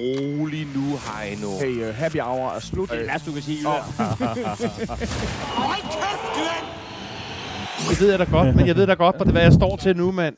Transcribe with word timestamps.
rolig 0.00 0.66
nu, 0.76 0.86
Heino. 1.06 1.48
Hey, 1.60 1.88
uh, 1.88 1.94
happy 1.94 2.20
hour 2.20 2.50
er 2.50 2.60
slut. 2.60 2.90
Det 2.90 3.00
er 3.00 3.04
værste, 3.06 3.30
du 3.30 3.34
kan 3.34 3.42
sige. 3.42 3.66
Hold 3.66 3.82
kæft, 5.82 6.34
Glenn! 6.36 6.66
Det 7.90 8.00
ved 8.00 8.10
jeg 8.10 8.18
da 8.18 8.24
godt, 8.24 8.56
men 8.56 8.66
jeg 8.66 8.76
ved 8.76 8.86
da 8.86 8.94
godt, 8.94 9.16
hvad 9.16 9.26
det 9.26 9.34
hvad 9.34 9.42
jeg 9.42 9.52
står 9.52 9.76
til 9.76 9.96
nu, 9.96 10.12
mand. 10.12 10.36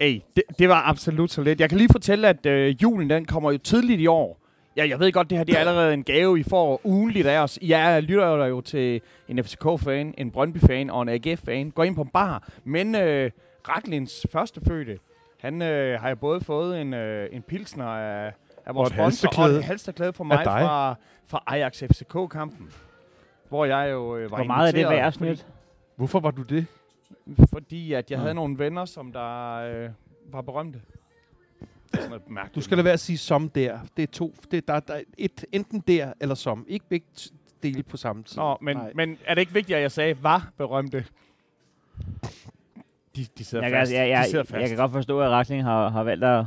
Hey, 0.00 0.20
det, 0.36 0.42
det 0.58 0.68
var 0.68 0.82
absolut 0.88 1.30
så 1.30 1.42
lidt. 1.42 1.60
Jeg 1.60 1.68
kan 1.68 1.78
lige 1.78 1.88
fortælle, 1.92 2.28
at 2.28 2.46
øh, 2.46 2.82
julen 2.82 3.10
den 3.10 3.24
kommer 3.24 3.52
jo 3.52 3.58
tidligt 3.58 4.00
i 4.00 4.06
år. 4.06 4.38
Ja, 4.76 4.88
jeg 4.88 5.00
ved 5.00 5.12
godt, 5.12 5.30
det 5.30 5.38
her 5.38 5.44
det 5.44 5.54
er 5.54 5.58
allerede 5.58 5.94
en 5.94 6.04
gave, 6.04 6.40
I 6.40 6.42
får 6.42 6.80
ugenligt 6.84 7.26
af 7.26 7.38
os. 7.38 7.58
Jeg 7.62 8.02
lytter 8.02 8.26
jo 8.26 8.44
jo 8.44 8.60
til 8.60 9.00
en 9.28 9.44
FCK-fan, 9.44 10.14
en 10.18 10.30
Brøndby-fan 10.30 10.90
og 10.90 11.02
en 11.02 11.08
AGF-fan. 11.08 11.70
Går 11.70 11.84
ind 11.84 11.94
på 11.94 12.02
en 12.02 12.08
bar. 12.08 12.48
Men 12.64 12.94
øh, 12.94 13.30
Raklins 13.68 14.26
førstefødte, 14.32 14.98
han 15.42 15.62
øh, 15.62 16.00
har 16.00 16.08
jo 16.08 16.14
både 16.16 16.40
fået 16.40 16.80
en, 16.80 16.94
øh, 16.94 17.28
en 17.32 17.42
pilsner 17.42 17.84
af, 17.86 18.32
af 18.66 18.74
vores 18.74 18.90
et 18.90 18.96
sponsor, 18.96 19.42
og 19.42 19.48
et 19.48 19.64
halsterklæde 19.64 20.12
fra 20.12 20.24
mig 20.24 20.44
fra, 20.44 20.94
fra 21.26 21.42
Ajax 21.46 21.82
FCK-kampen. 21.82 22.70
Hvor 23.48 23.64
jeg 23.64 23.90
jo 23.90 24.16
øh, 24.16 24.30
var 24.30 24.36
Hvor 24.36 24.44
meget 24.44 24.68
er 24.68 24.72
det 24.72 24.88
værd, 24.88 25.12
fordi- 25.12 25.34
snit? 25.36 25.46
Hvorfor 25.96 26.20
var 26.20 26.30
du 26.30 26.42
det? 26.42 26.66
fordi 27.52 27.92
at 27.92 28.10
jeg 28.10 28.20
havde 28.20 28.34
nogle 28.34 28.58
venner, 28.58 28.84
som 28.84 29.12
der 29.12 29.52
øh, 29.54 29.90
var 30.32 30.40
berømte. 30.40 30.80
Er. 31.92 32.48
Du 32.54 32.60
skal 32.60 32.76
lade 32.76 32.84
være 32.84 32.92
at 32.92 33.00
sige 33.00 33.18
som 33.18 33.48
der. 33.48 33.78
Det 33.96 34.02
er 34.02 34.06
to. 34.06 34.34
Det 34.50 34.56
er, 34.56 34.72
der, 34.74 34.80
der 34.80 34.94
er 34.94 35.02
et, 35.18 35.44
enten 35.52 35.80
der 35.80 36.12
eller 36.20 36.34
som. 36.34 36.64
Ikke 36.68 36.86
begge 36.88 37.06
dele 37.62 37.82
på 37.82 37.96
samme 37.96 38.22
tid. 38.22 38.36
Nå, 38.36 38.58
men, 38.60 38.76
Nej. 38.76 38.92
men 38.94 39.18
er 39.24 39.34
det 39.34 39.40
ikke 39.40 39.52
vigtigt, 39.52 39.76
at 39.76 39.82
jeg 39.82 39.92
sagde, 39.92 40.22
var 40.22 40.50
berømte? 40.56 41.04
De, 43.16 43.26
de 43.38 43.44
sidder 43.44 43.64
Jeg 43.64 43.72
fast. 43.72 43.92
kan, 43.92 44.00
jeg, 44.00 44.08
jeg, 44.10 44.24
de 44.24 44.30
sidder 44.30 44.44
jeg, 44.50 44.60
fast. 44.60 44.68
kan 44.70 44.76
godt 44.76 44.92
forstå, 44.92 45.20
at 45.20 45.30
Rakling 45.30 45.64
har, 45.64 45.88
har 45.88 46.02
valgt 46.02 46.24
at... 46.24 46.44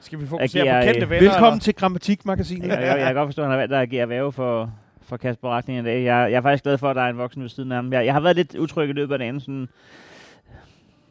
Skal 0.00 0.20
vi 0.20 0.26
fokusere 0.26 0.62
agere, 0.68 0.82
på 0.82 0.86
kendte 0.86 1.02
øh, 1.04 1.10
venner? 1.10 1.30
Velkommen 1.30 1.60
til 1.60 1.74
Grammatikmagasinet. 1.74 2.68
Jeg, 2.68 2.80
jeg, 2.80 2.88
jeg 2.98 3.06
kan 3.06 3.14
godt 3.14 3.26
forstå, 3.28 3.42
at 3.42 3.46
han 3.46 3.50
har 3.50 3.58
valgt 3.58 3.74
at 3.74 3.80
agere 3.80 4.08
væve 4.08 4.32
for, 4.32 4.72
for 5.02 5.16
Kasper 5.16 5.48
Rakling 5.48 5.80
i 5.80 5.82
dag. 5.84 6.04
Jeg, 6.04 6.30
jeg 6.30 6.36
er 6.36 6.40
faktisk 6.40 6.62
glad 6.64 6.78
for, 6.78 6.90
at 6.90 6.96
der 6.96 7.02
er 7.02 7.08
en 7.08 7.18
voksen 7.18 7.42
ved 7.42 7.48
siden 7.48 7.72
af 7.72 7.76
ham. 7.76 7.92
Jeg, 7.92 8.06
jeg 8.06 8.12
har 8.14 8.20
været 8.20 8.36
lidt 8.36 8.54
utryg 8.54 8.88
i 8.88 8.92
løbet 8.92 9.12
af 9.12 9.18
dagen. 9.18 9.40
Sådan, 9.40 9.54
Eller 9.54 9.68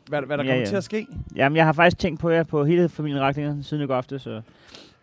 hvad, 0.10 0.22
hvad 0.22 0.38
der 0.38 0.44
Ja, 0.44 0.50
kommer 0.50 0.60
ja. 0.60 0.66
til 0.66 0.76
at 0.76 0.84
ske? 0.84 1.08
jamen, 1.36 1.56
jeg 1.56 1.66
har 1.66 1.74
faktisk 1.74 1.98
tænkt 2.00 2.20
på 2.22 2.30
jer 2.30 2.44
på 2.44 2.66
hele 2.66 2.90
familien 2.90 3.22
Raklinger 3.22 3.56
siden 3.62 3.84
i 3.84 3.88
går 3.88 3.96
aftes. 3.96 4.22
Så 4.22 4.42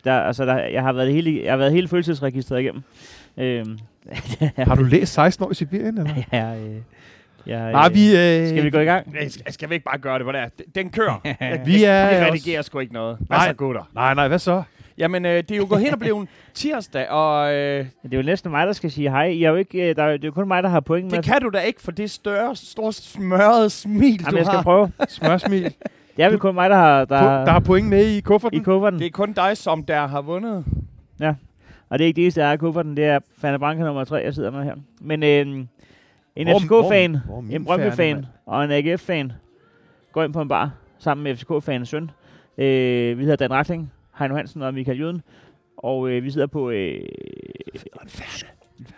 der, 0.04 0.20
altså, 0.20 0.44
der, 0.46 0.58
jeg, 0.58 0.82
har 0.82 0.92
været 0.92 1.12
hele, 1.12 1.40
jeg 1.44 1.52
har 1.52 1.56
været 1.56 1.72
hele 1.72 1.88
følelsesregistret 1.88 2.60
igennem. 2.60 2.82
Øhm, 3.36 3.78
Har 4.56 4.74
du 4.74 4.82
læst 4.82 5.12
16 5.12 5.44
år 5.46 5.50
i 5.50 5.54
Sibirien? 5.54 5.98
Eller? 5.98 6.14
ja, 6.32 6.56
øh, 6.56 6.76
jeg, 7.46 7.72
Nej, 7.72 7.88
vi... 7.88 8.06
Øh, 8.16 8.48
Skal 8.48 8.64
vi 8.64 8.70
gå 8.70 8.78
i 8.78 8.84
gang? 8.84 9.12
Nej, 9.12 9.28
skal, 9.28 9.52
skal 9.52 9.68
vi 9.68 9.74
ikke 9.74 9.84
bare 9.84 9.98
gøre 9.98 10.14
det, 10.14 10.24
hvor 10.24 10.32
det 10.32 10.40
er? 10.40 10.48
Den- 10.74 10.90
kører. 10.90 11.20
Vi 11.66 11.84
er 11.84 12.08
vi 12.10 12.14
også- 12.16 12.26
redigerer 12.30 12.62
sgu 12.62 12.78
ikke 12.78 12.92
noget. 12.92 13.16
Hvad 13.20 13.38
Nej. 13.38 13.48
så, 13.48 13.54
gutter? 13.54 13.90
Nej, 13.94 14.14
nej, 14.14 14.28
hvad 14.28 14.38
så? 14.38 14.62
Jamen, 14.98 15.26
øh, 15.26 15.36
det 15.36 15.50
er 15.50 15.56
jo 15.56 15.66
gået 15.68 15.80
hen 15.80 15.92
og 15.92 15.98
blevet 15.98 16.28
tirsdag, 16.54 17.08
og 17.10 17.54
øh, 17.54 17.86
Det 18.02 18.14
er 18.14 18.16
jo 18.18 18.22
næsten 18.22 18.50
mig, 18.50 18.66
der 18.66 18.72
skal 18.72 18.90
sige 18.90 19.10
hej. 19.10 19.24
I 19.24 19.42
er 19.44 19.50
jo 19.50 19.56
ikke, 19.56 19.88
øh, 19.90 19.96
der, 19.96 20.02
er- 20.02 20.12
det 20.12 20.24
er 20.24 20.28
jo 20.28 20.32
kun 20.32 20.48
mig, 20.48 20.62
der 20.62 20.68
har 20.68 20.80
point 20.80 21.04
med. 21.10 21.16
det 21.16 21.24
kan 21.24 21.40
du 21.42 21.48
da 21.48 21.58
ikke, 21.60 21.82
for 21.82 21.92
det 21.92 22.10
større, 22.10 22.56
store 22.56 22.92
smørrede 22.92 23.70
smil, 23.70 24.02
Jamen, 24.20 24.30
du 24.30 24.36
jeg 24.36 24.46
skal 24.46 24.56
har. 24.56 24.62
prøve. 24.62 24.92
Smørsmil. 25.08 25.74
Det 26.16 26.24
er 26.24 26.28
vel 26.28 26.38
kun 26.38 26.54
mig, 26.54 26.70
der 26.70 26.76
har, 26.76 27.04
der, 27.04 27.16
Der, 27.22 27.44
der 27.44 27.52
har 27.52 27.60
point 27.60 27.88
med 27.88 28.06
i 28.06 28.16
i 28.16 28.20
kufferten. 28.20 28.64
kufferten. 28.64 28.98
Det 28.98 29.06
er 29.06 29.10
kun 29.10 29.32
dig, 29.32 29.56
som 29.56 29.84
der 29.84 30.06
har 30.06 30.20
vundet. 30.22 30.64
Og 31.90 31.98
det 31.98 32.04
er 32.04 32.06
ikke 32.06 32.16
det 32.16 32.22
eneste, 32.24 32.40
jeg 32.40 32.48
har 32.48 32.54
i 32.54 32.56
kufferten. 32.56 32.96
Det 32.96 33.04
er 33.04 33.18
Fanta 33.40 33.56
Branca 33.58 33.84
nummer 33.84 34.04
3, 34.04 34.16
jeg 34.16 34.34
sidder 34.34 34.50
med 34.50 34.64
her. 34.64 34.74
Men 35.00 35.22
øh, 35.22 35.64
en 36.36 36.48
FCK-fan, 36.60 37.18
en 37.50 37.64
Brøndby-fan 37.64 38.26
og 38.46 38.64
en 38.64 38.70
AGF-fan 38.70 39.32
går 40.12 40.24
ind 40.24 40.32
på 40.32 40.40
en 40.40 40.48
bar 40.48 40.70
sammen 40.98 41.24
med 41.24 41.36
FCK-fanens 41.36 41.84
søn. 41.84 42.10
Øh, 42.58 43.18
vi 43.18 43.22
hedder 43.22 43.36
Dan 43.36 43.50
Rakling, 43.52 43.92
Heino 44.18 44.36
Hansen 44.36 44.62
og 44.62 44.74
Michael 44.74 45.00
Jøden. 45.00 45.22
Og 45.76 46.10
øh, 46.10 46.24
vi 46.24 46.30
sidder 46.30 46.46
på... 46.46 46.70
Øh, 46.70 47.00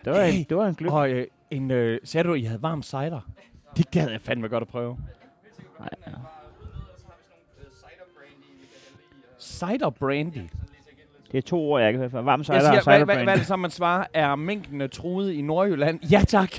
det, 0.04 0.12
var 0.12 0.20
en, 0.22 0.44
det 0.48 0.56
var 0.56 0.66
en 0.66 0.74
gløb. 0.74 0.92
Og 0.92 1.10
øh, 1.10 1.26
en, 1.50 1.70
øh, 1.70 2.00
sagde 2.04 2.28
du, 2.28 2.34
I 2.34 2.42
havde 2.42 2.62
varm 2.62 2.82
cider? 2.82 3.30
Det 3.76 3.90
gad 3.90 4.10
jeg 4.10 4.20
fandme 4.20 4.48
godt 4.48 4.62
at 4.62 4.68
prøve. 4.68 4.98
Nej, 5.78 5.88
ja. 6.06 6.12
Cider 9.38 9.90
brandy. 9.90 10.48
Det 11.32 11.38
er 11.38 11.42
to 11.42 11.60
ord, 11.60 11.82
jeg 11.82 11.94
hørt 11.94 12.10
før. 12.10 12.22
Varm 12.22 12.44
cider 12.44 12.54
Jeg 12.54 12.62
siger, 12.62 12.78
og 12.78 13.04
hvad, 13.04 13.04
hvad, 13.14 13.24
hvad 13.24 13.34
er 13.34 13.38
det 13.38 13.46
så, 13.46 13.56
man 13.56 13.70
svarer? 13.70 14.04
Er 14.14 14.34
mængden 14.34 14.88
truet 14.90 15.32
i 15.32 15.42
Nordjylland? 15.42 16.00
Ja, 16.12 16.22
tak. 16.28 16.50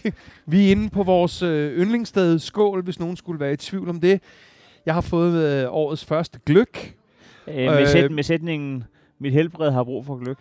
Vi 0.45 0.67
er 0.67 0.71
inde 0.71 0.89
på 0.89 1.03
vores 1.03 1.41
øh, 1.41 1.77
yndlingssted 1.79 2.39
Skål, 2.39 2.83
hvis 2.83 2.99
nogen 2.99 3.15
skulle 3.17 3.39
være 3.39 3.53
i 3.53 3.55
tvivl 3.55 3.89
om 3.89 3.99
det. 3.99 4.21
Jeg 4.85 4.93
har 4.93 5.01
fået 5.01 5.63
øh, 5.63 5.73
årets 5.73 6.05
første 6.05 6.39
gløk. 6.45 6.95
Øh, 7.47 7.55
med, 7.55 7.81
Øh, 7.81 7.87
sæt, 7.87 8.11
med 8.11 8.23
sætningen, 8.23 8.83
mit 9.19 9.33
helbred 9.33 9.71
har 9.71 9.83
brug 9.83 10.05
for 10.05 10.15
gløk. 10.23 10.37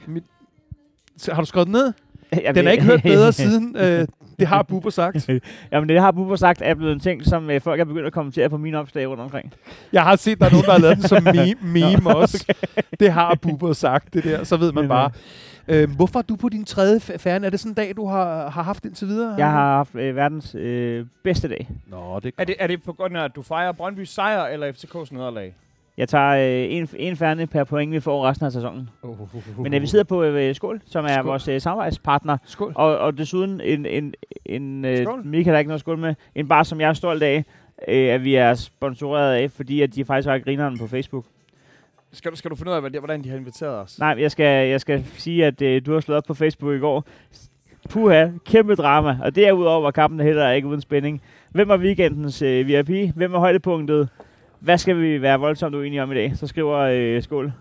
Så, 1.16 1.34
har 1.34 1.42
du 1.42 1.46
skrevet 1.46 1.68
ned? 1.68 1.92
Jamen, 2.42 2.54
Den 2.54 2.66
er 2.66 2.70
ikke 2.70 2.84
hørt 2.84 3.02
bedre 3.14 3.32
siden. 3.32 3.76
Øh, 3.76 4.06
det 4.38 4.46
har 4.46 4.62
Bubber 4.62 4.90
sagt. 4.90 5.28
Jamen, 5.72 5.88
det 5.88 6.00
har 6.00 6.10
Bubber 6.10 6.36
sagt 6.36 6.62
er 6.64 6.74
blevet 6.74 6.92
en 6.92 7.00
ting, 7.00 7.24
som 7.24 7.50
øh, 7.50 7.60
folk 7.60 7.80
er 7.80 7.84
begyndt 7.84 8.06
at 8.06 8.12
kommentere 8.12 8.50
på 8.50 8.56
mine 8.56 8.78
opslag 8.78 9.08
rundt 9.08 9.22
omkring. 9.22 9.52
Jeg 9.92 10.02
har 10.02 10.16
set, 10.16 10.38
der 10.38 10.46
er 10.46 10.50
nogen, 10.50 10.64
der 10.64 10.72
har 10.72 10.78
lavet 10.78 10.96
den 10.96 11.08
som 11.08 11.22
meme, 11.22 11.54
meme 11.62 12.16
også. 12.16 12.54
Det 13.00 13.12
har 13.12 13.34
Bubber 13.34 13.72
sagt, 13.72 14.14
det 14.14 14.24
der. 14.24 14.44
Så 14.44 14.56
ved 14.56 14.72
man 14.72 14.88
bare. 14.88 15.10
Øh, 15.68 15.90
hvorfor 15.96 16.18
er 16.18 16.22
du 16.22 16.36
på 16.36 16.48
din 16.48 16.64
tredje 16.64 17.00
færne? 17.00 17.46
Er 17.46 17.50
det 17.50 17.60
sådan 17.60 17.70
en 17.70 17.74
dag, 17.74 17.92
du 17.96 18.06
har, 18.06 18.50
har 18.50 18.62
haft 18.62 18.84
indtil 18.84 19.08
videre? 19.08 19.34
Jeg 19.38 19.50
har 19.50 19.76
haft 19.76 19.94
øh, 19.94 20.16
verdens 20.16 20.54
øh, 20.54 21.06
bedste 21.24 21.48
dag. 21.48 21.68
Nå, 21.86 22.20
det 22.22 22.34
Er 22.38 22.44
det, 22.44 22.54
er 22.58 22.66
det 22.66 22.82
på 22.82 22.92
grund 22.92 23.16
af, 23.16 23.24
at 23.24 23.30
du 23.36 23.42
fejrer 23.42 23.72
Brøndby 23.72 24.04
sejr 24.04 24.44
eller 24.44 24.72
FCK's 24.72 25.14
nederlag? 25.14 25.54
Jeg 25.96 26.08
tager 26.08 26.30
øh, 26.30 26.72
en, 26.76 26.88
en 26.96 27.16
færne 27.16 27.46
per 27.46 27.64
point, 27.64 27.92
vi 27.92 28.00
får 28.00 28.28
resten 28.28 28.46
af 28.46 28.52
sæsonen. 28.52 28.90
Uh, 29.02 29.20
uh, 29.20 29.34
uh, 29.34 29.62
Men 29.62 29.74
øh, 29.74 29.82
vi 29.82 29.86
sidder 29.86 30.04
på 30.04 30.22
øh, 30.22 30.54
Skål, 30.54 30.80
som 30.86 31.04
er 31.04 31.08
Skål. 31.08 31.24
vores 31.24 31.48
øh, 31.48 31.60
samarbejdspartner. 31.60 32.36
Skål. 32.44 32.72
Og, 32.74 32.98
og 32.98 33.18
desuden 33.18 33.60
en, 33.60 33.86
en, 33.86 34.14
en 34.44 34.84
øh, 34.84 35.02
Skål. 35.04 35.24
Michael 35.24 35.54
har 35.54 35.58
ikke 35.58 35.68
noget 35.68 35.80
skål 35.80 35.98
med, 35.98 36.14
en 36.34 36.48
bar, 36.48 36.62
som 36.62 36.80
jeg 36.80 36.88
er 36.88 36.92
stolt 36.92 37.22
af, 37.22 37.44
øh, 37.88 38.14
at 38.14 38.24
vi 38.24 38.34
er 38.34 38.54
sponsoreret 38.54 39.34
af, 39.34 39.50
fordi 39.50 39.80
at 39.80 39.94
de 39.94 40.04
faktisk 40.04 40.28
har 40.28 40.38
grineren 40.38 40.78
på 40.78 40.86
Facebook. 40.86 41.24
Skal 42.12 42.30
du, 42.30 42.36
skal 42.36 42.50
du 42.50 42.56
finde 42.56 42.70
ud 42.72 42.76
af, 42.76 42.90
hvordan 43.00 43.24
de 43.24 43.28
har 43.28 43.36
inviteret 43.36 43.74
os? 43.74 43.98
Nej, 43.98 44.16
jeg 44.18 44.30
skal, 44.30 44.68
jeg 44.68 44.80
skal 44.80 45.04
sige, 45.16 45.46
at 45.46 45.62
øh, 45.62 45.86
du 45.86 45.92
har 45.92 46.00
slået 46.00 46.16
op 46.16 46.24
på 46.24 46.34
Facebook 46.34 46.74
i 46.74 46.78
går. 46.78 47.04
Puha, 47.90 48.28
kæmpe 48.44 48.74
drama. 48.74 49.18
Og 49.22 49.36
derudover 49.36 49.80
var 49.80 49.90
kampen 49.90 50.20
heller 50.20 50.50
ikke 50.50 50.68
uden 50.68 50.80
spænding. 50.80 51.22
Hvem 51.50 51.70
er 51.70 51.76
weekendens 51.76 52.42
øh, 52.42 52.66
VIP? 52.66 53.14
Hvem 53.14 53.34
er 53.34 53.38
højdepunktet? 53.38 54.08
Hvad 54.60 54.78
skal 54.78 55.00
vi 55.00 55.22
være 55.22 55.38
voldsomt 55.40 55.74
uenige 55.74 56.02
om 56.02 56.12
i 56.12 56.14
dag? 56.14 56.36
Så 56.36 56.46
skriver 56.46 56.76
øh, 56.78 57.22
Skål. 57.22 57.52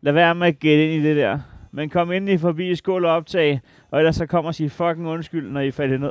Lad 0.00 0.12
være 0.12 0.34
med 0.34 0.46
at 0.46 0.58
gætte 0.58 0.94
ind 0.94 1.04
i 1.04 1.08
det 1.08 1.16
der. 1.16 1.38
Men 1.74 1.90
kom 1.90 2.12
endelig 2.12 2.40
forbi 2.40 2.74
Skål 2.76 3.04
og 3.04 3.12
optag, 3.12 3.60
og 3.90 3.98
ellers 3.98 4.16
så 4.16 4.26
kommer 4.26 4.48
og 4.48 4.54
sige 4.54 4.70
fucking 4.70 5.08
undskyld, 5.08 5.50
når 5.50 5.60
I 5.60 5.70
falder 5.70 5.98
ned. 5.98 6.10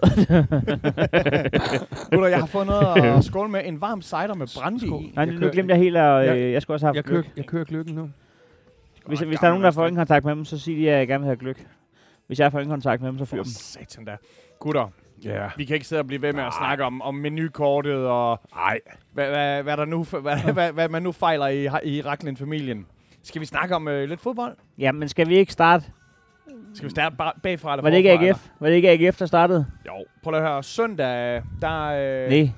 Gutter, 2.11 2.27
jeg 2.27 2.39
har 2.39 2.45
fået 2.45 2.67
noget 2.67 2.97
at 3.17 3.23
skåle 3.23 3.49
med. 3.51 3.61
En 3.65 3.81
varm 3.81 4.01
cider 4.01 4.33
med 4.33 4.47
brandy 4.61 4.79
Skål. 4.79 5.01
i. 5.03 5.11
Nej, 5.15 5.25
Jeg 5.25 5.33
nu 5.33 5.49
glemte 5.51 5.71
jeg 5.73 5.79
helt, 5.81 5.97
at 5.97 6.21
øh, 6.29 6.37
Jeg- 6.41 6.51
jeg 6.53 6.61
skulle 6.61 6.75
også 6.75 6.85
have 6.85 6.95
Jeg 6.95 7.03
kører, 7.05 7.21
gløk. 7.21 7.37
jeg 7.37 7.45
kører 7.45 7.63
gløkken 7.63 7.95
nu. 7.95 8.09
Hvis, 9.07 9.19
hvis 9.19 9.39
der 9.39 9.45
er 9.47 9.51
nogen, 9.51 9.63
der 9.63 9.71
får 9.71 9.87
ingen 9.87 9.97
kontakt 9.99 10.25
med 10.25 10.35
dem, 10.35 10.45
så 10.45 10.59
sig 10.59 10.75
de, 10.77 10.91
at 10.91 10.99
jeg 10.99 11.07
gerne 11.07 11.21
vil 11.21 11.25
have 11.25 11.37
gløk. 11.37 11.65
Hvis 12.27 12.39
jeg 12.39 12.51
får 12.51 12.59
ingen 12.59 12.71
kontakt 12.73 13.01
med 13.01 13.09
dem, 13.09 13.17
så 13.17 13.25
fyr 13.25 13.37
dem. 13.37 13.45
satan 13.45 14.05
da. 14.05 14.15
Gutter, 14.59 14.91
Ja. 15.23 15.49
vi 15.57 15.65
kan 15.65 15.73
ikke 15.73 15.87
sidde 15.87 15.99
og 15.99 16.07
blive 16.07 16.21
ved 16.21 16.33
med 16.33 16.43
at 16.43 16.53
snakke 16.53 16.83
om, 16.83 17.01
om 17.01 17.15
menukortet 17.15 18.07
og 18.07 18.39
Nej. 18.55 18.79
hvad, 19.13 19.29
hvad, 19.29 19.63
hvad, 19.63 19.77
der 19.77 19.85
nu, 19.85 20.03
hvad, 20.03 20.53
hvad, 20.53 20.71
hvad 20.71 20.89
man 20.89 21.03
nu 21.03 21.11
fejler 21.11 21.47
i, 21.47 21.63
i 21.83 22.01
Raklin-familien. 22.01 22.85
Skal 23.23 23.41
vi 23.41 23.45
snakke 23.45 23.75
om 23.75 23.87
øh, 23.87 24.09
lidt 24.09 24.21
fodbold? 24.21 24.55
Ja, 24.77 24.91
men 24.91 25.09
skal 25.09 25.27
vi 25.27 25.35
ikke 25.35 25.53
starte? 25.53 25.85
Skal 26.73 26.85
vi 26.85 26.91
starte 26.91 27.15
bagfra 27.43 27.73
eller 27.73 27.81
Var 27.83 27.89
det 27.89 27.97
ikke 27.97 28.11
AGF? 28.11 28.47
Var 28.59 28.67
det 28.67 28.75
ikke 28.75 28.89
AGF, 28.89 29.17
der 29.17 29.25
startede? 29.25 29.65
Jo. 29.87 29.93
Prøv 30.23 30.31
lige 30.31 30.41
at 30.41 30.47
høre. 30.47 30.63
Søndag, 30.63 31.43
der... 31.61 31.81
Øh, 31.83 32.29
Nej. 32.29 32.49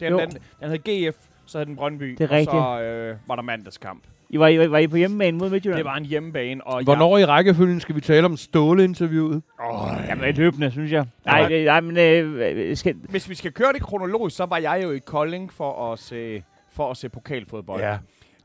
Den, 0.00 0.08
Jo. 0.08 0.18
den, 0.18 0.30
den 0.60 0.70
hed 0.70 0.78
GF, 1.10 1.16
så 1.46 1.58
hed 1.58 1.66
den 1.66 1.76
Brøndby. 1.76 2.14
Det 2.18 2.20
er 2.20 2.30
rigtigt. 2.30 2.54
Og 2.62 2.78
så 2.78 2.82
øh, 2.82 3.16
var 3.26 3.34
der 3.36 3.42
mandagskamp. 3.42 4.04
I 4.32 4.38
var, 4.38 4.48
I, 4.48 4.70
var 4.70 4.78
I 4.78 4.86
på 4.86 4.96
hjemmebane 4.96 5.38
mod 5.38 5.50
Midtjylland? 5.50 5.76
Det 5.78 5.84
var 5.84 5.96
en 5.96 6.04
hjemmebane. 6.04 6.66
Og 6.66 6.84
Hvornår 6.84 7.18
i 7.18 7.24
rækkefølgen 7.24 7.80
skal 7.80 7.94
vi 7.94 8.00
tale 8.00 8.26
om 8.26 8.36
Ståle-interviewet? 8.36 9.42
Jeg, 9.58 9.70
åh, 9.70 9.88
Jamen, 10.08 10.24
et 10.24 10.38
løbende, 10.38 10.70
synes 10.70 10.92
jeg. 10.92 11.06
Nej, 11.26 11.38
Ja. 11.40 11.48
det, 11.48 11.64
nej 11.64 11.80
men 11.80 11.96
øh, 11.98 12.76
skal, 12.76 12.94
hvis 12.94 13.28
vi 13.28 13.34
skal 13.34 13.52
køre 13.52 13.72
det 13.72 13.82
kronologisk, 13.82 14.36
så 14.36 14.46
var 14.46 14.58
jeg 14.58 14.80
jo 14.82 14.90
i 14.90 14.98
Kolding 14.98 15.52
for 15.52 15.92
at 15.92 15.98
se, 15.98 16.42
for 16.72 16.90
at 16.90 16.96
se 16.96 17.08
pokalfodbold. 17.08 17.82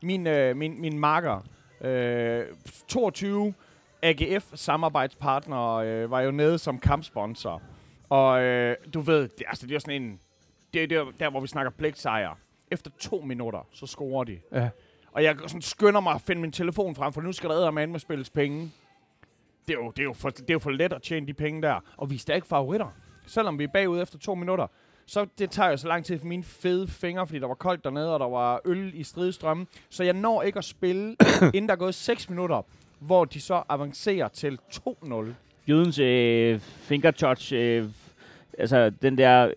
Min, 0.02 0.26
øh, 0.26 0.56
min, 0.56 0.80
min 0.80 0.98
marker, 0.98 1.44
øh, 1.84 2.42
22 2.88 3.54
AGF 4.02 4.44
samarbejdspartner, 4.54 5.74
øh, 5.74 6.10
var 6.10 6.20
jo 6.20 6.30
nede 6.30 6.58
som 6.58 6.78
kampsponsor. 6.78 7.62
Og 8.08 8.42
øh, 8.42 8.76
du 8.94 9.00
ved, 9.00 9.20
det, 9.22 9.42
altså, 9.46 9.66
det 9.66 9.74
er 9.74 9.78
sådan 9.78 10.02
en... 10.02 10.18
Det 10.74 10.82
er 10.82 10.86
der, 10.86 11.04
der, 11.20 11.30
hvor 11.30 11.40
vi 11.40 11.46
snakker 11.46 11.70
pligtsejr. 11.78 12.38
Efter 12.70 12.90
to 13.00 13.20
minutter, 13.26 13.66
så 13.72 13.86
scorer 13.86 14.24
de. 14.24 14.38
Ja. 14.52 14.68
Og 15.16 15.22
jeg 15.22 15.36
sådan 15.46 15.62
skynder 15.62 16.00
mig 16.00 16.14
at 16.14 16.20
finde 16.20 16.42
min 16.42 16.52
telefon 16.52 16.94
frem, 16.94 17.12
for 17.12 17.20
nu 17.20 17.32
skal 17.32 17.50
der 17.50 17.70
med 17.70 17.86
med 17.86 18.00
spilles 18.00 18.30
penge. 18.30 18.72
Det 19.68 19.74
er, 19.74 19.78
jo, 19.78 19.90
det, 19.90 19.98
er 19.98 20.04
jo 20.04 20.12
for, 20.12 20.30
det 20.30 20.50
er 20.50 20.54
jo 20.54 20.58
for 20.58 20.70
let 20.70 20.92
at 20.92 21.02
tjene 21.02 21.26
de 21.26 21.34
penge 21.34 21.62
der. 21.62 21.80
Og 21.96 22.10
vi 22.10 22.14
er 22.14 22.18
stærke 22.18 22.46
favoritter. 22.46 22.86
Selvom 23.26 23.58
vi 23.58 23.64
er 23.64 23.68
bagud 23.68 24.02
efter 24.02 24.18
to 24.18 24.34
minutter, 24.34 24.66
så 25.06 25.26
det 25.38 25.50
tager 25.50 25.70
jo 25.70 25.76
så 25.76 25.88
lang 25.88 26.04
tid 26.04 26.18
for 26.18 26.26
mine 26.26 26.44
fede 26.44 26.88
fingre, 26.88 27.26
fordi 27.26 27.38
der 27.38 27.46
var 27.46 27.54
koldt 27.54 27.84
dernede, 27.84 28.14
og 28.14 28.20
der 28.20 28.28
var 28.28 28.60
øl 28.64 28.90
i 28.94 29.02
stridestrømmen. 29.02 29.66
Så 29.90 30.04
jeg 30.04 30.12
når 30.12 30.42
ikke 30.42 30.58
at 30.58 30.64
spille, 30.64 31.16
inden 31.54 31.66
der 31.66 31.72
er 31.72 31.78
gået 31.78 31.94
6 31.94 32.30
minutter, 32.30 32.62
hvor 32.98 33.24
de 33.24 33.40
så 33.40 33.62
avancerer 33.68 34.28
til 34.28 34.58
2-0. 34.72 35.14
Jydens 35.68 35.98
øh, 35.98 36.58
finger 36.60 37.10
touch, 37.10 37.54
øh, 37.54 37.84
altså 38.58 38.90
den 38.90 39.18
der, 39.18 39.46
øh, 39.46 39.52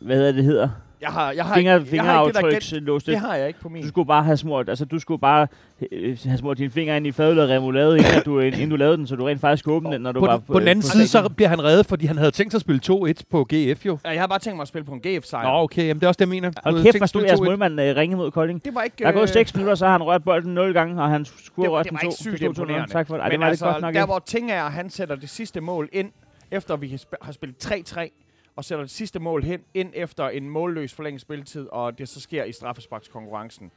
hvad 0.00 0.16
hedder 0.16 0.32
det 0.32 0.44
hedder? 0.44 0.70
Jeg 1.04 1.12
har, 1.12 1.32
jeg 1.32 1.44
har, 1.44 1.54
Finger, 1.54 1.78
ikke, 1.78 1.96
jeg 1.96 2.04
har 2.04 2.26
ikke 2.26 2.26
det 2.26 2.34
der 2.34 2.50
gen- 2.50 2.60
fingeraftrykslås. 2.60 3.04
det 3.04 3.18
har 3.18 3.34
jeg 3.34 3.48
ikke 3.48 3.60
på 3.60 3.68
min. 3.68 3.82
Du 3.82 3.88
skulle 3.88 4.06
bare 4.06 4.22
have 4.24 4.36
smurt, 4.36 4.68
altså 4.68 4.84
du 4.84 4.98
skulle 4.98 5.20
bare 5.20 5.46
øh, 5.92 6.18
have 6.24 6.38
smurt 6.38 6.58
dine 6.58 6.70
fingre 6.70 6.96
ind 6.96 7.06
i 7.06 7.12
fadøl 7.12 7.40
remoulade, 7.40 7.98
inden, 7.98 8.22
du, 8.24 8.38
inden 8.40 8.70
du 8.70 8.76
lavede 8.76 8.96
den, 8.96 9.06
så 9.06 9.16
du 9.16 9.24
rent 9.24 9.40
faktisk 9.40 9.64
kunne 9.64 9.74
åbne 9.74 9.92
den, 9.92 10.00
når 10.00 10.12
du 10.12 10.20
På, 10.20 10.26
var 10.26 10.36
den, 10.36 10.44
på 10.46 10.60
den 10.60 10.68
anden 10.68 10.82
side, 10.82 11.08
så 11.08 11.28
bliver 11.28 11.48
han 11.48 11.64
reddet, 11.64 11.86
fordi 11.86 12.06
han 12.06 12.18
havde 12.18 12.30
tænkt 12.30 12.52
sig 12.52 12.56
at 12.58 12.60
spille 12.60 12.80
2-1 12.86 13.22
på 13.30 13.44
GF 13.54 13.86
jo. 13.86 13.98
Ja, 14.04 14.10
Jeg 14.10 14.20
har 14.20 14.26
bare 14.26 14.38
tænkt 14.38 14.56
mig 14.56 14.62
at 14.62 14.68
spille 14.68 14.84
på 14.84 14.92
en 14.92 15.00
GF-sejr. 15.00 15.42
Nå, 15.52 15.62
okay, 15.62 15.82
jamen 15.86 16.00
det 16.00 16.04
er 16.04 16.08
også 16.08 16.18
det, 16.18 16.24
jeg 16.24 16.28
mener. 16.28 16.50
Havde 16.64 16.82
kæft, 16.82 16.96
hvor 16.96 17.06
stod 17.06 17.22
at 17.22 17.26
jeres 17.28 17.38
spille 17.38 17.54
2-1. 17.54 17.58
målmand 17.58 17.80
øh, 17.80 17.96
ringe 17.96 18.16
mod 18.16 18.30
Kolding. 18.30 18.64
Det 18.64 18.74
var 18.74 18.82
ikke... 18.82 18.96
Der 18.98 19.06
er 19.08 19.12
gået 19.12 19.22
øh, 19.22 19.28
6 19.28 19.54
minutter, 19.54 19.74
så 19.74 19.84
har 19.84 19.92
han 19.92 20.02
rørt 20.02 20.24
bolden 20.24 20.54
0 20.54 20.72
gange, 20.72 21.02
og 21.02 21.10
han 21.10 21.24
skulle 21.24 21.68
var, 21.70 21.74
røre 21.74 21.82
det 21.82 21.90
den 21.90 21.94
var 21.96 22.00
to. 22.00 22.06
ikke 22.06 22.16
sygt 22.16 22.32
det 22.32 22.38
stod 22.38 22.48
2-0. 22.48 22.60
imponerende. 22.60 22.92
Tak 22.92 23.06
for 23.06 23.14
det. 23.14 23.22
Ej, 23.22 23.28
det 23.28 23.40
var 23.40 23.46
altså, 23.46 23.66
det 23.66 23.72
godt 23.74 23.82
nok 23.82 23.94
der 23.94 24.00
ikke. 24.00 24.06
hvor 24.06 24.22
ting 24.26 24.50
er, 24.50 24.62
at 24.62 24.72
han 24.72 24.90
sætter 24.90 25.16
det 25.16 25.30
sidste 25.30 25.60
mål 25.60 25.88
ind, 25.92 26.10
efter 26.50 26.76
vi 26.76 26.98
har 27.22 27.32
spillet 27.32 27.56
3-3, 27.66 28.23
og 28.56 28.64
sætter 28.64 28.82
det 28.84 28.90
sidste 28.90 29.18
mål 29.20 29.42
hen, 29.44 29.60
ind 29.74 29.90
efter 29.94 30.28
en 30.28 30.48
målløs 30.48 30.94
forlænget 30.94 31.20
spilletid, 31.20 31.66
og 31.72 31.98
det 31.98 32.08
så 32.08 32.20
sker 32.20 32.44
i 32.44 32.52
straffesparkskonkurrencen. 32.52 33.70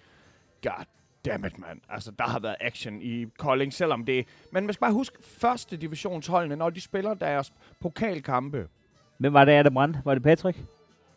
God 0.63 0.85
damn 1.25 1.45
it, 1.45 1.59
mand. 1.59 1.79
Altså, 1.89 2.11
der 2.19 2.23
har 2.25 2.39
været 2.39 2.55
action 2.61 3.01
i 3.01 3.25
Kolding, 3.37 3.73
selvom 3.73 4.05
det... 4.05 4.25
Men 4.51 4.65
man 4.65 4.73
skal 4.73 4.79
bare 4.81 4.93
huske, 4.93 5.17
første 5.23 5.77
divisionsholdene, 5.77 6.55
når 6.55 6.69
de 6.69 6.81
spiller 6.81 7.13
deres 7.13 7.53
pokalkampe. 7.79 8.67
Hvem 9.17 9.33
var 9.33 9.45
det, 9.45 9.65
der 9.65 9.71
brændte? 9.71 10.01
Var 10.05 10.13
det 10.13 10.23
Patrick? 10.23 10.57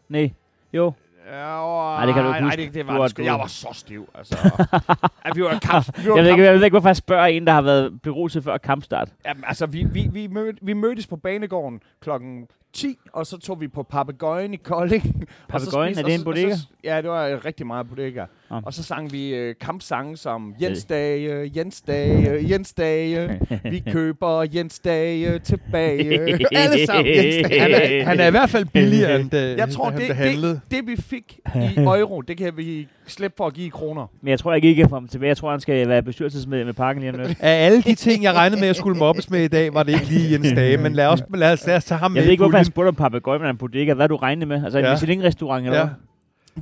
Nej. 0.09 0.33
Jo. 0.73 0.93
Ja, 1.27 2.07
det 2.07 2.15
kan 2.15 2.25
du 2.25 2.29
ikke 2.29 2.41
nej, 2.41 2.41
huske. 2.41 2.63
det, 2.63 2.75
det 2.75 2.87
Du 2.87 2.93
var 2.93 2.99
var- 2.99 3.09
det 3.09 3.25
Jeg 3.25 3.35
var 3.35 3.47
så 3.47 3.69
stiv, 3.73 4.09
altså. 4.15 4.37
ja, 5.25 5.31
vi 5.35 5.43
var 5.43 5.59
kamp, 5.59 5.87
vi 6.05 6.09
var 6.11 6.17
Jeg 6.17 6.25
ved, 6.25 6.31
ikke, 6.31 6.45
jeg 6.45 6.55
ved 6.55 6.65
ikke, 6.65 6.75
hvorfor 6.75 6.89
jeg 6.89 6.97
spørger 6.97 7.27
en, 7.27 7.47
der 7.47 7.53
har 7.53 7.63
været 7.63 8.03
beruset 8.03 8.45
før 8.45 8.59
kampstart. 8.59 9.13
Jamen, 9.27 9.45
altså, 9.47 9.67
vi, 9.67 9.85
vi, 9.93 10.09
vi, 10.13 10.27
mød, 10.27 10.53
vi 10.63 10.73
mødtes 10.73 11.07
på 11.07 11.17
banegården 11.17 11.81
klokken 12.01 12.49
10, 12.73 12.99
og 13.13 13.27
så 13.27 13.39
tog 13.39 13.61
vi 13.61 13.69
på 13.69 13.83
Papagøjen 13.83 14.55
i 14.55 14.57
Kolding. 14.57 15.03
Spiste- 15.53 15.79
er 15.79 16.03
det 16.07 16.15
en 16.15 16.25
bodega? 16.25 16.55
Så, 16.55 16.67
ja, 16.85 16.97
det 17.03 17.11
var 17.11 17.45
rigtig 17.45 17.67
meget 17.67 17.89
bodega. 17.89 18.25
Ah. 18.51 18.63
Og 18.67 18.75
så 18.75 18.83
sang 18.83 19.13
vi 19.13 19.35
øh, 19.35 19.55
kampsange 19.61 20.17
som 20.17 20.55
Jens 20.63 20.85
Dage, 20.85 21.51
Jens 21.57 21.81
Dage, 21.81 22.51
Jens 22.51 22.73
Dage. 22.75 23.41
Vi 23.65 23.83
køber 23.93 24.47
Jens 24.55 24.79
Dage 24.79 25.39
tilbage. 25.39 26.21
Alle 26.57 26.87
sammen 26.87 27.07
Jens 27.15 27.49
Dage. 27.49 27.61
Han 27.61 27.71
er, 27.73 28.05
han 28.05 28.21
er 28.21 28.27
i 28.27 28.31
hvert 28.31 28.51
fald 28.51 28.65
billigere, 28.65 29.21
end 29.21 29.31
det, 29.31 29.57
Jeg 29.57 29.69
tror, 29.71 29.91
han 29.91 30.01
det, 30.01 30.09
det 30.09 30.43
det, 30.43 30.61
det 30.71 30.87
vi 30.87 30.97
fik 30.97 31.39
i 31.55 31.81
euro, 31.81 32.21
det 32.21 32.37
kan 32.37 32.57
vi 32.57 32.89
slippe 33.11 33.35
for 33.37 33.47
at 33.47 33.55
give 33.55 33.67
i 33.67 33.71
kroner. 33.71 34.07
Men 34.23 34.31
jeg 34.31 34.39
tror 34.39 34.55
ikke, 34.55 34.71
I 34.71 34.75
kan 34.75 34.89
få 34.89 34.95
ham 34.97 35.09
tilbage. 35.09 35.29
Jeg 35.29 35.37
tror, 35.37 35.51
han 35.51 35.61
skal 35.61 35.89
være 35.89 36.03
bestyrelsesmedlem 36.03 36.67
med 36.67 36.75
parken 36.75 37.03
lige 37.03 37.13
om 37.15 37.19
lidt. 37.21 37.39
Af 37.41 37.67
alle 37.67 37.83
de 37.83 37.95
ting, 37.95 38.23
jeg 38.23 38.35
regnede 38.35 38.57
med, 38.61 38.63
at 38.63 38.67
jeg 38.69 38.77
skulle 38.77 38.99
mobbes 38.99 39.31
med 39.31 39.41
i 39.45 39.49
dag, 39.49 39.75
var 39.75 39.83
det 39.83 39.93
ikke 39.93 40.07
lige 40.07 40.33
Jens 40.33 40.53
Dage. 40.57 40.77
Men 40.83 40.93
lad 40.93 41.07
os, 41.07 41.23
lad 41.35 41.53
os, 41.53 41.67
lad 41.67 41.77
os 41.77 41.85
tage 41.85 41.99
ham 41.99 42.11
med 42.11 42.17
Jeg 42.21 42.25
ved 42.25 42.31
ikke, 42.31 42.41
hvorfor 42.43 42.57
han 42.57 42.65
spurgte 42.65 42.89
om 42.89 42.95
papegøje, 42.95 43.39
men 43.39 43.49
en 43.49 43.57
bodega. 43.57 43.95
Hvad 43.95 44.09
du 44.09 44.17
regnet 44.17 44.49
med? 44.49 44.65
Altså 44.65 44.79
en 44.79 44.85
Ja. 44.85 44.91
Michelin-restaurant 44.93 45.65
eller 45.67 45.79
Ja, 45.79 45.85
hvad? 45.85 45.95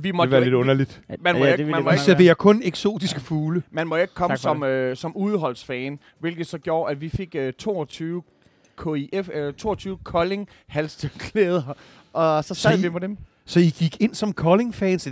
Vi 0.01 0.07
det 0.07 0.15
måtte 0.15 0.31
var 0.31 0.37
jo 0.37 0.41
lidt 0.41 0.47
ikke, 0.47 0.57
underligt. 0.57 1.01
Man 1.19 1.35
må 1.35 1.45
Ja, 1.45 1.51
ikke- 1.51 1.57
det 1.57 1.65
man 1.71 1.75
det 1.75 1.83
må 1.83 1.89
være. 1.89 1.99
serverer 1.99 2.33
kun 2.33 2.61
eksotiske 2.65 3.19
fugle. 3.19 3.63
Man 3.71 3.87
må 3.87 3.95
ikke 3.95 4.13
komme 4.13 4.37
som, 4.37 4.63
øh, 4.63 4.95
som 4.95 5.15
udholdsfan, 5.17 5.99
hvilket 6.19 6.47
så 6.47 6.57
gjorde, 6.57 6.91
at 6.91 7.01
vi 7.01 7.09
fik 7.09 7.35
øh, 7.35 7.53
22 7.53 8.21
KIF, 8.83 9.29
øh, 9.33 9.53
22 9.53 9.97
Kolding 10.03 10.47
halstørklæder, 10.67 11.61
og 12.13 12.43
så 12.43 12.53
sad 12.53 12.71
Så 12.71 12.77
I- 12.77 12.81
vi 12.81 12.89
på 12.89 12.99
dem. 12.99 13.17
Så 13.49 13.59
I 13.59 13.69
gik 13.69 14.01
ind 14.01 14.13
som 14.15 14.33
Kolding-fans. 14.33 15.05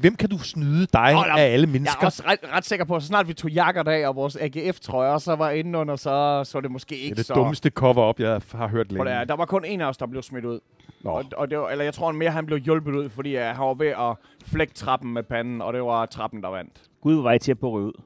Hvem 0.00 0.16
kan 0.16 0.28
du 0.28 0.38
snyde 0.38 0.80
dig 0.86 1.12
der- 1.12 1.34
af 1.38 1.52
alle 1.52 1.66
Jeg 1.66 1.72
mennesker? 1.72 2.00
er 2.02 2.06
også 2.06 2.22
ret, 2.26 2.38
ret 2.52 2.64
sikker 2.64 2.84
på, 2.84 2.96
at 2.96 3.02
så 3.02 3.08
snart 3.08 3.28
vi 3.28 3.34
tog 3.34 3.50
jakker 3.50 3.82
af 3.84 4.08
og 4.08 4.16
vores 4.16 4.36
AGF-trøjer, 4.36 5.18
så 5.18 5.34
var 5.36 5.50
indenunder, 5.50 5.96
så 5.96 6.42
så 6.44 6.60
det 6.60 6.70
måske 6.70 6.90
Det 6.94 6.96
ikke 7.00 7.10
er 7.10 7.14
det 7.14 7.26
så... 7.26 7.34
dummeste 7.34 7.70
cover-up, 7.70 8.20
jeg 8.20 8.40
har 8.52 8.68
hørt 8.68 8.92
længe. 8.92 9.10
at- 9.10 9.28
Der 9.28 9.36
var 9.36 9.44
kun 9.44 9.64
en 9.64 9.80
af 9.80 9.86
os, 9.86 9.96
der 9.96 10.06
blev 10.06 10.22
smidt 10.22 10.44
ud. 10.44 10.60
Nå. 11.00 11.10
Og, 11.10 11.24
og 11.36 11.50
det 11.50 11.58
var, 11.58 11.68
eller 11.68 11.84
jeg 11.84 11.94
tror 11.94 12.12
mere, 12.12 12.30
han 12.30 12.46
blev 12.46 12.58
hjulpet 12.58 12.94
ud, 12.94 13.08
fordi 13.08 13.36
uh, 13.36 13.42
han 13.42 13.58
var 13.66 13.74
ved 13.74 13.86
at 13.88 14.16
flække 14.46 14.74
trappen 14.74 15.12
med 15.12 15.22
panden, 15.22 15.62
og 15.62 15.72
det 15.72 15.82
var 15.82 16.06
trappen, 16.06 16.42
der 16.42 16.48
vandt. 16.48 16.82
Gud 17.00 17.22
var 17.22 17.32
I 17.32 17.38
til 17.38 17.50
at 17.50 17.58
på 17.58 17.66
at 17.66 17.72
ryge 17.72 17.86
ud. 17.86 18.02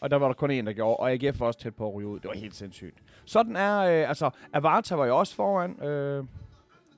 Og 0.00 0.10
der 0.10 0.16
var 0.16 0.26
der 0.26 0.34
kun 0.34 0.50
en, 0.50 0.66
der 0.66 0.72
gjorde, 0.72 0.96
og 0.96 1.12
AGF 1.12 1.40
var 1.40 1.46
også 1.46 1.60
tæt 1.60 1.74
på 1.74 1.88
at 1.88 1.94
ryge 1.94 2.08
ud. 2.08 2.20
Det 2.20 2.28
var 2.28 2.34
helt 2.34 2.54
sindssygt. 2.56 2.94
Sådan 3.24 3.56
er, 3.56 3.78
øh, 3.78 4.08
altså, 4.08 4.30
Avarta 4.52 4.94
var 4.94 5.06
jo 5.06 5.18
også 5.18 5.34
foran. 5.34 5.82
Øh, 5.84 6.24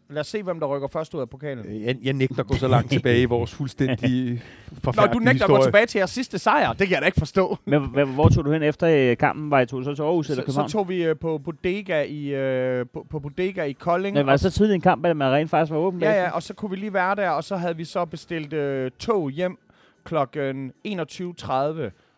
lad 0.08 0.20
os 0.20 0.26
se, 0.26 0.43
hvem 0.43 0.60
der 0.60 0.66
rykker 0.66 0.88
først 0.88 1.14
ud 1.14 1.20
af 1.20 1.31
pokalen. 1.31 1.84
Jeg, 1.87 1.96
jeg 2.02 2.12
nægter 2.12 2.38
at 2.40 2.46
gå 2.46 2.54
så 2.54 2.69
langt 2.69 2.90
tilbage 2.90 3.22
i 3.22 3.25
vores 3.25 3.54
fuldstændig 3.54 4.32
Nå, 4.70 4.76
forfærdelige 4.84 5.14
du 5.14 5.25
nægter 5.25 5.44
at 5.44 5.49
gå 5.49 5.54
historie. 5.56 5.66
tilbage 5.69 5.87
til 5.87 5.99
jeres 5.99 6.10
sidste 6.10 6.38
sejr. 6.38 6.72
Det 6.72 6.88
kan 6.88 6.90
jeg 6.94 7.00
da 7.02 7.06
ikke 7.06 7.19
forstå. 7.19 7.58
Men 7.64 7.88
hvor, 7.88 8.04
hvor 8.04 8.28
tog 8.28 8.44
du 8.44 8.52
hen 8.52 8.62
efter 8.62 9.10
øh, 9.10 9.16
kampen? 9.16 9.50
Var 9.50 9.60
I 9.60 9.66
tog 9.66 9.84
så 9.84 9.94
til 9.94 10.02
Aarhus 10.02 10.31
eller 10.31 10.43
Så, 10.43 10.46
så 10.46 10.46
København? 10.46 10.70
tog 10.70 10.88
vi 10.88 11.04
øh, 11.04 11.16
på 11.16 11.38
bodega 11.38 12.02
i 12.02 12.34
øh, 12.34 12.87
på, 12.94 13.06
på 13.10 13.20
bodega 13.20 13.62
i 13.64 13.72
Kolding. 13.72 14.14
Nej, 14.14 14.22
var 14.22 14.32
det 14.32 14.40
så 14.40 14.50
tidlig 14.50 14.75
en 14.75 14.81
kamp, 14.81 15.06
at 15.06 15.16
man 15.16 15.32
rent 15.32 15.50
faktisk 15.50 15.72
var 15.72 15.78
åben 15.78 16.00
Ja, 16.00 16.12
ja, 16.22 16.31
og 16.31 16.43
så 16.43 16.55
kunne 16.55 16.70
vi 16.70 16.76
lige 16.76 16.93
være 16.94 17.14
der, 17.14 17.31
og 17.31 17.44
så 17.44 17.56
havde 17.56 17.76
vi 17.76 17.84
så 17.84 18.05
bestilt 18.05 18.52
øh, 18.52 18.90
tog 18.98 19.31
hjem 19.31 19.58
klokken 20.05 20.72
21.30, 20.88 21.50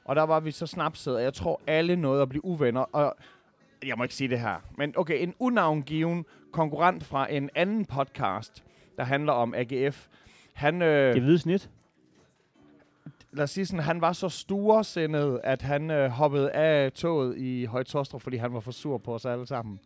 og 0.04 0.16
der 0.16 0.22
var 0.22 0.40
vi 0.40 0.50
så 0.50 0.66
snapset, 0.66 1.16
og 1.16 1.22
jeg 1.22 1.34
tror 1.34 1.60
alle 1.66 1.96
nåede 1.96 2.22
at 2.22 2.28
blive 2.28 2.44
uvenner, 2.44 2.80
og 2.80 3.16
jeg 3.86 3.94
må 3.96 4.02
ikke 4.02 4.14
sige 4.14 4.28
det 4.28 4.40
her, 4.40 4.54
men 4.78 4.94
okay, 4.96 5.22
en 5.22 5.34
unavngiven 5.38 6.24
konkurrent 6.54 7.04
fra 7.04 7.32
en 7.32 7.50
anden 7.54 7.84
podcast, 7.84 8.64
der 8.96 9.04
handler 9.04 9.32
om 9.32 9.54
AGF, 9.56 10.06
han, 10.52 10.82
øh, 10.82 11.14
Det 11.14 11.22
hvide 11.22 11.38
snit. 11.38 11.70
lad 13.32 13.44
os 13.44 13.50
sige 13.50 13.66
sådan, 13.66 13.84
han 13.84 14.00
var 14.00 14.12
så 14.12 14.28
storsindet, 14.28 15.40
at 15.44 15.62
han 15.62 15.90
øh, 15.90 16.10
hoppede 16.10 16.50
af 16.50 16.92
toget 16.92 17.36
i 17.38 17.64
Højtostrup, 17.64 18.20
fordi 18.22 18.36
han 18.36 18.54
var 18.54 18.60
for 18.60 18.70
sur 18.72 18.98
på 18.98 19.14
os 19.14 19.24
alle 19.24 19.46
sammen. 19.46 19.80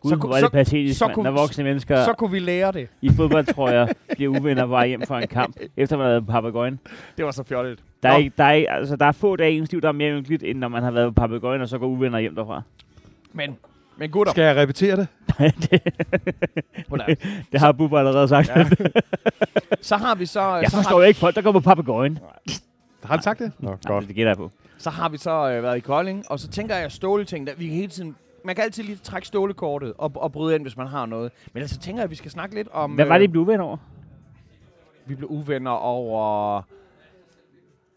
Gud, 0.00 0.10
så 0.10 0.16
hvor 0.16 0.28
er 0.28 0.32
det 0.32 0.40
så- 0.40 0.48
patetisk, 0.50 0.98
så 0.98 1.08
kunne- 1.14 1.24
når 1.24 1.30
voksne 1.30 1.64
mennesker 1.64 2.04
Så 2.04 2.12
kunne 2.12 2.30
vi 2.30 2.38
lære 2.38 2.72
det. 2.72 2.88
i 3.02 3.10
fodboldtrøjer 3.16 3.86
bliver 4.10 4.38
uvenner 4.40 4.66
vej 4.66 4.86
hjem 4.88 5.02
fra 5.02 5.22
en 5.22 5.28
kamp, 5.28 5.56
efter 5.76 5.96
man 5.96 6.04
har 6.04 6.10
været 6.12 6.26
på 6.26 6.32
papegøjen. 6.32 6.78
Det 7.16 7.24
var 7.24 7.30
så 7.30 7.42
fjollet. 7.42 7.78
Der 8.02 8.08
er, 8.08 8.12
Nå. 8.12 8.18
ikke, 8.18 8.32
der, 8.38 8.44
er, 8.44 8.52
ikke- 8.52 8.70
altså, 8.70 8.96
der 8.96 9.06
er 9.06 9.12
få 9.12 9.36
dage 9.36 9.52
i 9.52 9.58
ens 9.58 9.72
liv, 9.72 9.80
der 9.80 9.88
er 9.88 9.92
mere 9.92 10.12
ynkeligt, 10.18 10.42
end 10.42 10.58
når 10.58 10.68
man 10.68 10.82
har 10.82 10.90
været 10.90 11.14
på 11.14 11.20
papegøjen, 11.20 11.62
og 11.62 11.68
så 11.68 11.78
går 11.78 11.86
uvenner 11.86 12.18
hjem 12.18 12.34
derfra. 12.34 12.62
Men, 13.32 13.56
men 13.98 14.10
gutter, 14.10 14.32
Skal 14.32 14.42
jeg 14.44 14.56
repetere 14.56 14.96
det? 14.96 15.08
det, 15.70 17.18
det 17.52 17.60
har 17.60 17.72
Bubber 17.72 17.98
allerede 17.98 18.28
sagt. 18.28 18.48
Ja. 18.48 18.68
så 19.80 19.96
har 19.96 20.14
vi 20.14 20.26
så... 20.26 20.40
Jeg 20.40 20.70
så 20.70 20.76
forstår 20.76 20.90
har, 20.96 20.98
jo 21.02 21.08
ikke 21.08 21.20
folk, 21.20 21.34
der 21.34 21.42
går 21.42 21.52
på 21.52 21.60
papegøjen. 21.60 22.18
Har 23.04 23.14
han 23.14 23.22
sagt 23.22 23.38
det? 23.38 23.52
Nå, 23.58 23.76
Nej, 23.88 24.00
det 24.00 24.08
gætter 24.14 24.30
jeg 24.30 24.36
på. 24.36 24.50
så 24.78 24.90
har 24.90 25.08
vi 25.08 25.18
så 25.18 25.50
øh, 25.50 25.62
været 25.62 25.76
i 25.76 25.80
Kolding, 25.80 26.24
og 26.30 26.40
så 26.40 26.48
tænker 26.48 26.76
jeg 26.76 26.92
ståleting, 26.92 27.46
der 27.46 27.52
vi 27.56 27.66
kan 27.66 27.74
hele 27.74 27.88
tiden... 27.88 28.16
Man 28.44 28.54
kan 28.54 28.64
altid 28.64 28.82
lige 28.82 28.96
trække 28.96 29.28
stålekortet 29.28 29.92
og, 29.98 30.12
og 30.14 30.32
bryde 30.32 30.54
ind, 30.54 30.62
hvis 30.64 30.76
man 30.76 30.86
har 30.86 31.06
noget. 31.06 31.32
Men 31.52 31.58
ellers 31.58 31.70
så 31.70 31.78
tænker 31.78 32.00
jeg, 32.00 32.04
at 32.04 32.10
vi 32.10 32.16
skal 32.16 32.30
snakke 32.30 32.54
lidt 32.54 32.68
om... 32.72 32.90
Hvad 32.90 33.04
var 33.04 33.18
det, 33.18 33.24
I 33.24 33.26
øh, 33.26 33.30
blev 33.30 33.42
uvenner 33.42 33.64
over? 33.64 33.76
Vi 35.06 35.14
blev 35.14 35.28
uvenner 35.30 35.70
over... 35.70 36.62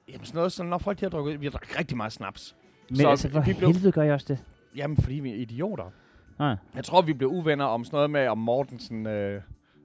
Jamen 0.08 0.26
sådan 0.26 0.38
noget, 0.38 0.52
sådan, 0.52 0.70
når 0.70 0.78
folk 0.78 1.00
de 1.00 1.06
har 1.06 1.10
drukket... 1.10 1.42
Vi 1.42 1.46
har 1.46 1.52
drukket 1.52 1.80
rigtig 1.80 1.98
meget 1.98 2.14
snaps. 2.14 2.56
Men 2.90 2.98
så 2.98 3.10
altså, 3.10 3.30
for 3.30 3.42
vi 3.42 3.54
blev- 3.54 3.72
helvede 3.72 3.92
gør 3.92 4.02
jeg 4.02 4.14
også 4.14 4.26
det. 4.30 4.38
Jamen, 4.76 4.98
fordi 4.98 5.16
vi 5.16 5.32
er 5.32 5.36
idioter. 5.36 5.92
Nej. 6.40 6.56
Jeg 6.76 6.84
tror, 6.84 7.02
vi 7.02 7.14
blev 7.14 7.30
uvenner 7.30 7.66
om 7.66 7.86
sådan 7.86 7.96
noget 7.98 8.10
med, 8.10 8.28
om 8.28 8.38
Mortensen... 8.38 9.08
Øh, 9.08 9.42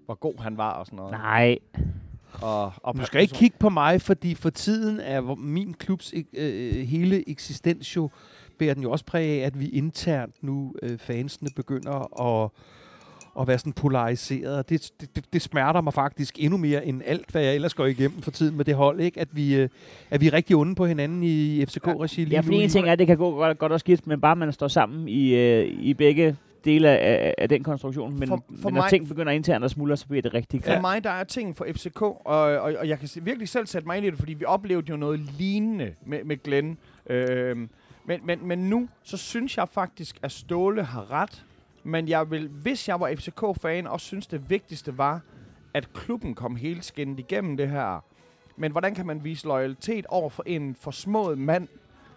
hvor 0.06 0.14
god 0.14 0.34
han 0.40 0.56
var 0.56 0.72
og 0.72 0.86
sådan 0.86 0.96
noget. 0.96 1.12
Nej. 1.12 1.58
Og, 2.42 2.72
og 2.82 2.96
Du 2.96 3.04
skal 3.04 3.20
ikke 3.22 3.34
kigge 3.34 3.56
på 3.58 3.68
mig, 3.68 4.02
fordi 4.02 4.34
for 4.34 4.50
tiden 4.50 5.00
er 5.00 5.34
min 5.34 5.74
klubs 5.74 6.14
øh, 6.16 6.24
øh, 6.34 6.74
hele 6.74 7.30
eksistens 7.30 7.96
jo, 7.96 8.10
bærer 8.58 8.74
den 8.74 8.82
jo 8.82 8.90
også 8.90 9.04
præg 9.04 9.42
af, 9.42 9.46
at 9.46 9.60
vi 9.60 9.68
internt 9.68 10.42
nu, 10.42 10.74
øh, 10.82 10.98
fansene, 10.98 11.50
begynder 11.56 12.22
at, 12.22 12.50
at 13.40 13.46
være 13.48 13.58
sådan 13.58 13.72
polariseret. 13.72 14.68
Det, 14.68 14.90
det, 15.00 15.16
det, 15.16 15.24
det 15.32 15.42
smerter 15.42 15.80
mig 15.80 15.94
faktisk 15.94 16.34
endnu 16.38 16.56
mere 16.58 16.86
end 16.86 17.02
alt, 17.06 17.30
hvad 17.30 17.42
jeg 17.42 17.54
ellers 17.54 17.74
går 17.74 17.86
igennem 17.86 18.22
for 18.22 18.30
tiden 18.30 18.56
med 18.56 18.64
det 18.64 18.74
hold, 18.74 19.00
ikke? 19.00 19.20
At 19.20 19.28
vi, 19.32 19.54
øh, 19.56 19.68
at 20.10 20.20
vi 20.20 20.26
er 20.26 20.32
rigtig 20.32 20.56
onde 20.56 20.74
på 20.74 20.86
hinanden 20.86 21.22
i 21.22 21.64
FCK-regi 21.66 22.20
lige 22.24 22.30
Ja, 22.34 22.40
nu. 22.40 22.44
fordi 22.44 22.56
en 22.62 22.68
ting 22.70 22.88
er, 22.88 22.92
at 22.92 22.98
det 22.98 23.06
kan 23.06 23.16
gå 23.16 23.30
godt, 23.34 23.58
godt 23.58 23.72
og 23.72 23.80
skidt, 23.80 24.06
men 24.06 24.20
bare 24.20 24.36
man 24.36 24.52
står 24.52 24.68
sammen 24.68 25.08
i, 25.08 25.34
øh, 25.34 25.66
i 25.66 25.94
begge 25.94 26.36
dele 26.64 26.88
af, 26.88 27.34
af 27.38 27.48
den 27.48 27.62
konstruktion. 27.62 28.18
Men, 28.18 28.28
For- 28.28 28.36
for 28.36 28.68
men 28.68 28.74
når 28.74 28.80
mig- 28.80 28.90
ting 28.90 29.08
begynder 29.08 29.32
internt 29.32 29.64
at 29.64 29.70
smuldre, 29.70 29.96
så 29.96 30.06
bliver 30.06 30.22
det 30.22 30.34
rigtig 30.34 30.64
For 30.64 30.72
ja. 30.72 30.80
mig, 30.80 31.04
der 31.04 31.10
er 31.10 31.24
ting 31.24 31.56
for 31.56 31.66
FCK, 31.72 32.02
og, 32.02 32.16
og, 32.24 32.74
og 32.78 32.88
jeg 32.88 32.98
kan 32.98 33.08
virkelig 33.22 33.48
selv 33.48 33.66
sætte 33.66 33.86
mig 33.86 33.96
ind 33.96 34.06
i 34.06 34.10
det, 34.10 34.18
fordi 34.18 34.34
vi 34.34 34.44
oplevede 34.44 34.86
jo 34.90 34.96
noget 34.96 35.20
lignende 35.38 35.92
med, 36.06 36.24
med 36.24 36.42
Glenn. 36.42 36.78
Øhm, 37.10 37.68
men, 38.06 38.20
men, 38.24 38.38
men 38.42 38.58
nu, 38.58 38.88
så 39.04 39.16
synes 39.16 39.56
jeg 39.56 39.68
faktisk, 39.68 40.18
at 40.22 40.32
Ståle 40.32 40.82
har 40.82 41.12
ret. 41.12 41.44
Men 41.86 42.08
jeg 42.08 42.30
vil, 42.30 42.48
hvis 42.48 42.88
jeg 42.88 43.00
var 43.00 43.14
FCK-fan, 43.16 43.86
også 43.86 44.06
synes 44.06 44.26
det 44.26 44.50
vigtigste 44.50 44.98
var, 44.98 45.20
at 45.74 45.92
klubben 45.92 46.34
kom 46.34 46.56
helt 46.56 46.84
skinnet 46.84 47.18
igennem 47.18 47.56
det 47.56 47.68
her. 47.70 48.04
Men 48.56 48.72
hvordan 48.72 48.94
kan 48.94 49.06
man 49.06 49.24
vise 49.24 49.46
loyalitet 49.46 50.06
over 50.06 50.30
for 50.30 50.42
en 50.46 50.74
forsmået 50.74 51.38
mand, 51.38 51.68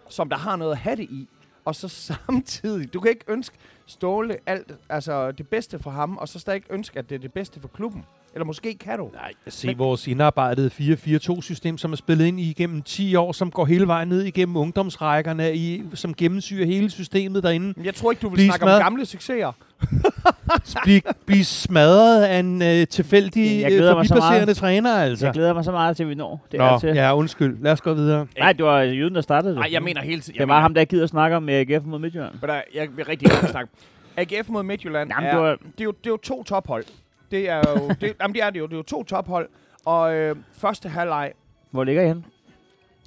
som 0.08 0.28
der 0.28 0.36
har 0.36 0.56
noget 0.56 0.72
at 0.72 0.78
have 0.78 0.96
det 0.96 1.10
i, 1.10 1.28
og 1.64 1.74
så 1.74 1.88
samtidig, 2.28 2.94
du 2.94 3.00
kan 3.00 3.10
ikke 3.10 3.24
ønske 3.28 3.56
Ståle 3.86 4.36
alt, 4.46 4.74
altså 4.88 5.32
det 5.32 5.48
bedste 5.48 5.78
for 5.78 5.90
ham, 5.90 6.16
og 6.16 6.28
så 6.28 6.38
stadig 6.38 6.62
ønske, 6.70 6.98
at 6.98 7.08
det 7.08 7.14
er 7.14 7.18
det 7.18 7.32
bedste 7.32 7.60
for 7.60 7.68
klubben. 7.68 8.04
Eller 8.34 8.44
måske 8.44 8.74
kan 8.74 8.98
du. 8.98 9.10
Nej, 9.14 9.32
se 9.48 9.66
Men- 9.66 9.78
vores 9.78 10.06
indarbejdede 10.06 10.70
4-4-2-system, 10.80 11.78
som 11.78 11.92
er 11.92 11.96
spillet 11.96 12.26
ind 12.26 12.40
i 12.40 12.50
igennem 12.50 12.82
10 12.82 13.14
år, 13.14 13.32
som 13.32 13.50
går 13.50 13.64
hele 13.64 13.86
vejen 13.86 14.08
ned 14.08 14.22
igennem 14.22 14.56
ungdomsrækkerne, 14.56 15.54
i, 15.56 15.82
som 15.94 16.14
gennemsyrer 16.14 16.66
hele 16.66 16.90
systemet 16.90 17.42
derinde. 17.42 17.72
Men 17.76 17.84
Jeg 17.86 17.94
tror 17.94 18.10
ikke, 18.12 18.20
du 18.22 18.28
vil 18.28 18.34
Bliv 18.36 18.46
snakke 18.46 18.62
smadret. 18.62 18.76
om 18.76 18.82
gamle 18.82 19.06
succeser. 19.06 19.52
Blive, 20.84 21.00
blive 21.26 21.44
smadret 21.44 22.22
af 22.24 22.38
en 22.38 22.62
øh, 22.62 22.86
tilfældig 22.86 23.60
Jeg 23.60 23.70
glæder 23.70 23.96
mig 23.96 24.06
så 24.06 24.14
forbipasserende 24.14 24.54
træner, 24.54 24.94
altså. 24.96 25.26
Jeg 25.26 25.34
glæder 25.34 25.54
mig 25.54 25.64
så 25.64 25.70
meget 25.72 25.96
til, 25.96 26.02
at 26.02 26.08
vi 26.08 26.14
når 26.14 26.46
det 26.52 26.58
Nå, 26.58 26.64
er 26.64 26.78
til. 26.78 26.88
ja, 26.94 27.16
undskyld. 27.16 27.56
Lad 27.62 27.72
os 27.72 27.80
gå 27.80 27.94
videre. 27.94 28.26
Nej, 28.38 28.52
det 28.52 28.64
var 28.64 28.78
jyden, 28.80 29.14
der 29.14 29.20
startede 29.20 29.52
det. 29.52 29.58
Nej, 29.58 29.68
jeg 29.72 29.82
mener 29.82 30.02
hele 30.02 30.20
tiden. 30.20 30.38
Det 30.38 30.48
var 30.48 30.60
ham, 30.60 30.74
der 30.74 30.84
gider 30.84 31.06
snakke 31.06 31.36
om 31.36 31.48
AGF 31.48 31.84
mod 31.84 31.98
Midtjylland. 31.98 32.32
Men 32.40 32.50
der, 32.50 32.60
jeg 32.74 32.88
vil 32.96 33.04
rigtig 33.04 33.28
gerne 33.30 33.48
snakke. 33.48 33.70
AGF 34.16 34.48
mod 34.48 34.62
Midtjylland 34.62 35.10
Jamen, 35.10 35.26
er, 35.28 35.34
det 35.34 35.42
var- 35.42 35.50
det, 35.56 35.80
er 35.80 35.84
jo, 35.84 35.90
det 35.90 36.06
er 36.06 36.10
jo 36.10 36.16
to 36.16 36.42
tophold. 36.44 36.84
Det 37.30 37.48
er 37.48 37.56
jo, 37.70 37.88
det, 38.00 38.16
jamen, 38.20 38.34
det 38.34 38.42
er 38.42 38.50
det 38.50 38.58
jo. 38.58 38.66
Det 38.66 38.72
er 38.72 38.76
jo 38.76 38.82
to 38.82 39.04
tophold. 39.04 39.48
Og 39.84 40.14
øh, 40.14 40.36
første 40.52 40.88
halvleg, 40.88 41.32
Hvor 41.70 41.84
ligger 41.84 42.02
I 42.02 42.06
henne? 42.06 42.24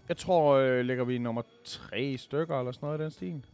jeg 0.10 0.18
tror, 0.18 0.54
øh, 0.56 0.80
ligger 0.86 1.04
vi 1.04 1.18
nummer 1.18 1.42
tre 1.66 2.16
stykker 2.18 2.60
eller 2.60 2.72
sådan 2.72 2.88
noget 2.88 3.00
i 3.00 3.04
den 3.04 3.12
stil. 3.12 3.46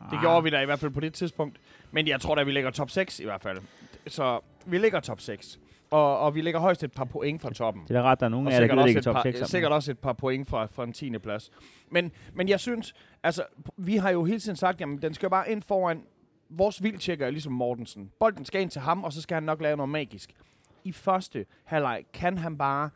Ah. 0.00 0.10
Det 0.10 0.20
gjorde 0.20 0.44
vi 0.44 0.50
da 0.50 0.60
i 0.60 0.64
hvert 0.64 0.78
fald 0.78 0.90
på 0.90 1.00
det 1.00 1.14
tidspunkt. 1.14 1.60
Men 1.90 2.08
jeg 2.08 2.20
tror 2.20 2.34
da, 2.34 2.42
vi 2.42 2.52
ligger 2.52 2.70
top 2.70 2.90
6 2.90 3.20
i 3.20 3.24
hvert 3.24 3.40
fald. 3.42 3.58
Så 4.06 4.40
vi 4.66 4.78
ligger 4.78 5.00
top 5.00 5.20
6. 5.20 5.58
Og, 5.90 6.18
og 6.18 6.34
vi 6.34 6.40
ligger 6.40 6.60
højst 6.60 6.84
et 6.84 6.92
par 6.92 7.04
point 7.04 7.42
fra 7.42 7.50
toppen. 7.50 7.82
Det 7.88 7.96
er 7.96 8.02
ret, 8.02 8.20
der 8.20 8.26
er 8.26 8.30
nogen 8.30 8.46
Og 8.46 8.52
af 8.52 8.60
jer, 8.60 8.60
der 8.60 8.64
sikkert 8.66 8.76
gider 8.76 8.82
også, 8.82 8.88
ligge 8.88 8.98
i 8.98 9.00
et 9.00 9.04
top 9.04 9.14
par, 9.14 9.22
6 9.22 9.38
sammen. 9.38 9.48
sikkert 9.48 9.72
også 9.72 9.90
et 9.90 9.98
par 9.98 10.12
point 10.12 10.48
fra, 10.48 10.66
fra 10.66 10.84
en 10.84 10.92
10. 10.92 11.18
plads. 11.18 11.50
Men, 11.90 12.12
men 12.34 12.48
jeg 12.48 12.60
synes, 12.60 12.94
altså, 13.22 13.42
vi 13.76 13.96
har 13.96 14.10
jo 14.10 14.24
hele 14.24 14.40
tiden 14.40 14.56
sagt, 14.56 14.80
jamen, 14.80 15.02
den 15.02 15.14
skal 15.14 15.30
bare 15.30 15.50
ind 15.50 15.62
foran 15.62 16.02
vores 16.50 16.82
vildtjekker, 16.82 17.30
ligesom 17.30 17.52
Mortensen. 17.52 18.10
Bolden 18.20 18.44
skal 18.44 18.60
ind 18.60 18.70
til 18.70 18.80
ham, 18.80 19.04
og 19.04 19.12
så 19.12 19.22
skal 19.22 19.34
han 19.34 19.42
nok 19.42 19.62
lave 19.62 19.76
noget 19.76 19.90
magisk. 19.90 20.30
I 20.84 20.92
første 20.92 21.46
halvleg 21.64 22.04
kan 22.12 22.38
han 22.38 22.58
bare, 22.58 22.90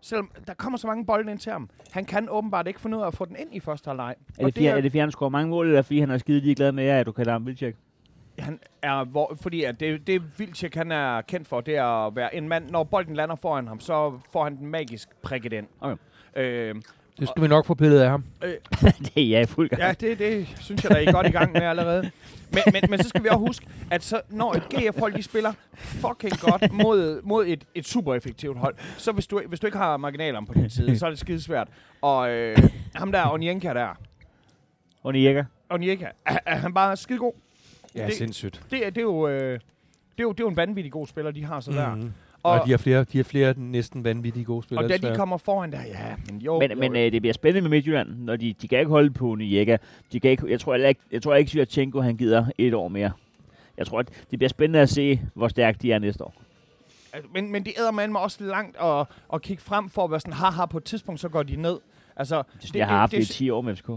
selvom 0.00 0.30
der 0.46 0.54
kommer 0.54 0.78
så 0.78 0.86
mange 0.86 1.06
bolde 1.06 1.30
ind 1.30 1.38
til 1.38 1.52
ham, 1.52 1.70
han 1.90 2.04
kan 2.04 2.28
åbenbart 2.30 2.66
ikke 2.66 2.80
finde 2.80 2.96
ud 2.96 3.02
af 3.02 3.06
at 3.06 3.14
få 3.14 3.24
den 3.24 3.36
ind 3.36 3.54
i 3.54 3.60
første 3.60 3.88
halvleg. 3.88 4.14
Er 4.38 4.44
det, 4.44 4.54
fordi, 4.54 4.66
er 4.66 4.80
det 4.80 4.90
fordi, 4.90 4.98
han 4.98 5.10
scorer 5.10 5.30
mange 5.30 5.50
mål, 5.50 5.66
eller 5.66 5.82
fordi 5.82 6.00
han 6.00 6.10
er 6.10 6.18
skide 6.18 6.40
ligeglad 6.40 6.72
med 6.72 6.84
jer, 6.84 7.00
at 7.00 7.06
du 7.06 7.12
kalder 7.12 7.32
ham 7.32 7.46
vildtjek? 7.46 7.76
han 8.38 8.60
er, 8.82 9.04
hvor, 9.04 9.36
fordi 9.40 9.64
at 9.64 9.80
det, 9.80 10.06
det 10.06 10.38
Vildtjek 10.38 10.74
han 10.74 10.92
er 10.92 11.20
kendt 11.20 11.48
for, 11.48 11.60
det 11.60 11.76
er 11.76 12.06
at 12.06 12.16
være 12.16 12.34
en 12.34 12.48
mand, 12.48 12.70
når 12.70 12.84
bolden 12.84 13.16
lander 13.16 13.34
foran 13.34 13.68
ham, 13.68 13.80
så 13.80 14.18
får 14.32 14.44
han 14.44 14.56
den 14.56 14.66
magisk 14.66 15.08
prikket 15.22 15.52
ind. 15.52 15.66
Okay. 15.80 15.96
Øh, 16.36 16.74
Det 17.20 17.28
skal 17.28 17.42
vi 17.42 17.48
nok 17.48 17.66
få 17.66 17.74
pillet 17.74 18.00
af 18.00 18.10
ham. 18.10 18.24
det 19.04 19.16
er 19.16 19.28
jeg 19.30 19.42
i 19.42 19.46
fuld 19.46 19.68
gang. 19.68 19.82
Ja, 19.82 19.92
det, 19.92 20.18
det 20.18 20.48
synes 20.60 20.82
jeg, 20.84 20.90
der 20.90 20.96
er 20.96 21.00
I 21.00 21.12
godt 21.12 21.26
i 21.26 21.30
gang 21.30 21.52
med 21.52 21.60
allerede. 21.62 22.10
Men, 22.52 22.62
men, 22.72 22.82
men 22.90 23.02
så 23.02 23.08
skal 23.08 23.22
vi 23.22 23.28
også 23.28 23.38
huske, 23.38 23.66
at 23.90 24.04
så, 24.04 24.20
når 24.30 24.52
et 24.54 24.62
GF-hold 24.68 25.14
de 25.14 25.22
spiller 25.22 25.52
fucking 25.76 26.38
godt 26.40 26.72
mod, 26.72 27.22
mod 27.22 27.46
et, 27.46 27.64
et 27.74 27.86
super 27.86 28.14
effektivt 28.14 28.58
hold, 28.58 28.74
så 28.96 29.12
hvis 29.12 29.26
du, 29.26 29.42
hvis 29.48 29.60
du 29.60 29.66
ikke 29.66 29.78
har 29.78 29.96
marginalerne 29.96 30.46
på 30.46 30.52
din 30.54 30.70
side, 30.70 30.98
så 30.98 31.06
er 31.06 31.10
det 31.10 31.18
skidesvært. 31.18 31.68
Og 32.02 32.30
øh, 32.30 32.58
ham 32.94 33.12
der, 33.12 33.32
Onyenka 33.32 33.74
der, 33.74 33.98
Onieka. 35.04 35.44
Onyenka, 35.70 36.06
er, 36.26 36.38
er 36.46 36.56
han 36.56 36.74
bare 36.74 36.96
skide 36.96 37.18
god? 37.18 37.32
Ja, 37.94 38.06
Det- 38.06 38.14
sindssygt. 38.14 38.62
Det, 38.70 38.86
er- 38.86 38.90
det, 38.90 38.98
er 38.98 39.02
jo, 39.02 39.28
øh, 39.28 39.52
det, 39.52 39.60
er 40.18 40.22
jo, 40.22 40.32
det 40.32 40.40
er 40.40 40.44
jo 40.44 40.48
en 40.48 40.56
vanvittig 40.56 40.92
god 40.92 41.06
spiller, 41.06 41.30
de 41.30 41.44
har 41.44 41.60
så 41.60 41.72
der. 41.72 41.96
Og, 42.46 42.60
Og 42.60 42.66
de 42.66 42.70
har 42.70 42.78
flere, 42.78 43.04
de 43.04 43.18
har 43.18 43.24
flere 43.24 43.54
næsten 43.56 44.04
vanvittige 44.04 44.44
gode 44.44 44.62
spillere. 44.62 44.84
og 44.84 44.90
da 44.90 44.96
de 44.96 45.16
kommer 45.16 45.36
foran 45.36 45.72
der, 45.72 45.82
ja, 45.86 46.14
men 46.30 46.40
jo. 46.40 46.58
Men, 46.58 46.70
jo, 46.70 46.76
men 46.78 46.92
jo. 46.96 46.98
øh, 47.06 47.12
det 47.12 47.22
bliver 47.22 47.32
spændende 47.34 47.60
med 47.60 47.70
Midtjylland, 47.70 48.08
når 48.08 48.36
de, 48.36 48.52
de 48.52 48.68
kan 48.68 48.78
ikke 48.78 48.90
holde 48.90 49.10
på 49.10 49.26
Onieka. 49.26 49.76
De 50.12 50.20
kan 50.20 50.30
ikke, 50.30 50.50
jeg 50.50 50.60
tror 50.60 50.72
heller 50.72 50.88
ikke, 50.88 51.00
jeg 51.12 51.22
tror 51.22 51.34
ikke, 51.34 51.48
Syachenko 51.48 52.00
han 52.00 52.16
gider 52.16 52.46
et 52.58 52.74
år 52.74 52.88
mere. 52.88 53.12
Jeg 53.78 53.86
tror, 53.86 53.98
at 53.98 54.08
det 54.30 54.38
bliver 54.38 54.48
spændende 54.48 54.80
at 54.80 54.88
se, 54.88 55.20
hvor 55.34 55.48
stærkt 55.48 55.82
de 55.82 55.92
er 55.92 55.98
næste 55.98 56.24
år. 56.24 56.34
Altså, 57.12 57.30
men, 57.34 57.52
men 57.52 57.64
de 57.64 57.72
æder 57.78 57.90
med 57.90 58.08
mig 58.08 58.20
også 58.20 58.44
langt 58.44 58.76
og, 58.76 59.06
og 59.28 59.42
kigge 59.42 59.62
frem 59.62 59.88
for 59.90 60.04
at 60.04 60.10
være 60.10 60.20
sådan, 60.20 60.32
haha, 60.32 60.66
på 60.66 60.78
et 60.78 60.84
tidspunkt, 60.84 61.20
så 61.20 61.28
går 61.28 61.42
de 61.42 61.56
ned. 61.56 61.78
Altså, 62.16 62.42
Det, 62.62 62.74
jeg 62.76 62.86
har 62.86 62.96
haft 62.98 63.12
det, 63.12 63.30
i 63.30 63.32
10 63.32 63.50
år 63.50 63.60
med 63.60 63.76
FCK. 63.76 63.90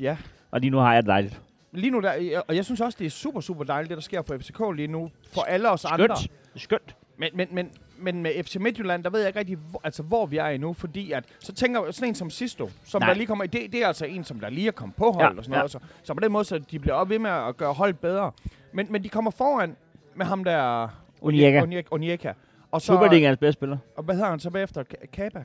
Ja, 0.00 0.16
Og 0.50 0.60
lige 0.60 0.70
nu 0.70 0.78
har 0.78 0.94
jeg 0.94 1.02
det 1.02 1.08
dejligt. 1.08 1.40
lige 1.72 1.90
nu 1.90 2.00
der, 2.00 2.42
og 2.48 2.56
jeg 2.56 2.64
synes 2.64 2.80
også, 2.80 2.96
det 2.98 3.06
er 3.06 3.10
super, 3.10 3.40
super 3.40 3.64
dejligt, 3.64 3.88
det 3.88 3.96
der 3.96 4.02
sker 4.02 4.22
for 4.22 4.38
FCK 4.38 4.60
lige 4.76 4.88
nu, 4.88 5.10
for 5.32 5.42
alle 5.42 5.70
os 5.70 5.84
andre. 5.84 6.16
Skønt. 6.56 6.96
Men, 7.22 7.30
men, 7.34 7.48
men, 7.52 7.70
men 7.98 8.22
med 8.22 8.44
FC 8.44 8.56
Midtjylland, 8.60 9.04
der 9.04 9.10
ved 9.10 9.20
jeg 9.20 9.28
ikke 9.28 9.38
rigtig, 9.38 9.56
hvor, 9.70 9.80
altså, 9.84 10.02
hvor 10.02 10.26
vi 10.26 10.36
er 10.36 10.44
endnu, 10.46 10.72
fordi 10.72 11.12
at, 11.12 11.24
så 11.40 11.52
tænker 11.52 11.84
jeg 11.84 11.94
sådan 11.94 12.08
en 12.08 12.14
som 12.14 12.30
Sisto, 12.30 12.70
som 12.84 13.02
Nej. 13.02 13.08
der 13.08 13.14
lige 13.14 13.26
kommer, 13.26 13.46
det, 13.46 13.72
det 13.72 13.82
er 13.82 13.86
altså 13.86 14.04
en, 14.06 14.24
som 14.24 14.40
der 14.40 14.50
lige 14.50 14.66
er 14.68 14.72
kommet 14.72 14.96
på 14.96 15.10
hold 15.10 15.32
Ja, 15.32 15.38
og 15.38 15.44
sådan 15.44 15.56
noget, 15.58 15.70
så, 15.70 15.78
så 16.02 16.14
på 16.14 16.20
den 16.20 16.32
måde, 16.32 16.44
så 16.44 16.58
de 16.58 16.78
bliver 16.78 16.94
op 16.94 17.08
ved 17.08 17.18
med 17.18 17.30
at 17.30 17.56
gøre 17.56 17.72
hold 17.72 17.94
bedre. 17.94 18.32
Men, 18.72 18.86
men 18.90 19.04
de 19.04 19.08
kommer 19.08 19.30
foran 19.30 19.76
med 20.14 20.26
ham 20.26 20.44
der. 20.44 20.88
Onieka. 21.20 21.82
Onieka. 21.90 22.32
Og 22.70 22.80
så, 22.80 22.86
Superligaens 22.86 23.38
bedste 23.38 23.58
spiller. 23.58 23.76
og 23.96 24.02
hvad 24.02 24.14
hedder 24.14 24.30
han 24.30 24.40
så 24.40 24.50
bagefter? 24.50 24.82
Ka- 24.82 25.06
Kaba? 25.06 25.44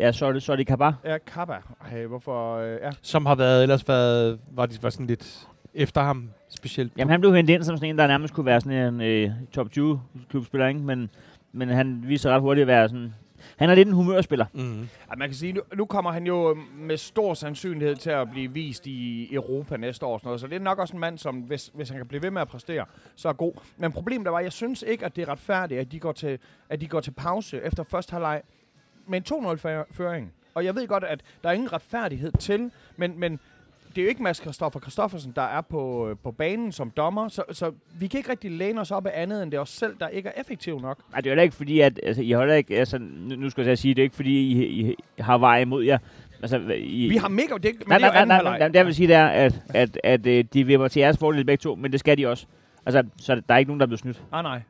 Ja, 0.00 0.12
så 0.12 0.26
er 0.26 0.32
det, 0.32 0.42
så 0.42 0.52
er 0.52 0.56
det 0.56 0.66
Kabar. 0.66 0.94
Ja, 1.04 1.18
Kaba. 1.18 1.56
Ej, 1.90 2.06
hvorfor? 2.06 2.56
Øh, 2.56 2.78
ja. 2.82 2.90
Som 3.02 3.26
har 3.26 3.34
været, 3.34 3.62
ellers 3.62 3.88
været, 3.88 4.38
var 4.52 4.66
de 4.66 4.82
var 4.82 4.90
sådan 4.90 5.06
lidt 5.06 5.48
efter 5.74 6.00
ham 6.00 6.30
specielt. 6.48 6.92
Jamen, 6.96 7.10
han 7.10 7.20
blev 7.20 7.34
hentet 7.34 7.54
ind 7.54 7.62
som 7.62 7.76
sådan 7.76 7.88
en, 7.88 7.98
der 7.98 8.06
nærmest 8.06 8.34
kunne 8.34 8.46
være 8.46 8.60
sådan 8.60 8.94
en 8.94 9.00
øh, 9.00 9.30
top 9.52 9.70
20 9.70 10.00
klubspiller, 10.30 10.66
ikke? 10.66 10.80
Men, 10.80 11.10
men 11.52 11.68
han 11.68 12.04
viser 12.06 12.30
ret 12.30 12.40
hurtigt 12.40 12.62
at 12.62 12.68
være 12.68 12.88
sådan... 12.88 13.14
Han 13.56 13.70
er 13.70 13.74
lidt 13.74 13.88
en 13.88 13.94
humørspiller. 13.94 14.46
Mm. 14.52 14.80
Ja, 14.80 15.16
man 15.16 15.28
kan 15.28 15.36
sige, 15.36 15.52
nu, 15.52 15.60
nu 15.74 15.84
kommer 15.84 16.12
han 16.12 16.26
jo 16.26 16.58
med 16.78 16.96
stor 16.96 17.34
sandsynlighed 17.34 17.96
til 17.96 18.10
at 18.10 18.30
blive 18.30 18.52
vist 18.52 18.86
i 18.86 19.28
Europa 19.34 19.76
næste 19.76 20.06
år. 20.06 20.12
og 20.14 20.20
Sådan 20.20 20.28
noget. 20.28 20.40
Så 20.40 20.46
det 20.46 20.56
er 20.56 20.60
nok 20.60 20.78
også 20.78 20.94
en 20.94 21.00
mand, 21.00 21.18
som 21.18 21.36
hvis, 21.36 21.70
hvis 21.74 21.88
han 21.88 21.98
kan 21.98 22.06
blive 22.06 22.22
ved 22.22 22.30
med 22.30 22.42
at 22.42 22.48
præstere, 22.48 22.84
så 23.16 23.28
er 23.28 23.32
god. 23.32 23.52
Men 23.76 23.92
problemet 23.92 24.24
der 24.24 24.30
var, 24.30 24.40
jeg 24.40 24.52
synes 24.52 24.84
ikke, 24.86 25.04
at 25.04 25.16
det 25.16 25.22
er 25.22 25.28
retfærdigt, 25.28 25.80
at 25.80 25.92
de 25.92 25.98
går 25.98 26.12
til, 26.12 26.38
at 26.68 26.80
de 26.80 26.86
går 26.86 27.00
til 27.00 27.10
pause 27.10 27.62
efter 27.62 27.82
første 27.82 28.12
halvleg 28.12 28.42
med 29.06 29.30
en 29.30 29.46
2-0-føring. 29.46 30.32
Og 30.54 30.64
jeg 30.64 30.74
ved 30.74 30.88
godt, 30.88 31.04
at 31.04 31.20
der 31.42 31.48
er 31.48 31.52
ingen 31.52 31.72
retfærdighed 31.72 32.32
til, 32.32 32.70
men, 32.96 33.20
men 33.20 33.40
det 33.94 33.98
er 33.98 34.02
jo 34.02 34.08
ikke 34.08 34.22
Mads 34.22 34.36
Christoffer 34.36 34.80
Christoffersen, 34.80 35.32
der 35.36 35.42
er 35.42 35.60
på, 35.60 36.08
øh, 36.08 36.16
på 36.22 36.32
banen 36.32 36.72
som 36.72 36.90
dommer, 36.90 37.28
så, 37.28 37.42
så 37.52 37.72
vi 37.94 38.06
kan 38.06 38.18
ikke 38.18 38.30
rigtig 38.30 38.50
læne 38.50 38.80
os 38.80 38.90
op 38.90 39.06
af 39.06 39.22
andet, 39.22 39.42
end 39.42 39.50
det 39.50 39.56
er 39.56 39.60
os 39.60 39.70
selv, 39.70 39.96
der 40.00 40.08
ikke 40.08 40.28
er 40.28 40.40
effektiv 40.40 40.80
nok. 40.80 40.98
Nej, 41.10 41.20
det 41.20 41.26
er 41.26 41.30
heller 41.30 41.42
ikke 41.42 41.56
fordi, 41.56 41.80
at... 41.80 42.00
Altså, 42.02 42.22
I 42.22 42.32
holder 42.32 42.54
ikke... 42.54 42.78
Altså, 42.78 42.98
nu, 42.98 43.50
skal 43.50 43.66
jeg 43.66 43.78
sige, 43.78 43.94
det 43.94 44.02
er 44.02 44.04
ikke 44.04 44.16
fordi, 44.16 44.30
I, 44.30 44.90
I 44.90 44.96
har 45.18 45.38
vej 45.38 45.60
imod 45.60 45.84
jer. 45.84 45.98
Altså, 46.42 46.58
I, 46.76 47.08
Vi 47.08 47.16
har 47.16 47.28
mega... 47.28 47.54
Det, 47.54 47.64
men 47.64 47.72
Nej, 47.88 47.98
det 47.98 48.04
er 48.04 48.08
jo 48.08 48.12
nej, 48.12 48.12
nej, 48.12 48.16
anden 48.22 48.28
nej, 48.28 48.36
halvleg. 48.36 48.58
nej, 48.58 48.68
det 48.68 48.74
jeg 48.74 48.86
vil 48.86 48.94
sige, 48.94 49.08
det 49.08 49.16
er, 49.16 49.26
at, 49.26 49.62
at, 49.68 50.00
at, 50.04 50.26
at 50.26 50.54
de 50.54 50.64
vipper 50.64 50.88
til 50.88 51.00
jeres 51.00 51.18
fordel 51.18 51.44
begge 51.44 51.62
to, 51.62 51.74
men 51.74 51.92
det 51.92 52.00
skal 52.00 52.18
de 52.18 52.26
også. 52.26 52.46
Altså, 52.86 53.04
så 53.16 53.34
der 53.48 53.54
er 53.54 53.58
ikke 53.58 53.68
nogen, 53.68 53.80
der 53.80 53.84
er 53.84 53.88
blevet 53.88 54.00
snydt. 54.00 54.22
Nej, 54.30 54.42
nej. 54.42 54.60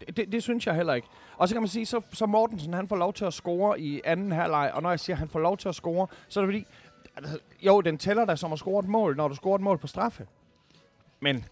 Det, 0.00 0.16
det, 0.16 0.32
det 0.32 0.42
synes 0.42 0.66
jeg 0.66 0.74
heller 0.74 0.94
ikke. 0.94 1.08
Og 1.36 1.48
så 1.48 1.54
kan 1.54 1.62
man 1.62 1.68
sige, 1.68 1.86
så, 1.86 2.00
så 2.12 2.26
Mortensen, 2.26 2.74
han 2.74 2.88
får 2.88 2.96
lov 2.96 3.12
til 3.12 3.24
at 3.24 3.32
score 3.34 3.80
i 3.80 4.00
anden 4.04 4.32
halvleg, 4.32 4.70
og 4.74 4.82
når 4.82 4.90
jeg 4.90 5.00
siger, 5.00 5.14
at 5.16 5.18
han 5.18 5.28
får 5.28 5.40
lov 5.40 5.56
til 5.56 5.68
at 5.68 5.74
score, 5.74 6.06
så 6.28 6.40
er 6.40 6.44
det 6.46 6.54
fordi, 6.54 6.66
altså, 7.16 7.38
jo, 7.62 7.80
den 7.80 7.98
tæller 7.98 8.24
da 8.24 8.36
som 8.36 8.52
at 8.52 8.58
score 8.58 8.80
et 8.80 8.88
mål, 8.88 9.16
når 9.16 9.28
du 9.28 9.34
scorer 9.34 9.54
et 9.54 9.60
mål 9.60 9.78
på 9.78 9.86
straffe. 9.86 10.26
Men 11.20 11.44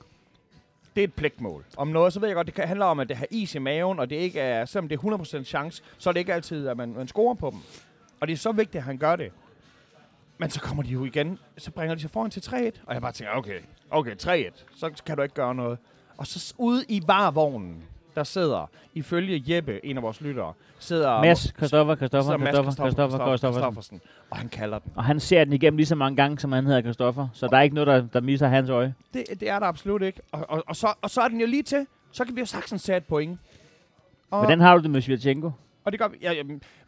det 0.94 1.00
er 1.00 1.04
et 1.04 1.14
pligtmål. 1.14 1.64
Om 1.76 1.88
noget, 1.88 2.12
så 2.12 2.20
ved 2.20 2.28
jeg 2.28 2.34
godt, 2.34 2.56
det 2.56 2.64
handler 2.64 2.86
om, 2.86 3.00
at 3.00 3.08
det 3.08 3.16
har 3.16 3.26
is 3.30 3.54
i 3.54 3.58
maven, 3.58 3.98
og 3.98 4.10
det 4.10 4.16
ikke 4.16 4.40
er, 4.40 4.64
selvom 4.64 4.88
det 4.88 4.98
er 4.98 5.40
100% 5.40 5.44
chance, 5.44 5.82
så 5.98 6.10
er 6.10 6.12
det 6.12 6.20
ikke 6.20 6.34
altid, 6.34 6.68
at 6.68 6.76
man, 6.76 6.94
man 6.94 7.08
scorer 7.08 7.34
på 7.34 7.50
dem. 7.50 7.58
Og 8.20 8.26
det 8.26 8.32
er 8.32 8.36
så 8.36 8.52
vigtigt, 8.52 8.76
at 8.76 8.82
han 8.82 8.98
gør 8.98 9.16
det. 9.16 9.32
Men 10.38 10.50
så 10.50 10.60
kommer 10.60 10.82
de 10.82 10.88
jo 10.88 11.04
igen, 11.04 11.38
så 11.58 11.70
bringer 11.70 11.94
de 11.94 12.00
sig 12.00 12.10
foran 12.10 12.30
til 12.30 12.40
3-1. 12.40 12.54
Og 12.86 12.94
jeg 12.94 13.02
bare 13.02 13.12
tænker, 13.12 13.34
okay, 13.34 13.60
okay, 13.90 14.14
3-1, 14.14 14.64
så 14.76 15.02
kan 15.06 15.16
du 15.16 15.22
ikke 15.22 15.34
gøre 15.34 15.54
noget. 15.54 15.78
Og 16.16 16.26
så 16.26 16.54
ude 16.58 16.84
i 16.88 17.02
varvognen, 17.06 17.84
der 18.18 18.24
sidder, 18.24 18.70
ifølge 18.94 19.44
Jeppe, 19.46 19.86
en 19.86 19.96
af 19.96 20.02
vores 20.02 20.20
lyttere, 20.20 20.52
sidder... 20.78 21.20
Mads, 21.20 21.24
Mads 21.24 21.54
Christoffer, 21.56 21.96
Christoffer, 21.96 22.38
Christoffer. 22.38 23.36
Christoffersen. 23.36 24.00
Og 24.30 24.36
han 24.36 24.48
kalder 24.48 24.78
den. 24.78 24.92
Og 24.96 25.04
han 25.04 25.20
ser 25.20 25.44
den 25.44 25.52
igennem 25.52 25.76
lige 25.76 25.86
så 25.86 25.94
mange 25.94 26.16
gange, 26.16 26.38
som 26.38 26.52
han 26.52 26.66
hedder 26.66 26.80
Christoffer. 26.82 27.28
Så 27.32 27.46
der 27.46 27.56
er 27.56 27.62
ikke 27.62 27.74
noget, 27.74 27.86
der, 27.86 28.06
der 28.12 28.20
misser 28.20 28.48
hans 28.48 28.70
øje. 28.70 28.94
Det, 29.14 29.24
det 29.40 29.50
er 29.50 29.58
der 29.58 29.66
absolut 29.66 30.02
ikke. 30.02 30.20
Og, 30.32 30.44
og, 30.48 30.64
og, 30.66 30.76
så, 30.76 30.94
og 31.02 31.10
så 31.10 31.20
er 31.20 31.28
den 31.28 31.40
jo 31.40 31.46
lige 31.46 31.62
til. 31.62 31.86
Så 32.12 32.24
kan 32.24 32.36
vi 32.36 32.40
jo 32.40 32.46
sagtens 32.46 32.82
sætte 32.82 32.96
et 32.96 33.04
point. 33.04 33.38
Og, 34.30 34.38
Hvordan 34.38 34.60
har 34.60 34.76
du 34.76 34.82
det 34.82 34.90
med 34.90 35.00
Svirchenko? 35.00 35.50
og 35.84 35.92
det 35.92 36.00
gør 36.00 36.08
vi. 36.08 36.16
Ja, 36.22 36.32
ja, 36.32 36.42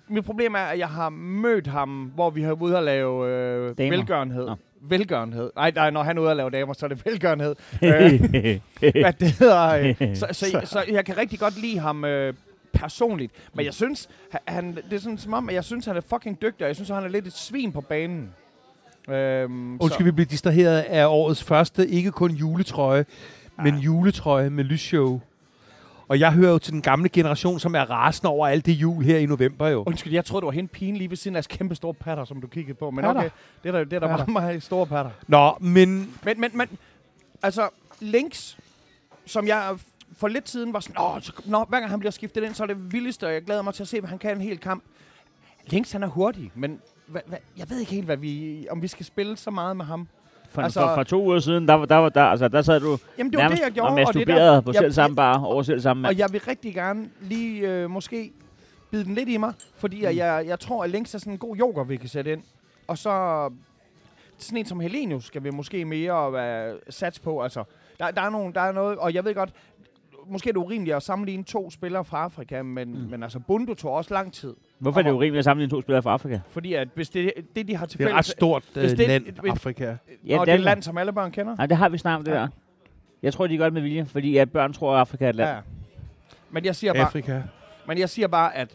mit 0.09 0.25
problem 0.25 0.55
er, 0.55 0.59
at 0.59 0.79
jeg 0.79 0.89
har 0.89 1.09
mødt 1.09 1.67
ham, 1.67 2.13
hvor 2.15 2.31
vi 2.31 2.43
har 2.43 2.49
været 2.49 2.63
ude 2.63 2.79
at 2.79 2.85
lave 2.85 3.29
øh, 3.29 3.79
velgørenhed. 3.79 4.47
Nå. 4.47 4.57
Velgørenhed. 4.83 5.51
Nej, 5.57 5.73
nej, 5.75 5.91
når 5.91 6.03
han 6.03 6.19
er 6.19 6.23
ude 6.23 6.31
at 6.31 6.37
lave 6.37 6.51
damer, 6.51 6.73
så 6.73 6.87
er 6.87 6.89
det 6.89 7.07
velgørenhed. 7.07 7.55
øh, 7.83 8.61
hvad 9.01 9.13
det 9.13 9.31
hedder. 9.39 9.95
Øh, 10.01 10.17
så, 10.17 10.27
så, 10.33 10.45
så, 10.51 10.61
så 10.65 10.85
jeg 10.93 11.05
kan 11.05 11.17
rigtig 11.17 11.39
godt 11.39 11.61
lide 11.61 11.79
ham 11.79 12.05
øh, 12.05 12.35
personligt. 12.73 13.33
Men 13.55 13.65
jeg 13.65 13.75
synes, 13.75 14.09
han- 14.47 14.77
det 14.91 14.97
er 14.97 15.01
sådan 15.01 15.19
som 15.19 15.33
om, 15.35 15.49
at 15.49 15.55
jeg 15.55 15.65
synes, 15.65 15.87
han 15.87 15.97
er 15.97 16.01
fucking 16.11 16.43
dygtig, 16.43 16.65
og 16.65 16.69
jeg 16.69 16.77
synes, 16.77 16.89
han 16.91 17.05
er 17.05 17.09
lidt 17.09 17.27
et 17.27 17.33
svin 17.37 17.73
på 17.73 17.81
banen. 17.81 18.31
Øhm, 19.09 19.77
Undskyld, 19.81 20.05
vi 20.05 20.11
bliver 20.11 20.29
distraheret 20.29 20.81
af 20.81 21.07
årets 21.07 21.45
første, 21.45 21.89
ikke 21.89 22.11
kun 22.11 22.31
juletrøje, 22.31 23.05
men 23.65 23.75
juletrøje 23.79 24.51
med 24.51 24.65
lysshow. 24.65 25.21
Og 26.11 26.21
jeg 26.21 26.33
hører 26.33 26.50
jo 26.52 26.59
til 26.59 26.73
den 26.73 26.83
gamle 26.83 27.09
generation, 27.09 27.61
som 27.61 27.75
er 27.75 27.90
rasende 27.90 28.31
over 28.31 28.47
alt 28.47 28.67
det 28.67 28.73
jul 28.73 29.05
her 29.05 29.19
i 29.19 29.26
november 29.26 29.69
jo. 29.69 29.85
Undskyld, 29.87 30.12
jeg 30.12 30.25
troede, 30.25 30.40
du 30.40 30.47
var 30.47 30.52
hende 30.52 30.69
pigen 30.69 30.97
lige 30.97 31.11
ved 31.11 31.17
siden 31.17 31.37
af 31.37 31.45
kæmpe 31.45 31.75
store 31.75 31.95
patter, 31.95 32.25
som 32.25 32.40
du 32.40 32.47
kiggede 32.47 32.75
på. 32.79 32.90
Men 32.90 33.05
Patter? 33.05 33.21
okay, 33.21 33.31
det 33.62 33.69
er 33.69 33.73
der, 33.73 33.85
det 33.85 33.93
er 33.93 34.00
der 34.00 34.09
Patter. 34.09 34.25
bare 34.25 34.33
meget 34.33 34.62
store 34.62 34.87
patter. 34.87 35.11
Nå, 35.26 35.57
men 35.61 36.14
Men, 36.25 36.40
men, 36.40 36.50
men, 36.55 36.69
altså, 37.43 37.69
links, 38.00 38.59
som 39.26 39.47
jeg 39.47 39.76
for 40.17 40.29
lidt 40.29 40.49
siden 40.49 40.73
var 40.73 40.81
sådan, 40.81 41.02
åh, 41.02 41.21
så, 41.23 41.33
nå, 41.45 41.64
hver 41.69 41.79
gang 41.81 41.90
han 41.90 41.99
bliver 41.99 42.12
skiftet 42.12 42.45
ind, 42.45 42.55
så 42.55 42.62
er 42.62 42.67
det 42.67 42.93
vildeste, 42.93 43.26
og 43.26 43.33
jeg 43.33 43.43
glæder 43.43 43.62
mig 43.62 43.75
til 43.75 43.83
at 43.83 43.88
se, 43.88 44.00
hvad 44.00 44.09
han 44.09 44.19
kan 44.19 44.37
en 44.37 44.40
hel 44.40 44.59
kamp. 44.59 44.85
Links, 45.67 45.93
han 45.93 46.02
er 46.02 46.09
hurtig, 46.09 46.50
men 46.55 46.81
hva, 47.07 47.21
hva, 47.26 47.37
jeg 47.57 47.71
ved 47.71 47.79
ikke 47.79 47.93
helt, 47.93 48.05
hvad 48.05 48.17
vi, 48.17 48.67
om 48.71 48.83
vi 48.83 48.88
skal 48.88 49.07
spille 49.07 49.37
så 49.37 49.50
meget 49.50 49.76
med 49.76 49.85
ham. 49.85 50.09
For, 50.50 50.62
Altså- 50.62 50.80
for, 50.80 50.95
for 50.95 51.02
to 51.02 51.23
uger 51.25 51.38
siden, 51.38 51.69
der, 51.69 51.75
var- 51.75 51.85
der, 51.87 51.97
var 51.97 52.09
der, 52.09 52.23
altså, 52.25 52.49
der 52.49 52.62
sad 52.62 52.80
du 52.80 52.99
Jamen, 53.19 53.33
det 53.33 53.37
var 53.37 53.42
det, 53.42 53.50
nærmest 53.50 53.62
jeg 53.62 53.73
gjorde, 53.73 53.88
og 53.88 53.92
og 53.92 53.99
det 53.99 54.02
er 54.02 54.07
masturberede 54.26 54.54
der, 54.54 54.61
på 54.61 54.71
jeg- 54.73 54.78
selv 54.80 54.92
samme 54.92 55.16
bar 55.16 55.45
over 55.45 55.62
selv 55.62 55.80
samme 55.80 56.00
mand. 56.02 56.12
Og 56.14 56.19
jeg 56.19 56.28
vil 56.33 56.40
rigtig 56.40 56.75
gerne 56.75 57.09
lige 57.21 57.69
øh, 57.71 57.90
måske 57.90 58.33
bide 58.90 59.04
den 59.04 59.14
lidt 59.14 59.28
i 59.28 59.37
mig, 59.37 59.52
fordi 59.76 59.97
mm. 59.97 60.16
jeg, 60.16 60.45
jeg 60.47 60.61
tror, 60.61 60.85
at 60.85 60.90
Links 60.90 61.14
er 61.14 61.19
sådan 61.19 61.33
en 61.33 61.38
god 61.38 61.57
yoga, 61.61 61.83
vi 61.83 61.97
kan 61.97 62.09
sætte 62.09 62.33
ind. 62.33 62.42
Og 62.88 62.99
så 62.99 63.11
sådan 64.38 64.59
en 64.59 64.66
som 64.66 64.80
Helenius 64.80 65.25
skal 65.25 65.45
vi 65.45 65.50
måske 65.50 65.85
mere 65.85 66.33
være 66.33 66.76
sats 66.90 67.19
på. 67.19 67.42
Altså, 67.42 67.64
der, 67.99 68.11
der, 68.11 68.23
er 68.23 68.30
nogle, 68.30 68.52
der 68.54 68.61
er 68.61 68.73
noget, 68.73 68.99
og 68.99 69.14
jeg 69.14 69.25
ved 69.25 69.35
godt, 69.35 69.50
måske 70.26 70.49
er 70.49 70.52
det 70.52 70.61
urimeligt 70.61 70.97
at 70.97 71.02
sammenligne 71.02 71.45
to 71.45 71.71
spillere 71.71 72.04
fra 72.04 72.19
Afrika, 72.25 72.62
men, 72.62 73.02
mm. 73.02 73.11
men 73.11 73.23
altså 73.23 73.38
Bundu 73.38 73.75
tog 73.75 73.92
også 73.92 74.14
lang 74.14 74.33
tid. 74.33 74.54
Hvorfor 74.81 74.99
er 75.01 75.03
det 75.05 75.11
urimeligt 75.11 75.39
at 75.39 75.45
sammenligne 75.45 75.71
to 75.71 75.81
spillere 75.83 76.03
fra 76.03 76.13
Afrika? 76.13 76.41
Fordi 76.51 76.75
at 76.75 76.89
hvis 76.95 77.11
det, 77.11 77.33
det 77.57 77.69
de 77.69 77.77
har 77.77 77.87
til 77.87 77.99
Det 77.99 78.05
er 78.07 78.09
et 78.11 78.15
ret 78.17 78.25
stort 78.25 78.65
Hvis 78.75 78.93
øh, 78.93 78.99
det- 78.99 79.09
land, 79.09 79.25
hvis- 79.41 79.51
Afrika. 79.53 79.85
Ja, 79.85 80.39
og 80.41 80.41
det 80.41 80.47
det 80.47 80.53
er 80.53 80.55
et 80.55 80.61
land, 80.61 80.83
som 80.83 80.99
alle 80.99 81.13
børn 81.13 81.31
kender. 81.33 81.57
Nej, 81.57 81.67
det 81.67 81.77
har 81.77 81.89
vi 81.89 81.99
snart 81.99 82.19
om 82.19 82.25
det 82.25 82.33
Ja. 82.33 82.37
der. 82.37 82.49
Jeg 83.23 83.33
tror, 83.33 83.47
de 83.47 83.57
gør 83.57 83.65
det 83.65 83.73
med 83.73 83.83
vilje, 83.83 84.07
fordi 84.07 84.37
at 84.37 84.53
børn 84.53 84.73
tror, 84.73 84.95
at 84.95 85.01
Afrika 85.01 85.25
er 85.25 85.29
et 85.29 85.35
land. 85.37 85.51
Ja. 85.51 85.57
Men 86.51 86.65
jeg 86.65 86.77
siger 86.77 86.93
bare, 86.93 87.03
Afrika. 87.03 87.43
Men 87.87 87.99
jeg 87.99 88.09
siger 88.09 88.29
bare, 88.29 88.57
at, 88.57 88.75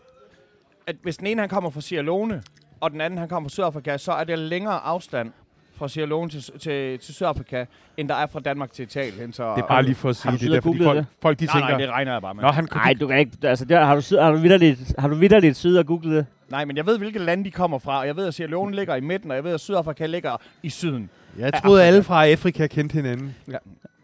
at 0.87 0.95
hvis 1.03 1.17
den 1.17 1.27
ene 1.27 1.39
han 1.41 1.49
kommer 1.49 1.69
fra 1.69 1.81
Sierra 1.81 2.03
Leone, 2.03 2.43
og 2.79 2.91
den 2.91 3.01
anden 3.01 3.19
han 3.19 3.29
kommer 3.29 3.49
fra 3.49 3.53
Sydafrika, 3.53 3.97
så 3.97 4.11
er 4.11 4.23
det 4.23 4.39
længere 4.39 4.73
afstand 4.79 5.31
fra 5.77 5.87
Sierra 5.87 6.07
Leone 6.07 6.29
til, 6.29 6.43
til, 6.59 6.99
til 6.99 7.13
Sydafrika, 7.13 7.65
end 7.97 8.09
der 8.09 8.15
er 8.15 8.25
fra 8.25 8.39
Danmark 8.39 8.71
til 8.71 8.83
Italien. 8.83 9.33
Så, 9.33 9.53
Det 9.55 9.61
er 9.63 9.67
bare 9.67 9.83
lige 9.83 9.95
for 9.95 10.09
at 10.09 10.15
sige 10.15 10.37
det 10.37 10.51
der, 10.51 10.61
fordi 10.61 10.83
folk, 10.83 10.97
det? 10.97 11.05
folk 11.21 11.39
de 11.39 11.45
nej, 11.45 11.53
tænker, 11.53 11.69
nej, 11.69 11.77
det 11.77 11.89
regner 11.89 12.11
jeg 12.11 12.21
bare 12.21 12.33
med. 12.33 12.43
Nå, 12.43 12.49
han 12.49 12.67
Nej, 12.75 12.93
du 12.93 13.07
kan 13.07 13.19
ikke... 13.19 13.31
Altså, 13.43 13.65
der, 13.65 13.85
har 13.85 13.95
du, 13.95 14.17
har 14.21 14.31
du 14.31 14.37
vidderligt, 14.37 14.95
har 14.99 15.07
du 15.07 15.15
vidderligt 15.15 15.57
siddet 15.57 15.79
og 15.79 15.85
googlet 15.85 16.15
det? 16.15 16.25
Nej, 16.49 16.65
men 16.65 16.77
jeg 16.77 16.85
ved, 16.85 16.97
hvilke 16.97 17.19
lande 17.19 17.43
de 17.45 17.51
kommer 17.51 17.79
fra, 17.79 17.99
og 17.99 18.07
jeg 18.07 18.15
ved, 18.15 18.27
at 18.27 18.33
Sierra 18.33 18.49
Leone 18.51 18.75
ligger 18.75 18.95
i 18.95 19.01
midten, 19.01 19.31
og 19.31 19.35
jeg 19.35 19.43
ved, 19.43 19.51
at 19.53 19.59
Sydafrika 19.59 20.05
ligger 20.05 20.41
i 20.63 20.69
syden. 20.69 21.09
jeg 21.39 21.53
troede 21.63 21.83
alle 21.83 22.03
fra 22.03 22.25
Afrika 22.27 22.67
kendte 22.67 22.93
hinanden. 22.93 23.35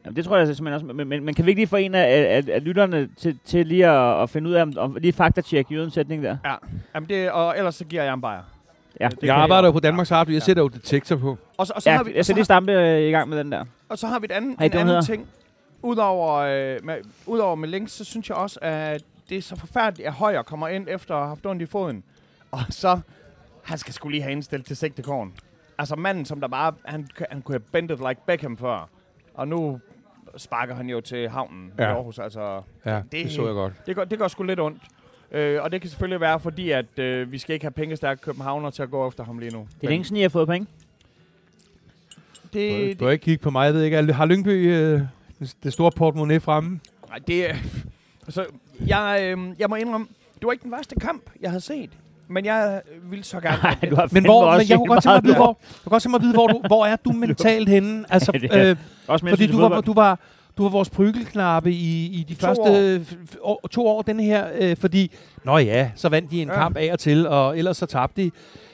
Jamen, 0.05 0.15
det 0.15 0.25
tror 0.25 0.37
jeg 0.37 0.47
simpelthen 0.47 0.73
også. 0.73 0.85
Men, 0.85 1.07
men, 1.07 1.23
men 1.25 1.33
kan 1.35 1.45
vi 1.45 1.51
ikke 1.51 1.59
lige 1.59 1.67
få 1.67 1.75
en 1.75 1.95
af, 1.95 2.03
af, 2.37 2.43
af 2.55 2.63
lytterne 2.63 3.09
til, 3.17 3.37
til 3.45 3.67
lige 3.67 3.87
at, 3.87 4.21
at 4.23 4.29
finde 4.29 4.49
ud 4.49 4.53
af, 4.53 4.61
om, 4.61 4.73
om 4.77 4.97
lige 5.01 5.13
faktatjek 5.13 5.71
jydens 5.71 5.93
sætning 5.93 6.23
der? 6.23 6.37
Ja, 6.45 6.55
Jamen 6.95 7.09
det, 7.09 7.31
og 7.31 7.57
ellers 7.57 7.75
så 7.75 7.85
giver 7.85 8.03
jeg 8.03 8.13
en 8.13 8.21
bajer. 8.21 8.41
Ja, 9.01 9.07
Det 9.09 9.23
Jeg 9.23 9.35
arbejder 9.35 9.67
jo 9.67 9.71
på 9.71 9.79
Danmarks 9.79 10.11
Radio. 10.11 10.33
Jeg 10.33 10.41
sætter 10.41 10.63
jo 10.63 10.67
detektor 10.67 11.15
på. 11.15 11.37
Og 11.57 11.67
så, 11.67 11.73
og 11.75 11.81
så, 11.81 11.89
ja 11.89 11.95
har, 11.97 12.03
vi, 12.03 12.11
jeg 12.11 12.19
og, 12.19 12.25
så 12.25 12.33
lige 12.33 12.39
har, 12.39 12.43
stampe 12.43 12.71
øh, 12.71 13.01
i 13.01 13.11
gang 13.11 13.29
med 13.29 13.37
den 13.37 13.51
der. 13.51 13.65
og 13.89 13.97
så 13.97 14.07
har 14.07 14.19
vi 14.19 14.25
et 14.25 14.31
andet, 14.31 14.55
Hey, 14.59 14.65
en 14.65 14.71
det 14.71 14.77
anden 14.77 14.87
hedder- 14.87 15.01
ting. 15.01 15.27
Udover, 15.83 16.33
øh, 16.35 16.79
med, 16.85 16.95
udover 17.25 17.55
med 17.55 17.69
links, 17.69 17.91
så 17.91 18.03
synes 18.03 18.29
jeg 18.29 18.37
også, 18.37 18.59
at 18.61 19.03
det 19.29 19.37
er 19.37 19.41
så 19.41 19.55
forfærdeligt, 19.55 20.07
at 20.07 20.13
Højer 20.13 20.41
kommer 20.41 20.67
ind 20.67 20.87
efter 20.89 21.13
at 21.15 21.19
have 21.21 21.27
haft 21.27 21.45
ondt 21.45 21.61
i 21.61 21.65
foden. 21.65 22.03
Og 22.51 22.59
så, 22.69 22.99
han 23.63 23.77
skal 23.77 23.93
skulle 23.93 24.11
lige 24.11 24.21
have 24.23 24.31
indstillet 24.31 24.67
til 24.67 24.77
sigtekorn. 24.77 25.33
Altså 25.77 25.95
manden, 25.95 26.25
som 26.25 26.41
der 26.41 26.47
bare, 26.47 26.73
han, 26.85 27.07
han 27.31 27.41
kunne 27.41 27.53
have 27.53 27.59
bendet 27.71 27.97
like 28.09 28.21
Beckham 28.27 28.57
før. 28.57 28.89
Og 29.33 29.47
nu 29.47 29.79
sparker 30.37 30.75
han 30.75 30.89
jo 30.89 31.01
til 31.01 31.29
havnen 31.29 31.73
ja. 31.79 31.83
i. 31.83 31.87
Aarhus. 31.87 32.19
Altså, 32.19 32.61
Ja, 32.85 32.95
Det- 32.95 33.11
det 33.11 33.31
så 33.31 33.45
jeg 33.45 33.53
godt. 33.53 33.73
det 33.85 33.95
går, 33.95 34.03
det 34.03 34.19
går 34.19 34.27
sgu 34.27 34.43
lidt 34.43 34.59
ondt. 34.59 34.81
Øh, 35.31 35.61
og 35.63 35.71
det 35.71 35.81
kan 35.81 35.89
selvfølgelig 35.89 36.21
være, 36.21 36.39
fordi 36.39 36.69
at 36.71 36.99
øh, 36.99 37.31
vi 37.31 37.37
skal 37.37 37.53
ikke 37.53 37.63
have 37.65 37.71
pengestærke 37.71 38.21
københavner 38.21 38.69
til 38.69 38.83
at 38.83 38.91
gå 38.91 39.07
efter 39.07 39.23
ham 39.23 39.39
lige 39.39 39.51
nu. 39.53 39.67
Det 39.81 39.87
er 39.87 39.89
længe 39.89 40.05
siden, 40.05 40.17
I 40.17 40.21
har 40.21 40.29
fået 40.29 40.47
penge. 40.47 40.67
det, 42.53 42.99
Du 42.99 43.05
har 43.05 43.11
ikke 43.11 43.23
kigge 43.25 43.43
på 43.43 43.49
mig, 43.49 43.65
jeg 43.65 43.73
ved 43.73 43.83
ikke. 43.83 44.13
Har 44.13 44.25
Lyngby 44.25 44.71
øh, 44.73 45.01
det 45.63 45.73
store 45.73 45.91
portemonnaie 45.91 46.39
fremme? 46.39 46.79
Nej, 47.09 47.19
det 47.27 47.49
er... 47.49 47.55
Altså, 48.27 48.45
jeg, 48.87 49.19
øh, 49.23 49.37
jeg 49.59 49.69
må 49.69 49.75
indrømme, 49.75 50.07
det 50.39 50.45
var 50.45 50.51
ikke 50.51 50.63
den 50.63 50.71
værste 50.71 50.95
kamp, 50.95 51.21
jeg 51.41 51.49
havde 51.49 51.61
set. 51.61 51.89
Men 52.27 52.45
jeg 52.45 52.81
ville 53.03 53.23
så 53.25 53.39
gerne... 53.39 53.57
Nej, 53.63 53.89
du 53.89 53.95
har 53.95 54.09
Men, 54.11 54.25
hvor, 54.25 54.57
men 54.57 54.69
jeg 54.69 54.77
kunne 54.77 54.87
godt 54.87 55.03
tænke 55.03 55.11
mig 55.11 55.17
at 55.17 55.23
vide, 55.23 55.35
hvor, 55.35 55.57
jeg 55.61 55.79
kunne 55.83 55.89
godt 55.89 56.03
tænke 56.03 56.11
mig 56.11 56.17
at 56.19 56.23
vide, 56.23 56.33
hvor, 56.33 56.47
du, 56.47 56.61
hvor 56.67 56.85
er 56.85 56.95
du 56.95 57.11
mentalt 57.25 57.69
henne? 57.69 58.05
Altså, 58.09 58.31
Ja, 58.43 58.47
er- 58.47 58.69
øh, 58.71 58.75
Også 59.07 59.29
fordi 59.29 59.47
du 59.47 59.59
var, 59.59 59.81
du 59.81 59.93
var, 59.93 60.19
du 60.61 60.65
var 60.65 60.71
vores 60.71 60.89
prygelknappe 60.89 61.71
i, 61.71 62.05
i 62.05 62.25
de 62.29 62.33
To 62.33 62.39
første 62.47 62.61
år. 62.61 62.97
f- 62.97 63.35
f- 63.63 63.67
to 63.71 63.87
år, 63.87 64.01
den 64.01 64.19
her, 64.19 64.47
øh, 64.59 64.77
fordi, 64.77 65.11
nå 65.43 65.57
ja, 65.57 65.91
så 65.95 66.09
vandt 66.09 66.31
de 66.31 66.41
en 66.41 66.47
Ja. 66.47 66.53
ja. 66.53 66.59
kamp 66.59 66.77
af 66.77 66.89
og 66.93 66.99
til, 66.99 67.27
og 67.27 67.57
ellers 67.57 67.77
så 67.77 67.85
tabte 67.85 68.21
de. 68.23 68.31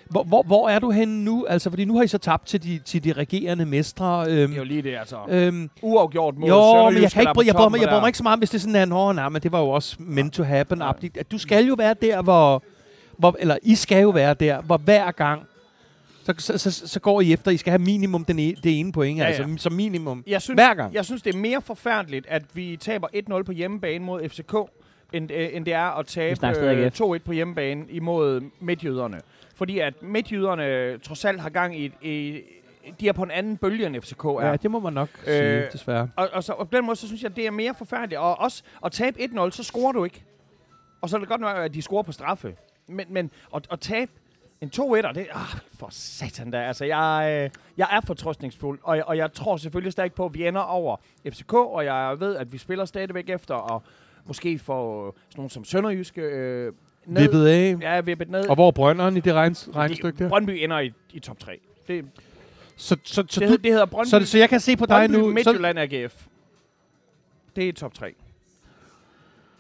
Hvor, 0.09 0.23
hvor, 0.23 0.43
hvor 0.43 0.69
er 0.69 0.79
du 0.79 0.91
henne 0.91 1.23
nu? 1.23 1.45
Altså, 1.49 1.69
fordi 1.69 1.85
nu 1.85 1.95
har 1.95 2.03
I 2.03 2.07
så 2.07 2.17
tabt 2.17 2.47
til 2.47 2.63
de, 2.63 2.79
til 2.85 3.03
de 3.03 3.11
regerende 3.13 3.65
mestre. 3.65 4.25
Øhm, 4.29 4.47
Det 4.49 4.53
er 4.53 4.57
jo 4.57 4.63
lige 4.63 4.81
det, 4.81 4.95
altså. 4.97 5.15
øhm, 5.29 5.69
Uafgjort 5.81 6.37
mod 6.37 6.47
jo, 6.49 6.89
men 6.89 7.01
jeg 7.01 7.11
kan 7.11 7.21
ikke 7.21 7.29
jeg 7.45 7.55
bryder 7.55 7.69
mig, 7.69 7.79
jeg 7.79 7.87
bryder 7.87 7.95
der. 7.95 7.99
mig 8.01 8.07
ikke 8.07 8.17
så 8.17 8.23
meget, 8.23 8.39
hvis 8.39 8.49
det 8.49 8.57
er 8.57 8.59
sådan, 8.59 8.75
at 8.75 9.15
nej, 9.15 9.29
men 9.29 9.41
det 9.41 9.51
var 9.51 9.59
jo 9.59 9.69
også 9.69 9.95
meant 9.99 10.33
to 10.33 10.43
happen. 10.43 10.81
At 10.81 11.31
Du 11.31 11.37
skal 11.37 11.65
jo 11.65 11.73
være 11.77 11.95
der, 12.01 12.21
hvor, 12.21 12.63
hvor, 13.17 13.35
eller 13.39 13.57
I 13.63 13.75
skal 13.75 14.01
jo 14.01 14.09
være 14.09 14.33
der, 14.33 14.61
hvor 14.61 14.77
hver 14.77 15.11
gang, 15.11 15.41
så, 16.37 16.57
så, 16.57 16.71
så, 16.71 16.87
så 16.87 16.99
går 16.99 17.21
I 17.21 17.33
efter, 17.33 17.51
I 17.51 17.57
skal 17.57 17.71
have 17.71 17.81
minimum 17.81 18.25
den 18.25 18.39
e, 18.39 18.51
det 18.63 18.79
ene 18.79 18.91
point, 18.91 19.17
Ja, 19.17 19.23
ja, 19.23 19.29
ja. 19.31 19.37
altså 19.43 19.63
som 19.63 19.73
minimum. 19.73 20.23
Jeg 20.27 20.41
synes, 20.41 20.55
Hver 20.57 20.73
gang. 20.73 20.93
jeg 20.93 21.05
synes, 21.05 21.21
det 21.21 21.35
er 21.35 21.37
mere 21.39 21.61
forfærdeligt, 21.61 22.25
at 22.29 22.43
vi 22.53 22.77
taber 22.79 23.07
1-0 23.39 23.43
på 23.43 23.51
hjemmebane 23.51 24.05
mod 24.05 24.29
FCK, 24.29 24.53
end, 25.13 25.31
øh, 25.31 25.49
end 25.53 25.65
det 25.65 25.73
er 25.73 25.99
at 25.99 26.07
tabe 26.07 26.47
øh, 26.47 26.85
AGF. 26.85 27.01
2-1 27.01 27.17
på 27.17 27.31
hjemmebane 27.31 27.85
imod 27.89 28.41
midtjyderne. 28.59 29.21
Fordi 29.55 29.79
at 29.79 29.93
midtjyderne 30.03 30.97
trods 30.97 31.25
alt 31.25 31.41
har 31.41 31.49
gang 31.49 31.79
i, 31.79 31.91
i 32.01 32.41
de 32.99 33.07
er 33.07 33.13
på 33.13 33.23
en 33.23 33.31
anden 33.31 33.57
bølge 33.57 33.85
end 33.85 34.01
FCK 34.01 34.23
er. 34.25 34.47
Ja, 34.47 34.55
det 34.55 34.71
må 34.71 34.79
man 34.79 34.93
nok 34.93 35.09
Øh, 35.27 35.33
sige, 35.33 35.67
desværre. 35.73 36.09
Og, 36.15 36.29
og, 36.33 36.43
så, 36.43 36.53
og 36.53 36.69
på 36.69 36.77
den 36.77 36.85
måde, 36.85 36.95
så 36.95 37.07
synes 37.07 37.23
jeg, 37.23 37.35
det 37.35 37.45
er 37.45 37.51
mere 37.51 37.73
forfærdeligt. 37.77 38.19
Og 38.19 38.39
også 38.39 38.63
at 38.85 38.91
tabe 38.91 39.19
1-0, 39.19 39.51
så 39.51 39.63
scorer 39.63 39.91
du 39.91 40.03
ikke. 40.03 40.23
Og 41.01 41.09
så 41.09 41.15
er 41.15 41.19
det 41.19 41.29
godt 41.29 41.41
nok, 41.41 41.57
at 41.57 41.73
de 41.73 41.81
scorer 41.81 42.03
på 42.03 42.11
straffe. 42.11 42.55
Men, 42.87 43.05
men 43.09 43.31
at, 43.55 43.67
at 43.71 43.79
tabe 43.79 44.11
en 44.61 44.71
2-1'er, 44.75 45.11
det 45.11 45.27
ah, 45.31 45.59
for 45.79 45.87
satan 45.91 46.51
da. 46.51 46.57
Altså, 46.57 46.85
jeg, 46.85 47.43
øh, 47.43 47.49
jeg 47.77 47.87
er 47.91 48.01
fortrøstningsfuld, 48.01 48.79
og, 48.83 48.99
og 49.05 49.17
jeg 49.17 49.33
tror 49.33 49.57
selvfølgelig 49.57 49.91
stadig 49.91 50.13
på, 50.13 50.25
at 50.25 50.33
vi 50.33 50.47
ender 50.47 50.61
over 50.61 50.97
FCK, 51.29 51.53
og 51.53 51.85
jeg 51.85 52.15
ved, 52.19 52.35
at 52.35 52.53
vi 52.53 52.57
spiller 52.57 52.85
stadigvæk 52.85 53.29
efter, 53.29 53.55
og 53.55 53.83
måske 54.25 54.59
får 54.59 55.15
sådan 55.29 55.39
nogle 55.39 55.49
som 55.49 55.63
Sønderjyske 55.65 56.21
øh, 56.21 56.73
ned. 57.05 57.21
Vippet 57.21 57.45
af. 57.45 57.75
Ja, 57.81 58.01
vippet 58.01 58.29
ned. 58.29 58.47
Og 58.47 58.55
hvor 58.55 58.67
er 58.67 58.71
Brønderen 58.71 59.17
i 59.17 59.19
det 59.19 59.33
regns, 59.33 59.69
regnestykke 59.75 60.23
der? 60.23 60.29
Brøndby 60.29 60.49
ender 60.49 60.79
i, 60.79 60.91
i 61.13 61.19
top 61.19 61.39
3. 61.39 61.59
Det, 61.87 62.05
Så, 62.75 62.97
så, 63.03 63.23
så, 63.29 63.39
det, 63.39 63.49
du, 63.49 63.55
det 63.55 63.71
hedder 63.71 63.85
Brøndby, 63.85 64.09
så, 64.09 64.25
så 64.25 64.37
jeg 64.37 64.49
kan 64.49 64.59
se 64.59 64.77
på 64.77 64.85
dig 64.85 65.09
Brøndby 65.09 65.15
nu. 65.15 65.23
Så, 65.23 65.33
Midtjylland 65.33 65.79
AGF. 65.79 66.25
Det 67.55 67.69
er 67.69 67.73
top 67.73 67.93
3. 67.93 68.13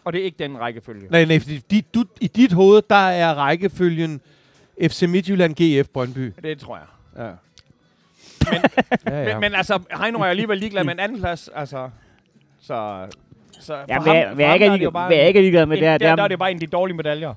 Og 0.03 0.13
det 0.13 0.21
er 0.21 0.25
ikke 0.25 0.39
den 0.39 0.59
rækkefølge. 0.59 1.07
nej, 1.09 1.25
nej, 1.25 1.39
fordi 1.39 1.57
de, 1.57 1.81
du, 1.81 2.05
i 2.21 2.27
dit 2.27 2.51
hoved, 2.53 2.81
der 2.89 2.95
er 2.95 3.33
rækkefølgen 3.33 4.21
FC 4.81 5.03
Midtjylland 5.03 5.55
GF 5.55 5.87
Brøndby. 5.89 6.33
Det 6.43 6.59
tror 6.59 6.77
jeg. 6.77 6.85
Ja. 7.17 7.31
Men- 8.51 8.61
ja, 9.13 9.23
ja. 9.23 9.33
Men, 9.33 9.41
men 9.41 9.53
altså, 9.55 9.79
Heino 10.01 10.19
er 10.19 10.25
alligevel 10.25 10.57
ligeglad 10.57 10.83
med 10.83 10.93
en 10.93 10.99
anden 10.99 11.19
plads. 11.19 11.49
Altså, 11.55 11.89
så... 12.61 13.07
Så 13.59 13.73
for 13.73 13.85
Ja, 13.87 13.93
ham, 13.99 14.15
jeg, 14.15 14.25
for 14.29 14.35
hvad 14.35 14.45
jeg 14.45 14.49
ham, 14.49 14.53
ikke 14.53 14.65
der 14.65 14.71
er 14.71 14.77
det 14.77 14.83
jo 14.83 14.89
ligeglad- 14.89 14.91
bare 14.91 15.13
jeg 15.15 15.27
ikke 15.27 15.37
er 15.37 15.41
ligeglad 15.41 15.65
med, 15.65 15.77
en, 15.77 15.83
det 15.83 15.87
er, 15.89 15.97
der, 15.97 16.15
der 16.15 16.23
er 16.23 16.27
det 16.27 16.33
er, 16.33 16.37
bare 16.37 16.51
en 16.51 16.57
af 16.57 16.59
de 16.61 16.67
dårlige 16.67 16.95
medaljer. 16.97 17.33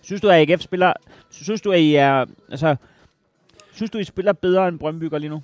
synes 0.00 0.20
du, 0.22 0.28
at 0.28 0.50
AGF 0.50 0.60
spiller, 0.60 0.92
synes 1.30 1.60
du, 1.60 1.72
at 1.72 1.78
I 1.80 1.94
er, 1.94 2.24
altså, 2.50 2.76
synes 3.72 3.90
du, 3.90 3.98
I 3.98 4.04
spiller 4.04 4.32
bedre 4.32 4.68
end 4.68 4.78
Brøndby 4.78 5.04
gør 5.10 5.18
lige 5.18 5.30
nu? 5.30 5.42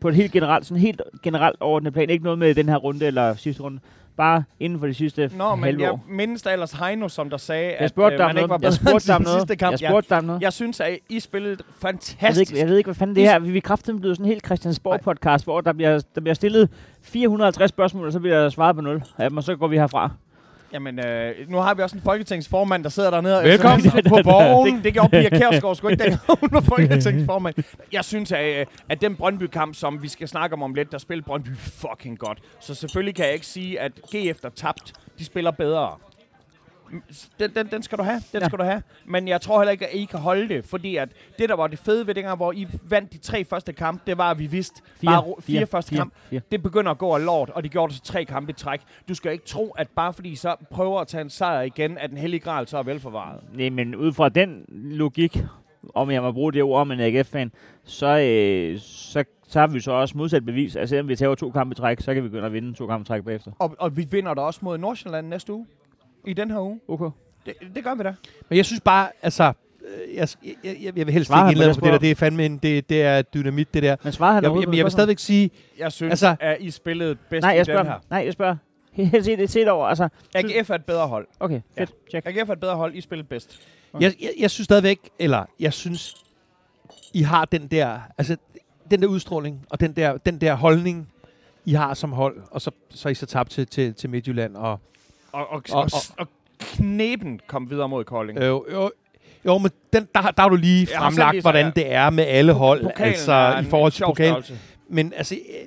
På 0.00 0.08
et 0.08 0.14
helt 0.14 0.32
generelt, 0.32 0.66
sådan 0.66 0.80
helt 0.80 1.00
generelt 1.22 1.56
overordnet 1.60 1.92
plan. 1.92 2.10
Ikke 2.10 2.24
noget 2.24 2.38
med 2.38 2.54
den 2.54 2.68
her 2.68 2.76
runde 2.76 3.06
eller 3.06 3.34
sidste 3.34 3.62
runde. 3.62 3.80
Bare 4.16 4.44
inden 4.60 4.78
for 4.78 4.86
de 4.86 4.94
sidste 4.94 5.30
Nå, 5.36 5.54
men 5.54 5.80
jeg 5.80 5.92
år. 5.92 6.04
mindes 6.08 6.42
da 6.42 6.52
ellers 6.52 6.72
Heino, 6.72 7.08
som 7.08 7.30
der 7.30 7.36
sagde, 7.36 7.66
Jeg 7.66 7.76
at 7.80 7.90
øh, 8.12 8.18
dig 8.18 8.26
man 8.26 8.36
ikke 8.36 8.48
var 8.50 8.58
noget. 8.58 8.62
Jeg 8.62 8.80
bedre 8.84 8.90
spurgte 8.90 9.06
dig 9.06 9.16
end 9.16 9.24
noget. 9.24 9.40
sidste 9.40 9.56
kamp. 9.56 9.72
Jeg 9.72 9.82
Jeg, 9.82 9.90
spurgte 9.90 10.08
dig 10.10 10.18
om 10.18 10.24
noget. 10.24 10.42
jeg 10.42 10.52
synes, 10.52 10.80
at 10.80 10.98
I 11.08 11.20
spillede 11.20 11.50
Jeg 11.50 11.58
ved, 11.58 11.80
fantastisk. 11.80 12.50
ikke, 12.50 12.60
jeg 12.60 12.68
ved 12.68 12.76
ikke, 12.76 12.86
hvad 12.86 12.94
fanden 12.94 13.16
det. 13.16 13.42
Vi 13.42 13.50
vi 13.50 13.56
er 13.56 13.60
kraftigt 13.60 14.00
blevet 14.00 14.16
sådan 14.16 14.26
en 14.26 14.32
helt 14.32 14.46
Christiansborg-podcast, 14.46 15.44
hvor 15.44 15.60
der 15.60 15.72
bliver, 15.72 16.00
der 16.14 16.20
bliver 16.20 16.34
stillet 16.34 16.68
450 17.02 17.68
spørgsmål, 17.68 18.06
og 18.06 18.12
så 18.12 18.20
bliver 18.20 18.42
der 18.42 18.48
svaret 18.48 18.76
på 18.76 18.82
0 18.82 19.02
af 19.18 19.30
dem, 19.30 19.36
og 19.36 19.42
så 19.42 19.56
går 19.56 19.66
vi 19.68 19.76
herfra. 19.78 20.10
Jamen, 20.74 20.98
øh, 20.98 21.34
nu 21.50 21.56
har 21.58 21.74
vi 21.74 21.82
også 21.82 21.96
en 21.96 22.02
folketingsformand, 22.02 22.84
der 22.84 22.90
sidder 22.90 23.10
dernede. 23.10 23.42
Velkommen 23.44 23.80
Så- 23.90 24.02
på 24.08 24.18
borgen. 24.30 24.74
Det, 24.76 24.84
det 24.84 24.92
gjorde 24.92 25.08
Pia 25.08 25.28
Kjærsgaard 25.28 25.74
sgu 25.76 25.88
ikke, 25.88 26.02
dengang 26.02 26.20
hun 26.40 26.48
var 26.52 26.60
folketingsformand. 26.76 27.54
Jeg 27.92 28.04
synes, 28.04 28.32
at, 28.32 28.60
øh, 28.60 28.66
at 28.88 29.00
den 29.00 29.16
Brøndby-kamp, 29.16 29.74
som 29.74 30.02
vi 30.02 30.08
skal 30.08 30.28
snakke 30.28 30.54
om 30.54 30.62
om 30.62 30.74
lidt, 30.74 30.92
der 30.92 30.98
spillede 30.98 31.24
Brøndby 31.26 31.48
fucking 31.56 32.18
godt. 32.18 32.38
Så 32.60 32.74
selvfølgelig 32.74 33.14
kan 33.14 33.24
jeg 33.24 33.34
ikke 33.34 33.46
sige, 33.46 33.80
at 33.80 33.92
GF, 34.14 34.40
der 34.42 34.48
tabt, 34.56 34.92
de 35.18 35.24
spiller 35.24 35.50
bedre. 35.50 35.90
Den, 37.40 37.50
den, 37.56 37.66
den 37.66 37.82
skal 37.82 37.98
du 37.98 38.02
have, 38.02 38.22
den 38.32 38.40
Ja. 38.40 38.46
skal 38.46 38.58
du 38.58 38.64
have. 38.64 38.82
Men 39.06 39.28
jeg 39.28 39.40
tror 39.40 39.58
heller 39.60 39.72
ikke, 39.72 39.86
at 39.88 39.94
I 39.94 40.04
kan 40.04 40.18
holde 40.20 40.48
det, 40.48 40.64
fordi 40.64 40.96
at 40.96 41.08
det, 41.38 41.48
der 41.48 41.54
var 41.56 41.66
det 41.66 41.78
fede 41.78 42.06
ved 42.06 42.14
dengang, 42.14 42.36
hvor 42.36 42.52
I 42.52 42.66
vandt 42.88 43.12
de 43.12 43.18
tre 43.18 43.44
første 43.44 43.72
kampe, 43.72 44.02
det 44.06 44.18
var, 44.18 44.30
at 44.30 44.38
vi 44.38 44.46
vidste, 44.46 44.82
bare 45.04 45.20
ro- 45.20 45.38
fire, 45.40 45.66
første 45.66 45.88
fire, 45.90 45.98
kamp, 45.98 46.14
fire. 46.30 46.40
det 46.50 46.62
begynder 46.62 46.90
at 46.90 46.98
gå 46.98 47.10
af 47.14 47.24
lort, 47.24 47.50
og 47.50 47.64
de 47.64 47.68
gjorde 47.68 47.90
det 47.90 47.96
så 47.98 48.12
tre 48.12 48.24
kampe 48.24 48.50
i 48.50 48.52
træk. 48.54 48.80
Du 49.08 49.14
skal 49.14 49.32
ikke 49.32 49.44
tro, 49.46 49.70
at 49.78 49.88
bare 49.88 50.12
fordi 50.12 50.28
I 50.28 50.36
så 50.36 50.56
prøver 50.70 51.00
at 51.00 51.06
tage 51.08 51.20
en 51.20 51.30
sejr 51.30 51.62
igen, 51.62 51.98
at 51.98 52.10
den 52.10 52.18
hellige 52.18 52.40
gral 52.40 52.66
så 52.68 52.78
er 52.78 52.82
velforvaret. 52.82 53.40
Nej, 53.52 53.70
men 53.70 53.94
ud 53.94 54.12
fra 54.12 54.28
den 54.28 54.64
logik, 54.68 55.38
om 55.94 56.10
jeg 56.10 56.22
må 56.22 56.32
bruge 56.32 56.52
det 56.52 56.62
ord 56.62 56.80
om 56.80 56.90
en 56.90 57.00
AGF-fan, 57.00 57.52
så, 57.84 58.06
øh, 58.06 58.78
så, 58.80 59.24
så 59.48 59.60
har 59.60 59.66
vi 59.66 59.80
så 59.80 59.92
også 59.92 60.18
modsat 60.18 60.44
bevis. 60.44 60.76
Altså, 60.76 60.90
selvom 60.92 61.08
vi 61.08 61.16
tager 61.16 61.34
to 61.34 61.50
kampe 61.50 61.72
i 61.72 61.76
træk, 61.76 62.00
så 62.00 62.14
kan 62.14 62.22
vi 62.24 62.28
begynde 62.28 62.46
at 62.46 62.52
vinde 62.52 62.74
to 62.74 62.86
kampe 62.86 63.02
i 63.02 63.06
træk 63.06 63.24
bagefter. 63.24 63.50
Og, 63.58 63.74
og 63.78 63.96
vi 63.96 64.06
vinder 64.10 64.34
da 64.34 64.40
også 64.40 64.60
mod 64.62 64.78
Nordsjælland 64.78 65.26
næste 65.28 65.52
uge. 65.52 65.66
I 66.26 66.32
den 66.32 66.50
her 66.50 66.60
uge. 66.60 66.80
Okay. 66.88 67.10
Det, 67.46 67.54
det 67.74 67.84
gør 67.84 67.94
vi 67.94 68.02
da. 68.02 68.14
Men 68.48 68.56
jeg 68.56 68.64
synes 68.64 68.80
bare, 68.80 69.08
altså... 69.22 69.52
øh, 69.86 70.14
Jeg, 70.16 70.28
jeg, 70.44 70.54
jeg, 70.64 70.76
jeg 70.96 71.06
vil 71.06 71.10
helst 71.14 71.28
Svarer 71.28 71.48
ikke 71.48 71.52
indlade 71.58 71.70
det 71.74 71.78
på 71.78 71.84
det 71.84 71.92
der. 71.92 71.98
Det 71.98 72.10
er 72.10 72.14
fandme 72.14 72.46
en, 72.46 72.56
det, 72.58 72.88
det 72.88 73.02
er 73.02 73.22
dynamit, 73.22 73.74
det 73.74 73.82
der. 73.82 73.96
Men 74.04 74.12
svarede 74.12 74.34
han 74.34 74.44
Jeg, 74.44 74.66
jeg, 74.68 74.76
jeg 74.76 74.84
vil 74.84 74.92
stadigvæk 74.92 75.18
sige, 75.18 75.50
Jeg 75.78 75.92
synes, 75.92 76.10
Altså- 76.10 76.36
at 76.40 76.56
I 76.60 76.70
spillede 76.70 77.14
bedst 77.30 77.42
Nej, 77.42 77.52
i 77.52 77.56
jeg 77.56 77.66
den 77.66 77.76
her. 77.76 77.82
spørger. 77.84 77.98
Nej, 78.10 78.24
jeg 78.24 78.32
spørger. 78.32 78.56
Helt 78.92 79.24
set, 79.24 79.50
set 79.50 79.68
over. 79.68 79.86
Altså, 79.86 80.08
AGF 80.34 80.70
er 80.70 80.74
et 80.74 80.84
bedre 80.84 81.06
hold. 81.08 81.26
okay, 81.40 81.60
fedt. 81.78 81.92
Check. 82.10 82.26
AGF 82.26 82.48
er 82.48 82.52
et 82.52 82.60
bedre 82.60 82.76
hold. 82.76 82.94
I 82.94 83.00
spillede 83.00 83.28
bedst. 83.28 83.60
jeg, 84.00 84.14
jeg, 84.20 84.30
jeg 84.38 84.50
synes 84.50 84.64
stadigvæk, 84.64 84.98
eller 85.18 85.44
jeg 85.60 85.72
synes, 85.72 86.14
I 87.14 87.22
har 87.22 87.44
den 87.44 87.66
der, 87.66 87.98
altså 88.18 88.36
den 88.90 89.02
der 89.02 89.06
udstråling, 89.08 89.66
og 89.70 89.80
den 89.80 89.92
der, 89.92 90.16
den 90.16 90.40
der 90.40 90.54
holdning, 90.54 91.08
I 91.64 91.72
har 91.72 91.94
som 91.94 92.12
hold, 92.12 92.36
og 92.50 92.60
så, 92.60 92.70
så 92.90 93.08
er 93.08 93.10
I 93.10 93.14
så 93.14 93.26
tabt 93.26 93.50
til, 93.50 93.66
til, 93.66 93.94
til 93.94 94.10
Midtjylland, 94.10 94.56
og 94.56 94.80
Og, 95.34 95.50
og, 95.52 95.62
og, 95.72 95.88
Og- 96.18 96.28
kneben 96.60 97.40
kom 97.46 97.70
videre 97.70 97.88
mod 97.88 98.04
Kolding. 98.04 98.38
Øh, 98.38 98.46
jo, 98.46 98.90
jo, 99.46 99.58
men 99.58 99.70
den, 99.92 100.08
der, 100.14 100.20
der 100.22 100.42
har 100.42 100.48
du 100.48 100.56
lige 100.56 100.86
fremlagt, 100.86 101.32
lige 101.34 101.42
hvordan 101.42 101.64
ja. 101.66 101.70
det 101.70 101.92
er 101.92 102.10
med 102.10 102.24
alle 102.24 102.52
hold, 102.52 102.82
Pokalen 102.82 103.08
altså 103.12 103.56
i 103.62 103.64
forhold 103.64 103.92
til 103.92 104.04
pokalen. 104.06 104.32
størrelse. 104.32 104.58
Men 104.88 105.12
altså, 105.16 105.34
øh, 105.34 105.66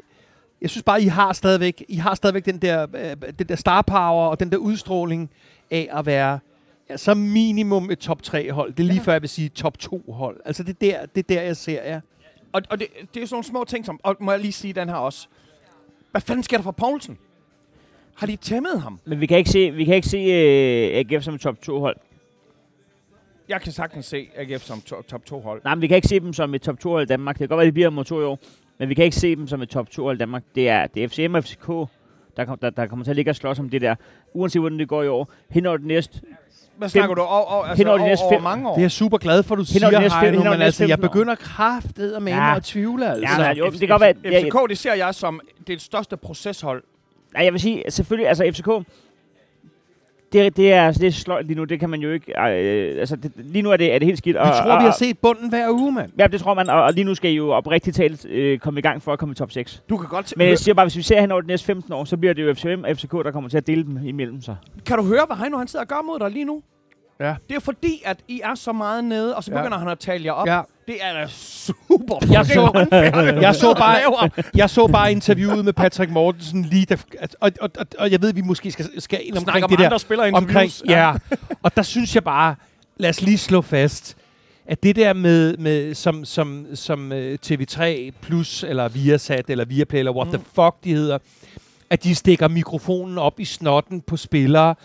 jeg 0.62 0.70
synes 0.70 0.84
bare, 0.84 1.02
I 1.02 1.06
har 1.06 1.34
stadigvæk, 1.34 1.84
I 1.88 1.96
har 1.96 2.16
stadigvæk 2.16 2.46
den 2.46 2.58
der, 2.58 2.88
øh, 2.96 3.32
den 3.40 3.48
der 3.50 3.56
star 3.56 3.82
power 3.82 4.28
og 4.28 4.40
den 4.40 4.52
der 4.52 4.58
udstråling 4.58 5.30
af 5.72 5.90
at 5.92 6.06
være 6.06 6.40
ja, 6.90 6.98
så 6.98 7.14
minimum 7.14 7.92
et 7.92 8.00
top 8.00 8.24
3 8.24 8.52
hold. 8.52 8.74
Det 8.74 8.80
er 8.80 8.84
lige 8.84 8.94
Ja. 8.94 9.02
ja. 9.02 9.06
før, 9.06 9.12
jeg 9.12 9.22
vil 9.22 9.30
sige 9.30 9.50
top 9.50 9.80
2 9.80 10.04
hold. 10.14 10.38
Altså, 10.46 10.64
det 10.64 10.70
er 10.70 11.00
der, 11.00 11.06
det 11.06 11.32
er 11.32 11.36
der 11.36 11.42
jeg 11.42 11.58
ser 11.58 11.84
jer. 11.84 12.02
Og, 12.54 12.62
og 12.70 12.80
det, 12.80 12.88
det 13.14 13.22
er 13.22 13.26
sådan 13.26 13.34
nogle 13.36 13.44
små 13.46 13.64
ting 13.64 13.86
som... 13.86 14.00
Og 14.04 14.16
må 14.20 14.32
jeg 14.32 14.40
lige 14.42 14.52
sige 14.52 14.74
den 14.74 14.90
her 14.90 14.96
også. 14.96 15.28
Hvad 16.12 16.22
fanden 16.22 16.44
sker 16.44 16.58
der 16.58 16.64
for 16.64 16.72
Poulsen? 16.72 17.18
Har 18.18 18.28
de 18.28 18.36
tæmmet 18.36 18.82
ham? 18.82 19.00
Men 19.06 19.22
vi 19.22 19.26
kan 19.26 19.38
ikke 19.38 19.50
se, 19.50 19.72
vi 19.72 19.86
kan 19.86 19.96
ikke 19.96 20.08
se 20.08 20.18
uh, 20.18 21.00
AGF 21.14 21.24
som 21.24 21.34
et 21.36 21.42
top 21.42 21.62
2 21.62 21.80
hold. 21.80 21.98
Jeg 23.50 23.62
kan 23.62 23.72
sagtens 23.72 24.06
se 24.06 24.30
AGF 24.36 24.62
som 24.64 24.82
to, 24.82 25.02
top 25.02 25.26
2 25.26 25.40
hold. 25.42 25.62
Nej, 25.64 25.76
men 25.76 25.82
vi 25.82 25.88
kan 25.88 25.96
ikke 25.96 26.08
se 26.08 26.20
dem 26.20 26.34
som 26.34 26.54
et 26.54 26.62
top 26.62 26.80
2 26.80 26.90
hold 26.90 27.04
i 27.04 27.06
Danmark. 27.06 27.36
Det 27.36 27.40
kan 27.40 27.48
godt 27.48 27.58
være, 27.58 27.68
de 27.68 27.72
bliver 27.72 27.88
om 27.88 28.04
to 28.04 28.22
i 28.22 28.24
år. 28.24 28.40
Men 28.78 28.90
vi 28.90 28.94
kan 28.94 29.06
ikke 29.06 29.18
se 29.18 29.36
dem 29.36 29.48
som 29.48 29.62
et 29.62 29.70
top 29.70 29.90
2 29.90 30.04
hold 30.04 30.18
i 30.18 30.20
Danmark. 30.20 30.44
Det 30.56 30.70
er, 30.70 30.88
det 30.88 31.04
er 31.04 31.08
FCM 31.08 31.36
og 31.36 31.44
FCK, 31.44 31.68
der, 32.38 32.46
kom, 32.46 32.58
der, 32.58 32.70
der 32.70 32.86
kommer 32.88 33.04
til 33.04 33.10
at 33.12 33.16
ligge 33.16 33.32
og 33.32 33.36
slås 33.36 33.60
om 33.60 33.70
det 33.70 33.82
der. 33.82 33.96
Uanset 34.34 34.62
hvordan 34.62 34.80
det 34.80 34.88
går 34.88 35.04
i 35.04 35.08
år. 35.08 35.30
Hen 35.50 35.66
over 35.66 35.78
det 35.78 35.86
næste. 35.86 36.22
Hvad 36.78 36.90
snakker 36.90 37.16
du 37.16 37.22
over, 37.22 37.52
over, 37.52 37.66
altså 37.66 37.88
over 37.88 37.98
de 37.98 38.04
næste 38.04 38.24
over 38.24 38.34
fem- 38.34 38.42
mange 38.44 38.70
år? 38.70 38.74
Det 38.74 38.80
er 38.80 38.84
jeg 38.84 38.92
super 38.92 39.18
glad 39.18 39.44
for, 39.44 39.56
du 39.56 39.62
Hen 39.62 39.66
siger, 39.66 40.00
næste 40.00 40.18
fem- 40.22 40.34
Heino, 40.36 40.52
men 40.52 40.62
altså, 40.62 40.84
jeg 40.84 40.90
15 40.90 41.06
år. 41.06 41.12
begynder 41.14 41.36
kraftet 41.36 42.22
med 42.22 42.32
Ja. 42.34 42.56
at 42.56 42.64
tvivle, 42.64 43.12
altså. 43.12 43.42
Ja, 43.42 43.48
men 43.48 43.58
jo, 43.58 43.66
det 43.70 43.80
kan 43.80 43.88
godt 43.90 44.02
være, 44.02 44.14
FCK, 44.44 44.70
det 44.70 44.78
ser 44.78 44.94
jeg 44.94 45.16
som 45.16 45.40
det 45.68 45.82
største 45.82 46.18
proceshold. 46.18 46.84
Nej, 47.34 47.44
jeg 47.44 47.54
vil 47.54 47.62
sige, 47.62 47.84
selvfølgelig, 47.90 48.28
altså 48.28 48.52
FCK, 48.54 48.70
det, 50.34 50.46
er- 50.46 50.50
det, 50.50 50.74
er, 50.74 50.92
det 50.92 51.08
er 51.08 51.12
sløjt 51.12 51.46
lige 51.46 51.58
nu, 51.58 51.64
det 51.64 51.80
kan 51.80 51.90
man 51.90 52.00
jo 52.00 52.12
ikke, 52.12 52.32
øh, 52.42 53.00
altså 53.00 53.16
det, 53.16 53.32
lige 53.36 53.62
nu 53.62 53.72
er 53.72 53.78
det, 53.78 53.94
er 53.94 54.00
det 54.00 54.06
helt 54.06 54.18
skidt. 54.18 54.34
Vi 54.34 54.40
og, 54.40 54.46
tror, 54.48 54.72
og, 54.72 54.80
vi 54.80 54.86
har 54.86 54.92
set 55.00 55.20
bunden 55.20 55.50
hver 55.50 55.70
uge, 55.72 55.92
mand. 55.92 56.12
Ja, 56.20 56.28
det 56.28 56.42
tror 56.42 56.54
man, 56.54 56.70
og, 56.70 56.84
og 56.84 56.94
lige 56.94 57.04
nu 57.04 57.16
skal 57.16 57.32
I 57.32 57.34
jo 57.36 57.50
oprigtigt 57.50 57.96
talt 57.96 58.26
øh, 58.26 58.60
komme 58.60 58.80
i 58.80 58.82
gang 58.82 59.02
for 59.02 59.14
at 59.14 59.20
komme 59.20 59.32
i 59.32 59.36
top 59.36 59.52
6. 59.52 59.84
Du 59.90 59.98
kan 59.98 60.10
godt 60.10 60.30
se, 60.30 60.36
Men 60.38 60.48
jeg 60.48 60.58
siger 60.60 60.76
bare, 60.76 60.86
hvis 60.86 60.98
vi 60.98 61.02
ser 61.02 61.22
hen 61.22 61.32
over 61.32 61.42
de 61.42 61.48
næste 61.48 61.66
15 61.66 61.94
år, 61.94 62.04
så 62.06 62.18
bliver 62.18 62.34
det 62.34 62.44
jo 62.48 62.54
FCM 62.54 62.84
og 62.84 62.98
FCK, 62.98 63.12
der 63.12 63.32
kommer 63.32 63.50
til 63.50 63.58
at 63.58 63.68
dele 63.68 63.84
dem 63.84 64.00
imellem 64.06 64.42
sig. 64.42 64.56
Kan 64.86 64.98
du 64.98 65.04
høre, 65.04 65.26
hvad 65.28 65.38
Heino 65.38 65.58
han 65.58 65.68
sidder 65.68 65.84
og 65.86 65.88
gør 65.90 66.02
mod 66.02 66.20
dig 66.20 66.32
lige 66.32 66.46
nu? 66.46 66.62
Ja. 67.20 67.36
Det 67.50 67.56
er 67.56 67.60
fordi, 67.60 68.02
at 68.06 68.18
I 68.28 68.42
er 68.44 68.56
så 68.56 68.72
meget 68.72 69.04
nede, 69.04 69.36
og 69.36 69.44
så 69.44 69.52
Ja. 69.52 69.58
begynder 69.58 69.78
han 69.78 69.88
at 69.88 70.00
tale 70.00 70.26
jer 70.26 70.32
op. 70.32 70.48
Ja. 70.48 70.62
Det 70.88 70.98
er 71.02 71.14
da 71.14 71.28
super 71.28 72.16
Jeg 72.32 72.46
så- 72.46 72.88
Jeg 73.42 73.56
så 73.56 73.74
bare, 73.74 74.30
jeg 74.56 74.70
så 74.70 74.88
bare 74.88 75.12
interviewet 75.12 75.66
med 75.66 75.74
Patrick 75.74 76.12
Mortensen 76.12 76.64
lige 76.66 76.86
der, 76.86 76.96
og, 77.42 77.52
og, 77.62 77.70
og, 77.80 77.86
og 78.00 78.12
jeg 78.12 78.22
ved, 78.22 78.30
at 78.30 78.36
vi 78.36 78.42
måske 78.42 78.72
skal, 78.72 79.02
skal 79.02 79.20
ind 79.24 79.38
omkring 79.38 79.64
om 79.64 79.70
det 79.70 79.80
der. 79.80 79.86
andre 79.86 80.00
spillere 80.00 80.32
Omkring, 80.34 80.72
ja. 80.88 81.14
og 81.64 81.76
der 81.76 81.82
synes 81.82 82.16
jeg 82.16 82.24
bare, 82.24 82.56
lad 82.98 83.10
os 83.10 83.22
lige 83.22 83.38
slå 83.38 83.62
fast, 83.62 84.18
at 84.66 84.84
det 84.84 84.96
der 84.96 85.14
med, 85.14 85.58
med 85.58 85.94
som, 85.96 86.26
som, 86.26 86.66
som 86.74 87.12
uh, 87.12 87.34
TV3 87.46 88.12
Plus, 88.22 88.64
eller 88.64 88.88
Viasat, 88.88 89.50
eller 89.50 89.66
Viaplay, 89.66 90.00
eller 90.00 90.12
what 90.12 90.28
mm. 90.28 90.34
the 90.34 90.44
fuck 90.56 90.76
de 90.84 90.94
hedder, 90.94 91.18
at 91.90 92.04
de 92.04 92.16
stikker 92.16 92.48
mikrofonen 92.48 93.18
op 93.18 93.40
i 93.40 93.46
snotten 93.46 94.02
på 94.02 94.18
spillere, 94.18 94.76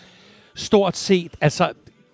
stort 0.54 0.96
set, 0.96 1.32
altså 1.40 1.72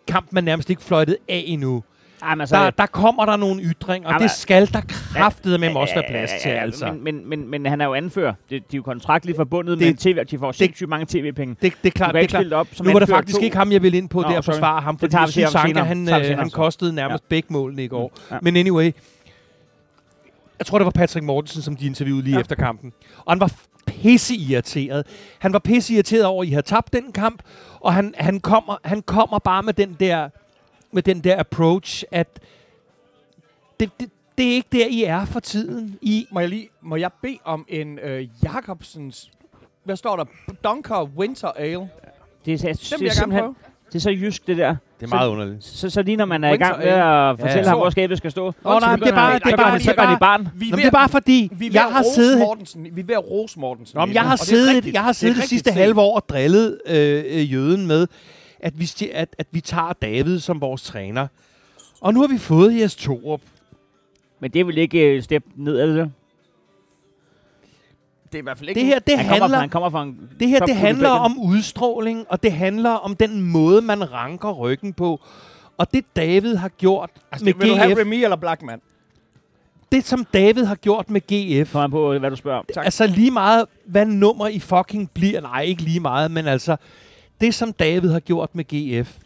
kampen 0.08 0.36
er 0.36 0.42
nærmest 0.42 0.70
ikke 0.70 0.82
fløjtet 0.82 1.16
af 1.28 1.42
endnu. 1.46 1.82
Jamen, 2.22 2.40
altså, 2.40 2.56
Der, 2.56 2.70
der 2.70 2.86
kommer 2.86 3.24
der 3.24 3.36
nogle 3.36 3.62
ytringer, 3.62 4.14
og 4.14 4.20
det 4.20 4.30
skal 4.30 4.72
der 4.72 4.80
kraftede 4.88 5.58
med 5.58 5.74
også 5.76 5.94
være 5.94 6.04
plads 6.10 6.30
til, 6.42 6.48
Ja, 6.50 6.54
ja, 6.56 6.62
altså. 6.62 6.86
Men, 6.92 7.04
men, 7.04 7.28
men, 7.28 7.48
men 7.50 7.66
han 7.66 7.80
er 7.80 7.84
jo 7.84 7.94
anfører. 7.94 8.34
Det, 8.50 8.50
de 8.50 8.56
er 8.56 8.62
jo 8.78 8.82
kontraktligt 8.82 9.36
forbundet 9.36 9.78
Det- 9.78 9.86
med 9.86 9.94
TV, 9.96 10.24
de 10.30 10.38
får 10.38 10.52
sindssygt 10.52 10.88
mange 10.88 11.06
tv-penge. 11.06 11.56
Det, 11.62 11.72
det 11.82 11.88
er 11.88 11.90
klart, 11.90 12.14
det 12.14 12.22
er 12.22 12.26
klart. 12.26 12.52
op 12.52 12.68
som 12.72 12.86
Nu 12.86 12.92
var 12.92 12.98
det 12.98 13.08
faktisk 13.08 13.38
to. 13.38 13.42
ikke 13.44 13.56
ham, 13.56 13.72
jeg 13.72 13.82
ville 13.82 13.98
ind 13.98 14.08
på 14.08 14.20
Nå, 14.20 14.28
der 14.28 14.40
sorry. 14.40 14.54
forsvare 14.54 14.80
ham, 14.82 14.94
Det 14.94 15.00
fordi 15.00 15.12
tager 15.12 15.26
vi 15.26 15.32
synes. 15.32 15.50
Sanka, 15.50 15.82
han, 15.82 16.08
øh, 16.08 16.38
han 16.38 16.50
kostede 16.50 16.92
nærmest 16.94 17.28
begge 17.28 17.46
målene 17.52 17.84
i 17.84 17.88
går. 17.88 18.12
Ja. 18.30 18.36
Men 18.42 18.56
anyway, 18.56 18.92
jeg 20.58 20.66
tror, 20.66 20.78
det 20.78 20.84
var 20.84 20.90
Patrick 20.90 21.24
Mortensen, 21.24 21.62
som 21.62 21.76
de 21.76 21.86
interviewede 21.86 22.24
lige 22.24 22.34
Ja. 22.34 22.40
efter 22.40 22.56
kampen. 22.56 22.92
Og 23.24 23.32
han 23.32 23.40
var 23.40 23.50
pisse 23.86 24.34
irriteret. 24.34 25.06
Han 25.38 25.52
var 25.52 25.58
pisse 25.58 25.94
irriteret 25.94 26.24
over, 26.24 26.42
at 26.42 26.48
I 26.48 26.50
havde 26.50 26.66
tabt 26.66 26.92
den 26.92 27.12
kamp, 27.12 27.42
og 27.80 27.94
han, 27.94 28.14
han, 28.18 28.40
kommer, 28.40 28.76
han 28.84 29.02
kommer 29.02 29.38
bare 29.38 29.62
med 29.62 29.72
den 29.72 29.96
der, 30.00 30.28
med 30.92 31.02
den 31.02 31.20
der 31.24 31.40
approach, 31.40 32.04
at 32.10 32.28
det, 33.80 33.90
det, 34.00 34.10
det 34.38 34.46
er 34.50 34.52
ikke 34.54 34.68
der, 34.72 34.86
I 34.86 35.02
er 35.04 35.24
for 35.24 35.40
tiden. 35.40 35.98
I, 36.02 36.26
Må 36.30 36.40
jeg, 36.40 36.48
lige, 36.48 36.68
må 36.82 36.96
jeg 36.96 37.10
bede 37.22 37.38
om 37.44 37.64
en 37.68 37.98
øh, 37.98 38.28
Jacobsens... 38.44 39.30
Hvad 39.84 39.96
står 39.96 40.16
der? 40.16 40.24
Dunker 40.64 41.04
Winter 41.16 41.48
Ale. 41.48 41.72
Det 42.44 42.54
er, 42.54 42.58
det, 42.58 42.60
Den 42.60 42.66
er, 42.68 42.98
vil 42.98 43.04
jeg 43.06 43.14
gerne 43.18 43.32
prøve. 43.40 43.54
det 43.88 43.94
er 43.94 44.00
så 44.00 44.10
jysk, 44.10 44.46
det 44.46 44.56
der. 44.56 44.76
det 45.00 45.06
er 45.06 45.14
meget 45.16 45.28
underligt. 45.28 45.64
Så, 45.64 45.90
så 45.90 46.02
lige 46.02 46.16
når 46.16 46.24
man 46.24 46.44
er 46.44 46.52
i 46.52 46.56
gang 46.56 46.78
med 46.78 46.86
at 46.86 47.38
fortælle 47.38 47.60
Ja. 47.62 47.68
ham, 47.68 47.78
hvor 47.78 47.90
skabet 47.90 48.18
skal 48.18 48.30
stå. 48.30 48.44
Nå, 48.46 48.80
så 48.80 48.86
nej, 48.86 48.96
det 48.96 49.08
er 49.08 49.12
bare- 49.14 49.34
det 49.38 49.44
er 49.46 49.50
så 49.50 49.56
bare- 49.56 49.74
det 49.74 49.82
Så 49.84 49.90
er 49.90 49.94
bare- 49.96 50.18
barn. 50.18 50.48
Vi 50.54 50.70
Nå, 50.70 50.76
det 50.76 50.84
er 50.86 50.90
bare 50.90 51.08
fordi, 51.08 51.48
vi 51.52 51.70
jeg 51.72 51.82
har 51.82 52.04
siddet... 52.14 52.38
Mortensen. 52.38 52.86
Vi 52.92 53.00
er 53.00 53.04
ved 53.04 53.14
at 53.14 53.30
rose 53.30 53.58
Mortensen. 53.60 53.98
Nå, 53.98 54.04
men 54.06 54.14
jeg 54.14 54.22
har 54.22 54.36
siddet, 54.36 54.92
jeg 54.92 55.00
har 55.02 55.08
Det 55.08 55.16
siddet 55.16 55.36
det 55.36 55.44
sidste 55.44 55.72
halve 55.72 56.00
år 56.00 56.16
og 56.16 56.28
drillet 56.28 56.78
øh, 56.86 57.24
øh, 57.28 57.52
jøden 57.52 57.86
med, 57.86 58.06
at 58.60 58.80
vi, 58.80 58.90
at, 59.12 59.36
at 59.38 59.46
vi 59.50 59.60
tager 59.60 59.92
David 59.92 60.40
som 60.40 60.60
vores 60.60 60.82
træner. 60.82 61.26
Og 62.00 62.14
nu 62.14 62.20
har 62.20 62.28
vi 62.28 62.38
fået 62.38 62.80
Jes 62.80 62.96
Torup. 62.96 63.40
Men 64.40 64.50
det 64.50 64.66
vil 64.66 64.78
ikke 64.78 65.16
uh, 65.16 65.22
steppe 65.22 65.48
ned, 65.56 65.78
er 65.78 65.86
det 65.86 65.96
det? 65.96 66.12
Det 68.32 68.34
er 68.34 68.38
i 68.38 68.42
hvert 68.42 68.58
fald 68.58 68.68
ikke... 68.68 68.80
Det 68.80 68.86
her, 68.86 68.98
det 68.98 69.18
Han 69.18 69.26
kommer, 69.26 69.38
fra, 69.38 69.44
handler, 69.44 69.58
han 69.58 69.68
kommer 69.68 69.90
fra 69.90 70.02
en 70.02 70.30
det 70.40 70.48
her, 70.48 70.58
det 70.58 70.76
handler 70.76 71.08
om 71.08 71.38
udstråling, 71.38 72.26
og 72.28 72.42
det 72.42 72.52
handler 72.52 72.90
om 72.90 73.16
den 73.16 73.42
måde, 73.42 73.82
man 73.82 74.12
ranker 74.12 74.52
ryggen 74.52 74.92
på. 74.92 75.20
Og 75.76 75.94
det 75.94 76.04
David 76.16 76.54
har 76.54 76.68
gjort 76.68 77.10
Altså, 77.32 77.44
med 77.44 77.54
vil 77.54 77.68
du 77.68 77.74
have 77.74 77.92
GF, 77.92 77.98
Remy 77.98 78.24
eller 78.24 78.36
Blackman? 78.36 78.80
det 79.92 80.06
som 80.06 80.24
David 80.24 80.64
har 80.64 80.74
gjort 80.74 81.10
med 81.10 81.20
GF, 81.20 81.76
an 81.76 81.90
på, 81.90 82.18
hvad 82.18 82.30
du 82.30 82.36
spørger 82.36 82.58
om. 82.58 82.64
Tak. 82.74 82.84
altså 82.84 83.06
lige 83.06 83.30
meget, 83.30 83.64
hvad 83.86 84.06
nummer 84.06 84.48
i 84.48 84.58
fucking 84.58 85.10
bliver, 85.10 85.40
nej, 85.40 85.62
ikke 85.62 85.82
lige 85.82 86.00
meget, 86.00 86.30
men 86.30 86.46
altså, 86.46 86.76
det 87.40 87.54
som 87.54 87.72
David 87.72 88.10
har 88.10 88.20
gjort 88.20 88.54
med 88.54 88.64
GF, 88.64 89.18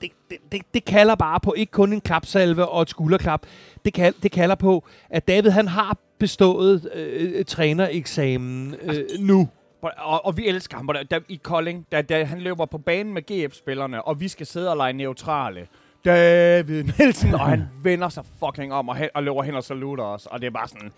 det, 0.00 0.10
det, 0.30 0.38
det, 0.52 0.62
det 0.74 0.84
kalder 0.84 1.14
bare 1.14 1.40
på 1.40 1.54
ikke 1.56 1.72
kun 1.72 1.92
en 1.92 2.00
klapsalve 2.00 2.68
og 2.68 2.82
et 2.82 2.90
skulderklap. 2.90 3.46
Det, 3.84 3.94
kal, 3.94 4.14
det 4.22 4.32
kalder 4.32 4.54
på, 4.54 4.84
at 5.10 5.28
David 5.28 5.50
han 5.50 5.68
har 5.68 5.96
bestået 6.18 6.90
øh, 6.94 7.44
trænereksamen 7.44 8.74
øh, 8.82 9.04
nu. 9.18 9.48
Og, 9.82 10.26
og 10.26 10.36
vi 10.36 10.48
elsker 10.48 10.76
ham. 10.76 10.86
Der, 10.86 11.02
der, 11.02 11.20
I 11.28 11.40
Kolding, 11.42 11.86
da, 11.92 12.02
da 12.02 12.24
han 12.24 12.40
løber 12.40 12.66
på 12.66 12.78
banen 12.78 13.14
med 13.14 13.22
GF-spillerne, 13.22 14.02
og 14.02 14.20
vi 14.20 14.28
skal 14.28 14.46
sidde 14.46 14.70
og 14.70 14.76
lege 14.76 14.92
neutrale. 14.92 15.66
David 16.04 16.84
Nielsen, 16.98 17.34
og 17.34 17.40
han 17.40 17.64
vender 17.84 18.08
sig 18.08 18.24
fucking 18.44 18.72
om 18.72 18.88
og, 18.88 18.96
hen, 18.96 19.08
og 19.14 19.22
løber 19.22 19.42
hen 19.42 19.54
og 19.54 19.64
saluter 19.64 20.04
os. 20.04 20.26
Og 20.26 20.40
det 20.40 20.46
er 20.46 20.50
bare 20.50 20.68
sådan... 20.68 20.92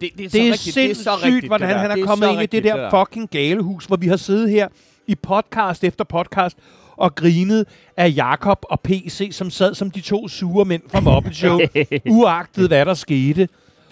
Det, 0.00 0.10
det 0.18 0.24
er, 0.24 0.28
så 0.28 0.38
Det 0.38 0.48
er 0.48 0.52
rigtigt, 0.52 0.74
sindssygt, 0.74 1.04
det 1.04 1.12
er 1.12 1.18
så 1.18 1.26
rigtigt, 1.26 1.46
hvordan 1.46 1.68
der. 1.68 1.78
han 1.78 1.90
er 1.90 1.94
Det 1.94 2.04
kommet 2.04 2.26
så 2.26 2.30
ind 2.32 2.42
i 2.42 2.46
det 2.46 2.54
rigtigt, 2.54 2.64
der 2.64 3.04
fucking 3.04 3.30
galehus, 3.30 3.84
hvor 3.84 3.96
vi 3.96 4.06
har 4.06 4.16
siddet 4.16 4.50
her 4.50 4.68
i 5.06 5.14
podcast 5.14 5.84
efter 5.84 6.04
podcast 6.04 6.58
og 6.96 7.14
grinet 7.14 7.66
af 7.96 8.12
Jakob 8.16 8.64
og 8.70 8.80
PC, 8.80 9.28
som 9.32 9.50
sad 9.50 9.74
som 9.74 9.90
de 9.90 10.00
to 10.00 10.28
sure 10.28 10.64
mænd 10.64 10.82
fra 10.88 11.00
Muppet 11.00 11.36
Show, 11.36 11.58
uagtet 12.18 12.68
hvad 12.68 12.86
der 12.86 12.94
skete. 12.94 13.48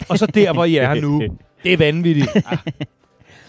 Og 0.09 0.17
så 0.17 0.25
der, 0.25 0.53
hvor 0.53 0.65
I 0.65 0.75
er 0.75 0.93
nu. 0.93 1.21
Det 1.63 1.73
er 1.73 1.77
vanvittigt. 1.77 2.27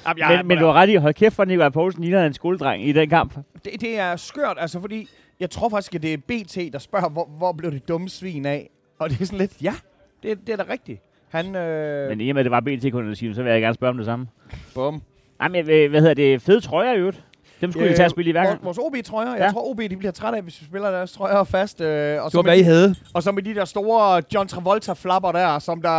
Jamen, 0.07 0.18
jeg, 0.18 0.37
Men, 0.37 0.48
men 0.48 0.59
du 0.59 0.66
har 0.66 0.72
ret 0.72 0.90
i, 0.90 0.94
hold 0.94 1.14
kæft 1.14 1.35
for 1.35 1.44
Nikolaj 1.44 1.68
Poulsen 1.68 2.03
ligner 2.03 2.27
en 2.27 2.35
skoledreng 2.35 2.87
i 2.88 2.92
den 2.92 3.09
kamp. 3.09 3.35
det, 3.64 3.81
det 3.81 3.98
er 3.98 4.16
skørt, 4.16 4.57
altså 4.61 4.81
fordi... 4.81 5.09
Jeg 5.40 5.50
tror 5.50 5.68
faktisk, 5.68 5.94
at 5.94 6.03
det 6.03 6.12
er 6.12 6.16
BT, 6.16 6.72
der 6.72 6.79
spørger, 6.79 7.09
hvor, 7.09 7.29
hvor 7.38 7.53
blev 7.53 7.72
det 7.72 7.88
dumme 7.88 8.09
svin 8.09 8.46
af? 8.46 8.70
Og 8.98 9.11
det 9.11 9.20
er 9.20 9.24
sådan 9.24 9.38
lidt, 9.38 9.53
ja, 9.62 9.74
det, 10.22 10.46
det 10.46 10.53
er 10.53 10.57
da 10.57 10.64
rigtigt. 10.72 11.00
Han, 11.29 11.57
øh, 11.57 12.09
Men 12.09 12.20
i 12.20 12.31
og 12.31 12.35
med, 12.35 12.40
at 12.40 12.44
det 12.44 12.50
var 12.50 12.61
BT 12.61 12.92
kun 12.92 13.14
sige, 13.14 13.35
så 13.35 13.42
vil 13.42 13.53
jeg 13.53 13.61
gerne 13.61 13.74
spørge 13.74 13.90
om 13.90 13.96
det 13.96 14.07
samme. 14.07 14.27
bum. 14.74 15.03
Nej, 15.38 15.48
men 15.48 15.70
øh, 15.70 15.90
hvad 15.90 16.00
hedder 16.00 16.14
det? 16.14 16.42
Fede 16.42 16.61
trøjer 16.61 16.92
i 16.92 16.98
øvrigt. 16.98 17.24
Dem 17.60 17.72
skulle 17.72 17.88
de 17.90 17.96
tage 17.96 18.04
at 18.04 18.10
spille 18.10 18.28
i 18.28 18.32
hver 18.32 18.42
gang. 18.44 18.64
Vores, 18.64 18.78
vores 18.78 18.94
OB-trøjer. 18.94 19.30
Jeg 19.30 19.38
Ja. 19.38 19.50
tror, 19.50 19.70
OB 19.70 19.80
de 19.90 19.96
bliver 19.96 20.12
trætte 20.12 20.36
af, 20.36 20.42
hvis 20.42 20.60
vi 20.60 20.66
spiller 20.66 20.90
deres 20.90 21.12
trøjer 21.12 21.44
fast. 21.44 21.80
Øh, 21.80 21.86
og, 22.18 22.24
Det 22.24 22.32
så 22.32 22.38
var, 22.38 22.42
med 22.42 22.50
hvad 22.50 22.56
I 22.56 22.60
de, 22.60 22.64
havde. 22.64 22.94
og 23.14 23.22
så 23.22 23.32
med 23.32 23.42
de 23.42 23.54
der 23.54 23.64
store 23.64 24.22
John 24.34 24.48
Travolta-flapper 24.48 25.32
der, 25.32 25.58
som 25.58 25.82
der... 25.82 25.90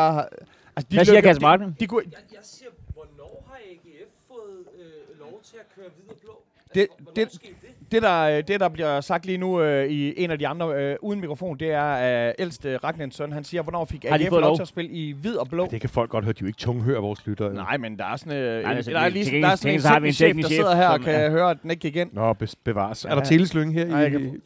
Altså, 0.77 0.87
Hvad 0.89 1.05
siger 1.05 1.21
Kasper 1.21 1.47
de, 1.51 1.57
Martin? 1.57 1.75
de, 1.79 1.87
kunne, 1.87 2.03
Jeg, 2.05 2.19
jeg 2.31 2.39
siger, 2.43 2.69
hvornår 2.93 3.45
har 3.49 3.55
AGF 3.71 4.11
fået 4.27 4.59
øh, 4.79 5.19
lov 5.19 5.41
til 5.43 5.55
at 5.59 5.65
køre 5.75 5.85
videre 5.97 6.15
blå? 6.23 6.33
Det- 6.75 6.81
Altså, 6.81 7.13
det- 7.15 7.33
skete 7.33 7.53
det? 7.61 7.64
Det, 7.91 8.01
der, 8.01 8.21
øh, 8.21 8.43
det, 8.47 8.59
der 8.59 8.69
bliver 8.69 9.01
sagt 9.01 9.25
lige 9.25 9.37
nu 9.37 9.61
øh, 9.61 9.89
i 9.89 10.23
en 10.23 10.31
af 10.31 10.39
de 10.39 10.47
andre 10.47 10.75
øh, 10.75 10.95
uden 11.01 11.21
mikrofon, 11.21 11.57
det 11.57 11.71
er 11.71 11.81
at 11.83 12.29
uh, 12.39 12.43
ældste 12.43 12.77
Ragnens 12.77 13.15
søn. 13.15 13.31
Han 13.31 13.43
siger, 13.43 13.61
hvornår 13.63 13.85
fik 13.85 14.05
AGF 14.09 14.31
lov 14.31 14.39
lov? 14.41 14.55
til 14.55 14.61
at 14.61 14.67
spille 14.67 14.91
i 14.91 15.11
hvid 15.11 15.35
og 15.35 15.47
blå? 15.49 15.67
Det 15.71 15.81
kan 15.81 15.89
folk 15.89 16.09
godt 16.09 16.23
høre. 16.25 16.33
De 16.33 16.37
er 16.37 16.41
jo 16.41 16.47
ikke 16.47 16.57
tunghører 16.57 17.01
vores 17.01 17.27
lyttere. 17.27 17.53
Nej, 17.53 17.77
men 17.77 17.97
der 17.99 18.05
er 18.05 18.15
sådan, 18.15 18.33
øh, 18.37 18.61
Nej, 18.63 18.71
en, 18.71 18.77
altså, 18.77 18.91
der 18.91 18.99
er 18.99 19.03
det- 19.03 19.13
lige 19.13 19.41
der 19.41 19.47
er 19.47 19.55
sådan 19.55 19.73
en 19.73 19.81
så 19.81 19.95
en 19.97 20.13
chef, 20.13 20.35
der 20.35 20.41
chef, 20.41 20.51
sidder 20.55 20.75
her 20.75 20.87
og 20.87 20.99
kan 20.99 21.15
er- 21.15 21.29
høre, 21.29 21.49
at 21.49 21.57
den 21.63 21.71
ikke 21.71 21.81
gik 21.81 21.95
ind. 21.95 22.09
Nå, 22.13 22.35
bevares. 22.63 23.05
Er 23.05 23.09
der 23.09 23.15
Ja. 23.15 23.21
teleslynge 23.23 23.73
her? 23.73 23.85
Nej, 23.87 24.05
i, 24.05 24.09
kan-? 24.09 24.41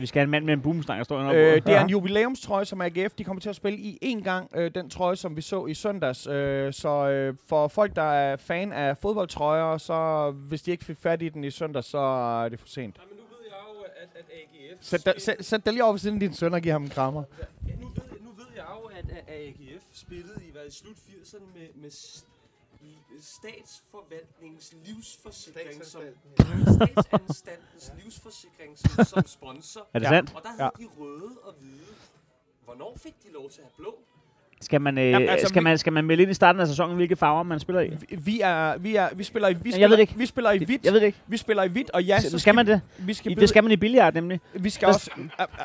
Vi 0.00 0.06
skal 0.06 0.18
have 0.20 0.24
en 0.24 0.30
mand 0.30 0.44
med 0.44 0.54
en 0.54 0.60
boomstang, 0.60 0.98
der 0.98 1.04
står 1.04 1.18
Øh, 1.18 1.36
øh, 1.54 1.62
det 1.66 1.74
er 1.76 1.84
en 1.84 1.90
jubilæumstrøje, 1.90 2.64
som 2.64 2.80
AGF 2.80 3.12
de 3.18 3.24
kommer 3.24 3.40
til 3.40 3.48
at 3.48 3.56
spille 3.56 3.78
i 3.78 3.98
en 4.02 4.22
gang. 4.22 4.48
Øh, 4.56 4.70
den 4.74 4.90
trøje, 4.90 5.16
som 5.16 5.36
vi 5.36 5.42
så 5.42 5.66
i 5.66 5.74
søndags. 5.74 6.26
Øh, 6.26 6.72
så 6.72 7.08
øh, 7.08 7.34
for 7.48 7.68
folk, 7.68 7.96
der 7.96 8.02
er 8.12 8.36
fan 8.36 8.72
af 8.72 8.96
fodboldtrøjer, 8.96 9.78
så 9.78 10.30
hvis 10.48 10.62
de 10.62 10.70
ikke 10.70 10.84
fik 10.84 10.96
fat 11.02 11.22
i 11.22 11.28
den 11.28 11.44
i 11.44 11.50
søndags, 11.50 11.86
så 11.86 11.98
det 12.52 12.60
for 12.60 12.68
sent. 12.68 12.96
Nej, 12.96 13.06
men 13.06 13.16
nu 13.16 13.22
ved 13.22 13.44
jeg 13.50 13.58
jo, 13.74 13.80
at, 13.80 14.08
at 14.14 14.24
AGF... 14.30 14.78
Sæt, 14.84 15.06
da, 15.06 15.18
sæt, 15.18 15.44
sæt 15.44 15.64
dig 15.64 15.72
lige 15.72 15.84
over 15.84 15.92
ved 15.92 15.98
siden 16.00 16.16
af 16.16 16.20
din 16.20 16.34
søn 16.34 16.54
og 16.54 16.60
giv 16.60 16.72
ham 16.72 16.82
en 16.82 16.90
krammer. 16.90 17.24
Ja, 17.68 17.74
nu, 17.76 17.88
ved, 17.88 18.20
nu 18.20 18.30
ved 18.30 18.46
jeg 18.56 18.66
jo, 18.80 18.86
at, 18.86 19.10
at 19.10 19.24
AGF 19.28 19.84
spillede 19.92 20.40
i, 20.48 20.50
hvad, 20.50 20.66
i 20.66 20.70
slut 20.70 20.96
80'erne 20.96 21.58
med, 21.58 21.68
med 21.74 21.90
statsforvaltningens 23.20 24.74
livsforsikring 24.84 25.84
som 25.84 26.02
statsanstaltens 26.36 27.92
livsforsikring 28.04 28.78
som, 28.78 29.04
som 29.04 29.26
sponsor. 29.26 29.86
Er 29.94 29.98
det 29.98 30.06
Ja. 30.06 30.10
sandt? 30.10 30.34
Og 30.34 30.42
der 30.42 30.48
havde 30.48 30.70
de 30.78 30.88
røde 30.98 31.38
og 31.42 31.54
hvide. 31.58 31.94
Hvornår 32.64 32.96
fik 32.96 33.14
de 33.22 33.32
lov 33.32 33.50
til 33.50 33.60
at 33.60 33.64
have 33.66 33.72
blå? 33.76 33.98
Skal 34.62 34.80
man, 34.80 34.98
øh, 34.98 35.10
Jamen, 35.10 35.28
altså, 35.28 35.48
skal, 35.48 35.60
vi- 35.60 35.64
man, 35.64 35.78
skal 35.78 35.92
man 35.92 36.04
melde 36.04 36.22
ind 36.22 36.30
i 36.30 36.34
starten 36.34 36.60
af 36.60 36.66
sæsonen, 36.66 36.96
hvilke 36.96 37.16
farver 37.16 37.42
man 37.42 37.60
spiller 37.60 37.80
i? 37.80 37.88
Vi, 38.10 38.16
vi 38.24 38.40
er, 38.44 38.78
vi 38.78 38.96
er, 38.96 39.08
vi 39.16 39.24
spiller 39.24 39.48
i, 39.48 39.52
vi 39.52 39.58
jeg 39.64 39.72
spiller, 39.72 39.88
ved 39.88 39.96
det 39.96 40.00
ikke. 40.00 40.14
vi 40.16 40.26
spiller 40.26 40.50
i 40.52 40.58
hvidt. 40.58 40.84
Jeg 40.84 40.92
ved 40.92 41.00
det 41.00 41.06
ikke. 41.06 41.18
Vi 41.26 41.36
spiller 41.36 41.62
i 41.62 41.68
hvidt, 41.68 41.90
og 41.90 42.02
ja, 42.04 42.20
så 42.20 42.38
skal 42.38 42.54
man 42.54 42.66
det? 42.66 42.80
Vi 42.98 43.14
skal, 43.14 43.32
I, 43.32 43.34
det 43.34 43.48
skal 43.48 43.62
man 43.62 43.72
i 43.72 43.76
billiard, 43.76 44.14
nemlig. 44.14 44.40
vi 44.54 44.70
skal 44.70 44.88
Der- 44.88 44.94
også... 44.94 45.10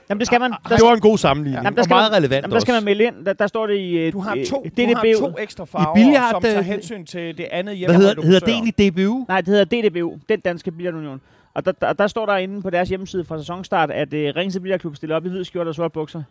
Jamen, 0.10 0.20
det 0.20 0.28
skal 0.28 0.40
man. 0.40 0.52
Der, 0.52 0.76
Det 0.76 0.86
var 0.86 0.94
en 0.94 1.00
god 1.00 1.18
sammenligning. 1.18 1.64
Jamen, 1.64 1.76
der 1.76 1.82
og 1.82 1.86
skal 1.86 1.94
meget 1.94 2.12
man- 2.12 2.18
relevant 2.18 2.42
jamen, 2.44 2.54
der 2.54 2.60
skal 2.60 2.74
man 2.74 2.84
melde 2.84 3.04
ind. 3.04 3.26
Der, 3.26 3.34
der 3.34 3.48
står 3.48 3.68
det 3.68 3.78
i 3.78 3.98
øh, 3.98 4.14
du 4.14 4.20
har 4.20 4.36
øh, 4.36 4.46
to, 4.46 4.64
du 4.78 4.84
DDBU. 4.84 4.96
har 4.96 5.14
to 5.30 5.36
ekstra 5.40 5.66
farver, 5.66 5.94
billiard, 5.96 6.32
som 6.32 6.42
tager 6.42 6.60
øh, 6.60 6.66
hensyn 6.66 7.06
til 7.06 7.38
det 7.38 7.44
andet 7.52 7.66
Hvad 7.66 7.76
hjemmehold, 7.76 8.02
hedder, 8.02 8.14
du 8.16 8.22
hedder 8.22 8.40
det 8.40 8.50
egentlig 8.50 8.92
DBU? 8.94 9.26
Nej, 9.28 9.42
det 9.42 9.48
hedder 9.48 9.90
DDBU, 9.90 10.18
den 10.30 10.40
danske 10.40 10.72
billiardunion. 10.72 11.22
Og 11.54 11.66
der, 11.66 11.72
der, 11.72 11.94
der 11.94 12.08
står 12.08 12.26
der 12.26 12.36
inde 12.38 12.62
på 12.62 12.70
deres 12.70 12.90
hjemmeside 12.90 13.24
fra 13.26 13.38
sæsonstart, 13.40 13.92
at 13.92 14.14
uh, 14.14 14.20
Ringsted 14.20 14.62
Billiardklub 14.62 14.96
stiller 14.96 15.16
op 15.16 15.26
i 15.26 15.30
hvid 15.30 15.44
skjorte 15.44 15.70
og 15.70 15.76
sort 15.76 15.92
bukser. 15.92 16.24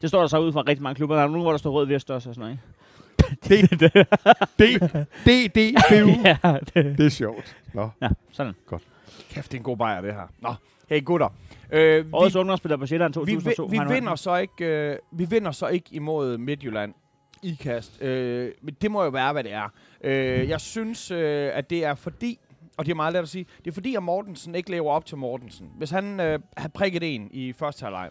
Det 0.00 0.08
står 0.08 0.20
der 0.20 0.26
så 0.26 0.38
ud 0.38 0.52
fra 0.52 0.62
rigtig 0.66 0.82
mange 0.82 0.94
klubber. 0.94 1.16
Der 1.16 1.22
er 1.22 1.26
nogle, 1.26 1.42
hvor 1.42 1.50
der 1.50 1.58
står 1.58 1.70
rød 1.70 1.86
vest 1.86 2.10
også 2.10 2.28
og 2.28 2.34
sådan 2.34 2.40
noget. 2.48 2.52
Ikke? 2.52 2.62
DDBU. 5.26 6.10
ja, 6.28 6.58
det, 6.74 6.98
Det 6.98 7.06
er 7.06 7.10
sjovt. 7.10 7.56
Nå. 7.74 7.88
ja, 8.02 8.08
sådan. 8.32 8.54
Kæft, 9.30 9.52
det 9.52 9.56
er 9.56 9.60
en 9.60 9.64
god 9.64 9.76
bajer, 9.76 10.00
det 10.00 10.14
her. 10.14 10.32
Nå, 10.38 10.54
hey 10.88 11.04
gutter. 11.04 11.28
Øh, 11.72 12.06
vi, 12.06 12.10
Årets 12.12 12.36
ungdomsspiller 12.36 12.76
på 12.76 12.86
Sjælland 12.86 13.12
vi, 13.12 13.14
2002. 13.14 13.64
vi, 13.64 13.70
vi, 13.70 13.76
Heino 13.76 13.92
vinder 13.94 14.14
så 14.14 14.36
ikke, 14.36 14.64
øh, 14.64 14.96
vi 15.12 15.24
vinder 15.24 15.50
så 15.50 15.66
ikke 15.66 15.86
imod 15.90 16.38
Midtjylland 16.38 16.94
i 17.42 17.54
kast. 17.60 18.02
Øh, 18.02 18.52
men 18.62 18.76
det 18.82 18.90
må 18.90 19.04
jo 19.04 19.10
være, 19.10 19.32
hvad 19.32 19.44
det 19.44 19.52
er. 19.52 19.68
Øh, 20.04 20.48
jeg 20.48 20.60
synes, 20.60 21.10
øh, 21.10 21.50
at 21.54 21.70
det 21.70 21.84
er 21.84 21.94
fordi, 21.94 22.38
og 22.76 22.86
det 22.86 22.90
er 22.90 22.96
meget 22.96 23.12
let 23.12 23.20
at 23.20 23.28
sige, 23.28 23.46
det 23.64 23.70
er 23.70 23.74
fordi, 23.74 23.94
at 23.94 24.02
Mortensen 24.02 24.54
ikke 24.54 24.70
lever 24.70 24.90
op 24.90 25.06
til 25.06 25.16
Mortensen. 25.16 25.70
Hvis 25.78 25.90
han 25.90 26.20
øh, 26.20 26.38
havde 26.56 26.72
prikket 26.72 27.14
en 27.14 27.28
i 27.30 27.52
første 27.52 27.82
halvleg, 27.82 28.10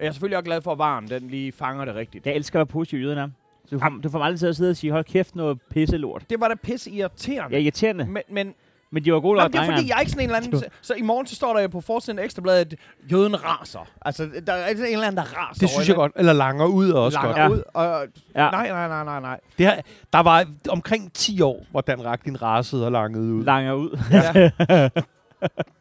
jeg 0.00 0.06
er 0.06 0.12
selvfølgelig 0.12 0.36
også 0.38 0.44
glad 0.44 0.60
for, 0.62 0.72
at 0.72 0.78
Varen 0.78 1.08
den 1.08 1.28
lige 1.28 1.52
fanger 1.52 1.84
det 1.84 1.94
rigtigt. 1.94 2.26
Jeg 2.26 2.34
elsker 2.34 2.56
at 2.56 2.58
være 2.58 2.66
positiv 2.66 2.98
i 2.98 3.02
yderne. 3.02 3.32
Du 3.70 3.78
får, 3.78 3.88
du 4.02 4.10
får 4.10 4.18
mig 4.18 4.26
altid 4.26 4.38
til 4.38 4.46
at 4.46 4.56
sidde 4.56 4.70
og 4.70 4.76
sige, 4.76 4.92
hold 4.92 5.04
kæft, 5.04 5.36
noget 5.36 5.58
pisse 5.70 5.96
lort. 5.96 6.30
Det 6.30 6.40
var 6.40 6.48
da 6.48 6.54
pisse 6.54 6.90
irriterende. 6.90 7.56
Ja, 7.56 7.62
irriterende. 7.62 8.04
Men, 8.04 8.22
men 8.30 8.54
Men 8.90 9.04
de 9.04 9.12
var 9.12 9.20
gode 9.20 9.38
nok, 9.38 9.52
det 9.52 9.58
er 9.60 9.64
fordi, 9.64 9.88
jeg 9.88 9.96
er 9.96 10.00
ikke 10.00 10.12
sådan 10.12 10.24
en 10.24 10.30
eller 10.30 10.36
anden... 10.46 10.58
Så, 10.58 10.64
så 10.80 10.94
i 10.94 11.02
morgen 11.02 11.26
så 11.26 11.34
står 11.34 11.54
der 11.54 11.60
jo 11.62 11.68
på 11.68 11.80
forsiden 11.80 12.18
af 12.18 12.24
Ekstrabladet, 12.24 12.72
at 12.72 12.78
jøden 13.12 13.44
raser. 13.44 13.88
Altså, 14.02 14.28
der 14.46 14.52
er 14.52 14.68
en 14.68 14.76
eller 14.76 15.06
anden, 15.06 15.16
der 15.16 15.22
raser. 15.22 15.60
Det 15.60 15.70
synes 15.70 15.88
jeg 15.88 15.96
godt. 15.96 16.12
Eller 16.16 16.32
langer 16.32 16.66
ud 16.66 16.90
også 16.90 17.18
Langer 17.18 17.48
godt. 17.48 17.52
Ja. 17.52 17.56
ud. 17.56 17.62
Og, 17.74 18.06
Ja. 18.34 18.50
Nej, 18.50 18.68
nej, 18.68 18.88
nej, 18.88 19.04
nej, 19.04 19.20
nej. 19.20 19.40
Det 19.58 19.66
her, 19.66 19.80
der 20.12 20.20
var 20.20 20.44
omkring 20.68 21.12
10 21.12 21.40
år, 21.40 21.66
hvor 21.70 21.80
Dan 21.80 22.04
Racklin 22.04 22.42
rasede 22.42 22.84
og 22.86 22.92
langede 22.92 23.32
ud. 23.32 23.44
Langer 23.44 23.72
ud. 23.72 23.98
Ja. 24.12 24.50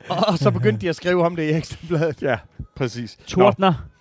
og, 0.09 0.17
og 0.27 0.37
så 0.37 0.51
begyndte 0.51 0.81
de 0.81 0.89
at 0.89 0.95
skrive 0.95 1.25
om 1.25 1.35
det 1.35 1.43
i 1.43 1.53
Ekstrabladet. 1.53 2.21
Ja, 2.21 2.37
præcis. 2.75 3.17
Tortner. 3.27 3.67
Nå, 3.71 3.96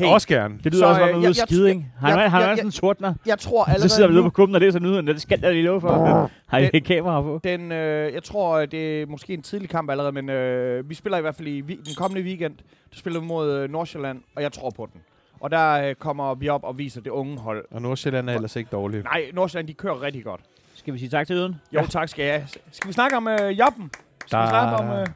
også 0.00 0.28
gerne. 0.28 0.58
Det 0.64 0.72
lyder 0.72 0.82
Så, 0.82 0.86
også 0.88 1.00
som 1.00 1.08
øh, 1.08 1.16
ude 1.18 1.66
jeg- 1.66 1.68
ikke? 1.68 1.86
Har 2.00 2.08
han, 2.10 2.30
har 2.30 2.40
han 2.40 2.56
sådan 2.56 2.66
en 2.68 2.72
tortner? 2.72 3.14
Jeg 3.26 3.38
tror 3.38 3.64
Så 3.64 3.70
allerede 3.70 3.88
sidder 3.88 4.08
vi 4.08 4.14
ude 4.14 4.22
på 4.22 4.30
klubben 4.30 4.54
og 4.54 4.60
læser 4.60 4.78
nyhederne. 4.80 5.12
Det 5.12 5.22
skal 5.22 5.40
jeg 5.42 5.52
lige 5.52 5.64
love 5.64 5.80
for. 5.80 6.30
Har 6.46 6.58
I 6.58 6.70
et 6.72 6.84
kamera 6.84 7.22
på? 7.22 7.40
den, 7.44 7.72
øh, 7.72 8.14
jeg 8.14 8.22
tror, 8.22 8.56
øh, 8.58 8.68
det 8.70 9.02
er 9.02 9.06
måske 9.06 9.34
en 9.34 9.42
tidlig 9.42 9.68
kamp 9.70 9.90
allerede, 9.90 10.12
men 10.12 10.28
øh, 10.28 10.90
vi 10.90 10.94
spiller 10.94 11.18
i 11.18 11.20
hvert 11.20 11.34
fald 11.34 11.48
i 11.48 11.60
vi- 11.60 11.74
den 11.84 11.94
kommende 11.96 12.22
weekend. 12.28 12.54
Der 12.90 12.96
spiller 12.98 13.20
vi 13.20 13.26
mod 13.26 13.50
øh, 13.52 13.70
Nordsjælland, 13.70 14.20
og 14.36 14.42
jeg 14.42 14.52
tror 14.52 14.70
på 14.70 14.88
den. 14.92 15.00
Og 15.40 15.50
der 15.50 15.88
øh, 15.88 15.94
kommer 15.94 16.34
vi 16.34 16.48
op 16.48 16.64
og 16.64 16.78
viser 16.78 17.00
det 17.00 17.10
unge 17.10 17.38
hold. 17.38 17.64
Og 17.70 17.82
Nordsjælland 17.82 18.30
er 18.30 18.34
ellers 18.34 18.56
ikke 18.56 18.68
dårlig. 18.72 19.02
Nej, 19.02 19.22
Nordsjælland, 19.34 19.68
de 19.68 19.72
kører 19.74 20.02
rigtig 20.02 20.24
godt. 20.24 20.40
Skal 20.74 20.94
vi 20.94 20.98
sige 20.98 21.08
tak 21.08 21.26
til 21.26 21.36
Yden? 21.36 21.56
Jo, 21.72 21.86
tak 21.86 22.08
skal 22.08 22.24
jeg. 22.24 22.44
Skal 22.72 22.88
vi 22.88 22.92
snakke 22.92 23.16
om 23.16 23.28
øh, 23.28 23.58
Joppen? 23.58 23.90
Skal 24.26 24.38
Der- 24.38 24.44
vi 24.44 24.48
snakke 24.50 24.76
om... 24.84 24.98
Øh, 25.00 25.06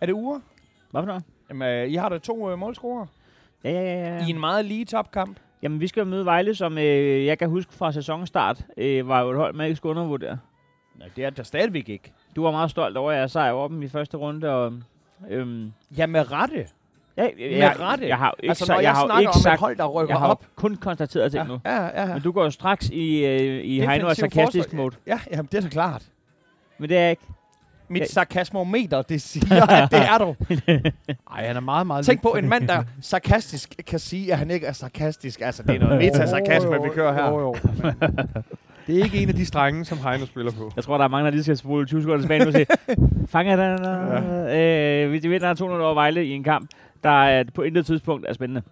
er 0.00 0.06
det 0.06 0.12
uger? 0.12 0.38
Hvad 0.90 1.00
for 1.02 1.06
noget? 1.06 1.22
Jamen, 1.48 1.68
øh, 1.68 1.88
I 1.88 1.94
har 1.94 2.08
da 2.08 2.18
to 2.18 2.50
øh, 2.50 2.58
målscorer 2.58 3.06
Ja, 3.64 3.70
ja, 3.70 3.80
ja. 3.82 3.92
ja. 4.08 4.14
ja. 4.16 4.26
i 4.26 4.30
en 4.30 4.40
meget 4.40 4.64
lige 4.64 4.84
topkamp. 4.84 5.36
Jamen, 5.62 5.80
vi 5.80 5.86
skal 5.86 6.00
jo 6.00 6.06
møde 6.06 6.24
Vejle, 6.24 6.54
som 6.54 6.78
øh, 6.78 7.26
jeg 7.26 7.38
kan 7.38 7.48
huske 7.48 7.74
fra 7.74 7.92
sæsonstart, 7.92 8.64
øh, 8.76 9.08
var 9.08 9.20
jo 9.20 9.30
et 9.30 9.36
hold, 9.36 9.54
man 9.54 9.66
ikke 9.66 9.76
skulle 9.76 9.90
undervurdere. 9.90 10.38
Nej, 10.98 11.08
det 11.16 11.24
er 11.24 11.30
der 11.30 11.42
stadigvæk 11.42 11.88
ikke. 11.88 12.12
Du 12.36 12.42
var 12.42 12.50
meget 12.50 12.70
stolt 12.70 12.96
over 12.96 13.12
jeres 13.12 13.32
sejr 13.32 13.52
over 13.52 13.68
dem 13.68 13.82
i 13.82 13.88
første 13.88 14.16
runde, 14.16 14.50
og... 14.50 14.72
Øhm, 15.30 15.72
Ja, 15.96 16.06
med 16.06 16.32
rette. 16.32 16.54
ja, 17.16 17.22
jeg, 17.22 17.32
Med 17.38 17.50
jeg, 17.58 17.80
rette. 17.80 18.08
jeg 18.08 18.18
har 18.18 18.34
ikke, 18.38 18.48
altså, 18.50 18.64
når 18.68 18.74
jeg, 18.74 18.82
jeg 18.82 18.92
har 18.94 19.06
snakker 19.06 19.20
ikke 19.20 19.30
om 19.30 19.36
et 19.38 19.42
sagt, 19.42 19.60
hold, 19.60 19.76
der 19.76 19.86
rykker 19.86 20.14
jeg 20.14 20.20
har 20.20 20.28
op. 20.28 20.44
kun 20.56 20.76
konstateret 20.76 21.32
ting 21.32 21.42
Ja, 21.44 21.48
nu. 21.48 21.60
ja, 21.64 22.02
ja. 22.02 22.14
Men 22.14 22.22
du 22.22 22.32
går 22.32 22.44
jo 22.44 22.50
straks 22.50 22.88
i, 22.88 23.24
øh, 23.24 23.64
i 23.64 23.80
Heino 23.80 24.06
og 24.08 24.16
sarkastisk 24.16 24.72
mode. 24.72 24.96
Ja, 25.06 25.20
jamen, 25.30 25.48
det 25.52 25.58
er 25.58 25.62
så 25.62 25.68
klart. 25.70 26.02
Men 26.78 26.88
det 26.88 26.96
er 26.96 27.00
jeg 27.02 27.10
ikke. 27.10 27.22
Mit 27.88 28.00
Ja. 28.00 28.06
sarkasmometer, 28.06 29.02
det 29.02 29.22
siger, 29.22 29.66
at 29.70 29.90
det 29.90 29.98
er 29.98 30.18
du. 30.18 30.34
Ej, 31.36 31.46
han 31.46 31.56
er 31.56 31.60
meget, 31.60 31.86
meget 31.86 32.06
Tænk 32.06 32.22
på 32.22 32.28
en 32.28 32.48
mand, 32.48 32.68
der 32.68 32.82
sarkastisk 33.00 33.74
kan 33.86 33.98
sige, 33.98 34.32
at 34.32 34.38
han 34.38 34.50
ikke 34.50 34.66
er 34.66 34.72
sarkastisk. 34.72 35.40
Altså, 35.40 35.62
det 35.62 35.74
er 35.74 35.78
noget 35.80 35.98
meta-sarkasme, 36.02 36.82
vi 36.82 36.88
kører 36.94 37.12
her. 37.14 37.28
Jo, 37.30 37.40
jo, 37.40 37.54
det 38.86 38.98
er 39.00 39.04
ikke 39.04 39.22
en 39.22 39.28
af 39.28 39.34
de 39.34 39.46
strenge, 39.46 39.84
som 39.84 39.98
Heino 39.98 40.26
spiller 40.26 40.52
på. 40.52 40.72
Jeg 40.76 40.84
tror, 40.84 40.96
der 40.96 41.04
er 41.04 41.08
mange, 41.08 41.24
der 41.24 41.30
lige 41.30 41.42
skal 41.42 41.56
spole 41.56 41.86
20 41.86 42.00
sekunder 42.02 42.20
tilbage 42.20 42.40
nu 42.40 42.46
og 42.46 42.52
se, 42.52 42.66
fanger 43.28 43.56
den? 43.56 43.84
Ja. 43.84 45.04
Øh, 45.04 45.12
vi 45.12 45.28
vinder 45.28 45.54
200 45.54 45.84
over 45.84 45.94
Vejle 45.94 46.24
i 46.24 46.30
en 46.32 46.44
kamp, 46.44 46.70
der 47.04 47.24
er 47.24 47.44
på 47.54 47.62
intet 47.62 47.86
tidspunkt 47.86 48.26
er 48.28 48.32
spændende. 48.32 48.62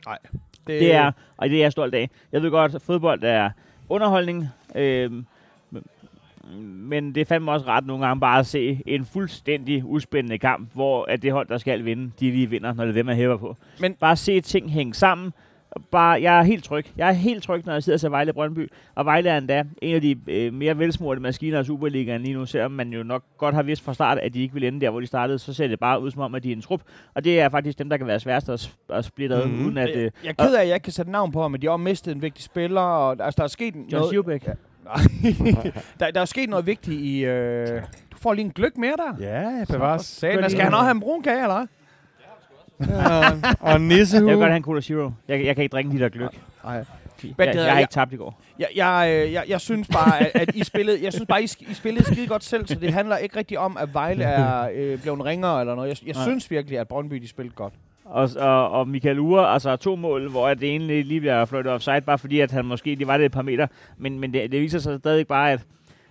Det 0.66 0.94
er, 0.94 1.12
og 1.37 1.49
det 1.49 1.57
er 1.57 1.61
jeg 1.61 1.73
stolt 1.73 1.94
af. 1.94 2.11
Jeg 2.33 2.42
ved 2.42 2.51
godt, 2.51 2.75
at 2.75 2.83
fodbold 2.83 3.20
er 3.23 3.51
underholdning, 3.88 4.49
øh, 4.75 5.11
men 6.59 7.15
det 7.15 7.21
er 7.21 7.25
fandme 7.25 7.53
også 7.53 7.67
ret 7.67 7.87
nogle 7.87 8.07
gange 8.07 8.21
bare 8.21 8.39
at 8.39 8.47
se 8.47 8.83
en 8.87 9.05
fuldstændig 9.05 9.85
uspændende 9.85 10.39
kamp, 10.39 10.69
hvor 10.75 11.05
at 11.05 11.23
det 11.23 11.33
hold, 11.33 11.49
der 11.49 11.59
skal 11.59 11.85
vinde, 11.85 12.11
de 12.21 12.31
lige 12.31 12.51
vinder, 12.51 12.73
når 12.75 12.85
det 12.85 12.91
er 12.91 12.95
dem, 12.95 13.07
man 13.07 13.17
hæver 13.17 13.37
på. 13.37 13.57
Men- 13.81 13.95
bare 13.95 14.17
se 14.17 14.41
ting 14.41 14.71
hænge 14.73 14.95
sammen. 14.95 15.33
Bare, 15.91 16.23
jeg 16.23 16.39
er 16.39 16.43
helt 16.43 16.65
tryg. 16.65 16.85
Jeg 16.97 17.09
er 17.09 17.13
helt 17.13 17.43
tryg, 17.43 17.63
når 17.67 17.73
jeg 17.73 17.83
sidder 17.83 17.97
og 17.97 18.01
ser 18.01 18.09
Vejle 18.09 18.33
Brøndby. 18.33 18.69
Og 18.95 19.05
Vejle 19.05 19.29
er 19.31 19.39
endda 19.39 19.65
en 19.83 19.95
af 19.95 20.01
de 20.01 20.17
øh, 20.29 20.55
mere 20.55 20.79
velsmurte 20.79 21.21
maskiner 21.21 21.59
af 21.59 21.65
Superligaen 21.65 22.23
lige 22.23 22.35
nu, 22.35 22.47
selvom 22.47 22.71
man 22.73 22.93
jo 22.93 23.03
nok 23.03 23.23
godt 23.39 23.55
har 23.55 23.63
vidst 23.63 23.83
fra 23.85 23.95
start, 23.95 24.19
at 24.19 24.35
de 24.35 24.43
ikke 24.43 24.55
vil 24.55 24.65
ende 24.65 24.81
der, 24.81 24.91
hvor 24.91 25.01
de 25.01 25.07
startede, 25.07 25.39
så 25.39 25.53
ser 25.55 25.67
det 25.69 25.81
bare 25.81 26.03
ud 26.03 26.11
som 26.11 26.21
om, 26.23 26.35
at 26.35 26.43
de 26.43 26.53
er 26.53 26.57
en 26.57 26.63
trup. 26.63 26.81
Og 27.15 27.25
det 27.25 27.41
er 27.41 27.49
faktisk 27.49 27.79
dem, 27.79 27.89
der 27.89 27.97
kan 27.97 28.07
være 28.07 28.21
sværest 28.21 28.49
at, 28.49 28.75
at 28.93 29.05
splitte 29.05 29.37
ad, 29.37 29.47
Mhm. 29.47 29.67
uden 29.67 29.79
at... 29.79 29.97
Øh, 29.97 30.11
Jeg, 30.25 30.35
er 30.39 30.45
ked 30.47 30.55
af, 30.55 30.61
at 30.63 30.67
jeg 30.69 30.75
ikke 30.75 30.85
kan 30.85 30.93
sætte 30.93 31.13
navn 31.13 31.33
på 31.33 31.43
ham, 31.43 31.51
men 31.51 31.63
de 31.63 31.67
har 31.67 31.77
mistet 31.77 32.15
en 32.15 32.23
vigtig 32.23 32.45
spiller. 32.45 32.81
Og, 32.81 33.11
altså, 33.21 33.37
der 33.39 33.43
er 33.45 33.49
sket 33.49 33.75
John 33.75 33.87
noget... 33.93 34.13
Ja. 34.47 34.53
der, 36.00 36.11
der 36.11 36.20
er 36.20 36.24
sket 36.24 36.48
noget 36.50 36.66
vigtigt 36.66 37.00
i... 37.00 37.24
Øh, 37.24 37.83
du 38.12 38.16
får 38.20 38.33
lige 38.35 38.44
en 38.44 38.50
gløk 38.50 38.76
mere 38.76 38.94
der. 38.96 39.14
Ja, 39.20 39.64
bevares. 39.72 40.07
satan. 40.07 40.50
Skal 40.50 40.62
han 40.64 40.74
også 40.74 40.83
have 40.85 40.90
en 40.94 41.00
brun 41.00 41.22
kage, 41.22 41.42
eller 41.42 41.55
hvad? 41.57 41.66
Ja, 42.88 43.31
og 43.61 43.70
Jeg 43.70 43.79
nissehue. 43.79 44.29
vil 44.31 44.37
godt 44.38 44.48
have 44.48 44.57
en 44.57 44.62
Cola 44.62 44.81
Zero. 44.81 45.11
Jeg, 45.29 45.44
jeg 45.44 45.55
kan 45.57 45.62
ikke 45.64 45.72
drikke 45.72 45.90
de 45.90 45.98
der 45.98 46.09
gløk. 46.09 46.31
Nej. 46.64 46.74
Jeg, 46.74 46.85
jeg, 47.38 47.55
jeg 47.55 47.64
har 47.64 47.70
jeg- 47.70 47.81
ikke 47.81 47.92
tabt 47.92 48.12
i 48.12 48.16
går. 48.16 48.40
Jeg, 48.59 48.68
jeg, 48.76 49.11
øh, 49.26 49.33
jeg, 49.33 49.44
jeg 49.48 49.61
synes 49.61 49.88
bare, 49.88 50.20
at, 50.20 50.31
at 50.35 50.55
I 50.57 50.64
spillede, 50.64 51.05
jeg 51.05 51.12
synes 51.12 51.26
bare, 51.26 51.42
I, 51.42 51.48
I 51.70 51.74
spillede 51.74 52.05
skide 52.05 52.26
godt 52.26 52.44
selv, 52.44 52.66
så 52.66 52.74
det 52.74 52.92
handler 52.92 53.16
ikke 53.16 53.37
rigtig 53.38 53.59
om, 53.59 53.76
at 53.76 53.94
Vejle 53.94 54.24
er 54.24 54.68
øh, 54.74 55.03
blevet 55.03 55.24
ringere 55.24 55.61
eller 55.61 55.74
noget. 55.74 55.88
Jeg, 55.88 56.07
jeg 56.07 56.14
Nej. 56.14 56.24
synes 56.24 56.50
virkelig, 56.50 56.79
at 56.79 56.88
Brøndby 56.88 57.14
de 57.16 57.29
spillede 57.29 57.55
godt. 57.55 57.72
Og, 58.11 58.31
og, 58.37 58.70
og 58.70 58.88
Michael 58.88 59.18
Ure, 59.18 59.49
altså 59.49 59.77
to 59.77 59.96
mål, 59.96 60.31
hvor 60.31 60.55
det 60.55 60.75
ene 60.75 61.03
lige 61.03 61.20
bliver 61.20 61.44
fløjtet 61.44 61.73
offside, 61.73 62.01
bare 62.01 62.18
fordi 62.18 62.40
at 62.40 62.51
han 62.51 62.64
måske 62.64 62.94
lige 62.94 63.07
var 63.07 63.16
det 63.16 63.27
et 63.27 63.33
par 63.33 63.42
meter. 63.42 63.66
Men, 63.99 64.18
men 64.18 64.33
det, 64.35 64.53
det 64.53 64.61
viser 64.61 64.79
sig 64.79 64.99
stadig 64.99 65.27
bare, 65.27 65.53
at, 65.53 65.61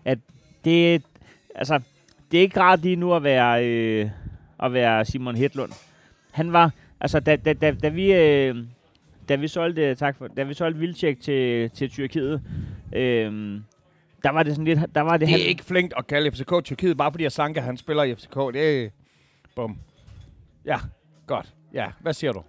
at 0.05 0.19
det, 0.65 1.03
altså, 1.55 1.79
det 2.31 2.38
er 2.38 2.41
ikke 2.41 2.59
rart 2.59 2.81
lige 2.81 2.95
nu 2.95 3.13
at 3.13 3.23
være, 3.23 3.65
øh, 3.65 4.09
at 4.59 4.73
være 4.73 5.05
Simon 5.05 5.35
Hedlund. 5.35 5.71
Han 6.31 6.53
var, 6.53 6.71
altså 7.01 7.19
da, 7.19 7.35
da, 7.35 7.53
da, 7.53 7.71
da 7.71 7.89
vi... 7.89 8.13
Øh, 8.13 8.55
da 9.29 9.35
vi 9.35 9.47
solgte, 9.47 9.95
tak 9.95 10.17
for, 10.17 10.27
da 10.27 10.43
vi 10.43 10.53
solgte 10.53 10.79
Vildtjek 10.79 11.21
til, 11.21 11.69
til 11.69 11.89
Tyrkiet, 11.89 12.41
øh, 12.93 13.62
der 14.23 14.29
var 14.31 14.43
det 14.43 14.53
sådan 14.55 14.65
lidt, 14.65 14.79
der 14.95 15.01
var 15.01 15.12
det, 15.12 15.19
Det 15.19 15.29
han, 15.29 15.39
er 15.39 15.43
ikke 15.43 15.63
flinkt 15.63 15.93
at 15.97 16.07
kalde 16.07 16.31
FCK 16.31 16.53
Tyrkiet, 16.63 16.97
bare 16.97 17.12
fordi 17.12 17.29
Sanka 17.29 17.59
han 17.59 17.77
spiller 17.77 18.03
i 18.03 18.15
FCK. 18.15 18.35
Det 18.53 18.83
er... 18.83 18.89
Bum. 19.55 19.77
Ja, 20.65 20.77
godt. 21.27 21.53
Ja, 21.73 21.86
hvad 21.99 22.13
siger 22.13 22.32
du? 22.32 22.41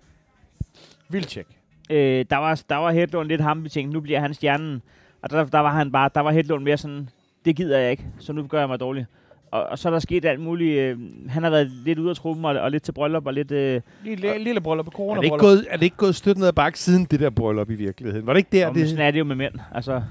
Vildtjek. 1.08 1.46
øh, 1.90 2.24
der 2.30 2.36
var, 2.36 2.62
der 2.68 2.76
var 2.76 2.90
Hedlund 2.92 3.28
lidt 3.28 3.40
ham, 3.40 3.64
vi 3.64 3.68
tænkte, 3.68 3.94
nu 3.94 4.00
bliver 4.00 4.20
han 4.20 4.34
stjernen. 4.34 4.82
Og 5.22 5.30
der, 5.30 5.44
der 5.44 5.58
var 5.58 5.70
han 5.72 5.92
bare, 5.92 6.10
der 6.14 6.20
var 6.20 6.30
Hedlund 6.30 6.64
mere 6.64 6.76
sådan, 6.76 7.08
det 7.44 7.56
gider 7.56 7.78
jeg 7.78 7.90
ikke, 7.90 8.04
så 8.18 8.32
nu 8.32 8.42
gør 8.46 8.58
jeg 8.58 8.68
mig 8.68 8.80
dårlig. 8.80 9.06
Og, 9.50 9.62
og 9.66 9.78
så 9.78 9.88
er 9.88 9.92
der 9.92 9.98
sket 10.00 10.24
alt 10.24 10.40
muligt. 10.40 10.78
Øh, 10.78 10.98
han 11.28 11.42
har 11.42 11.50
været 11.50 11.70
lidt 11.84 11.98
ude 11.98 12.10
af 12.10 12.16
truppen, 12.16 12.44
og, 12.44 12.56
og 12.60 12.70
lidt 12.70 12.82
til 12.82 12.92
bryllup, 12.92 13.26
og 13.26 13.34
lidt... 13.34 13.50
Øh, 13.50 13.80
Lille, 14.04 14.38
lille 14.44 14.60
bryllup, 14.60 14.86
Er 14.86 14.90
corona 14.90 15.20
det, 15.20 15.24
ikke 15.24 15.36
gået, 15.38 15.66
er 15.70 15.76
det 15.76 15.82
ikke 15.84 15.96
gået 15.96 16.14
stødt 16.14 16.38
ned 16.38 16.46
ad 16.46 16.52
bakke 16.52 16.78
siden 16.78 17.04
det 17.04 17.20
der 17.20 17.30
bryllup 17.30 17.70
i 17.70 17.74
virkeligheden? 17.74 18.26
Var 18.26 18.32
det 18.32 18.38
ikke 18.38 18.48
der, 18.52 18.66
Ja, 18.66 18.72
det... 18.72 18.88
Sådan 18.88 18.98
det... 18.98 19.06
er 19.06 19.10
det 19.10 19.18
jo 19.18 19.24
med 19.24 19.36
mænd. 19.36 19.54
Altså, 19.74 20.02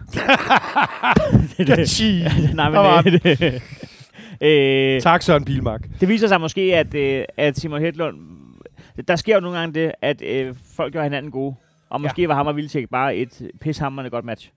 Gachi. 1.67 2.19
nej, 2.53 2.69
Der 2.69 2.79
var 2.79 3.01
men 3.03 3.13
det, 3.13 3.39
det, 3.39 3.61
øh, 4.95 5.01
Tak, 5.01 5.21
Søren 5.21 5.45
Pilmark. 5.45 5.87
det 5.99 6.07
viser 6.09 6.27
sig 6.27 6.41
måske, 6.41 6.61
at, 6.61 6.93
øh, 6.95 7.23
at 7.37 7.57
Simon 7.59 7.81
Hedlund... 7.81 8.17
Der 9.07 9.15
sker 9.15 9.35
jo 9.35 9.39
nogle 9.41 9.57
gange 9.59 9.73
det, 9.73 9.91
at 10.01 10.21
øh, 10.21 10.55
folk 10.75 10.93
gør 10.93 11.03
hinanden 11.03 11.31
gode. 11.31 11.55
Og 11.89 12.01
måske 12.01 12.21
ja. 12.21 12.27
var 12.27 12.35
ham 12.35 12.47
og 12.47 12.55
Vildtjek 12.55 12.89
bare 12.89 13.15
et 13.15 13.51
pishammerende 13.61 14.09
godt 14.09 14.25
match. 14.25 14.51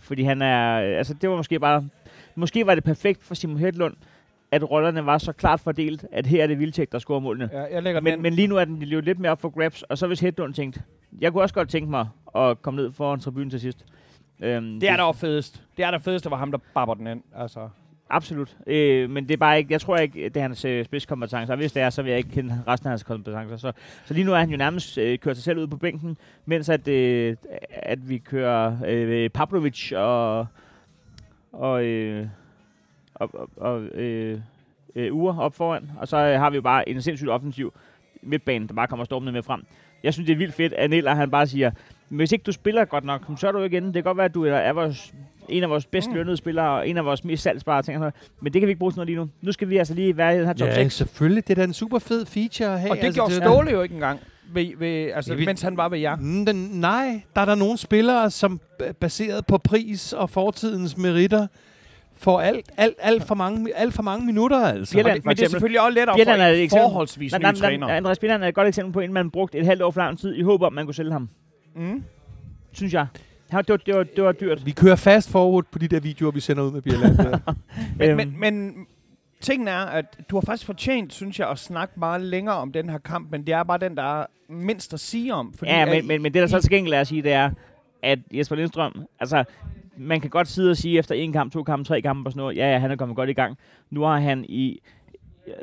Fordi 0.00 0.22
han 0.22 0.42
er... 0.42 0.82
øh, 0.82 0.98
Altså, 0.98 1.14
det 1.14 1.30
var 1.30 1.36
måske 1.36 1.60
bare... 1.60 1.88
Måske 2.34 2.66
var 2.66 2.74
det 2.74 2.84
perfekt 2.84 3.24
for 3.24 3.34
Simon 3.34 3.58
Hedlund, 3.58 3.94
at 4.50 4.70
rollerne 4.70 5.06
var 5.06 5.18
så 5.18 5.32
klart 5.32 5.60
fordelt, 5.60 6.04
at 6.12 6.26
her 6.26 6.42
er 6.42 6.46
det 6.46 6.58
Vildtjek, 6.58 6.92
der 6.92 6.98
scorer 6.98 7.20
målene. 7.20 7.50
Ja, 7.52 7.62
jeg 7.62 7.82
den 7.94 8.04
Men, 8.04 8.22
men 8.22 8.32
lige 8.32 8.48
nu 8.48 8.56
er 8.56 8.64
den 8.64 8.82
jo 8.82 9.00
lidt 9.00 9.18
mere 9.18 9.32
op 9.32 9.40
for 9.40 9.48
grabs, 9.48 9.82
og 9.82 9.98
så 9.98 10.06
hvis 10.06 10.20
Hedlund 10.20 10.54
tænkt, 10.54 10.80
jeg 11.20 11.32
kunne 11.32 11.42
også 11.42 11.54
godt 11.54 11.68
tænke 11.68 11.90
mig 11.90 12.08
at 12.36 12.62
komme 12.62 12.82
ned 12.82 12.92
foran 12.92 13.20
tribunen 13.20 13.50
til 13.50 13.60
sidst. 13.60 13.84
Øhm, 14.42 14.80
Det 14.80 14.88
er 14.88 14.96
da 14.96 15.10
fedest. 15.10 15.62
Det 15.76 15.84
er 15.84 15.90
da 15.90 15.96
fedest, 15.96 16.24
det 16.24 16.30
var 16.30 16.36
ham, 16.36 16.50
der 16.50 16.58
babber 16.74 16.94
den 16.94 17.06
ind. 17.06 17.22
Altså. 17.36 17.68
Absolut. 18.10 18.56
Øh, 18.66 19.10
men 19.10 19.24
det 19.24 19.32
er 19.32 19.36
bare 19.36 19.58
ikke, 19.58 19.72
jeg 19.72 19.80
tror 19.80 19.96
ikke, 19.96 20.24
det 20.24 20.36
er 20.36 20.40
hans 20.40 20.64
øh, 20.64 20.84
spidskompetencer. 20.84 21.54
Og 21.54 21.58
hvis 21.58 21.72
det 21.72 21.82
er, 21.82 21.90
så 21.90 22.02
vil 22.02 22.10
jeg 22.10 22.18
ikke 22.18 22.30
kende 22.30 22.62
resten 22.68 22.86
af 22.86 22.90
hans 22.90 23.02
kompetencer. 23.02 23.56
Så, 23.56 23.72
så 24.04 24.14
lige 24.14 24.24
nu 24.24 24.32
er 24.32 24.38
han 24.38 24.50
jo 24.50 24.56
nærmest 24.56 24.98
øh, 24.98 25.18
kørt 25.18 25.36
sig 25.36 25.44
selv 25.44 25.58
ud 25.58 25.66
på 25.66 25.76
bænken, 25.76 26.16
mens 26.44 26.68
at, 26.68 26.88
øh, 26.88 27.36
at 27.68 28.08
vi 28.08 28.18
kører 28.18 28.76
øh, 28.86 29.30
Pavlovic 29.30 29.92
og, 29.92 30.46
og, 31.52 31.84
øh, 31.84 32.26
og, 33.14 33.30
og, 33.34 33.50
og 33.56 33.82
øh, 33.82 34.40
øh, 34.96 35.14
uger 35.14 35.38
op 35.38 35.54
foran. 35.54 35.90
Og 35.98 36.08
så 36.08 36.16
øh, 36.16 36.40
har 36.40 36.50
vi 36.50 36.56
jo 36.56 36.62
bare 36.62 36.88
en 36.88 37.02
sindssygt 37.02 37.30
offensiv 37.30 37.74
midtbane, 38.22 38.68
der 38.68 38.74
bare 38.74 38.86
kommer 38.86 39.04
stormende 39.04 39.32
med 39.32 39.42
frem. 39.42 39.66
Jeg 40.02 40.12
synes, 40.12 40.26
det 40.26 40.32
er 40.32 40.36
vildt 40.36 40.54
fedt, 40.54 40.72
at 40.72 40.90
Niller, 40.90 41.14
han 41.14 41.30
bare 41.30 41.46
siger, 41.46 41.70
hvis 42.08 42.32
ikke 42.32 42.42
du 42.42 42.52
spiller 42.52 42.84
godt 42.84 43.04
nok, 43.04 43.22
så 43.38 43.48
er 43.48 43.52
du 43.52 43.62
ikke 43.62 43.76
inde. 43.76 43.86
Det 43.86 43.94
kan 43.94 44.02
godt 44.02 44.16
være, 44.16 44.24
at 44.24 44.34
du 44.34 44.44
er 44.44 44.72
vores, 44.72 45.14
en 45.48 45.62
af 45.62 45.70
vores 45.70 45.86
bedst 45.86 46.10
lønnede 46.14 46.36
spillere, 46.36 46.70
og 46.70 46.88
en 46.88 46.96
af 46.96 47.04
vores 47.04 47.24
mest 47.24 47.42
salgsbare 47.42 47.82
ting. 47.82 48.04
og. 48.04 48.12
Men 48.40 48.52
det 48.52 48.60
kan 48.60 48.66
vi 48.66 48.70
ikke 48.70 48.78
bruge 48.78 48.92
til 48.92 48.96
noget 48.96 49.06
lige 49.06 49.16
nu. 49.18 49.28
Nu 49.42 49.52
skal 49.52 49.68
vi 49.68 49.76
altså 49.76 49.94
lige 49.94 50.16
være 50.16 50.34
i 50.34 50.38
den 50.38 50.46
her 50.46 50.52
top 50.52 50.68
Ja, 50.68 50.74
6. 50.74 50.94
selvfølgelig. 50.94 51.48
Det 51.48 51.50
er 51.58 51.62
da 51.62 51.64
en 51.64 51.72
super 51.72 51.98
fed 51.98 52.26
feature 52.26 52.68
at 52.74 52.80
have. 52.80 52.90
Og 52.90 52.96
det 52.96 53.04
altså, 53.04 53.20
gjorde 53.20 53.34
er- 53.36 53.40
Ståle 53.44 53.70
jo 53.70 53.82
ikke 53.82 53.94
engang, 53.94 54.20
ved, 54.52 54.66
ved, 54.78 55.10
altså, 55.14 55.30
Det 55.30 55.38
vil- 55.38 55.46
mens 55.46 55.62
han 55.62 55.76
var 55.76 55.88
ved 55.88 55.98
jer. 55.98 56.16
Mm, 56.16 56.46
den, 56.46 56.56
nej, 56.72 57.22
der 57.34 57.40
er 57.40 57.44
der 57.44 57.54
nogle 57.54 57.78
spillere, 57.78 58.30
som 58.30 58.60
baseret 59.00 59.46
på 59.46 59.58
pris 59.58 60.12
og 60.12 60.30
fortidens 60.30 60.96
meritter, 60.96 61.46
får 62.18 62.40
alt, 62.40 62.70
alt, 62.76 62.94
alt, 62.98 63.24
for, 63.24 63.34
mange, 63.34 63.76
alt 63.76 63.94
for 63.94 64.02
mange 64.02 64.26
minutter, 64.26 64.58
altså. 64.66 64.94
Bjelland, 64.94 65.14
det, 65.14 65.22
for 65.22 65.28
men 65.28 65.36
det 65.36 65.42
er 65.42 65.44
eksempel. 65.44 65.50
selvfølgelig 65.50 65.80
også 65.80 65.94
lettere 65.94 66.20
er 66.20 66.24
for 66.24 66.32
en 66.32 66.40
eksempel. 66.62 66.82
forholdsvis 66.82 67.32
ny 67.38 67.54
træner. 67.54 67.86
Andreas 67.88 68.18
Bjelland 68.18 68.44
er 68.44 68.48
et 68.48 68.54
godt 68.54 68.68
eksempel 68.68 68.92
på, 68.92 69.00
en 69.00 69.12
man 69.12 69.30
brugte 69.30 69.58
et 69.58 69.66
halvt 69.66 69.82
år 69.82 69.90
for 69.90 70.00
lang 70.00 70.18
tid 70.18 70.34
i 70.34 70.42
håb 70.42 70.62
om, 70.62 70.72
man 70.72 70.84
kunne 70.84 70.94
sælge 70.94 71.12
ham. 71.12 71.28
Mm. 71.76 72.02
Synes 72.72 72.92
jeg. 72.94 73.06
Han- 73.50 73.64
Det 73.64 73.68
var, 73.68 73.76
det 73.76 73.94
var, 73.94 74.02
det 74.02 74.24
var 74.24 74.32
dyrt. 74.32 74.66
Vi 74.66 74.70
kører 74.70 74.96
fast 74.96 75.30
forward 75.30 75.64
på 75.70 75.78
de 75.78 75.88
der 75.88 76.00
videoer, 76.00 76.30
vi 76.32 76.40
sender 76.40 76.62
ud 76.62 76.72
med 76.72 76.82
Bjelland. 76.82 77.16
Men, 77.98 78.08
Øhm, 78.10 78.16
men, 78.16 78.40
men 78.40 78.86
tingen 79.40 79.68
er, 79.68 79.76
at 79.78 80.18
du 80.30 80.36
har 80.36 80.40
faktisk 80.40 80.66
fortjent, 80.66 81.12
synes 81.12 81.38
jeg, 81.40 81.50
at 81.50 81.58
snakke 81.58 81.94
meget 82.00 82.20
længere 82.20 82.54
om 82.56 82.72
den 82.72 82.90
her 82.90 82.98
kamp, 82.98 83.30
men 83.30 83.46
det 83.46 83.54
er 83.54 83.62
bare 83.62 83.78
den, 83.78 83.96
der 83.96 84.20
er 84.20 84.26
mindst 84.48 84.94
at 84.94 85.00
sige 85.00 85.34
om. 85.34 85.52
Fordi 85.52 85.70
Ja, 85.70 85.84
men, 85.86 86.06
men, 86.06 86.22
men 86.22 86.34
det 86.34 86.40
der 86.42 86.46
så 86.46 86.60
til 86.60 86.70
gengæld 86.70 86.94
er 86.94 87.00
at 87.00 87.06
sige, 87.06 87.22
det 87.22 87.32
er, 87.32 87.50
at 88.02 88.18
Jesper 88.32 88.56
Lindstrøm, 88.56 89.04
altså, 89.20 89.44
man 89.96 90.20
kan 90.20 90.30
godt 90.30 90.48
sidde 90.48 90.70
og 90.70 90.76
sige 90.76 90.98
efter 90.98 91.14
en 91.14 91.32
kamp, 91.32 91.52
to 91.52 91.62
kampe, 91.62 91.84
tre 91.84 92.02
kampe 92.02 92.28
og 92.28 92.32
sådan 92.32 92.40
noget, 92.40 92.56
ja, 92.56 92.72
ja, 92.72 92.78
han 92.78 92.90
er 92.90 92.96
kommet 92.96 93.16
godt 93.16 93.30
i 93.30 93.32
gang. 93.32 93.58
Nu 93.90 94.02
har 94.02 94.18
han 94.20 94.44
i 94.48 94.80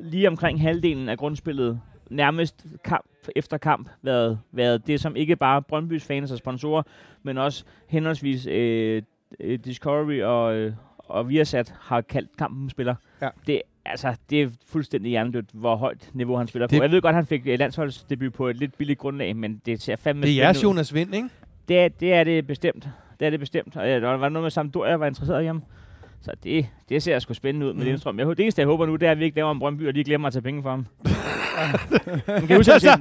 lige 0.01 0.27
omkring 0.27 0.61
halvdelen 0.61 1.09
af 1.09 1.17
grundspillet 1.17 1.79
nærmest 2.15 2.65
kamp 2.83 3.05
efter 3.35 3.57
kamp 3.57 3.89
været, 4.01 4.39
været 4.51 4.87
det, 4.87 5.01
som 5.01 5.15
ikke 5.15 5.35
bare 5.35 5.61
Brøndbys 5.61 6.05
fans 6.05 6.31
og 6.31 6.37
sponsorer, 6.37 6.83
men 7.23 7.37
også 7.37 7.63
henholdsvis 7.87 8.47
øh, 8.47 9.01
øh, 9.39 9.59
Discovery 9.59 10.21
og, 10.21 10.55
øh, 10.55 10.73
og 10.97 11.29
Viasat 11.29 11.73
har 11.81 12.01
kaldt 12.01 12.37
kampen 12.37 12.69
spiller. 12.69 12.95
Ja. 13.21 13.29
Det, 13.47 13.61
altså, 13.85 14.15
det 14.29 14.41
er 14.41 14.49
fuldstændig 14.67 15.09
hjernedødt, 15.09 15.49
hvor 15.53 15.75
højt 15.75 16.09
niveau 16.13 16.35
han 16.35 16.47
spiller 16.47 16.67
Det- 16.67 16.79
på. 16.79 16.83
Jeg 16.83 16.91
ved 16.91 17.01
godt, 17.01 17.15
han 17.15 17.25
fik 17.25 17.41
øh, 17.47 17.59
landsholdsdebut 17.59 18.33
på 18.33 18.47
et 18.47 18.57
lidt 18.57 18.77
billigt 18.77 18.99
grundlag, 18.99 19.35
men 19.35 19.61
det 19.65 19.81
ser 19.81 19.95
fandme 19.95 20.21
det 20.25 20.31
er 20.31 20.35
jeres. 20.43 20.63
Jonas 20.63 20.93
Vind, 20.93 21.15
ikke? 21.15 21.29
Det 21.67 21.79
er, 21.79 21.87
det 21.87 22.13
er 22.13 22.23
det 22.23 22.47
bestemt. 22.47 22.87
Det 23.19 23.25
er 23.25 23.29
det 23.29 23.39
bestemt. 23.39 23.77
Og 23.77 23.85
der 23.87 23.99
var 24.17 24.29
noget 24.29 24.43
med 24.43 24.51
Sampdoria, 24.51 24.89
jeg 24.89 24.99
var 24.99 25.05
interesseret 25.07 25.43
hjemme. 25.43 25.61
Så 26.23 26.31
det, 26.43 26.67
det 26.89 27.03
ser 27.03 27.19
sgu 27.19 27.33
spændende 27.33 27.67
ud 27.67 27.73
med 27.73 27.81
mm. 27.81 27.87
Lindstrøm. 27.87 28.19
Jeg, 28.19 28.27
det 28.27 28.39
eneste, 28.39 28.59
jeg 28.59 28.67
håber 28.67 28.85
nu, 28.85 28.95
det 28.95 29.07
er, 29.07 29.11
at 29.11 29.19
vi 29.19 29.25
ikke 29.25 29.35
laver 29.35 29.51
en 29.51 29.59
Brøndby, 29.59 29.87
og 29.87 29.93
lige 29.93 30.03
glemmer 30.03 30.27
at 30.27 30.33
tage 30.33 30.43
penge 30.43 30.61
for 30.63 30.69
ham. 30.69 30.85
Man 32.27 32.47
kan 32.47 32.57
huske, 32.57 32.73
Altså, 32.73 32.99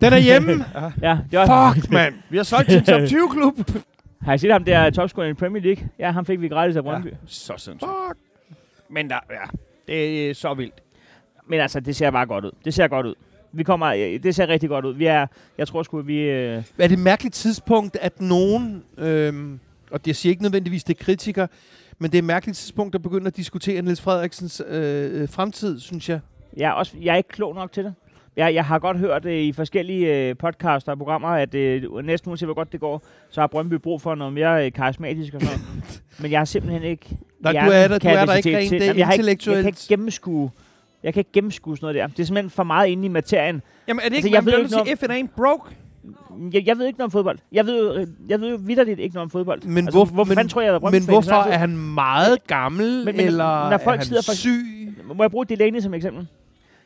Den 0.00 0.12
er 0.12 0.18
hjemme. 0.18 0.52
ja, 1.08 1.18
det 1.30 1.38
var, 1.38 1.74
Fuck, 1.74 1.90
mand. 1.90 2.14
vi 2.30 2.36
har 2.36 2.44
solgt 2.44 2.68
til 2.70 2.78
en 2.78 2.84
top 2.84 3.00
20-klub. 3.00 3.54
Har 4.22 4.34
I 4.34 4.38
set 4.38 4.52
ham 4.52 4.64
der 4.64 4.90
topscorer 4.90 5.26
i 5.26 5.34
Premier 5.34 5.62
League? 5.62 5.88
Ja, 5.98 6.10
ham 6.10 6.26
fik 6.26 6.40
vi 6.40 6.48
gratis 6.48 6.76
af 6.76 6.82
Brøndby. 6.82 7.06
Ja. 7.06 7.16
Så 7.26 7.52
sindssygt. 7.56 7.90
Men 8.90 9.10
der, 9.10 9.18
ja, 9.30 9.58
det 9.88 10.30
er 10.30 10.34
så 10.34 10.54
vildt. 10.54 10.74
Men 11.46 11.60
altså, 11.60 11.80
det 11.80 11.96
ser 11.96 12.10
bare 12.10 12.26
godt 12.26 12.44
ud. 12.44 12.50
Det 12.64 12.74
ser 12.74 12.88
godt 12.88 13.06
ud. 13.06 13.14
Vi 13.52 13.62
kommer, 13.62 13.88
øh, 13.88 14.22
det 14.22 14.34
ser 14.34 14.48
rigtig 14.48 14.68
godt 14.68 14.84
ud. 14.84 14.94
Vi 14.94 15.06
er, 15.06 15.26
jeg 15.58 15.68
tror 15.68 15.82
sgu, 15.82 16.02
vi... 16.02 16.18
Øh, 16.18 16.56
Er 16.56 16.62
det 16.88 16.92
et 16.92 16.98
mærkeligt 16.98 17.34
tidspunkt, 17.34 17.96
at 18.00 18.20
nogen, 18.20 18.84
øhm, 18.98 19.60
og 19.90 20.04
det 20.04 20.16
siger 20.16 20.30
ikke 20.30 20.42
nødvendigvis, 20.42 20.84
det 20.84 21.00
er 21.00 21.04
kritikere, 21.04 21.48
men 21.98 22.10
det 22.10 22.18
er 22.18 22.22
et 22.22 22.24
mærkeligt 22.24 22.58
tidspunkt 22.58 22.94
at 22.94 23.02
begynde 23.02 23.26
at 23.26 23.36
diskutere 23.36 23.82
Niels 23.82 24.00
Frederiksens 24.00 24.62
øh, 24.68 25.22
øh, 25.22 25.28
fremtid, 25.28 25.80
synes 25.80 26.08
jeg. 26.08 26.20
jeg, 26.56 26.68
er 26.68 26.72
også, 26.72 26.92
jeg 27.02 27.12
er 27.12 27.16
ikke 27.16 27.28
klog 27.28 27.54
nok 27.54 27.72
til 27.72 27.84
det. 27.84 27.94
Jeg, 28.36 28.54
jeg 28.54 28.64
har 28.64 28.78
godt 28.78 28.98
hørt 28.98 29.24
øh, 29.24 29.32
i 29.32 29.52
forskellige 29.52 30.28
øh, 30.28 30.36
podcaster 30.36 30.92
og 30.92 30.98
programmer, 30.98 31.28
at 31.28 31.54
øh, 31.54 32.04
næsten 32.04 32.28
uanset 32.30 32.46
hvor 32.46 32.54
godt 32.54 32.72
det 32.72 32.80
går, 32.80 33.02
så 33.30 33.40
har 33.40 33.46
Brøndby 33.46 33.74
brug 33.74 34.00
for 34.02 34.14
noget 34.14 34.32
mere 34.32 34.66
øh, 34.66 34.72
karismatisk 34.72 35.34
og 35.34 35.40
sådan. 35.40 35.58
Men 36.20 36.30
jeg 36.30 36.40
har 36.40 36.44
simpelthen 36.44 36.82
ikke 36.82 37.18
Nej, 37.40 37.52
du 37.52 37.58
er 37.58 37.88
der- 37.88 37.98
du 37.98 38.08
er 38.08 38.24
der 38.26 38.34
ikke 38.34 38.58
rent, 38.58 38.72
Jamen, 38.72 38.82
jeg 38.82 38.86
har 38.86 38.92
ikke- 38.92 39.00
Jeg 39.00 39.12
intellektuelt. 39.12 39.60
kan 39.62 39.68
ikke 39.68 39.80
gennemskue 39.88 40.50
jeg 41.02 41.14
kan 41.14 41.20
ikke 41.20 41.32
gennemskue 41.32 41.76
sådan 41.76 41.84
noget 41.84 41.94
der. 41.94 42.06
Det 42.06 42.20
er 42.20 42.24
simpelthen 42.26 42.50
for 42.50 42.62
meget 42.62 42.88
inde 42.88 43.04
i 43.04 43.08
materien. 43.08 43.62
Jamen 43.88 44.00
er 44.04 44.08
det 44.08 44.14
Altså, 44.16 44.26
ikke, 44.26 44.36
jeg 44.36 44.44
man 44.44 44.52
bliver 44.52 44.58
nødt 44.58 44.86
til, 44.86 44.92
if 44.92 45.02
it 45.02 45.10
ain't 45.10 45.34
broke? 45.36 45.70
Jeg, 46.52 46.66
jeg 46.66 46.78
ved 46.78 46.86
ikke 46.86 46.98
noget 46.98 47.06
om 47.08 47.10
fodbold. 47.10 47.38
Jeg 47.52 47.66
ved, 47.66 48.06
jeg 48.28 48.40
ved 48.40 48.50
jo 48.50 48.58
vidderligt 48.62 49.00
ikke 49.00 49.14
noget 49.14 49.24
om 49.26 49.30
fodbold. 49.30 49.62
Men, 49.62 49.76
altså, 49.78 49.98
hvor, 49.98 50.04
hvorfor 50.04 50.34
men, 50.34 50.48
tror 50.48 50.60
jeg, 50.60 50.74
er 50.74 50.90
men 50.90 51.04
hvorfor 51.04 51.32
er 51.34 51.58
han 51.58 51.76
meget 51.76 52.46
gammel, 52.46 53.04
Men- 53.04 53.16
men 53.16 53.26
eller 53.26 53.70
når 53.70 53.78
folk 53.78 53.94
er 53.94 53.98
han 53.98 54.06
sidder 54.06 54.22
for- 54.22 54.32
syg? 54.34 54.94
Må 55.14 55.22
jeg 55.22 55.30
bruge 55.30 55.46
Delaney 55.46 55.80
som 55.80 55.94
eksempel? 55.94 56.26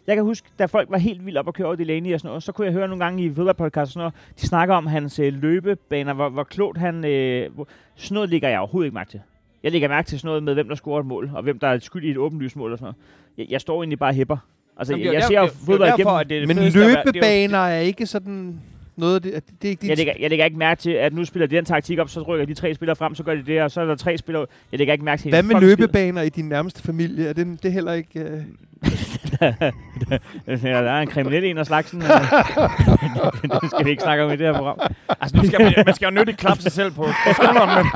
Jeg 0.07 0.17
kan 0.17 0.25
huske, 0.25 0.49
da 0.59 0.65
folk 0.67 0.91
var 0.91 0.99
helt 0.99 1.27
vildt 1.27 1.39
op 1.39 1.49
at 1.49 1.55
køre 1.55 1.67
over 1.67 1.77
Delaney 1.77 2.15
og 2.15 2.21
sådan 2.21 2.29
noget, 2.29 2.43
så 2.43 2.53
kunne 2.53 2.65
jeg 2.65 2.73
høre 2.73 2.89
nogle 2.89 3.05
gange 3.05 3.25
i 3.25 3.35
fodboldpodcast 3.35 3.89
og 3.89 3.93
sådan 3.93 4.01
noget, 4.01 4.15
de 4.41 4.47
snakker 4.47 4.75
om 4.75 4.87
hans 4.87 5.19
øh, 5.19 5.33
løbebaner, 5.43 6.13
hvor, 6.15 6.29
hvor 6.29 6.45
klogt 6.45 6.79
han... 6.79 7.05
Øh, 7.05 7.55
hvor, 7.55 7.69
sådan 7.97 8.15
noget 8.15 8.31
ligger 8.31 8.49
jeg 8.49 8.59
overhovedet 8.59 8.87
ikke 8.87 8.95
mærke 8.95 9.11
til. 9.11 9.21
Jeg 9.63 9.73
lægger 9.73 9.89
mærke 9.89 10.07
til 10.09 10.19
sådan 10.19 10.29
noget 10.29 10.43
med, 10.43 10.55
hvem 10.55 10.69
der 10.69 10.75
scorer 10.75 11.01
et 11.01 11.07
mål, 11.07 11.31
og 11.35 11.43
hvem 11.43 11.59
der 11.59 11.69
er 11.69 11.79
skyld 11.79 12.05
i 12.05 12.11
et 12.11 12.17
åbenlyst 12.17 12.57
mål 12.57 12.73
og 12.73 12.79
sådan 12.79 12.85
noget. 12.85 12.97
Jeg, 13.39 13.47
jeg 13.53 13.61
står 13.61 13.83
egentlig 13.83 13.99
bare 13.99 14.11
og 14.11 14.15
hæpper. 14.15 14.37
Altså, 14.77 14.93
Jamen, 14.93 15.07
jeg, 15.07 15.15
jeg 15.15 15.23
ser 15.23 15.41
jo 15.41 15.47
fodbold 15.47 15.89
igennem. 15.99 16.15
at 16.15 16.29
det 16.29 16.37
er 16.37 16.41
det 16.47 16.49
Men 16.49 16.59
er 16.59 17.05
løbebaner 17.05 17.59
er 17.59 17.79
ikke 17.81 18.07
sådan 18.07 18.61
noget 18.97 19.15
af 19.15 19.23
det. 19.23 19.35
Det, 19.35 19.63
det 19.63 19.69
er 19.69 19.71
ikke 19.71 19.89
Jeg 19.89 19.97
lægger, 19.97 20.13
jeg 20.21 20.31
lægger 20.31 20.45
ikke 20.45 20.59
mærke 20.59 20.81
til, 20.81 20.91
at 20.91 21.13
nu 21.13 21.25
spiller 21.25 21.47
de 21.47 21.57
den 21.57 21.65
taktik 21.65 21.99
op, 21.99 22.09
så 22.09 22.23
rykker 22.23 22.47
de 22.47 22.55
tre 22.55 22.75
spillere 22.75 22.97
frem, 22.97 23.15
så 23.15 23.23
gør 23.23 23.35
de 23.35 23.43
det, 23.47 23.63
og 23.63 23.71
så 23.71 23.81
er 23.81 23.85
der 23.85 23.97
tre 23.97 24.19
spillere. 24.19 24.47
Jeg 24.73 24.79
lægger 24.79 24.93
ikke 24.95 25.05
mærke 25.05 25.23
til 25.23 25.31
Hvad 25.31 25.43
med 25.43 25.61
løbebaner 25.61 26.23
i 26.23 26.29
din 26.29 26.49
nærmeste 26.49 26.83
familie? 26.83 27.29
Er 27.29 27.33
det, 27.33 27.47
det 27.63 27.69
er 27.69 27.73
heller 27.73 27.93
ikke... 27.93 28.21
Øh... 28.21 28.43
Ja, 30.63 30.83
der 30.83 30.91
er 30.93 31.01
en 31.01 31.09
kriminel 31.09 31.45
en 31.45 31.59
af 31.59 31.67
slagsen. 31.67 32.03
øh. 32.03 32.09
det 33.63 33.71
skal 33.71 33.85
vi 33.85 33.91
ikke 33.91 34.03
snakke 34.03 34.25
om 34.25 34.31
i 34.31 34.37
det 34.37 34.47
her 34.47 34.53
program. 34.53 34.79
Altså, 35.21 35.37
nu 35.37 35.45
skal 35.47 35.63
man, 35.63 35.73
man 35.87 35.95
skal 35.95 36.07
jo 36.07 36.11
nødt 36.11 36.37
klappe 36.37 36.63
sig 36.63 36.73
selv 36.73 36.91
på, 36.91 37.03
på 37.03 37.33
skulderen, 37.35 37.71
men, 37.77 37.87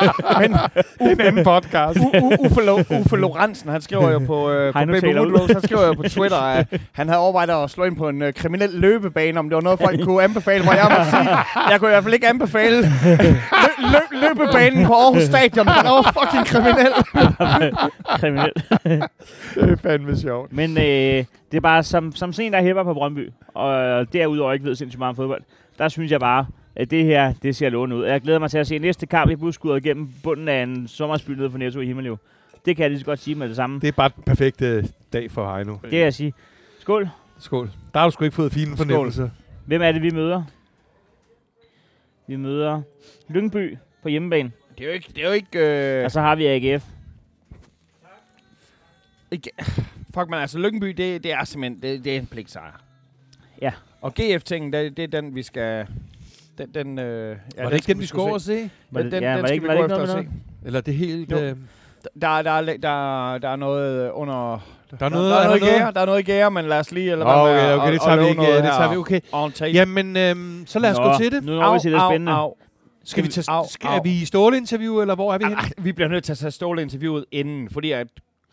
men 0.40 0.58
en 1.10 1.20
anden 1.20 1.44
podcast. 1.44 1.98
U- 1.98 2.16
U- 2.22 2.36
Uffe, 2.46 2.60
Lo- 2.60 2.98
Uffe 3.00 3.16
Lorentzen, 3.16 3.70
han 3.70 3.80
skriver 3.80 4.10
jo 4.10 4.18
på, 4.18 4.50
øh, 4.50 4.72
på 4.72 4.78
Baby. 4.86 5.04
Woodrose, 5.32 5.52
han 5.54 5.62
skriver 5.62 5.86
jo 5.86 5.92
på 5.92 6.02
Twitter, 6.02 6.36
at 6.38 6.66
han 6.92 7.08
havde 7.08 7.20
overvejet 7.20 7.64
at 7.64 7.70
slå 7.70 7.84
ind 7.84 7.96
på 7.96 8.08
en 8.08 8.22
øh, 8.22 8.32
kriminel 8.34 8.70
løbebane, 8.72 9.38
om 9.38 9.48
det 9.48 9.54
var 9.56 9.62
noget, 9.62 9.78
folk 9.80 10.04
kunne 10.04 10.22
anbefale, 10.22 10.64
hvor 10.64 10.72
jeg 10.72 10.86
må 10.98 11.04
sige, 11.10 11.36
jeg 11.70 11.80
kunne 11.80 11.90
i 11.90 11.92
hvert 11.92 12.02
fald 12.04 12.14
ikke 12.14 12.28
anbefale 12.28 12.80
lø- 12.80 13.40
lø- 13.78 14.20
løbebanen 14.28 14.86
på 14.86 14.92
Aarhus 14.94 15.22
Stadion. 15.22 15.66
Den 15.66 15.74
var 15.84 16.14
fucking 16.20 16.46
kriminel. 16.46 16.92
kriminel. 18.20 18.52
det 19.54 19.70
er 19.72 19.76
fandme 19.82 20.16
sjovt. 20.18 20.52
Men 20.52 20.78
øh, 20.78 20.84
Det 21.50 21.56
er 21.56 21.60
bare, 21.60 21.82
som, 21.82 22.12
som 22.12 22.32
sådan 22.32 22.46
en, 22.46 22.52
der 22.52 22.62
hæpper 22.62 22.82
på 22.84 22.94
Brøndby, 22.94 23.30
og 23.54 24.12
derudover 24.12 24.52
ikke 24.52 24.64
ved 24.64 24.74
sindssygt 24.74 24.98
meget 24.98 25.08
om 25.08 25.16
fodbold, 25.16 25.42
der 25.78 25.88
synes 25.88 26.12
jeg 26.12 26.20
bare, 26.20 26.46
at 26.76 26.90
det 26.90 27.04
her, 27.04 27.32
det 27.42 27.56
ser 27.56 27.68
lovende 27.70 27.96
ud. 27.96 28.04
Jeg 28.04 28.20
glæder 28.20 28.38
mig 28.38 28.50
til 28.50 28.58
at 28.58 28.66
se 28.66 28.78
næste 28.78 29.06
kamp 29.06 29.30
i 29.30 29.36
buskuddet 29.36 29.82
gennem 29.82 30.08
bunden 30.22 30.48
af 30.48 30.62
en 30.62 30.88
sommersby 30.88 31.30
nede 31.30 31.50
for 31.50 31.58
Netto 31.58 31.80
i 31.80 31.86
Himmeløv. 31.86 32.18
Det 32.64 32.76
kan 32.76 32.82
jeg 32.82 32.90
lige 32.90 33.00
så 33.00 33.04
godt 33.06 33.18
sige 33.18 33.34
med 33.34 33.48
det 33.48 33.56
samme. 33.56 33.80
Det 33.80 33.88
er 33.88 33.92
bare 33.92 34.10
en 34.16 34.22
perfekt 34.22 34.62
øh, 34.62 34.84
dag 35.12 35.30
for 35.30 35.54
Heino. 35.54 35.76
Det 35.82 35.90
kan 35.90 35.98
jeg 35.98 36.14
sige. 36.14 36.32
Skål. 36.78 37.08
Skål. 37.38 37.70
Der 37.94 38.00
har 38.00 38.06
du 38.06 38.10
sgu 38.10 38.24
ikke 38.24 38.34
fået 38.36 38.52
fine 38.52 38.76
fornemmelser. 38.76 39.28
Hvem 39.66 39.82
er 39.82 39.92
det, 39.92 40.02
vi 40.02 40.10
møder? 40.10 40.42
Vi 42.26 42.36
møder 42.36 42.82
Lyngby 43.28 43.78
på 44.02 44.08
hjemmebane, 44.08 44.52
Det 44.78 44.84
er 44.84 44.88
jo 44.88 44.92
ikke... 44.92 45.12
Det 45.16 45.22
er 45.24 45.26
jo 45.26 45.32
ikke 45.32 45.98
øh, 45.98 46.04
og 46.04 46.10
så 46.10 46.20
har 46.20 46.34
vi 46.34 46.46
AGF. 46.46 46.84
ikke 49.30 49.50
fuck, 50.14 50.28
man, 50.30 50.40
altså 50.40 50.58
Lyngby, 50.58 50.86
det, 50.88 51.24
det 51.24 51.32
er 51.32 51.44
simpelthen... 51.44 51.82
Det, 51.82 52.04
det 52.04 52.12
er 52.16 52.18
en 52.20 52.26
pligtsejr. 52.26 52.80
Ja. 53.62 53.72
Og 54.00 54.14
GF-tingen, 54.14 54.72
det, 54.72 54.96
det 54.96 55.02
er 55.14 55.20
den, 55.20 55.34
vi 55.34 55.42
skal... 55.42 55.86
Den, 56.58 56.68
den, 56.74 56.98
øh, 56.98 57.36
ja, 57.56 57.62
Var 57.62 57.68
det 57.70 57.76
ikke 57.76 57.86
den, 57.92 58.00
vi 58.00 58.06
skulle 58.06 58.40
se? 58.40 58.70
Var 58.90 59.02
Den, 59.02 59.12
det- 59.12 59.12
den, 59.12 59.22
ja, 59.22 59.28
den 59.28 59.42
var 59.42 59.48
det 59.48 59.48
skal 59.48 59.54
ikke- 59.54 59.62
vi 59.62 59.68
gå 59.68 59.74
det 59.74 59.84
efter 59.84 59.96
noget 59.96 60.08
at 60.18 60.24
se. 60.24 60.30
Eller 60.66 60.80
det 60.80 60.94
helt... 60.94 61.32
Øh, 61.32 61.56
Der, 62.22 62.42
der, 62.42 62.50
er, 62.50 62.62
der, 62.62 63.38
der 63.38 63.48
er 63.48 63.56
noget 63.56 64.10
under... 64.10 64.66
der 65.00 65.06
er 65.06 65.08
noget... 65.08 65.30
der, 65.30 65.36
er 65.36 65.40
er 65.40 65.44
noget, 65.46 65.60
der 65.60 65.66
noget? 65.66 65.78
gære, 65.80 65.92
der 65.92 66.00
er 66.00 66.06
noget 66.06 66.20
i 66.20 66.22
gære, 66.22 66.50
men 66.50 66.64
lad 66.64 66.78
os 66.78 66.92
lige... 66.92 67.12
Eller 67.12 67.24
med 67.24 67.34
okay, 67.34 67.74
okay, 67.74 67.86
det 67.88 67.94
at 67.94 68.00
tager 68.00 68.16
vi 68.22 68.28
ikke. 68.28 68.42
Det 68.56 68.62
tager 68.64 68.90
vi, 68.90 68.96
okay. 68.96 69.20
Jamen, 69.74 70.16
øhm, 70.16 70.62
så 70.66 70.78
lad 70.78 70.90
os 70.90 70.96
Nå, 70.98 71.04
gå 71.04 71.18
til 71.18 71.32
det. 71.32 71.44
Nu 71.44 71.52
når 71.52 71.72
vi 71.74 71.80
til 71.80 71.92
det 71.92 72.00
spændende. 72.10 72.32
Au, 72.32 72.54
Skal 73.04 73.24
vi 73.24 73.28
tage... 73.28 73.44
Au, 73.48 73.64
Skal, 73.70 73.86
au. 73.88 73.96
er 73.96 74.02
vi 74.02 74.10
i 74.10 74.24
ståleinterview, 74.24 75.00
eller 75.00 75.14
hvor 75.14 75.34
er 75.34 75.38
vi 75.38 75.44
henne? 75.44 75.58
Ah, 75.58 75.70
vi 75.84 75.92
bliver 75.92 76.08
nødt 76.08 76.24
til 76.24 76.32
at 76.32 76.38
tage 76.38 76.50
Ståle-interviewet 76.50 77.24
inden, 77.32 77.70
fordi 77.70 77.90
at 77.92 78.06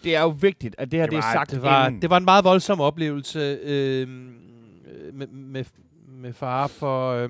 det 0.04 0.16
er 0.16 0.22
jo 0.22 0.28
vigtigt, 0.30 0.76
at 0.78 0.92
det 0.92 1.00
her 1.00 1.06
det, 1.06 1.12
det 1.12 1.18
er 1.18 1.22
sagt 1.34 1.52
det 1.52 1.62
var, 1.62 1.88
inden. 1.88 2.02
det 2.02 2.10
var 2.10 2.18
en 2.18 2.26
meget 2.26 2.44
voldsom 2.44 2.82
oplevelse 2.82 3.40
øh, 3.64 4.08
med, 5.14 5.28
med, 5.28 5.66
med 6.08 6.34
fare 6.34 6.70
for... 6.70 7.12
Øh, 7.12 7.30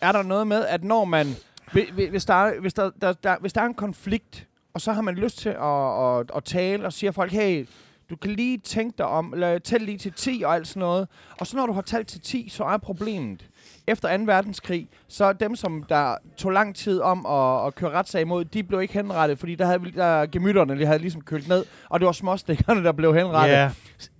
er 0.00 0.12
der 0.12 0.22
noget 0.22 0.46
med, 0.46 0.66
at 0.66 0.84
når 0.84 1.04
man... 1.04 1.26
hvi- 1.72 1.90
hvi- 1.92 2.10
Hvis 2.10 2.24
der, 2.24 2.34
er, 2.34 2.60
hvis, 2.60 2.74
der, 2.74 2.90
der, 3.00 3.12
der, 3.12 3.36
hvis 3.40 3.52
der 3.52 3.60
er 3.60 3.66
en 3.66 3.74
konflikt, 3.74 4.46
og 4.74 4.80
så 4.80 4.92
har 4.92 5.02
man 5.02 5.14
lyst 5.14 5.38
til 5.38 5.48
at, 5.48 6.18
at, 6.20 6.30
at 6.36 6.44
tale, 6.44 6.86
og 6.86 6.92
siger 6.92 7.10
folk, 7.12 7.32
hey, 7.32 7.66
du 8.10 8.16
kan 8.16 8.30
lige 8.30 8.58
tænke 8.58 8.94
dig 8.98 9.06
om, 9.06 9.32
eller 9.34 9.58
tæl 9.58 9.80
lige 9.80 9.98
til 9.98 10.12
10 10.12 10.42
og 10.46 10.54
alt 10.54 10.68
sådan 10.68 10.80
noget. 10.80 11.08
Og 11.40 11.46
så 11.46 11.56
når 11.56 11.66
du 11.66 11.72
har 11.72 11.82
talt 11.82 12.08
til 12.08 12.20
10, 12.20 12.48
så 12.48 12.64
er 12.64 12.76
problemet, 12.76 13.48
efter 13.86 14.16
2. 14.16 14.22
verdenskrig, 14.24 14.88
så 15.08 15.32
dem, 15.32 15.56
som 15.56 15.82
der 15.88 16.16
tog 16.36 16.50
lang 16.52 16.76
tid 16.76 17.00
om 17.00 17.26
at, 17.26 17.66
at 17.66 17.74
køre 17.74 17.90
retssag 17.90 18.20
imod, 18.20 18.44
de 18.44 18.62
blev 18.62 18.82
ikke 18.82 18.94
henrettet, 18.94 19.38
fordi 19.38 19.54
der 19.54 19.66
havde 19.66 19.92
der 19.96 20.26
gemytterne, 20.26 20.78
de 20.78 20.86
havde 20.86 20.98
ligesom 20.98 21.20
kølt 21.20 21.48
ned, 21.48 21.64
og 21.88 22.00
det 22.00 22.06
var 22.06 22.12
småstikkerne, 22.12 22.84
der 22.84 22.92
blev 22.92 23.14
henrettet. 23.14 23.54
ja, 23.54 23.70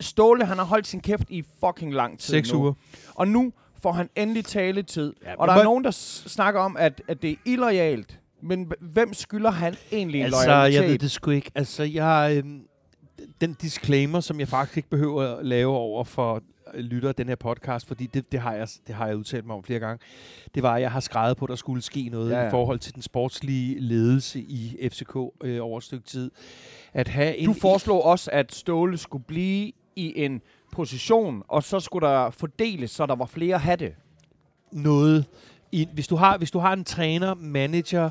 Ståle, 0.01 0.45
han 0.45 0.59
har 0.59 0.65
holdt 0.65 0.87
sin 0.87 1.01
kæft 1.01 1.31
i 1.31 1.45
fucking 1.67 1.95
lang 1.95 2.19
tid 2.19 2.35
seks 2.35 2.53
nu. 2.53 2.59
uger. 2.59 2.73
Og 3.15 3.29
nu 3.29 3.53
får 3.83 3.93
han 3.93 4.09
endelig 4.17 4.45
taletid. 4.45 5.13
Ja, 5.25 5.35
og 5.39 5.49
der 5.49 5.55
er 5.55 5.65
nogen, 5.65 5.85
der 5.85 5.91
snakker 5.91 6.61
om, 6.61 6.77
at, 6.79 7.03
at 7.09 7.23
det 7.23 7.31
er 7.31 7.35
illoyalt. 7.45 8.19
Men 8.43 8.73
hvem 8.81 9.15
skylder 9.15 9.51
han 9.51 9.75
egentlig 9.93 10.19
en 10.21 10.25
Altså, 10.27 10.47
loyalitet? 10.47 10.81
jeg 10.83 10.91
ved 10.91 10.99
det 10.99 11.11
sgu 11.11 11.31
ikke. 11.31 11.51
Altså, 11.55 11.83
jeg... 11.83 12.43
Øh, 12.47 12.51
den 13.41 13.55
disclaimer, 13.55 14.21
som 14.21 14.41
jeg 14.41 14.49
faktisk 14.49 14.77
ikke 14.77 14.91
behøver 14.91 15.37
at 15.37 15.47
lave 15.47 15.73
over 15.77 16.05
for 16.05 16.43
øh, 16.75 16.81
lytter 16.81 17.09
af 17.09 17.15
den 17.15 17.29
her 17.29 17.37
podcast, 17.37 17.87
fordi 17.87 18.07
det, 18.07 18.33
det, 18.33 18.41
har 18.41 18.53
jeg, 18.55 18.69
det 18.87 18.95
har 18.95 19.07
jeg 19.07 19.17
udtalt 19.17 19.47
mig 19.47 19.57
om 19.57 19.65
flere 19.65 19.81
gange, 19.81 20.05
det 20.55 20.63
var, 20.63 20.75
at 20.75 20.83
jeg 20.83 20.91
har 20.93 21.01
skrevet 21.01 21.37
på, 21.37 21.45
at 21.45 21.49
der 21.49 21.55
skulle 21.57 21.83
ske 21.83 22.09
noget 22.09 22.31
ja, 22.31 22.41
Ja, 22.41 22.47
i 22.49 22.51
forhold 22.51 22.79
til 22.79 22.95
den 22.95 23.03
sportslige 23.03 23.81
ledelse 23.81 24.41
i 24.41 24.89
FCK 24.91 25.17
øh, 25.45 25.65
over 25.65 25.79
et 25.79 25.85
stykke 25.85 26.07
tid. 26.07 26.31
At 26.93 27.09
have 27.09 27.37
en, 27.37 27.47
Du 27.47 27.53
foreslog 27.53 28.05
også, 28.05 28.31
at 28.31 28.55
Ståle 28.55 28.99
skulle 28.99 29.25
blive 29.25 29.73
i 29.97 30.25
en 30.25 30.43
position, 30.73 31.43
og 31.49 31.63
så 31.63 31.81
skulle 31.81 32.07
der 32.09 32.31
fordeles, 32.31 32.91
så 32.91 33.07
der 33.07 33.15
var 33.15 33.27
flere 33.27 33.59
hatte. 33.59 33.95
noget. 34.73 35.27
I, 35.73 35.89
hvis, 35.93 36.09
du 36.09 36.17
har, 36.17 36.39
hvis 36.39 36.51
du 36.51 36.59
har 36.59 36.73
en 36.73 36.85
træner, 36.85 37.35
manager, 37.35 38.11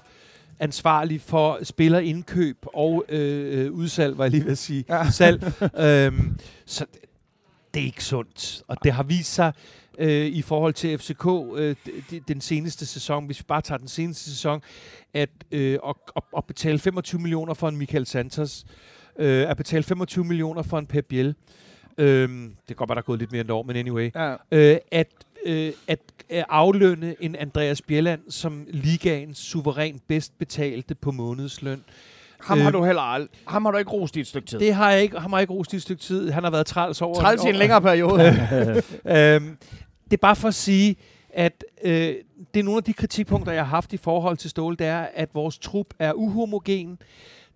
ansvarlig 0.60 1.22
for 1.22 1.60
spillerindkøb 1.64 2.58
og 2.64 3.06
øh, 3.10 3.66
øh, 3.66 3.72
udsalg, 3.72 4.18
var 4.18 4.24
jeg 4.24 4.32
lige 4.32 4.43
ved 4.45 4.51
at 4.51 4.58
sige, 4.58 4.86
ja. 4.89 5.10
Salg, 5.20 5.43
øhm, 5.80 6.38
så 6.66 6.86
det, 6.93 6.99
det 7.74 7.82
er 7.82 7.86
ikke 7.86 8.04
sundt. 8.04 8.64
Og 8.68 8.78
det 8.84 8.91
har 8.93 9.04
vist 9.04 9.34
sig 9.34 9.54
øh, 9.99 10.26
i 10.26 10.41
forhold 10.41 10.74
til 10.74 10.97
FCK 10.97 11.26
øh, 11.56 11.76
den 12.28 12.41
seneste 12.41 12.86
sæson, 12.86 13.26
hvis 13.26 13.39
vi 13.39 13.45
bare 13.47 13.62
tager 13.62 13.78
den 13.78 13.88
seneste 13.88 14.30
sæson, 14.30 14.62
at, 15.14 15.30
øh, 15.51 15.80
at, 15.88 15.95
at, 16.16 16.24
at 16.38 16.45
betale 16.45 16.80
25 16.80 17.22
millioner 17.22 17.54
for 17.54 17.70
en 17.70 17.78
Michael 17.78 18.06
Santos, 18.06 18.66
øh, 19.20 19.49
at 19.49 19.58
betale 19.58 19.84
25 19.84 20.26
millioner 20.26 20.62
for 20.62 20.80
en 20.80 20.86
Pep 20.86 21.06
Biel, 21.06 21.36
øh, 21.97 22.30
det 22.30 22.51
kan 22.68 22.76
godt 22.76 22.89
være, 22.89 22.95
der 22.95 23.01
er 23.01 23.06
gået 23.06 23.20
lidt 23.20 23.32
mere 23.32 23.41
end 23.41 23.47
et 23.49 23.54
år, 23.54 23.64
men 23.64 23.76
anyway, 23.76 24.12
Ja. 24.16 24.36
øh, 24.51 24.78
at, 24.91 25.08
øh, 25.45 25.71
at 25.87 25.99
aflønne 26.29 27.15
en 27.19 27.35
Andreas 27.35 27.81
Bjelland 27.81 28.21
som 28.29 28.67
ligaens 28.69 29.37
suveræn 29.37 29.99
bedst 30.07 30.39
betalte 30.39 30.95
på 30.95 31.11
månedsløn. 31.11 31.83
Ham 32.39 32.59
har 32.59 32.67
Øh, 32.67 32.73
du 32.73 32.85
heller 32.85 33.01
aldrig. 33.01 33.39
Ham 33.47 33.65
har 33.65 33.71
du 33.71 33.77
ikke 33.77 33.91
rost 33.91 34.15
i 34.17 34.19
et 34.19 34.27
stykke 34.27 34.47
tid. 34.47 34.59
Det 34.59 34.73
har 34.73 34.91
jeg 34.91 35.01
ikke, 35.01 35.19
ham 35.19 35.33
har 35.33 35.39
ikke 35.39 35.53
rost 35.53 35.73
i 35.73 35.75
et 35.75 35.81
stykke 35.81 36.01
tid. 36.01 36.31
Han 36.31 36.43
har 36.43 36.51
været 36.51 36.65
træls 36.65 37.01
over... 37.01 37.15
Træls 37.15 37.43
i 37.43 37.49
en 37.49 37.55
længere 37.55 37.81
periode. 37.81 38.23
øhm, 39.05 39.57
det 40.05 40.13
er 40.13 40.21
bare 40.21 40.35
for 40.35 40.47
at 40.47 40.53
sige, 40.55 40.95
at 41.29 41.63
øh, 41.83 42.15
det 42.53 42.59
er 42.59 42.63
nogle 42.63 42.77
af 42.77 42.83
de 42.83 42.93
kritikpunkter, 42.93 43.51
jeg 43.51 43.61
har 43.61 43.69
haft 43.69 43.93
i 43.93 43.97
forhold 43.97 44.37
til 44.37 44.49
Ståle, 44.49 44.75
det 44.77 44.87
er, 44.87 45.07
at 45.13 45.29
vores 45.33 45.57
trup 45.57 45.87
er 45.99 46.13
uhomogen. 46.13 46.99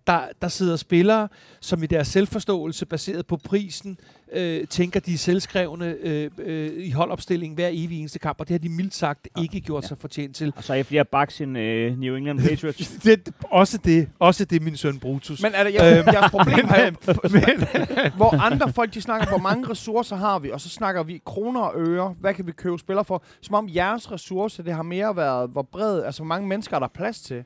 Der, 0.08 0.20
der 0.42 0.48
sidder 0.48 0.76
spillere, 0.76 1.28
som 1.60 1.82
i 1.82 1.86
deres 1.86 2.08
selvforståelse, 2.08 2.86
baseret 2.86 3.26
på 3.26 3.36
prisen, 3.36 3.98
øh, 4.32 4.66
tænker, 4.66 5.00
de 5.00 5.14
er 5.14 5.18
selvskrevne 5.18 5.96
øh, 6.00 6.30
øh, 6.38 6.72
i 6.76 6.90
holdopstilling 6.90 7.54
hver 7.54 7.68
evig 7.72 8.00
eneste 8.00 8.18
kamp, 8.18 8.40
og 8.40 8.48
det 8.48 8.54
har 8.54 8.58
de 8.58 8.68
mildt 8.68 8.94
sagt 8.94 9.28
ikke 9.42 9.60
gjort 9.60 9.84
sig 9.84 9.98
fortjent 9.98 10.36
til. 10.36 10.52
Og 10.56 10.64
så 10.64 10.72
efter 10.72 10.96
jeg 10.96 11.08
bak 11.08 11.30
sin 11.30 11.56
øh, 11.56 11.98
New 11.98 12.16
England 12.16 12.40
Patriots. 12.40 12.88
Det, 13.04 13.28
også 13.50 13.78
det, 13.78 14.08
også 14.18 14.44
det, 14.44 14.62
min 14.62 14.76
søn 14.76 14.98
Brutus. 14.98 15.42
Men 15.42 15.52
er 15.54 15.64
det, 15.64 15.74
jeg, 15.74 15.98
Øhm, 15.98 16.08
jeres 16.14 16.30
problem 16.36 16.66
er 16.68 16.86
jo, 16.86 18.10
hvor 18.16 18.40
andre 18.40 18.72
folk, 18.72 18.94
de 18.94 19.00
snakker, 19.00 19.28
hvor 19.28 19.38
mange 19.38 19.70
ressourcer 19.70 20.16
har 20.16 20.38
vi, 20.38 20.50
og 20.50 20.60
så 20.60 20.68
snakker 20.68 21.02
vi 21.02 21.20
kroner 21.24 21.60
og 21.60 21.72
øre, 21.76 22.14
hvad 22.20 22.34
kan 22.34 22.46
vi 22.46 22.52
købe 22.52 22.78
spillere 22.78 23.04
for? 23.04 23.22
Som 23.40 23.54
om 23.54 23.68
jeres 23.74 24.12
ressourcer, 24.12 24.62
det 24.62 24.74
har 24.74 24.82
mere 24.82 25.16
været, 25.16 25.50
hvor 25.50 25.62
bred, 25.62 26.02
altså 26.02 26.22
hvor 26.22 26.28
mange 26.28 26.48
mennesker 26.48 26.76
er 26.76 26.80
der 26.80 26.88
plads 26.88 27.20
til? 27.20 27.44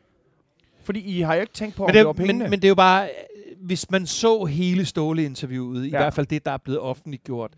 Fordi 0.84 1.00
I 1.00 1.20
har 1.20 1.34
jo 1.34 1.40
ikke 1.40 1.52
tænkt 1.52 1.76
på, 1.76 1.84
om 1.84 1.88
men, 1.88 1.94
det, 1.96 2.06
var 2.06 2.12
det, 2.12 2.18
men, 2.18 2.26
pengene. 2.26 2.50
men 2.50 2.58
det 2.58 2.64
er 2.64 2.68
jo 2.68 2.74
bare, 2.74 3.04
øh, 3.04 3.56
hvis 3.66 3.90
man 3.90 4.06
så 4.06 4.44
hele 4.44 4.84
Ståle-interviewet, 4.84 5.84
i 5.84 5.88
Ja. 5.88 5.96
hvert 5.98 6.14
fald 6.14 6.26
det, 6.26 6.44
der 6.44 6.50
er 6.52 6.56
blevet 6.58 6.80
offentliggjort, 6.80 7.50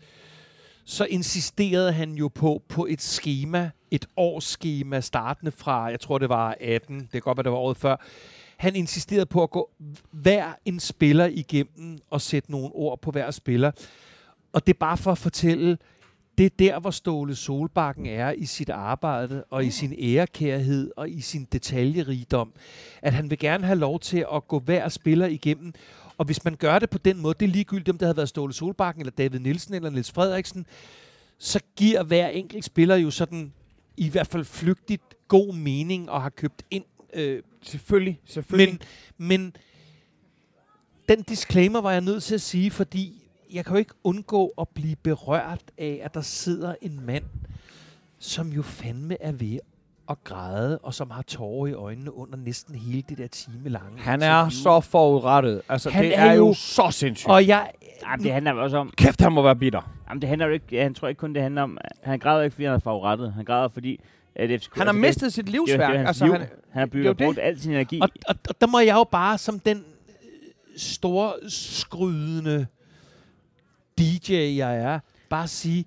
så 0.85 1.05
insisterede 1.05 1.91
han 1.93 2.11
jo 2.13 2.27
på, 2.27 2.61
på 2.69 2.85
et 2.89 3.01
schema, 3.01 3.69
et 3.91 4.05
årsskema, 4.17 5.01
startende 5.01 5.51
fra, 5.51 5.83
jeg 5.83 5.99
tror 5.99 6.17
det 6.17 6.29
var 6.29 6.55
18, 6.61 6.99
det 6.99 7.11
kan 7.11 7.21
godt 7.21 7.37
være, 7.37 7.43
det 7.43 7.51
var 7.51 7.57
året 7.57 7.77
før. 7.77 7.95
Han 8.57 8.75
insisterede 8.75 9.25
på 9.25 9.43
at 9.43 9.49
gå 9.49 9.69
hver 10.11 10.45
en 10.65 10.79
spiller 10.79 11.25
igennem 11.25 11.97
og 12.09 12.21
sætte 12.21 12.51
nogle 12.51 12.69
ord 12.73 13.01
på 13.01 13.11
hver 13.11 13.31
spiller. 13.31 13.71
Og 14.53 14.67
det 14.67 14.73
er 14.73 14.77
bare 14.79 14.97
for 14.97 15.11
at 15.11 15.17
fortælle, 15.17 15.77
det 16.37 16.45
er 16.45 16.49
der, 16.59 16.79
hvor 16.79 16.91
Ståle 16.91 17.35
Solbakken 17.35 18.05
er 18.05 18.31
i 18.31 18.45
sit 18.45 18.69
arbejde, 18.69 19.43
og 19.49 19.65
i 19.65 19.69
sin 19.69 19.93
ærekærhed, 19.99 20.91
og 20.97 21.09
i 21.09 21.21
sin 21.21 21.47
detaljerigdom. 21.51 22.53
At 23.01 23.13
han 23.13 23.29
vil 23.29 23.39
gerne 23.39 23.65
have 23.65 23.79
lov 23.79 23.99
til 23.99 24.25
at 24.33 24.47
gå 24.47 24.59
hver 24.59 24.89
spiller 24.89 25.27
igennem. 25.27 25.73
Og 26.17 26.25
hvis 26.25 26.43
man 26.43 26.55
gør 26.55 26.79
det 26.79 26.89
på 26.89 26.97
den 26.97 27.21
måde, 27.21 27.35
det 27.39 27.45
er 27.45 27.49
ligegyldigt, 27.49 27.89
om 27.89 27.97
det 27.97 28.05
havde 28.05 28.17
været 28.17 28.29
Ståle 28.29 28.53
Solbakken, 28.53 29.01
eller 29.01 29.11
David 29.11 29.39
Nielsen, 29.39 29.73
eller 29.73 29.89
Niels 29.89 30.11
Frederiksen, 30.11 30.65
så 31.37 31.59
giver 31.75 32.03
hver 32.03 32.27
enkelt 32.27 32.65
spiller 32.65 32.95
jo 32.95 33.11
sådan, 33.11 33.53
i 33.97 34.09
hvert 34.09 34.27
fald 34.27 34.45
flygtigt, 34.45 35.01
god 35.27 35.53
mening, 35.53 36.09
og 36.09 36.21
har 36.21 36.29
købt 36.29 36.63
ind. 36.71 36.83
Øh, 37.13 37.43
Selvfølgelig, 37.61 38.19
selvfølgelig. 38.25 38.79
men, 39.17 39.27
men 39.27 39.55
den 41.09 41.21
disclaimer 41.21 41.81
var 41.81 41.91
jeg 41.91 42.01
nødt 42.01 42.23
til 42.23 42.35
at 42.35 42.41
sige, 42.41 42.71
fordi 42.71 43.24
jeg 43.55 43.65
kan 43.65 43.73
jo 43.73 43.79
ikke 43.79 43.93
undgå 44.03 44.53
at 44.61 44.67
blive 44.69 44.95
berørt 44.95 45.61
af, 45.77 46.01
at 46.03 46.13
der 46.13 46.21
sidder 46.21 46.75
en 46.81 47.05
mand, 47.05 47.23
som 48.19 48.49
jo 48.49 48.61
fandme 48.61 49.17
er 49.21 49.31
ved 49.31 49.59
at 50.09 50.23
græde, 50.23 50.77
og 50.77 50.93
som 50.93 51.11
har 51.11 51.21
tårer 51.21 51.67
i 51.67 51.73
øjnene 51.73 52.13
under 52.13 52.37
næsten 52.37 52.75
hele 52.75 53.03
det 53.09 53.17
der 53.17 53.27
time 53.27 53.69
lange 53.69 53.99
han 53.99 54.21
er 54.21 54.25
interview. 54.45 54.49
så 54.49 54.79
forudrettet. 54.79 55.61
Altså, 55.69 55.89
Han 55.89 56.05
det 56.05 56.17
er 56.17 56.21
er, 56.25 56.33
jo 56.33 56.53
så 56.53 56.87
sindssygt. 56.91 57.29
Og 57.29 57.47
jeg... 57.47 57.71
Jamen, 58.05 58.23
det 58.23 58.31
handler 58.33 58.51
jo 58.53 58.63
også 58.63 58.77
om... 58.77 58.91
Kæft, 58.97 59.21
han 59.21 59.31
må 59.31 59.41
være 59.41 59.55
bitter. 59.55 59.81
Jamen, 60.09 60.21
det 60.21 60.29
handler 60.29 60.47
jo 60.47 60.53
ikke... 60.53 60.65
Jeg 60.71 60.95
tror 60.95 61.07
ikke 61.07 61.19
kun, 61.19 61.33
det 61.33 61.41
handler 61.41 61.61
om... 61.61 61.77
Han 62.03 62.19
græder 62.19 62.43
ikke, 62.43 62.53
fordi 62.53 62.65
han 62.65 62.73
er 62.75 62.79
favorittet. 62.79 63.33
Han 63.33 63.45
græder, 63.45 63.67
fordi... 63.67 63.99
At 64.35 64.61
FCK, 64.61 64.75
Han 64.75 64.87
har 64.87 64.93
altså, 64.93 65.01
mistet 65.07 65.33
sit 65.33 65.45
det, 65.45 65.51
det, 65.53 65.57
jo- 65.59 65.65
livsværk. 65.65 65.89
det 65.91 65.95
er 65.95 65.97
hans 66.05 66.07
altså, 66.07 66.25
liv. 66.25 66.31
han, 66.33 66.41
Han, 66.41 66.49
han 66.71 66.79
har 66.79 66.85
det 66.85 66.91
bygget 66.91 67.19
det. 67.19 67.25
brugt 67.25 67.39
al 67.41 67.59
sin 67.61 67.71
energi. 67.71 67.99
Og, 68.01 68.09
og, 68.27 68.35
og 68.49 68.61
der 68.61 68.67
må 68.67 68.79
jeg 68.79 68.93
jo 68.95 69.03
bare 69.03 69.37
som 69.37 69.59
den 69.59 69.77
øh, 69.77 69.83
store 70.77 71.33
skrydende 71.49 72.67
DJ, 73.99 74.33
jeg 74.33 74.77
er, 74.77 74.99
bare 75.29 75.47
sige, 75.47 75.85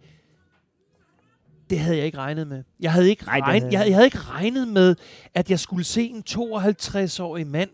det 1.71 1.79
havde 1.79 1.97
jeg 1.97 2.07
ikke 2.07 2.19
regnet 2.19 2.47
med. 2.47 2.65
Jeg 2.81 2.93
havde 2.93 3.11
ikke, 3.11 3.25
Nej, 3.25 3.41
regnet, 3.41 3.73
jeg 3.73 3.87
jeg 3.87 3.95
havde 3.95 4.05
ikke 4.07 4.19
regnet 4.19 4.69
med, 4.69 4.97
at 5.35 5.51
jeg 5.51 5.61
skulle 5.61 5.85
se 5.85 6.03
en 6.03 6.25
52-årig 6.31 7.47
mand, 7.47 7.71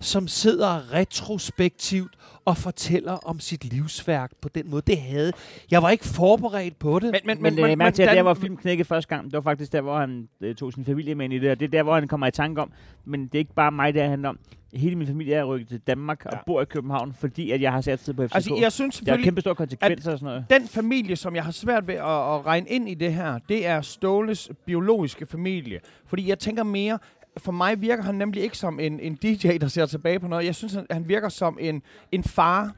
som 0.00 0.28
sidder 0.28 0.92
retrospektivt 0.92 2.14
og 2.44 2.56
fortæller 2.56 3.12
om 3.12 3.40
sit 3.40 3.64
livsværk 3.64 4.30
på 4.40 4.48
den 4.48 4.70
måde. 4.70 4.82
Det 4.86 4.98
havde 4.98 5.32
jeg 5.70 5.82
var 5.82 5.90
ikke 5.90 6.04
forberedt 6.04 6.78
på 6.78 6.98
det. 6.98 7.02
Men, 7.12 7.20
men, 7.24 7.42
Men, 7.42 7.54
men, 7.54 7.64
men, 7.64 7.78
mærke 7.78 7.94
til, 7.94 8.02
at 8.02 8.16
der, 8.16 8.22
hvor 8.22 8.34
film 8.34 8.56
knækkede 8.56 8.86
første 8.88 9.08
gang, 9.08 9.24
det 9.24 9.32
var 9.32 9.40
faktisk 9.40 9.72
der, 9.72 9.80
hvor 9.80 9.98
han 9.98 10.28
øh, 10.40 10.54
tog 10.54 10.72
sin 10.72 10.84
familie 10.84 11.14
med 11.14 11.24
ind 11.24 11.32
i 11.34 11.38
det, 11.38 11.50
og 11.50 11.60
det 11.60 11.66
er 11.66 11.70
der, 11.70 11.82
hvor 11.82 11.94
han 11.94 12.08
kommer 12.08 12.26
i 12.26 12.30
tanke 12.30 12.60
om, 12.62 12.72
men 13.04 13.22
det 13.24 13.34
er 13.34 13.38
ikke 13.38 13.54
bare 13.54 13.72
mig, 13.72 13.94
det 13.94 14.02
handler 14.02 14.28
om. 14.28 14.38
Hele 14.74 14.96
min 14.96 15.06
familie 15.06 15.34
er 15.34 15.44
rykket 15.44 15.68
til 15.68 15.78
Danmark 15.80 16.26
og 16.26 16.32
Ja. 16.32 16.38
bor 16.46 16.62
i 16.62 16.64
København, 16.64 17.12
fordi 17.12 17.50
at 17.50 17.60
jeg 17.60 17.72
har 17.72 17.80
sat 17.80 18.00
tid 18.00 18.14
på 18.14 18.26
FCK. 18.26 18.34
Altså, 18.34 18.58
jeg 18.60 18.72
synes 18.72 18.98
det 18.98 19.08
har 19.08 19.16
kæmpe 19.16 19.40
store 19.40 19.54
konsekvenser 19.54 20.12
og 20.12 20.18
sådan 20.18 20.32
noget. 20.32 20.44
den 20.50 20.68
familie, 20.68 21.16
som 21.16 21.34
jeg 21.36 21.44
har 21.44 21.52
svært 21.52 21.86
ved 21.86 21.94
at, 21.94 22.00
at 22.00 22.46
regne 22.46 22.68
ind 22.68 22.88
i 22.88 22.94
det 22.94 23.14
her, 23.14 23.38
det 23.48 23.66
er 23.66 23.80
Ståles 23.80 24.50
biologiske 24.66 25.26
familie. 25.26 25.80
Fordi 26.06 26.28
jeg 26.28 26.38
tænker 26.38 26.62
mere, 26.62 26.98
for 27.38 27.52
mig 27.52 27.80
virker 27.80 28.02
han 28.02 28.14
nemlig 28.14 28.42
ikke 28.42 28.58
som 28.58 28.80
en, 28.80 29.00
en 29.00 29.14
DJ, 29.14 29.56
der 29.60 29.68
ser 29.68 29.86
tilbage 29.86 30.20
på 30.20 30.28
noget. 30.28 30.44
Jeg 30.44 30.54
synes, 30.54 30.72
han, 30.74 30.86
han 30.90 31.08
virker 31.08 31.28
som 31.28 31.58
en, 31.60 31.82
en 32.12 32.24
far, 32.24 32.72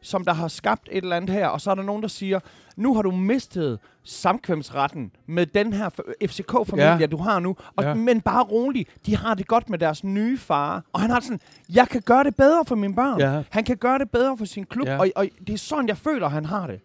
som 0.00 0.24
der 0.24 0.32
har 0.32 0.48
skabt 0.48 0.88
et 0.92 1.02
eller 1.02 1.16
andet 1.16 1.30
her. 1.30 1.46
Og 1.48 1.60
så 1.60 1.70
er 1.70 1.74
der 1.74 1.82
nogen, 1.82 2.02
der 2.02 2.08
siger, 2.08 2.40
nu 2.76 2.94
har 2.94 3.02
du 3.02 3.10
mistet 3.10 3.78
samkvemsretten 4.04 5.10
med 5.26 5.46
den 5.46 5.72
her 5.72 5.88
FCK-familie, 6.26 6.96
Ja. 7.00 7.06
du 7.06 7.16
har 7.16 7.38
nu. 7.40 7.56
Og, 7.76 7.84
Ja. 7.84 7.94
Men 7.94 8.20
bare 8.20 8.42
rolig, 8.44 8.86
de 9.06 9.16
har 9.16 9.34
det 9.34 9.46
godt 9.46 9.70
med 9.70 9.78
deres 9.78 10.04
nye 10.04 10.38
far. 10.38 10.84
Og 10.92 11.00
han 11.00 11.10
har 11.10 11.20
sådan, 11.20 11.40
jeg 11.68 11.88
kan 11.88 12.02
gøre 12.02 12.24
det 12.24 12.36
bedre 12.36 12.64
for 12.66 12.74
mine 12.74 12.94
børn. 12.94 13.20
Ja. 13.20 13.42
Han 13.50 13.64
kan 13.64 13.76
gøre 13.76 13.98
det 13.98 14.10
bedre 14.10 14.38
for 14.38 14.44
sin 14.44 14.66
klub. 14.66 14.86
Ja. 14.86 14.98
Og, 14.98 15.08
og 15.16 15.26
det 15.46 15.52
er 15.52 15.58
sådan, 15.58 15.88
jeg 15.88 15.96
føler, 15.96 16.28
han 16.28 16.44
har 16.44 16.66
det. 16.66 16.80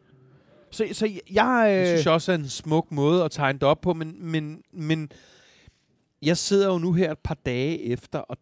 Så, 0.72 0.86
så 0.93 1.09
jeg... 1.32 1.65
Øh, 1.69 1.80
Det 1.80 1.88
synes 1.88 2.05
jeg 2.05 2.13
også 2.13 2.32
er 2.32 2.36
en 2.36 2.49
smuk 2.49 2.91
måde 2.91 3.24
at 3.24 3.32
tegne 3.32 3.59
det 3.59 3.67
op 3.67 3.82
på, 3.82 3.93
men, 3.93 4.15
men, 4.19 4.61
men 4.74 5.09
jeg 6.22 6.38
sidder 6.38 6.67
jo 6.67 6.78
nu 6.78 6.93
her 6.93 7.11
et 7.11 7.19
par 7.19 7.38
dage 7.45 7.84
efter, 7.84 8.19
og 8.19 8.38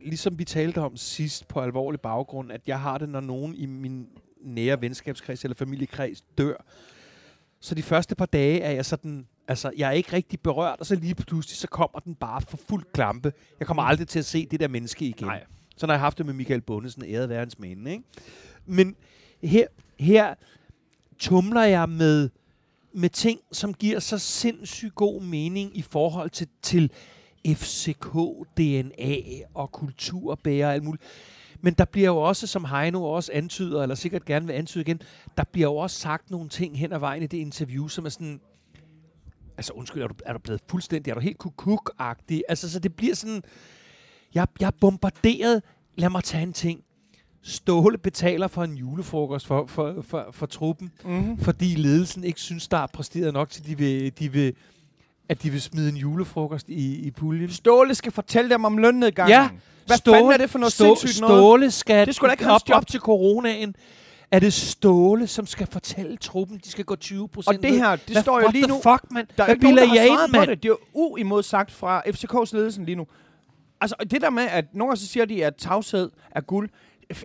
ligesom 0.00 0.38
vi 0.38 0.44
talte 0.44 0.78
om 0.78 0.96
sidst 0.96 1.48
på 1.48 1.60
alvorlig 1.60 2.00
baggrund, 2.00 2.52
at 2.52 2.60
jeg 2.66 2.80
har 2.80 2.98
det, 2.98 3.08
når 3.08 3.20
nogen 3.20 3.54
i 3.54 3.66
min 3.66 4.06
nære 4.44 4.80
venskabskreds 4.80 5.44
eller 5.44 5.54
familiekreds 5.54 6.20
dør. 6.38 6.64
Så 7.60 7.74
de 7.74 7.82
første 7.82 8.14
par 8.14 8.26
dage 8.26 8.60
er 8.60 8.70
jeg 8.70 8.84
sådan, 8.84 9.26
altså 9.48 9.72
jeg 9.76 9.88
er 9.88 9.92
ikke 9.92 10.12
rigtig 10.12 10.40
berørt, 10.40 10.80
og 10.80 10.86
så 10.86 10.94
lige 10.94 11.14
pludselig, 11.14 11.56
så 11.56 11.68
kommer 11.68 11.98
den 11.98 12.14
bare 12.14 12.40
for 12.40 12.56
fuld 12.56 12.84
klampe. 12.92 13.32
Jeg 13.58 13.66
kommer 13.66 13.82
aldrig 13.82 14.08
til 14.08 14.18
at 14.18 14.24
se 14.24 14.46
det 14.46 14.60
der 14.60 14.68
menneske 14.68 15.04
igen. 15.04 15.26
Nej. 15.26 15.44
Sådan 15.76 15.88
har 15.88 15.94
jeg 15.94 16.00
haft 16.00 16.18
det 16.18 16.26
med 16.26 16.34
Michael 16.34 16.60
Bundesen, 16.60 17.04
æret 17.04 17.28
være 17.28 17.38
hans 17.38 17.58
mænd, 17.58 17.88
ikke? 17.88 18.02
Men 18.66 18.96
her, 19.42 19.66
her 19.98 20.34
tumler 21.18 21.62
jeg 21.62 21.88
med, 21.88 22.30
med 22.94 23.08
ting, 23.08 23.40
som 23.52 23.74
giver 23.74 23.98
så 24.00 24.18
sindssygt 24.18 24.94
god 24.94 25.22
mening 25.22 25.76
i 25.76 25.82
forhold 25.82 26.30
til, 26.30 26.48
til 26.62 26.92
FCK, 27.46 28.16
DNA 28.56 29.16
og 29.54 29.72
kulturbærer 29.72 30.66
og 30.66 30.74
alt 30.74 30.84
muligt. 30.84 31.02
Men 31.60 31.74
der 31.74 31.84
bliver 31.84 32.08
jo 32.08 32.16
også, 32.16 32.46
som 32.46 32.64
Heino 32.64 33.04
også 33.04 33.32
antyder, 33.34 33.82
eller 33.82 33.94
sikkert 33.94 34.24
gerne 34.24 34.46
vil 34.46 34.52
antyde 34.52 34.82
igen, 34.82 35.00
der 35.36 35.44
bliver 35.52 35.68
jo 35.68 35.76
også 35.76 36.00
sagt 36.00 36.30
nogle 36.30 36.48
ting 36.48 36.78
hen 36.78 36.92
ad 36.92 36.98
vejen 36.98 37.22
i 37.22 37.26
det 37.26 37.38
interview, 37.38 37.88
som 37.88 38.04
er 38.04 38.08
sådan, 38.08 38.40
altså 39.56 39.72
undskyld, 39.72 40.02
er 40.02 40.06
du, 40.06 40.14
er 40.26 40.32
du 40.32 40.38
blevet 40.38 40.60
fuldstændig, 40.68 41.10
er 41.10 41.14
du 41.14 41.20
helt 41.20 41.38
kukuk-agtig? 41.38 42.42
Altså, 42.48 42.70
så 42.70 42.78
det 42.78 42.96
bliver 42.96 43.14
sådan, 43.14 43.42
jeg, 44.34 44.46
jeg 44.60 44.66
er 44.66 44.76
bombarderet, 44.80 45.62
lad 45.96 46.10
mig 46.10 46.24
tage 46.24 46.42
en 46.42 46.52
ting. 46.52 46.84
Ståle 47.44 47.98
betaler 47.98 48.48
for 48.48 48.64
en 48.64 48.74
julefrokost 48.76 49.46
for, 49.46 49.66
for, 49.66 49.94
for, 50.02 50.28
for 50.32 50.46
truppen, 50.46 50.92
mm-hmm. 51.04 51.38
fordi 51.38 51.64
ledelsen 51.74 52.24
ikke 52.24 52.40
synes, 52.40 52.68
der 52.68 52.76
er 52.78 52.86
præsteret 52.86 53.32
nok 53.32 53.50
til, 53.50 53.66
de 53.66 53.78
vil, 53.78 54.12
de 54.18 54.32
vil, 54.32 54.54
at 55.28 55.42
de 55.42 55.50
vil 55.50 55.60
smide 55.62 55.88
en 55.88 55.96
julefrokost 55.96 56.68
i, 56.68 56.96
i 57.06 57.10
puljen. 57.10 57.50
Ståle 57.50 57.94
skal 57.94 58.12
fortælle 58.12 58.50
dem 58.50 58.64
om 58.64 58.78
lønnedgangen. 58.78 59.30
Ja, 59.30 59.48
Hvad 59.86 59.96
Ståle- 59.96 60.14
fanden 60.16 60.32
er 60.32 60.36
det 60.36 60.50
for 60.50 60.58
noget 60.58 60.72
Stå, 60.72 60.84
sindssygt 60.84 61.20
noget? 61.20 61.38
Ståle 61.38 61.70
skal 61.70 62.06
Det 62.06 62.20
da 62.22 62.30
ikke 62.30 62.50
op, 62.50 62.60
op 62.72 62.86
til 62.86 63.00
coronaen. 63.00 63.76
Er 64.30 64.38
det 64.38 64.52
Ståle, 64.52 65.26
som 65.26 65.46
skal 65.46 65.66
fortælle 65.66 66.16
truppen, 66.16 66.58
de 66.64 66.70
skal 66.70 66.84
gå 66.84 66.96
20 66.96 67.28
procent 67.28 67.56
Og 67.56 67.62
det 67.62 67.72
her, 67.76 67.96
det 67.96 68.16
står 68.16 68.40
jo 68.40 68.48
lige 68.52 68.66
nu... 68.66 68.74
fuck, 68.74 69.10
mand? 69.10 69.26
Der 69.36 69.42
er 69.42 69.46
Hvad 69.46 69.54
ikke 69.54 69.62
nogen, 69.64 69.76
der 69.78 69.86
har 69.86 70.06
svaret 70.06 70.30
på 70.30 70.36
mand? 70.36 70.50
det. 70.50 70.62
Det 70.62 70.68
er 70.68 70.72
jo 70.72 70.78
uimodsagt 70.94 71.70
fra 71.70 72.02
FCK's 72.06 72.50
ledelsen 72.56 72.84
lige 72.84 72.96
nu. 72.96 73.06
Altså, 73.80 73.96
det 74.10 74.20
der 74.20 74.30
med, 74.30 74.42
at 74.42 74.64
nogle 74.74 74.90
gange 74.90 74.96
så 75.00 75.06
siger 75.06 75.24
de, 75.24 75.44
at 75.44 75.54
tavshed 75.56 76.10
er 76.30 76.40
guld. 76.40 76.70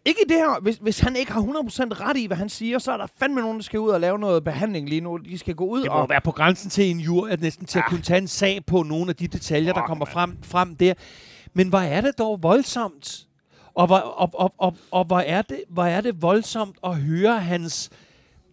Ikke 0.05 0.21
i 0.21 0.29
det 0.29 0.37
her. 0.37 0.59
Hvis, 0.61 0.75
hvis 0.75 0.99
han 0.99 1.15
ikke 1.15 1.31
har 1.31 1.41
100% 1.41 1.45
ret 1.45 2.17
i, 2.17 2.25
hvad 2.25 2.37
han 2.37 2.49
siger, 2.49 2.79
så 2.79 2.91
er 2.91 2.97
der 2.97 3.07
fandme 3.19 3.41
nogen, 3.41 3.57
der 3.57 3.63
skal 3.63 3.79
ud 3.79 3.89
og 3.89 3.99
lave 3.99 4.19
noget 4.19 4.43
behandling 4.43 4.89
lige 4.89 5.01
nu. 5.01 5.17
De 5.17 5.37
skal 5.37 5.55
gå 5.55 5.65
ud 5.65 5.81
Det 5.81 5.91
må 5.91 5.97
og... 5.97 6.09
være 6.09 6.21
på 6.21 6.31
grænsen 6.31 6.69
til 6.69 6.91
en 6.91 6.99
jur, 6.99 7.27
at 7.27 7.41
næsten 7.41 7.65
til 7.65 7.79
at 7.79 7.85
kunne 7.87 8.01
tage 8.01 8.17
en 8.17 8.27
sag 8.27 8.65
på 8.65 8.83
nogle 8.83 9.09
af 9.09 9.15
de 9.15 9.27
detaljer, 9.27 9.73
der 9.73 9.79
Fuck, 9.79 9.87
kommer 9.87 10.05
frem, 10.05 10.37
frem 10.43 10.75
der. 10.75 10.93
Men 11.53 11.69
hvor 11.69 11.79
er 11.79 12.01
det 12.01 12.17
dog 12.17 12.43
voldsomt? 12.43 13.27
Og 13.73 13.87
hvor, 13.87 13.97
og, 13.97 14.29
og, 14.33 14.53
og, 14.57 14.75
og 14.91 15.05
hvor, 15.05 15.19
er 15.19 15.41
det, 15.41 15.63
hvor 15.69 15.85
er 15.85 16.01
det 16.01 16.21
voldsomt 16.21 16.77
at 16.83 16.95
høre 16.95 17.39
hans, 17.39 17.89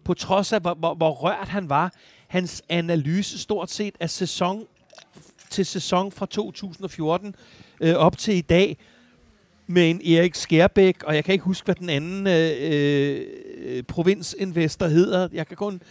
på 0.03 0.13
trods 0.13 0.53
af 0.53 0.61
hvor, 0.61 0.73
hvor, 0.73 0.93
hvor 0.93 1.11
rørt 1.11 1.47
han 1.47 1.69
var, 1.69 1.93
hans 2.27 2.63
analyse 2.69 3.39
stort 3.39 3.71
set 3.71 3.95
af 3.99 4.09
sæson 4.09 4.63
til 5.49 5.65
sæson 5.65 6.11
fra 6.11 6.25
2014 6.25 7.35
øh, 7.81 7.95
op 7.95 8.17
til 8.17 8.35
i 8.35 8.41
dag, 8.41 8.77
med 9.67 9.89
en 9.89 10.01
Erik 10.07 10.35
Skærbæk, 10.35 11.03
og 11.03 11.15
jeg 11.15 11.23
kan 11.23 11.33
ikke 11.33 11.45
huske, 11.45 11.65
hvad 11.65 11.75
den 11.75 11.89
anden 11.89 12.27
øh, 12.27 13.21
øh, 13.65 13.83
provinsinvestor 13.83 14.87
hedder. 14.87 15.27
Jeg 15.33 15.47
kan 15.47 15.57
kun 15.57 15.81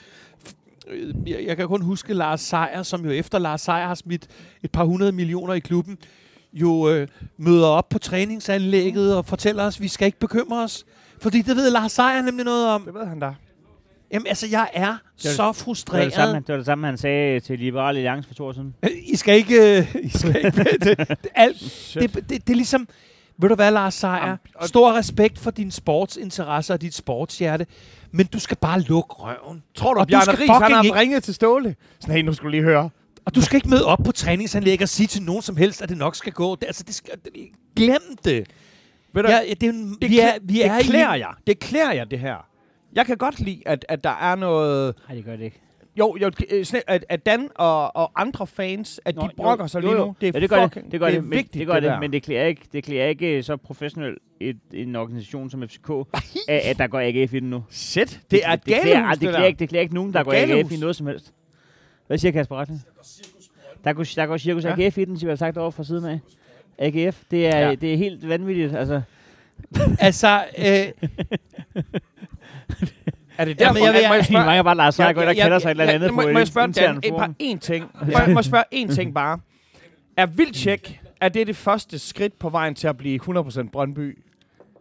øh, 0.91 1.15
jeg, 1.27 1.45
jeg 1.47 1.57
kan 1.57 1.67
kun 1.69 1.83
huske 1.83 2.15
Lars 2.15 2.41
Seier, 2.41 2.83
som 2.83 3.05
jo 3.05 3.11
efter 3.11 3.39
Lars 3.39 3.61
Seier 3.61 3.87
har 3.87 3.95
smidt 3.95 4.27
et 4.63 4.71
par 4.71 4.85
hundrede 4.85 5.13
millioner 5.13 5.55
i 5.55 5.59
klubben, 5.61 5.99
jo 6.53 6.89
øh, 6.91 7.09
møder 7.39 7.67
op 7.67 7.89
på 7.89 7.99
træningsanlægget 7.99 9.17
og 9.17 9.27
fortæller 9.27 9.65
os, 9.65 9.77
at 9.77 9.83
vi 9.83 9.89
skal 9.89 10.07
ikke 10.07 10.19
bekymre 10.19 10.63
os. 10.63 10.85
Fordi 11.21 11.43
det 11.43 11.57
ved 11.57 11.71
Lars 11.71 11.93
Seier 11.93 12.23
nemlig 12.23 12.45
noget 12.45 12.67
om. 12.69 12.83
Det 12.83 12.95
ved 12.95 13.07
han 13.07 13.21
da. 13.21 13.35
Jamen 14.13 14.27
altså, 14.27 14.47
jeg 14.51 14.69
er 14.75 14.87
var- 14.87 15.01
så 15.17 15.29
Det 15.31 15.39
var, 15.39 15.47
det, 15.53 15.57
frustreret. 15.57 16.13
samme, 16.13 16.35
det 16.37 16.49
var 16.49 16.57
det 16.57 16.67
samme, 16.67 16.87
han 16.87 16.99
sagde 16.99 17.41
til 17.41 17.59
Liberale 17.59 17.99
Alliance 17.99 18.29
for 18.29 18.35
to 18.35 18.45
år 18.45 18.53
siden. 18.53 18.75
Øh, 18.83 18.91
I 19.07 19.17
skal 19.17 19.37
ikke... 19.37 19.79
Øh, 19.79 19.95
I 20.03 20.09
skal 20.09 20.37
ikke 20.37 20.51
det, 20.81 20.99
det, 20.99 21.17
alt, 21.35 21.91
det, 21.95 22.15
det, 22.15 22.31
det 22.31 22.51
er 22.51 22.55
ligesom... 22.55 22.89
Ved 23.39 23.49
du 23.49 23.55
hvad, 23.55 23.71
Lars 23.71 23.95
Seier? 23.95 24.15
Jamen, 24.17 24.39
og- 24.55 24.69
Stor 24.69 24.93
respekt 24.93 25.39
for 25.39 25.51
din 25.51 25.71
sportsinteresse 25.71 26.73
og 26.73 26.81
dit 26.81 26.95
sportshjerte, 26.95 27.67
men 28.13 28.27
du 28.27 28.39
skal 28.39 28.57
bare 28.57 28.81
lukke 28.81 29.15
røven. 29.15 29.63
Tror 29.75 29.95
du, 29.95 30.01
at 30.01 30.09
Bjarne 30.09 30.23
skal 30.25 30.37
Ries, 30.39 30.51
han 30.51 30.73
har 30.73 30.83
ikke- 30.83 30.99
ringet 30.99 31.23
til 31.25 31.35
Ståle? 31.35 31.77
Sådan, 32.01 32.15
hey, 32.15 32.23
nu 32.23 32.33
skulle 32.33 32.47
du 32.49 32.51
lige 32.51 32.63
høre. 32.63 32.91
Og 33.25 33.35
du 33.35 33.41
skal 33.43 33.57
ikke 33.57 33.69
møde 33.69 33.85
op 33.87 33.99
på 34.05 34.13
træningsanlæg 34.13 34.83
og 34.83 34.89
sige 34.89 35.07
til 35.07 35.23
nogen 35.23 35.43
som 35.43 35.57
helst, 35.57 35.83
at 35.83 35.89
det 35.89 35.97
nok 35.99 36.17
skal 36.17 36.33
gå. 36.33 36.55
Det, 36.57 36.67
altså, 36.67 36.83
det 36.87 36.95
skal, 36.95 37.13
det, 37.25 37.33
glem 37.77 38.17
det. 38.25 38.47
Ved 39.15 39.23
du, 39.23 39.29
Ja, 39.29 39.41
det, 39.61 39.63
er, 39.63 39.71
en- 39.73 39.97
det, 40.03 40.11
vi 40.11 40.19
er, 40.21 40.33
vi 40.43 40.55
det 40.55 40.67
er 40.67 40.81
klæder 40.83 41.15
i, 41.15 41.19
jeg. 41.21 41.31
Det 41.47 41.59
klæder 41.59 41.93
jeg, 41.93 42.11
det 42.11 42.19
her. 42.19 42.37
Jeg 42.95 43.07
kan 43.07 43.17
godt 43.17 43.41
lide, 43.41 43.63
at, 43.67 43.85
at 43.89 44.05
der 44.05 44.11
er 44.11 44.35
noget... 44.35 44.95
Nej, 45.09 45.17
det 45.17 45.25
gør 45.25 45.37
det 45.37 45.45
ikke. 45.45 45.61
Jo, 45.99 46.17
jo 46.21 46.31
øh, 46.51 46.65
at, 46.87 47.05
at 47.09 47.27
Dan 47.27 47.49
og, 47.55 47.97
og 47.97 48.13
andre 48.17 48.47
fans, 48.47 49.01
at 49.05 49.17
Nå, 49.17 49.23
de 49.23 49.29
brokker 49.37 49.65
jo, 49.65 49.69
sig 49.69 49.83
jo, 49.83 49.89
lige 49.89 49.99
nu. 49.99 50.15
Det 50.21 50.29
er 50.29 50.33
ja, 50.35 50.41
det 50.41 50.51
gør 50.51 50.63
fucking, 50.67 50.85
det. 50.85 50.93
Det 50.93 51.01
gør 51.01 51.07
det, 51.07 51.13
det, 51.13 51.19
er 51.19 51.23
men, 51.23 51.31
vigtigt, 51.31 51.55
det, 51.55 51.67
gør 51.67 51.75
det, 51.75 51.83
der. 51.83 52.01
men 52.01 52.13
det 52.13 52.23
klæder 52.23 52.45
ikke, 52.47 52.63
det 52.73 52.85
klæder 52.85 53.07
ikke 53.07 53.43
så 53.43 53.57
professionelt 53.57 54.19
et, 54.41 54.57
en 54.73 54.97
organisation 54.97 55.51
som 55.51 55.69
FCK, 55.69 55.91
at, 56.49 56.61
at 56.61 56.79
der 56.79 56.87
går 56.87 57.01
AGF 57.01 57.35
i 57.35 57.41
den 57.41 57.51
nu. 57.51 57.65
Shit, 57.71 58.21
det 58.31 58.41
er 58.45 58.57
det, 58.57 58.65
klæder, 58.65 58.83
galehus, 58.85 59.11
det, 59.13 59.21
det 59.21 59.29
klæder 59.29 59.39
der. 59.39 59.47
ikke, 59.47 59.59
det 59.59 59.69
klæder 59.69 59.83
ikke 59.83 59.95
nogen, 59.95 60.13
der 60.13 60.19
Det 60.19 60.25
går 60.27 60.33
AGF 60.33 60.49
galehus. 60.49 60.73
i 60.73 60.81
noget 60.81 60.97
som 60.97 61.07
helst. 61.07 61.33
Hvad 62.07 62.19
siger 62.19 62.33
Kasper 62.33 62.57
Retling? 62.57 62.83
Der 63.85 63.93
går, 63.93 64.05
der 64.17 64.27
går 64.27 64.37
cirkus 64.37 64.65
Ja. 64.65 64.75
AGF 64.79 64.99
i 64.99 65.05
den, 65.05 65.19
som 65.19 65.27
jeg 65.27 65.33
har 65.33 65.37
sagt 65.37 65.57
over 65.59 65.71
fra 65.71 65.85
siden 65.85 66.05
af. 66.05 66.21
AGF, 66.79 67.23
det 67.31 67.47
er, 67.47 67.59
Ja. 67.69 67.75
det 67.75 67.93
er 67.93 67.97
helt 67.97 68.29
vanvittigt. 68.29 68.75
Altså, 68.77 69.03
altså, 69.99 70.45
øh, 70.59 71.11
Er 73.39 73.45
det 73.45 73.61
Jamen, 73.61 73.75
derfor, 73.83 73.87
jeg 73.93 74.03
at- 74.05 74.09
må 74.09 74.15
jeg 74.15 74.23
I 74.23 74.25
spørge- 74.25 74.45
mangler 74.47 74.63
bare 74.63 74.77
Lars 74.77 74.95
Seier, 74.95 75.09
Ja, 75.09 75.15
der 75.15 75.23
ja, 75.27 75.33
kalder 75.43 75.59
sig 75.59 75.69
et 75.69 75.71
eller 75.81 75.85
andet 75.93 76.07
Ja, 76.07 76.11
på 76.11 76.15
må, 76.17 76.23
må 76.33 76.39
jeg 76.39 76.47
spørge 76.47 76.73
Dan, 76.73 76.97
et 77.03 77.15
par, 77.19 77.31
en 77.39 77.59
ting. 77.59 77.85
Må, 78.07 78.19
jeg, 78.19 78.25
må 78.29 78.39
jeg 78.39 78.45
spørge 78.45 78.65
en 78.81 78.89
ting 78.89 79.15
bare. 79.15 79.39
Er 80.17 80.27
Vildtjek, 80.27 81.01
er 81.21 81.29
det 81.29 81.47
det 81.47 81.57
første 81.57 81.99
skridt 81.99 82.39
på 82.39 82.49
vejen 82.49 82.75
til 82.75 82.89
at 82.89 82.97
blive 82.97 83.21
100% 83.29 83.69
Brøndby? 83.73 84.19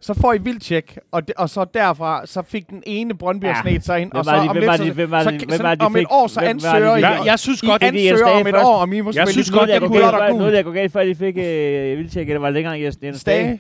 Så 0.01 0.13
får 0.13 0.33
I 0.33 0.37
Vildtjek, 0.37 0.97
og, 1.11 1.27
de, 1.27 1.33
og 1.37 1.49
så 1.49 1.65
derfra, 1.73 2.25
så 2.25 2.41
fik 2.41 2.69
den 2.69 2.83
ene 2.85 3.13
Brøndby 3.17 3.45
Ja. 3.45 3.55
snedt 3.61 3.85
sig 3.85 4.01
ind, 4.01 4.11
og 4.11 4.25
så 4.25 4.31
om 4.31 4.55
lidt, 4.57 4.65
så, 4.65 4.77
så, 4.77 5.57
så, 5.57 5.75
om 5.85 5.95
et 5.95 6.05
år, 6.09 6.27
så 6.27 6.39
ansøger 6.39 6.95
I. 6.95 6.99
jeg, 7.01 7.21
jeg 7.25 7.39
synes 7.39 7.63
I 7.63 7.65
godt, 7.65 7.81
det- 7.81 7.87
ansøger 7.87 8.25
om 8.27 8.47
et 8.47 8.55
år, 8.55 8.75
og 8.75 8.95
I 8.95 9.01
må 9.01 9.11
Jeg 9.15 9.27
spille 9.27 9.51
godt, 9.51 9.61
og 9.61 9.69
jeg 9.69 9.79
går 9.81 9.87
kunne- 9.87 9.99
galt, 9.99 10.15
og 10.15 10.27
guld. 10.29 10.37
noget, 10.39 10.53
der 10.53 10.61
går 10.61 10.71
galt, 10.71 10.91
før 10.91 11.03
de 11.03 11.15
fik 11.15 11.37
øh, 11.37 11.97
Vildtjek, 11.97 12.29
eller 12.29 12.39
var 12.39 12.47
det 12.47 12.53
længere 12.53 12.79
Jens 13.03 13.19
Stage? 13.21 13.59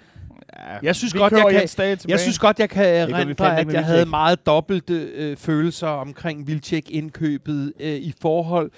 Jeg 0.83 0.95
synes 0.95 1.13
godt, 1.13 1.33
jeg 1.33 1.45
kan- 1.51 1.67
tilbage. 1.67 1.97
Jeg 2.07 2.19
synes 2.19 2.39
godt, 2.39 2.59
jeg 2.59 2.69
kan 2.69 2.85
erindre, 2.85 3.59
at 3.59 3.73
jeg 3.73 3.85
havde 3.85 4.05
meget 4.05 4.45
dobbelte 4.45 4.93
øh, 4.93 5.37
følelser 5.37 5.87
omkring 5.87 6.47
Vildtjek-indkøbet 6.47 7.73
øh, 7.79 7.93
i 7.95 8.13
forhold 8.21 8.71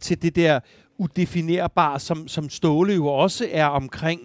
til 0.00 0.22
det 0.22 0.36
der 0.36 0.60
udefinerbare, 0.98 2.00
som, 2.00 2.28
som 2.28 2.48
Ståle 2.50 2.94
jo 2.94 3.06
også 3.06 3.48
er 3.52 3.66
omkring, 3.66 4.20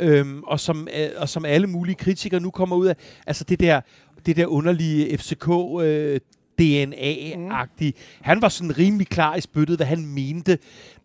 øhm, 0.00 0.42
og, 0.42 0.60
som, 0.60 0.88
øh, 0.98 1.08
og 1.16 1.28
som 1.28 1.44
alle 1.44 1.66
mulige 1.66 1.94
kritikere 1.94 2.40
nu 2.40 2.50
kommer 2.50 2.76
ud 2.76 2.86
af. 2.86 2.96
Altså 3.26 3.44
det 3.44 3.60
der, 3.60 3.80
det 4.26 4.36
der 4.36 4.46
underlige 4.46 5.18
FCK... 5.18 5.48
Øh, 5.82 6.20
DNA-agtig. 6.60 7.92
Han 8.20 8.42
var 8.42 8.48
sådan 8.48 8.78
rimelig 8.78 9.06
klar 9.06 9.36
i 9.36 9.40
spyttet, 9.40 9.76
hvad 9.78 9.86
han 9.86 10.06
mente. 10.06 10.58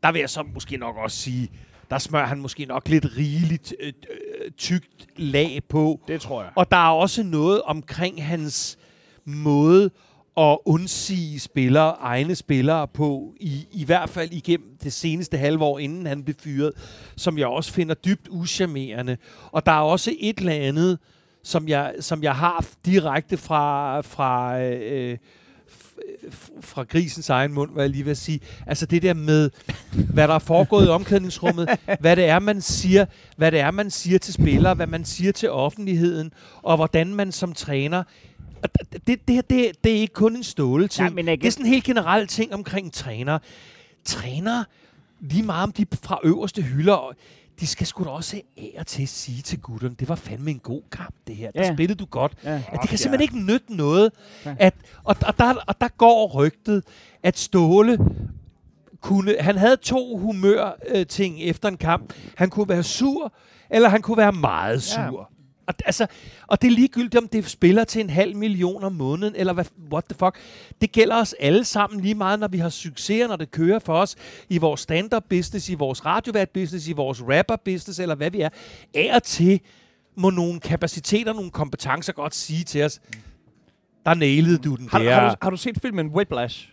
Der 0.04 0.12
vil 0.12 0.20
jeg 0.20 0.30
så 0.30 0.44
måske 0.54 0.78
nok 0.78 0.96
også 0.98 1.18
sige, 1.18 1.50
der 1.90 1.98
smører 1.98 2.26
han 2.26 2.40
måske 2.40 2.66
nok 2.66 2.88
lidt 2.88 3.06
rigeligt 3.18 3.74
øh, 3.80 3.88
øh, 3.88 4.52
tykt 4.58 5.08
lag 5.18 5.62
på. 5.70 6.00
Det 6.08 6.22
tror 6.22 6.42
jeg. 6.42 6.52
Og 6.56 6.72
der 6.72 6.78
er 6.78 6.92
også 6.92 7.24
noget 7.24 7.62
omkring 7.62 8.26
hans 8.26 8.78
måde 9.26 9.90
at 10.38 10.58
undsige 10.66 11.40
spillere, 11.40 11.96
egne 12.00 12.36
spillere 12.36 12.88
på, 12.88 13.34
i, 13.40 13.68
i 13.72 13.86
hvert 13.86 14.10
fald 14.10 14.32
igennem 14.32 14.78
det 14.84 14.94
seneste 14.94 15.38
halve 15.38 15.64
år, 15.64 15.80
inden 15.80 16.06
han 16.06 16.24
blev 16.24 16.36
fyret, 16.44 16.72
som 17.18 17.38
jeg 17.38 17.48
også 17.48 17.74
finder 17.74 17.96
dybt 17.96 18.28
uschammerende. 18.30 19.18
Og 19.52 19.66
der 19.66 19.72
er 19.72 19.82
også 19.82 20.14
et 20.20 20.38
eller 20.38 20.54
andet, 20.54 21.00
som 21.44 21.68
jeg, 21.68 21.94
som 22.00 22.24
jeg 22.24 22.36
har 22.36 22.66
direkte 22.86 23.38
fra, 23.38 24.02
fra, 24.02 24.60
øh, 24.62 25.14
f- 25.14 25.18
fra 26.62 26.84
grisens 26.84 27.30
egen 27.30 27.54
mund, 27.54 27.72
hvad 27.72 27.84
jeg 27.84 27.90
lige 27.90 28.06
vil 28.06 28.16
sige. 28.16 28.40
Altså 28.68 28.86
det 28.86 29.02
der 29.02 29.14
med, 29.14 29.50
hvad 30.14 30.28
der 30.28 30.34
er 30.34 30.40
foregået 30.40 30.86
i 30.86 30.90
omklædningsrummet, 30.90 31.70
hvad 32.00 32.16
det 32.16 32.26
er, 32.26 32.40
man 32.40 32.62
siger, 32.62 33.06
hvad 33.38 33.52
det 33.52 33.60
er, 33.60 33.72
man 33.72 33.92
siger 33.92 34.20
til 34.20 34.34
spillere, 34.34 34.74
hvad 34.74 34.88
man 34.88 35.06
siger 35.06 35.32
til 35.32 35.52
offentligheden, 35.52 36.32
og 36.62 36.76
hvordan 36.76 37.16
man 37.16 37.32
som 37.32 37.54
træner 37.54 38.04
det, 39.08 39.28
det, 39.28 39.36
her, 39.36 39.42
det, 39.42 39.72
det 39.84 39.92
er 39.92 40.00
ikke 40.02 40.14
kun 40.14 40.36
en 40.36 40.44
ståle 40.44 40.88
ting. 40.88 41.08
Ja, 41.08 41.14
men 41.14 41.28
det 41.28 41.46
er 41.46 41.52
sådan 41.52 41.66
en 41.66 41.72
helt 41.72 41.84
generel 41.84 42.28
ting 42.28 42.54
omkring 42.54 42.94
træner. 42.94 43.40
Træner, 44.06 44.64
lige 45.20 45.44
meget 45.44 45.64
om 45.64 45.72
de 45.72 45.86
fra 46.04 46.20
øverste 46.24 46.62
hylder, 46.62 47.16
de 47.60 47.68
skal 47.68 47.88
sgu 47.88 48.04
da 48.04 48.10
også 48.10 48.42
af 48.58 48.76
og 48.80 48.88
til 48.88 49.08
sige 49.08 49.42
til 49.42 49.60
gutterne, 49.60 49.96
det 50.00 50.10
var 50.10 50.16
fandme 50.16 50.52
en 50.52 50.60
god 50.60 50.82
kamp, 50.92 51.16
det 51.28 51.36
her. 51.36 51.52
Der 51.52 51.64
Ja. 51.66 51.74
spillede 51.74 51.98
du 52.00 52.06
godt. 52.06 52.34
Ja. 52.44 52.62
At 52.72 52.80
det 52.82 52.90
kan 52.90 52.98
simpelthen 52.98 53.22
ikke 53.22 53.46
nytte 53.54 53.76
noget. 53.76 54.12
Ja. 54.46 54.56
At, 54.60 54.74
og, 55.04 55.16
og, 55.28 55.38
der, 55.40 55.54
og 55.68 55.82
der 55.82 55.88
går 55.88 56.28
rygtet, 56.36 56.84
at 57.24 57.38
Ståle 57.38 57.98
kunne, 59.02 59.36
han 59.40 59.58
havde 59.58 59.78
to 59.78 60.18
humør 60.18 60.78
øh, 60.88 61.06
ting 61.08 61.42
efter 61.42 61.70
en 61.70 61.78
kamp. 61.78 62.14
Han 62.38 62.50
kunne 62.50 62.70
være 62.70 62.84
sur, 62.84 63.34
eller 63.70 63.90
han 63.90 64.02
kunne 64.02 64.18
være 64.18 64.32
meget 64.32 64.84
sur. 64.84 65.30
Og, 65.70 65.76
altså, 65.86 66.08
og 66.48 66.62
det 66.62 66.68
er 66.68 66.72
ligegyldigt, 66.72 67.16
om 67.16 67.28
det 67.28 67.50
spiller 67.50 67.84
til 67.84 68.02
en 68.02 68.10
halv 68.10 68.36
million 68.36 68.84
om 68.84 68.94
måneden, 68.94 69.36
eller 69.36 69.54
hvad, 69.54 69.66
what 69.92 70.04
the 70.06 70.18
fuck. 70.20 70.40
Det 70.82 70.92
gælder 70.92 71.16
os 71.16 71.36
alle 71.40 71.66
sammen 71.66 72.02
lige 72.02 72.16
meget, 72.16 72.40
når 72.40 72.48
vi 72.48 72.58
har 72.58 72.70
succeser, 72.70 73.28
når 73.28 73.36
det 73.36 73.52
kører 73.52 73.80
for 73.80 73.94
os 73.94 74.16
i 74.50 74.58
vores 74.58 74.82
stand-up 74.82 75.24
business, 75.30 75.70
i 75.70 75.74
vores 75.74 76.06
radiovært 76.06 76.50
business, 76.50 76.88
i 76.88 76.94
vores 76.94 77.22
rapper 77.22 77.56
business, 77.66 78.00
eller 78.00 78.16
hvad 78.16 78.32
vi 78.32 78.42
er. 78.42 78.50
Af 78.94 79.16
og 79.16 79.24
til 79.24 79.60
må 80.16 80.30
nogle 80.30 80.60
kapaciteter, 80.60 81.34
nogle 81.34 81.52
kompetencer 81.52 82.14
godt 82.14 82.36
sige 82.36 82.64
til 82.64 82.84
os, 82.84 83.00
der 84.06 84.14
nailede 84.14 84.58
du 84.58 84.76
den 84.76 84.90
Har, 84.90 85.00
der. 85.00 85.14
har, 85.14 85.30
du, 85.30 85.36
har 85.42 85.50
du 85.50 85.58
set 85.58 85.78
filmen 85.82 86.08
Whiplash? 86.08 86.70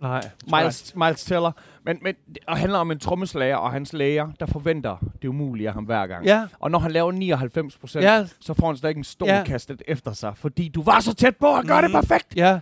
Nej. 0.00 0.30
Miles, 0.46 0.92
Miles 0.96 1.24
Teller. 1.24 1.52
Men, 1.84 1.98
men 2.02 2.14
det 2.28 2.38
handler 2.48 2.78
om 2.78 2.90
en 2.90 2.98
trommeslager 2.98 3.56
og 3.56 3.72
hans 3.72 3.92
læger, 3.92 4.28
der 4.40 4.46
forventer 4.46 4.96
det 5.22 5.28
umulige 5.28 5.68
af 5.68 5.74
ham 5.74 5.84
hver 5.84 6.06
gang. 6.06 6.26
Ja, 6.26 6.46
Og 6.60 6.70
når 6.70 6.78
han 6.78 6.90
laver 6.92 7.12
99 7.12 7.76
procent, 7.78 8.04
ja, 8.04 8.26
så 8.40 8.54
får 8.54 8.66
han 8.66 8.88
ikke 8.88 8.98
en 8.98 9.04
stol 9.04 9.28
Ja. 9.28 9.38
ja. 9.38 9.44
kastet 9.44 9.82
efter 9.88 10.12
sig, 10.12 10.32
fordi 10.36 10.68
du 10.68 10.82
var 10.82 11.00
så 11.00 11.14
tæt 11.14 11.36
på 11.36 11.56
at 11.56 11.66
gøre 11.66 11.80
mm. 11.80 11.86
det 11.92 11.94
perfekt. 11.94 12.36
ja. 12.36 12.58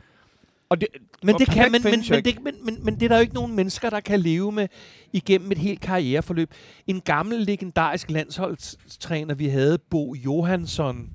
Og 0.69 0.81
det, 0.81 0.89
Men 1.23 1.35
og 1.35 1.41
det, 1.41 1.49
kan, 1.49 1.73
men, 1.73 1.83
men, 1.83 1.93
men, 2.11 2.25
det, 2.25 2.43
men, 2.45 2.55
men, 2.65 2.85
men 2.85 2.95
det 2.95 3.03
er 3.03 3.09
der 3.09 3.17
jo 3.17 3.21
ikke 3.21 3.35
nogen 3.35 3.57
mennesker, 3.57 3.91
der 3.91 4.01
kan 4.01 4.21
leve 4.21 4.53
med 4.53 4.69
igennem 5.13 5.53
et 5.53 5.59
helt 5.59 5.81
karriereforløb. 5.81 6.51
En 6.87 7.01
gammel, 7.01 7.39
legendarisk 7.39 8.11
landsholdstræner, 8.11 9.35
vi 9.35 9.49
havde, 9.49 9.79
Bo 9.79 10.15
Johansson. 10.15 11.09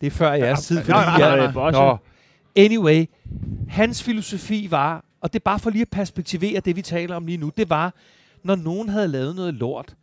Det 0.00 0.06
er 0.06 0.10
før 0.10 0.32
jeres 0.32 0.66
tid, 0.66 0.76
fordi 0.84 0.98
jeg- 0.98 1.36
nej, 1.52 1.52
nej. 1.54 1.70
Nå. 1.70 1.96
Anyway, 2.56 3.04
hans 3.68 4.02
filosofi 4.02 4.66
var, 4.70 5.04
og 5.20 5.32
det 5.32 5.38
er 5.38 5.42
bare 5.44 5.58
for 5.58 5.70
lige 5.70 5.82
at 5.82 5.90
perspektivere 5.90 6.60
det, 6.60 6.76
vi 6.76 6.82
taler 6.82 7.16
om 7.16 7.26
lige 7.26 7.38
nu, 7.38 7.52
det 7.56 7.70
var, 7.70 7.94
når 8.42 8.54
nogen 8.56 8.88
havde 8.88 9.08
lavet 9.08 9.36
noget 9.36 9.54
lort, 9.54 9.94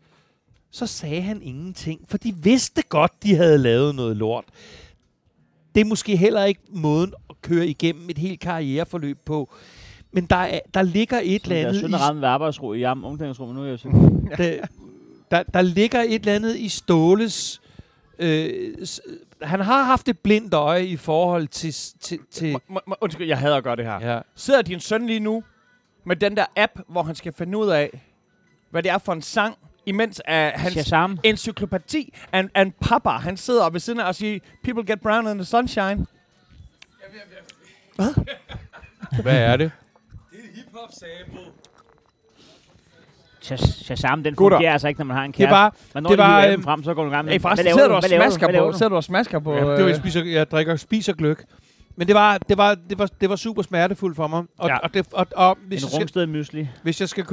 så 0.72 0.88
sagde 0.88 1.22
han 1.22 1.42
ingenting, 1.42 2.02
for 2.08 2.18
de 2.18 2.36
vidste 2.36 2.82
godt, 2.90 3.12
de 3.24 3.36
havde 3.36 3.58
lavet 3.58 3.96
noget 3.96 4.18
lort. 4.18 4.46
Det 5.76 5.82
er 5.82 5.86
måske 5.86 6.16
heller 6.16 6.44
ikke 6.44 6.62
måden 6.70 7.14
at 7.30 7.36
køre 7.42 7.68
igennem 7.68 8.10
et 8.10 8.18
helt 8.18 8.40
karriereforløb 8.40 9.18
på. 9.26 9.50
Men 10.12 10.26
der, 10.26 10.36
er, 10.36 10.60
der 10.74 10.82
ligger 10.82 11.20
et 11.24 11.44
eller 11.44 11.56
Det 11.56 11.64
er 11.64 11.68
andet 11.68 11.82
i, 11.82 11.94
at 11.94 12.02
ramme 12.02 12.22
ved 12.22 12.28
arbejdsro 12.28 12.74
i 12.74 12.84
am- 12.84 13.06
omklædningsrummet. 13.06 13.56
Nu 13.56 13.62
er 13.64 13.68
jeg 13.68 13.80
der, 14.38 14.66
der, 15.32 15.44
der 15.44 15.62
ligger 15.62 16.02
et 16.02 16.14
eller 16.16 16.34
andet 16.36 16.58
i 16.58 16.70
Ståles... 16.70 17.62
Øh, 18.20 18.74
han 19.44 19.60
har 19.60 19.84
haft 19.84 20.08
et 20.08 20.20
blindt 20.20 20.54
øje 20.54 20.86
i 20.86 20.98
forhold 20.98 21.48
til... 21.48 21.74
til, 22.00 22.20
til 22.32 22.54
må- 22.68 22.80
må- 22.88 22.96
Undskyld, 23.02 23.28
jeg 23.28 23.38
hader 23.38 23.58
at 23.58 23.64
gøre 23.64 23.76
det 23.76 23.86
her. 23.86 24.14
ja. 24.14 24.20
Sidder 24.36 24.62
din 24.62 24.80
søn 24.80 25.08
lige 25.08 25.20
nu 25.20 25.44
med 26.06 26.16
den 26.16 26.38
der 26.38 26.46
app, 26.56 26.72
hvor 26.88 27.04
han 27.04 27.16
skal 27.16 27.34
finde 27.34 27.58
ud 27.58 27.70
af, 27.70 28.02
hvad 28.70 28.84
det 28.84 28.92
er 28.92 28.98
for 28.98 29.14
en 29.14 29.22
sang, 29.22 29.58
imens 29.86 30.20
af 30.26 30.54
hans 30.60 30.74
Shazam. 30.74 31.20
encyklopædi 31.24 32.14
af 32.32 32.40
en, 32.40 32.50
af 32.56 32.62
en 32.62 32.72
papa, 32.82 33.10
han 33.10 33.38
sidder 33.38 33.70
ved 33.70 33.80
siden 33.80 34.00
af 34.00 34.08
og 34.08 34.16
siger, 34.16 34.40
people 34.64 34.86
get 34.94 35.02
brown 35.02 35.28
in 35.28 35.34
the 35.38 35.46
sunshine. 35.46 36.06
Hvad 39.22 39.38
er 39.38 39.58
det? 39.58 39.72
Det 40.32 40.40
er 40.40 40.56
hip-hop 40.56 40.90
sample. 40.92 41.40
Shaz- 43.46 43.84
Shazam, 43.86 44.24
den 44.24 44.36
Gutter. 44.36 44.58
fungerer 44.58 44.72
altså 44.74 44.88
ikke, 44.88 45.00
når 45.00 45.06
man 45.06 45.18
har 45.18 45.24
en 45.24 45.32
Det 45.32 45.38
kæreste. 45.38 45.52
var... 45.52 45.76
Men 45.94 46.04
når 46.04 46.10
det 46.10 46.18
det 46.18 46.24
var, 46.26 46.42
var, 46.46 46.48
øhm, 46.52 46.64
frem, 46.64 46.84
så 46.84 46.94
går 46.94 47.04
du 47.04 47.10
gang 47.10 47.26
med. 47.26 47.32
Hvad 47.34 47.40
forresten, 47.40 47.74
sidder 47.74 47.88
du? 47.88 47.94
og 47.94 48.04
smasker 48.04 48.48
på, 48.72 48.72
sidder 48.78 48.90
du 48.90 48.96
og 48.96 49.04
smasker 49.04 49.40
på, 49.40 49.54
Ja, 49.54 49.60
det 49.60 49.68
var, 49.68 49.78
jeg, 49.78 49.90
øh, 49.90 49.96
spiser, 49.96 50.24
jeg 50.24 50.52
drikker 50.52 50.76
spiser 50.76 51.14
gløk. 51.14 51.44
Men 51.96 52.08
det 52.08 52.16
var, 52.16 52.38
det 52.38 52.58
var, 52.58 52.76
det 52.90 53.00
var, 53.00 53.06
det 53.22 53.30
var 53.30 53.36
super 53.36 53.62
smertefuldt 53.62 54.16
for 54.16 54.28
mig. 54.28 54.44
Og, 54.58 54.70
Ja. 54.70 54.78
og, 54.78 54.94
det, 54.94 55.08
og, 55.12 55.28
og 55.36 55.58
hvis, 55.68 55.82
En 55.84 55.86
jeg 55.86 55.90
skal, 55.92 56.00
rumsted 56.00 56.26
mysli. 56.28 56.68
hvis 56.84 57.00
jeg 57.02 57.10
skal... 57.10 57.26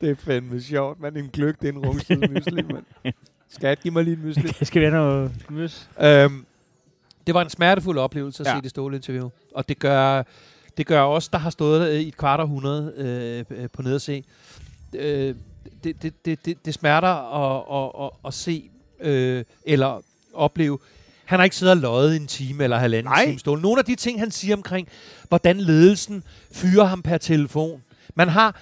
det 0.00 0.10
er 0.10 0.14
fandme 0.14 0.60
sjovt, 0.60 1.00
man. 1.00 1.16
En 1.16 1.28
gløk, 1.32 1.60
det 1.62 1.68
er 1.68 1.72
en 1.72 1.78
rumsted 1.86 2.28
mysli, 2.28 2.62
mand. 2.62 3.14
Skat, 3.48 3.80
giv 3.80 3.92
mig 3.92 4.04
lige 4.04 4.16
en 4.16 4.22
mysli. 4.26 4.42
Det 4.58 4.66
skal 4.66 4.82
være 4.82 4.90
noget 4.90 5.32
mys. 5.50 5.88
Øhm, 6.00 6.46
det 7.26 7.34
var 7.34 7.42
en 7.42 7.50
smertefuld 7.50 7.98
oplevelse 7.98 8.42
at 8.42 8.46
Ja. 8.46 8.50
ja. 8.52 8.56
se 8.58 8.62
det 8.62 8.70
ståle 8.70 8.96
interview. 8.96 9.28
Og 9.56 9.68
det 9.68 9.78
gør, 9.78 10.22
det 10.76 10.86
gør 10.86 11.02
os, 11.02 11.28
der 11.28 11.38
har 11.38 11.50
stået 11.50 12.00
i 12.00 12.08
et 12.08 12.16
kvart 12.16 12.40
århundrede 12.40 12.92
øh, 12.96 13.58
øh, 13.58 13.68
på 13.72 13.82
ned 13.82 13.94
at 13.94 14.02
se. 14.02 14.24
Øh, 14.92 15.34
det, 15.84 16.02
det, 16.02 16.24
det, 16.24 16.44
det, 16.44 16.64
det 16.64 16.74
smerter 16.74 17.08
at, 17.08 17.64
at, 17.84 18.04
at, 18.04 18.10
at 18.26 18.34
se 18.34 18.70
øh, 19.00 19.44
eller 19.64 20.02
opleve. 20.34 20.78
Han 21.24 21.38
har 21.38 21.44
ikke 21.44 21.56
siddet 21.56 21.72
og 21.72 21.80
løjet 21.80 22.16
en 22.16 22.26
time 22.26 22.64
eller 22.64 22.78
halvanden 22.78 23.12
Nej. 23.12 23.24
time 23.26 23.38
ståle. 23.38 23.62
Nogle 23.62 23.78
af 23.78 23.84
de 23.84 23.94
ting, 23.94 24.20
han 24.20 24.30
siger 24.30 24.56
omkring, 24.56 24.88
hvordan 25.28 25.56
ledelsen 25.56 26.24
fyrer 26.52 26.84
ham 26.84 27.02
per 27.02 27.18
telefon. 27.18 27.82
Man 28.14 28.28
har... 28.28 28.60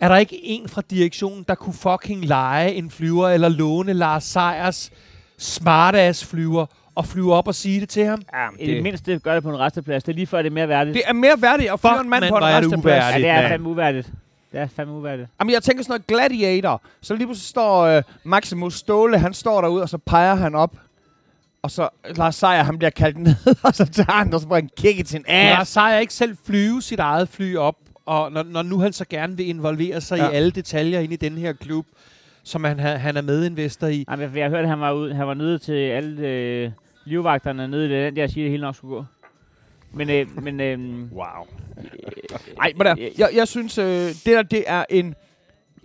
Er 0.00 0.08
der 0.08 0.16
ikke 0.16 0.44
en 0.44 0.68
fra 0.68 0.82
direktionen, 0.90 1.44
der 1.48 1.54
kunne 1.54 1.74
fucking 1.74 2.24
lege 2.24 2.74
en 2.74 2.90
flyver, 2.90 3.28
eller 3.28 3.48
låne 3.48 3.92
Lars 3.92 4.24
Seiers 4.24 4.90
smartass 5.38 6.24
flyver, 6.24 6.66
og 6.94 7.06
flyve 7.06 7.34
op 7.34 7.48
og 7.48 7.54
sige 7.54 7.80
det 7.80 7.88
til 7.88 8.04
ham? 8.04 8.22
Ja, 8.34 8.48
I 8.58 8.66
det 8.74 8.82
mindste 8.82 9.18
gør 9.18 9.34
det 9.34 9.42
på 9.42 9.50
en 9.50 9.58
resteplads. 9.58 10.04
Det 10.04 10.12
er 10.12 10.16
lige 10.16 10.26
før, 10.26 10.38
det 10.42 10.46
er 10.50 10.54
mere 10.54 10.68
værdigt. 10.68 10.94
det 10.94 11.02
er 11.06 11.12
mere 11.12 11.42
værdigt 11.42 11.70
at 11.72 11.80
fyre 11.80 12.00
en 12.00 12.10
mand 12.10 12.24
på 12.28 12.36
en 12.36 12.42
er 12.42 12.46
det 12.46 12.56
resteplads. 12.56 12.84
uværdigt. 12.84 13.26
ja, 13.26 13.36
det 13.36 13.44
er 13.44 13.48
fandme 13.48 13.68
uværdigt. 13.68 14.10
Det 14.52 14.60
er 14.60 14.66
fandme 14.76 14.94
uværdigt. 14.94 15.28
Jamen, 15.40 15.52
jeg 15.54 15.62
tænker 15.62 15.82
sådan 15.84 15.92
noget 15.92 16.06
gladiator. 16.06 16.82
Så 17.00 17.14
lige 17.14 17.26
pludselig 17.26 17.48
står 17.48 17.82
øh, 17.82 18.02
Maximus 18.24 18.74
Ståle, 18.74 19.18
han 19.18 19.34
står 19.34 19.60
derude, 19.60 19.82
og 19.82 19.88
så 19.88 19.98
peger 19.98 20.34
han 20.34 20.54
op. 20.54 20.76
Og 21.62 21.70
så 21.70 21.88
Lars 22.16 22.34
Seier, 22.36 22.62
han 22.62 22.78
bliver 22.78 22.90
kaldt 22.90 23.18
ned, 23.18 23.34
og 23.64 23.74
så 23.74 23.86
tager 23.86 24.12
han, 24.12 24.34
og 24.34 24.40
så 24.40 24.48
får 24.48 24.54
han 24.54 24.70
kick 24.76 24.98
i 24.98 25.04
sin 25.04 25.24
Ja. 25.28 25.50
Lars 25.50 25.60
ass. 25.60 25.70
Seier 25.72 25.98
ikke 25.98 26.14
selv 26.14 26.36
flyve 26.46 26.82
sit 26.82 26.98
eget 26.98 27.28
fly 27.28 27.56
op, 27.56 27.76
og 28.06 28.32
når, 28.32 28.42
når 28.42 28.62
nu 28.62 28.78
han 28.80 28.92
så 28.92 29.04
gerne 29.10 29.36
vil 29.36 29.48
involvere 29.48 30.00
sig 30.00 30.16
ja. 30.18 30.24
Ja. 30.24 30.30
i 30.30 30.34
alle 30.34 30.50
detaljer 30.50 31.00
inde 31.00 31.14
i 31.14 31.16
den 31.16 31.38
her 31.38 31.52
klub, 31.52 31.86
som 32.44 32.64
han, 32.64 32.80
ha- 32.80 32.96
han 32.96 33.16
er 33.16 33.20
medinvestor 33.22 33.86
i. 33.86 34.04
Jamen, 34.10 34.22
jeg, 34.30 34.36
jeg 34.36 34.48
hørte, 34.48 34.62
at 34.62 34.68
han 34.68 34.80
var, 34.80 34.92
ude, 34.92 35.14
han 35.14 35.26
var 35.26 35.34
nede 35.34 35.58
til 35.58 35.72
alle 35.72 36.28
øh, 36.28 36.70
livvagterne 37.04 37.68
nede 37.68 37.86
i 37.86 37.90
den 38.04 38.16
der, 38.16 38.26
siger, 38.26 38.44
at 38.44 38.44
det 38.44 38.50
hele 38.50 38.60
nok 38.62 38.76
skulle 38.76 38.94
gå. 38.96 39.04
Men, 39.92 40.10
øh, 40.10 40.26
men 40.44 40.60
øh, 40.60 41.12
Wow. 41.12 41.46
Ej, 42.60 42.72
men 42.76 42.86
der, 42.86 42.94
jeg, 43.18 43.28
jeg 43.34 43.48
synes, 43.48 43.78
øh, 43.78 43.84
det 44.08 44.26
der, 44.26 44.42
det 44.42 44.64
er 44.66 44.84
en 44.90 45.14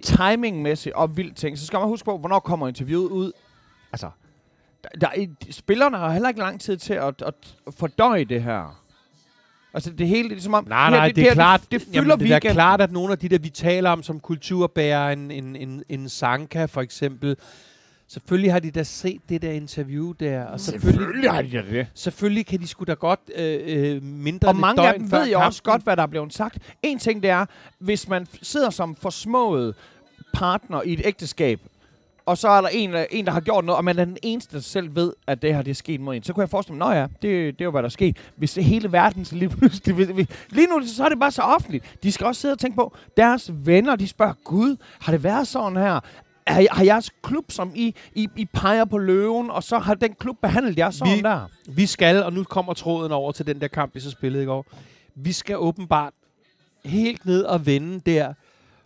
timingmæssig 0.03 0.95
og 0.95 1.17
vild 1.17 1.31
ting. 1.33 1.57
Så 1.57 1.65
skal 1.65 1.79
man 1.79 1.87
huske 1.87 2.05
på, 2.05 2.17
hvornår 2.17 2.39
kommer 2.39 2.67
interviewet 2.67 3.09
ud. 3.09 3.31
Altså, 3.91 4.09
der, 4.83 4.89
der, 5.01 5.07
er- 5.07 5.51
spillerne 5.51 5.97
har 5.97 6.11
heller 6.11 6.29
ikke 6.29 6.39
lang 6.41 6.61
tid 6.61 6.77
til 6.77 6.93
at, 6.93 7.21
at 7.21 7.33
fordøje 7.77 8.23
det 8.25 8.43
her. 8.43 8.81
Altså, 9.73 9.91
det 9.91 10.07
hele 10.07 10.29
det 10.29 10.37
er 10.37 10.41
som 10.41 10.53
om... 10.53 10.65
Nej, 10.67 10.89
nej, 10.89 11.07
det, 11.11 11.17
er 11.17 11.21
her, 11.27 11.33
klart, 11.33 11.61
Det, 11.61 11.71
det 11.71 11.81
fylder 11.81 12.01
jamen, 12.01 12.19
det 12.19 12.31
er 12.31 12.39
klart, 12.39 12.81
at 12.81 12.91
nogle 12.91 13.11
af 13.11 13.17
de 13.19 13.29
der, 13.29 13.37
vi 13.39 13.49
taler 13.49 13.89
om 13.89 14.03
som 14.03 14.19
kulturbærer, 14.19 15.09
en, 15.11 15.31
en, 15.31 15.55
en, 15.55 15.83
en 15.89 16.09
Sanka 16.09 16.65
for 16.65 16.81
eksempel, 16.81 17.35
selvfølgelig 18.07 18.51
har 18.51 18.59
de 18.59 18.71
da 18.71 18.83
set 18.83 19.21
det 19.29 19.41
der 19.41 19.51
interview 19.51 20.11
der, 20.11 20.43
og 20.45 20.59
selvfølgelig, 20.59 20.93
Selvfølgelig 20.93 21.31
har 21.31 21.41
de 21.41 21.51
da 21.51 21.63
det. 21.77 21.87
selvfølgelig 21.93 22.45
kan 22.45 22.59
de 22.59 22.67
sgu 22.67 22.83
da 22.83 22.93
godt 22.93 23.19
øh, 23.35 23.59
øh, 23.65 24.03
mindre 24.03 24.47
Og 24.47 24.55
mange 24.55 24.87
af 24.87 24.99
dem 24.99 25.11
ved 25.11 25.31
jo 25.31 25.39
også 25.39 25.63
godt, 25.63 25.83
hvad 25.83 25.95
der 25.97 26.03
er 26.03 26.07
blevet 26.07 26.33
sagt. 26.33 26.57
En 26.83 26.99
ting 26.99 27.23
det 27.23 27.29
er, 27.29 27.45
hvis 27.79 28.07
man 28.07 28.27
sidder 28.41 28.69
som 28.69 28.95
forsmået 28.95 29.75
partner 30.33 30.81
i 30.81 30.93
et 30.93 31.01
ægteskab, 31.05 31.61
og 32.27 32.37
så 32.37 32.47
er 32.49 32.61
der 32.61 32.67
en, 32.67 32.93
øh, 32.93 33.05
en, 33.11 33.25
der 33.25 33.31
har 33.31 33.39
gjort 33.41 33.65
noget, 33.65 33.77
og 33.77 33.85
man 33.85 33.99
er 33.99 34.05
den 34.05 34.17
eneste, 34.23 34.55
der 34.55 34.61
selv 34.61 34.95
ved, 34.95 35.13
at 35.27 35.41
det 35.41 35.55
her 35.55 35.61
det 35.61 35.71
er 35.71 35.75
sket 35.75 36.01
mod 36.01 36.15
en. 36.15 36.23
Så 36.23 36.33
kunne 36.33 36.41
jeg 36.41 36.49
forestille 36.49 36.77
mig, 36.77 36.87
nå 36.87 36.93
ja, 36.95 37.01
det, 37.03 37.21
det 37.21 37.61
er 37.61 37.65
jo, 37.65 37.71
hvad 37.71 37.81
der 37.81 37.87
er 37.87 37.91
sket. 37.91 38.17
Hvis 38.35 38.55
hele 38.55 38.91
verden 38.91 39.25
så 39.25 39.35
lige 39.35 39.49
pludselig... 39.57 39.95
hvis- 39.95 40.07
hvis- 40.09 40.27
Lige 40.49 40.67
nu, 40.67 40.81
så 40.87 41.05
er 41.05 41.09
det 41.09 41.19
bare 41.19 41.31
så 41.31 41.41
offentligt. 41.41 41.97
De 42.03 42.11
skal 42.11 42.27
også 42.27 42.41
sidde 42.41 42.51
og 42.51 42.59
tænke 42.59 42.75
på, 42.75 42.95
deres 43.17 43.51
venner, 43.65 43.95
de 43.95 44.07
spørger, 44.07 44.33
Gud, 44.43 44.75
har 44.99 45.11
det 45.11 45.23
været 45.23 45.47
sådan 45.47 45.77
her? 45.77 45.99
Har, 46.47 46.65
har 46.71 46.83
jeres 46.83 47.09
klub, 47.23 47.51
som 47.51 47.71
I, 47.75 47.95
I, 48.15 48.27
I 48.35 48.45
peger 48.45 48.85
på 48.85 48.97
løven, 48.97 49.49
og 49.51 49.63
så 49.63 49.77
har 49.77 49.93
den 49.93 50.13
klub 50.13 50.37
behandlet 50.41 50.77
jer 50.77 50.89
sådan 50.89 51.17
Vi- 51.17 51.21
der? 51.21 51.41
Vi 51.69 51.85
skal, 51.85 52.23
og 52.23 52.33
nu 52.33 52.43
kommer 52.43 52.73
tråden 52.73 53.11
over 53.11 53.31
til 53.31 53.47
den 53.47 53.61
der 53.61 53.67
kamp, 53.67 53.95
vi 53.95 53.99
så 53.99 54.11
spillede 54.11 54.43
i 54.43 54.45
går. 54.45 54.65
Vi 55.15 55.31
skal 55.31 55.57
åbenbart 55.57 56.13
helt 56.85 57.25
ned 57.25 57.43
og 57.43 57.65
vende 57.65 57.99
der, 58.11 58.33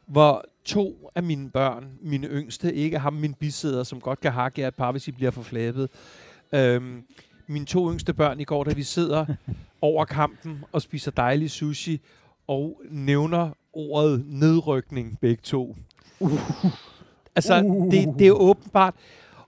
hvor 0.08 0.44
to 0.66 1.09
af 1.16 1.24
mine 1.24 1.49
børn, 1.49 1.86
mine 2.01 2.28
yngste, 2.28 2.74
ikke 2.74 2.99
ham 2.99 3.14
min 3.14 3.34
bisidder, 3.34 3.84
som 3.84 4.01
godt 4.01 4.20
kan 4.20 4.32
hakke 4.32 4.62
jer 4.62 4.68
et 4.68 4.76
par, 4.76 4.91
hvis 4.91 5.07
I 5.07 5.12
bliver 5.12 5.32
for 5.32 5.41
flabet. 5.41 5.89
Øhm, 6.53 7.03
mine 7.47 7.66
to 7.66 7.91
yngste 7.91 8.14
børn 8.14 8.39
i 8.39 8.43
går, 8.43 8.64
da 8.64 8.74
vi 8.74 8.84
sidder 8.84 9.26
over 9.82 10.05
kampen 10.05 10.64
og 10.72 10.82
spiser 10.82 11.12
dejlig 11.12 11.51
sushi, 11.51 12.01
og 12.47 12.82
nævner 12.91 13.49
ordet 13.74 14.24
nedrykning 14.28 15.18
begge 15.22 15.41
to. 15.43 15.76
Altså, 17.36 17.62
Uh. 17.64 17.91
det, 17.91 18.20
det 18.20 18.28
er 18.28 18.32
åbenbart... 18.32 18.93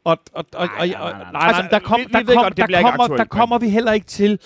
Og, 0.03 0.17
og, 0.33 0.45
og, 0.53 0.69
og, 0.79 0.87
Nej, 0.87 0.87
nej, 0.87 1.31
nej, 1.31 1.41
Altså, 1.47 1.67
der, 1.71 1.79
kom, 1.79 1.99
ved 1.99 2.35
kom, 2.35 2.53
der, 2.53 2.81
kommer, 2.81 3.17
der 3.17 3.25
kommer 3.25 3.57
vi 3.57 3.69
heller 3.69 3.91
ikke 3.91 4.05
til. 4.05 4.39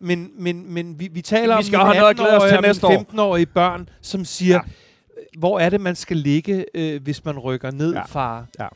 Men, 0.00 0.30
men, 0.38 0.74
men 0.74 1.00
vi, 1.00 1.08
vi 1.12 1.22
taler 1.22 1.54
Vi 1.54 1.58
om 1.58 1.62
skal 1.62 1.78
til 1.78 2.22
18-årige 2.22 2.56
og 2.56 2.62
næste 2.62 2.86
mine 2.88 2.98
år. 2.98 3.02
15-årige 3.02 3.46
børn, 3.46 3.88
som 4.00 4.24
siger, 4.24 4.54
ja. 4.54 4.60
Hvor 5.38 5.58
er 5.60 5.70
det, 5.70 5.80
man 5.80 5.94
skal 5.94 6.16
ligge, 6.16 6.64
øh, 6.74 7.02
hvis 7.02 7.24
man 7.24 7.38
rykker 7.38 7.70
ned, 7.70 7.92
Ja. 7.92 8.02
far? 8.04 8.46
Ja. 8.58 8.66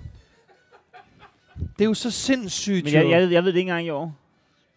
Det 1.79 1.81
er 1.81 1.85
jo 1.85 1.95
så 1.95 2.11
sindssygt, 2.11 2.85
Men 2.85 2.93
jo. 2.95 3.01
jeg, 3.01 3.11
jeg, 3.23 3.33
jeg 3.33 3.45
ved 3.45 3.53
det 3.53 3.59
ikke 3.59 3.69
engang 3.71 3.87
i 3.87 3.91
år. 3.91 4.15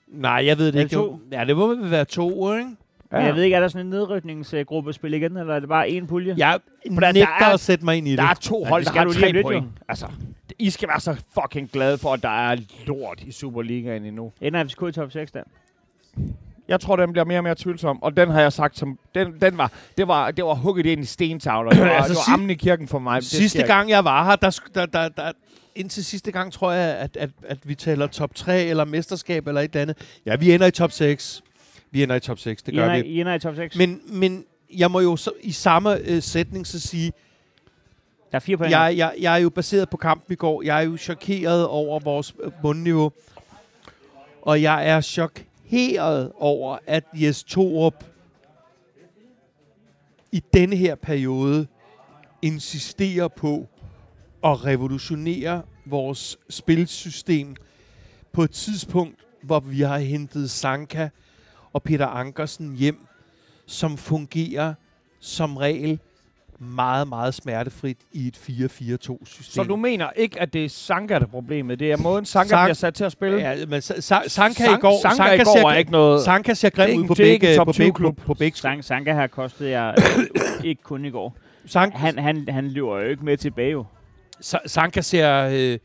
Nej, 0.07 0.31
jeg 0.45 0.57
ved 0.57 0.65
det 0.65 0.69
Er 0.69 0.71
det 0.71 0.83
ikke. 0.83 0.95
to? 0.95 1.01
Jo. 1.01 1.19
Ja, 1.31 1.45
det 1.45 1.57
må 1.57 1.67
vel 1.67 1.91
være 1.91 2.05
to, 2.05 2.53
ikke? 2.53 2.69
Ja. 3.11 3.17
Men 3.17 3.25
jeg 3.25 3.35
ved 3.35 3.43
ikke, 3.43 3.55
er 3.55 3.59
der 3.59 3.67
sådan 3.67 3.85
en 3.85 3.89
nedrykningsgruppespil 3.89 5.13
igen, 5.13 5.37
eller 5.37 5.55
er 5.55 5.59
det 5.59 5.69
bare 5.69 5.87
én 5.87 6.05
pulje? 6.05 6.35
Jeg 6.37 6.59
der- 6.85 6.99
der 6.99 7.11
nægter 7.11 7.27
er- 7.45 7.53
at 7.53 7.59
sætte 7.59 7.85
mig 7.85 7.97
ind 7.97 8.07
i 8.07 8.11
det. 8.11 8.17
Der 8.17 8.23
er 8.23 8.33
to 8.33 8.63
hold, 8.63 8.83
der 8.83 8.89
skal 8.89 8.97
har 8.97 9.05
du 9.05 9.11
lige 9.11 9.21
tre 9.21 9.27
om 9.29 9.33
lidt, 9.33 9.43
point. 9.45 9.65
Altså, 9.89 10.07
I 10.59 10.69
skal 10.69 10.89
være 10.89 10.99
så 10.99 11.15
fucking 11.41 11.71
glade 11.71 11.97
for, 11.97 12.13
at 12.13 12.23
der 12.23 12.49
er 12.49 12.57
lort 12.87 13.21
i 13.25 13.31
Superligaen 13.31 14.05
endnu. 14.05 14.31
Ender 14.41 14.63
FCK 14.63 14.81
i 14.89 14.91
top 14.91 15.11
6 15.11 15.31
der? 15.31 15.43
Jeg 16.67 16.79
tror, 16.79 16.95
den 16.95 17.11
bliver 17.11 17.25
mere 17.25 17.39
og 17.39 17.43
mere 17.43 17.55
tvivlsom, 17.55 18.03
og 18.03 18.17
den 18.17 18.29
har 18.29 18.41
jeg 18.41 18.53
sagt 18.53 18.77
som... 18.77 18.99
Den, 19.15 19.41
den 19.41 19.57
var, 19.57 19.71
det, 19.97 20.07
var, 20.07 20.31
det 20.31 20.45
var 20.45 20.53
hugget 20.53 20.85
ind 20.85 21.01
i 21.01 21.05
stentavler. 21.05 21.71
Det 21.71 21.79
var, 21.81 21.89
Altså, 21.89 22.09
det 22.09 22.17
var 22.27 22.33
ammen 22.33 22.49
i 22.49 22.53
kirken 22.53 22.87
for 22.87 22.99
mig. 22.99 23.23
Sidste 23.23 23.63
gang, 23.63 23.89
jeg 23.89 24.05
var 24.05 24.25
her, 24.25 24.35
der, 24.35 24.59
der, 24.75 24.85
der, 24.85 25.09
der, 25.09 25.31
indtil 25.75 26.05
sidste 26.05 26.31
gang 26.31 26.53
tror 26.53 26.71
jeg, 26.71 26.97
at, 26.97 27.17
at, 27.17 27.29
at 27.47 27.57
vi 27.63 27.75
taler 27.75 28.07
top 28.07 28.35
3 28.35 28.63
eller 28.63 28.85
mesterskab 28.85 29.47
eller 29.47 29.61
et 29.61 29.71
eller 29.71 29.81
andet. 29.81 29.97
Ja, 30.25 30.35
vi 30.35 30.53
ender 30.53 30.67
i 30.67 30.71
top 30.71 30.91
6. 30.91 31.43
Vi 31.91 32.03
ender 32.03 32.15
i 32.15 32.19
top 32.19 32.39
6, 32.39 32.63
det 32.63 32.73
I 32.73 32.75
gør 32.75 32.85
ender, 32.85 33.03
vi. 33.03 33.09
I 33.09 33.21
ender 33.21 33.33
i 33.33 33.39
top 33.39 33.55
6? 33.55 33.75
Men, 33.75 34.01
men 34.07 34.45
jeg 34.73 34.91
må 34.91 34.99
jo 34.99 35.15
så, 35.15 35.31
i 35.41 35.51
samme 35.51 35.97
øh, 35.97 36.21
sætning 36.21 36.67
så 36.67 36.79
sige, 36.79 37.11
der 38.31 38.35
er 38.35 38.39
fire 38.39 38.57
point. 38.57 38.71
jeg, 38.71 38.93
jeg, 38.97 39.13
jeg 39.19 39.33
er 39.33 39.37
jo 39.37 39.49
baseret 39.49 39.89
på 39.89 39.97
kampen 39.97 40.33
i 40.33 40.35
går. 40.35 40.61
Jeg 40.61 40.77
er 40.77 40.85
jo 40.85 40.97
chokeret 40.97 41.67
over 41.67 41.99
vores 41.99 42.33
øh, 42.43 42.51
bundniveau. 42.61 43.11
Og 44.41 44.61
jeg 44.61 44.87
er 44.87 45.01
chokeret 45.69 46.31
over, 46.35 46.77
at 46.87 47.03
Jes 47.13 47.43
Torup 47.43 48.03
i 50.31 50.43
denne 50.53 50.75
her 50.75 50.95
periode 50.95 51.67
insisterer 52.41 53.27
på 53.27 53.67
at 54.43 54.65
revolutionere 54.65 55.63
vores 55.85 56.37
spilsystem 56.49 57.55
på 58.31 58.43
et 58.43 58.51
tidspunkt, 58.51 59.19
hvor 59.43 59.59
vi 59.59 59.81
har 59.81 59.97
hentet 59.97 60.51
Sanka 60.51 61.09
og 61.73 61.83
Peter 61.83 62.07
Ankersen 62.07 62.75
hjem, 62.75 63.07
som 63.65 63.97
fungerer 63.97 64.73
som 65.19 65.57
regel 65.57 65.99
meget, 66.59 67.07
meget 67.07 67.33
smertefrit 67.33 67.97
i 68.11 68.27
et 68.27 68.37
4-4-2-system. 68.37 69.43
Så 69.43 69.63
du 69.63 69.75
mener 69.75 70.09
ikke, 70.15 70.41
at 70.41 70.53
det 70.53 70.65
er 70.65 70.69
Sanka, 70.69 71.13
der 71.13 71.19
er 71.21 71.25
problemet? 71.25 71.79
Det 71.79 71.91
er 71.91 71.97
måden, 71.97 72.25
Sanka 72.25 72.55
Sank- 72.55 72.65
bliver 72.65 72.73
sat 72.73 72.93
til 72.93 73.03
at 73.03 73.11
spille? 73.11 73.37
Ja, 73.37 73.65
men 73.65 73.79
Sa- 73.79 73.93
Sa- 73.97 74.27
Sanka 74.27 74.63
i 74.63 74.67
Sank- 74.67 74.79
går, 74.81 75.01
Sanka 75.01 75.15
Sanka 75.17 75.33
i 75.33 75.37
går 75.43 75.57
ser, 75.57 75.67
er 75.69 75.75
ikke 75.75 75.91
noget... 75.91 76.21
Sanka 76.23 76.53
ser 76.53 76.67
er 76.67 76.71
grim 76.71 77.01
ud 77.01 77.07
på 77.07 77.13
begge, 77.13 77.55
på 77.65 77.71
20 77.71 77.83
begge, 77.83 77.95
klub. 77.95 78.17
på, 78.17 78.23
på 78.25 78.33
begge 78.33 78.57
Sank, 78.57 78.83
Sanka 78.83 79.13
her 79.13 79.27
kostede 79.27 79.69
jeg 79.69 79.95
øh, 79.97 80.65
ikke 80.69 80.83
kun 80.83 81.05
i 81.05 81.09
går. 81.09 81.37
Sank, 81.65 81.93
Han, 81.93 82.19
han, 82.19 82.49
han 82.49 82.67
løber 82.67 82.99
jo 82.99 83.09
ikke 83.09 83.25
med 83.25 83.37
tilbage 83.37 83.71
jo. 83.71 83.85
Sa- 84.45 84.67
Sanka 84.67 85.01
ser, 85.01 85.49
øh, 85.53 85.77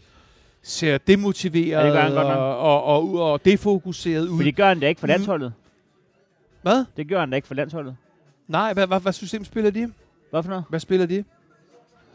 ser 0.62 0.98
demotiveret 0.98 1.94
Ja, 1.94 2.06
det 2.08 2.18
og, 2.18 2.58
og, 2.58 2.84
og, 2.84 3.32
og 3.32 3.44
defokuseret 3.44 4.28
ud. 4.28 4.36
For 4.38 4.44
det 4.44 4.56
gør 4.56 4.68
han 4.68 4.80
da 4.80 4.88
ikke 4.88 5.00
for 5.00 5.06
landsholdet. 5.06 5.52
Hvad? 6.62 6.84
Det 6.96 7.08
gør 7.08 7.20
han 7.20 7.30
da 7.30 7.36
ikke 7.36 7.48
for 7.48 7.54
landsholdet. 7.54 7.96
Nej, 8.48 8.72
hvad, 8.72 8.86
hvad, 8.86 9.00
hvad 9.00 9.12
system 9.12 9.44
spiller 9.44 9.70
de? 9.70 9.92
Hvad 10.30 10.42
for 10.42 10.50
noget? 10.50 10.64
Hvad 10.68 10.80
spiller 10.80 11.06
de? 11.06 11.24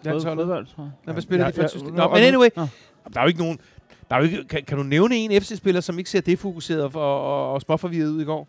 Landsholdet? 0.04 0.44
Fodbold, 0.46 0.68
tror 0.76 0.84
jeg. 0.84 0.92
Nej, 1.06 1.14
hvad 1.14 1.22
spiller 1.22 1.46
Ja, 1.46 1.52
de 1.52 1.56
for 1.56 1.62
et 1.62 1.64
ja, 1.64 1.68
system? 1.70 1.90
nå, 1.90 1.96
Nå, 1.96 2.04
og 2.04 2.12
men 2.18 2.24
anyway, 2.24 2.50
Nå. 2.56 2.68
der 3.14 3.20
er 3.20 3.24
jo 3.24 3.28
ikke 3.28 3.40
nogen... 3.40 3.60
Der 4.10 4.16
er 4.16 4.20
jo 4.20 4.26
ikke, 4.26 4.44
kan, 4.44 4.64
kan 4.64 4.78
du 4.78 4.84
nævne 4.84 5.16
en 5.16 5.42
FC-spiller, 5.42 5.82
som 5.82 5.98
ikke 5.98 6.10
ser 6.10 6.22
defokuseret 6.22 6.84
og, 6.84 6.96
og, 6.96 7.54
og 7.54 7.62
småforvirret 7.62 8.10
ud 8.10 8.22
i 8.22 8.26
går? 8.26 8.48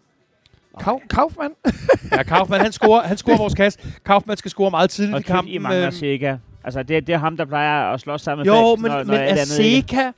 Kauf, 0.81 1.01
Kaufmann? 1.11 1.55
Ja, 2.13 2.23
Kaufmann, 2.23 2.63
han 2.63 2.73
scorer, 2.73 3.03
han 3.03 3.17
scorer 3.17 3.37
vores 3.39 3.55
kast. 3.55 3.81
Kaufmann 4.05 4.37
skal 4.37 4.51
score 4.51 4.71
meget 4.71 4.91
tidligt 4.91 5.15
Og 5.15 5.21
i 5.21 5.23
kæft, 5.23 5.35
kampen. 5.35 5.55
I 5.55 5.59
mangler 5.59 5.87
øhm, 5.87 5.93
Sega. 5.93 6.37
Altså, 6.65 6.83
det, 6.83 7.07
det 7.07 7.13
er 7.13 7.19
ham, 7.19 7.37
der 7.37 7.45
plejer 7.45 7.93
at 7.93 8.01
slås 8.01 8.23
sammen 8.23 8.47
med 8.47 8.55
Jo, 8.55 8.63
Falk, 8.69 8.81
men, 8.81 8.91
når, 8.91 9.05
når 9.05 9.13
men 9.15 9.29
ikke. 9.29 9.41
Aseka... 9.41 10.13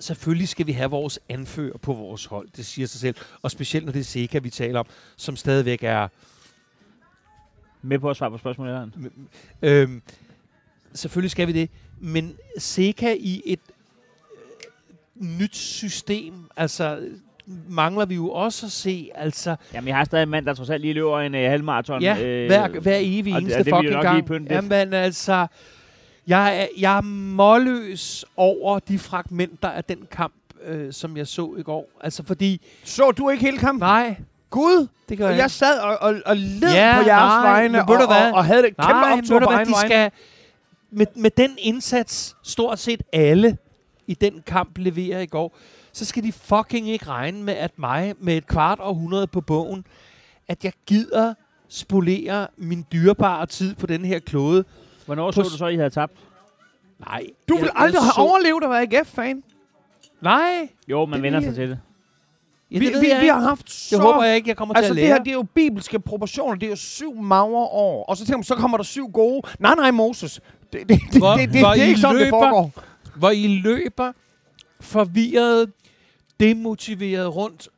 Selvfølgelig 0.00 0.48
skal 0.48 0.66
vi 0.66 0.72
have 0.72 0.90
vores 0.90 1.18
anfører 1.28 1.78
på 1.78 1.92
vores 1.92 2.24
hold, 2.24 2.48
det 2.56 2.66
siger 2.66 2.86
sig 2.86 3.00
selv. 3.00 3.14
Og 3.42 3.50
specielt 3.50 3.86
når 3.86 3.92
det 3.92 4.00
er 4.00 4.04
Seka, 4.04 4.38
vi 4.38 4.50
taler 4.50 4.80
om, 4.80 4.86
som 5.16 5.36
stadigvæk 5.36 5.82
er... 5.82 6.08
Med 7.82 7.98
på 7.98 8.10
at 8.10 8.16
svare 8.16 8.30
på 8.30 8.38
spørgsmålet. 8.38 8.92
Øhm, 9.62 10.02
selvfølgelig 10.94 11.30
skal 11.30 11.46
vi 11.46 11.52
det. 11.52 11.70
Men 12.00 12.36
Seka 12.58 13.14
i 13.18 13.42
et 13.46 13.60
øh, 15.20 15.26
nyt 15.26 15.56
system, 15.56 16.34
altså 16.56 17.08
mangler 17.68 18.04
vi 18.04 18.14
jo 18.14 18.30
også 18.30 18.66
at 18.66 18.72
se, 18.72 19.10
altså 19.14 19.56
Jamen, 19.74 19.88
jeg 19.88 19.96
har 19.96 20.04
stadig 20.04 20.22
en 20.22 20.28
mand, 20.28 20.46
der 20.46 20.54
trods 20.54 20.70
alt 20.70 20.80
lige 20.82 20.94
løber 20.94 21.20
en 21.20 21.34
øh, 21.34 21.50
halvmarathon. 21.50 22.02
Ja, 22.02 22.22
øh, 22.24 22.46
hver, 22.46 22.68
hver 22.68 22.98
evig 23.00 23.34
det- 23.34 23.40
eneste 23.42 23.58
det 23.64 23.74
fucking 23.74 24.02
gang. 24.02 24.50
Jamen 24.50 24.94
altså, 24.94 25.46
jeg 26.26 26.60
er, 26.62 26.66
jeg 26.78 26.96
er 26.96 27.00
målløs 27.00 28.24
over 28.36 28.78
de 28.78 28.98
fragmenter 28.98 29.68
af 29.68 29.84
den 29.84 29.98
kamp, 30.10 30.34
øh, 30.64 30.92
som 30.92 31.16
jeg 31.16 31.26
så 31.26 31.54
i 31.58 31.62
går. 31.62 31.90
Altså 32.00 32.22
fordi, 32.24 32.60
Så 32.84 33.10
du 33.10 33.28
ikke 33.30 33.44
hele 33.44 33.58
kampen? 33.58 33.80
nej, 33.80 34.16
Gud! 34.50 34.86
det 35.08 35.18
gør 35.18 35.24
Og 35.26 35.30
jeg 35.32 35.38
jeg 35.38 35.50
sad 35.50 35.80
og, 35.80 35.98
og, 36.00 36.14
og 36.26 36.36
led 36.36 36.72
Ja, 36.74 36.94
på 37.02 37.06
jeres 37.08 37.08
nej, 37.08 37.52
vegne, 37.52 37.82
og, 37.82 37.88
og, 37.88 38.32
og 38.32 38.44
havde 38.44 38.62
det 38.62 38.76
kæmpe 38.76 38.92
Nej, 38.92 39.12
optur 39.18 39.38
på 39.38 39.46
hvad, 39.46 39.56
egen 39.56 39.68
de 39.68 39.74
skal, 39.78 40.10
med, 40.90 41.06
med 41.16 41.30
den 41.30 41.50
indsats, 41.58 42.36
stort 42.42 42.78
set 42.78 43.02
alle 43.12 43.58
i 44.06 44.14
den 44.14 44.42
kamp 44.46 44.78
leverer 44.78 45.20
i 45.20 45.26
går, 45.26 45.56
så 45.92 46.04
skal 46.04 46.22
de 46.22 46.32
fucking 46.32 46.88
ikke 46.88 47.06
regne 47.08 47.42
med, 47.42 47.54
at 47.54 47.78
mig 47.78 48.14
med 48.18 48.36
et 48.36 48.46
kvart 48.46 48.78
århundrede 48.80 49.26
på 49.26 49.40
bogen, 49.40 49.84
at 50.48 50.64
jeg 50.64 50.72
gider 50.86 51.34
spolere 51.68 52.46
min 52.56 52.86
dyrebare 52.92 53.46
tid 53.46 53.74
på 53.74 53.86
den 53.86 54.04
her 54.04 54.18
klode. 54.18 54.64
Hvornår 55.06 55.30
så 55.30 55.42
du 55.42 55.50
så, 55.50 55.66
at 55.66 55.72
I 55.72 55.76
havde 55.76 55.90
tabt? 55.90 56.12
Nej. 56.98 57.26
Du 57.48 57.56
vil 57.56 57.70
aldrig 57.74 58.02
have 58.02 58.12
så- 58.14 58.20
overlevet 58.20 58.64
at 58.64 58.70
være 58.70 58.82
AGF-fan. 58.98 59.42
Nej. 60.20 60.68
Jo, 60.88 61.04
man 61.04 61.14
Det 61.14 61.22
vender 61.22 61.40
sig 61.40 61.54
til 61.54 61.68
det. 61.70 61.80
Ja, 62.72 62.78
vi, 62.78 62.86
det 62.86 62.94
ved 62.94 63.00
vi, 63.00 63.08
jeg 63.08 63.16
vi 63.16 63.22
ikke. 63.22 63.32
har 63.34 63.40
haft 63.40 63.70
så... 63.72 63.96
Det 63.96 64.04
håber 64.04 64.24
jeg 64.24 64.36
ikke, 64.36 64.48
jeg 64.48 64.56
kommer 64.56 64.74
Altså, 64.74 64.88
til 64.88 64.96
det 64.96 65.02
at 65.02 65.08
her, 65.08 65.14
lære. 65.14 65.24
det 65.24 65.30
er 65.30 65.34
jo 65.34 65.42
bibelske 65.54 66.00
proportioner. 66.00 66.54
Det 66.54 66.66
er 66.66 66.70
jo 66.70 66.76
syv 66.76 67.14
magre 67.22 67.46
år. 67.56 68.04
Og 68.04 68.16
så 68.16 68.24
tænker 68.24 68.36
man, 68.36 68.44
så 68.44 68.54
kommer 68.54 68.76
der 68.76 68.84
syv 68.84 69.08
gode. 69.08 69.42
Nej, 69.58 69.74
nej, 69.74 69.90
Moses. 69.90 70.40
Det, 70.72 70.88
det, 70.88 71.00
det, 71.12 71.18
Hvor- 71.20 71.32
det, 71.36 71.52
det, 71.52 71.60
hvor 71.60 71.70
det 71.72 71.82
er 71.82 71.86
ikke 71.86 72.00
sådan, 72.00 72.16
det 72.16 72.24
løber- 72.26 72.30
foregår. 72.30 72.72
Hvor 73.16 73.30
I 73.30 73.46
løber 73.46 74.12
forvirret, 74.80 75.72
demotiveret 76.40 77.36
rundt 77.36 77.68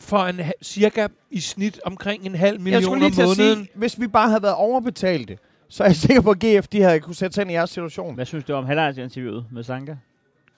for 0.00 0.18
en 0.18 0.40
cirka 0.62 1.08
i 1.30 1.40
snit 1.40 1.80
omkring 1.84 2.26
en 2.26 2.34
halv 2.34 2.54
Jeg 2.56 2.62
million 2.62 2.82
skulle 2.82 2.94
om 2.96 3.00
lige 3.00 3.14
til 3.14 3.22
at 3.22 3.28
måneden. 3.28 3.56
sige, 3.64 3.68
hvis 3.74 4.00
vi 4.00 4.06
bare 4.08 4.28
havde 4.28 4.42
været 4.42 4.54
overbetalte, 4.54 5.38
så 5.68 5.82
er 5.82 5.86
jeg 5.88 5.96
sikker 5.96 6.20
på, 6.22 6.30
at 6.30 6.38
GF 6.38 6.68
de 6.68 6.82
havde 6.82 7.00
kunne 7.00 7.14
sætte 7.14 7.34
sig 7.34 7.42
ind 7.42 7.50
i 7.50 7.54
jeres 7.54 7.70
situation. 7.70 8.14
Hvad 8.14 8.26
synes 8.26 8.44
du 8.44 8.52
om 8.54 8.66
halvdagsinterviewet 8.66 9.44
med 9.52 9.62
Sanka? 9.64 9.94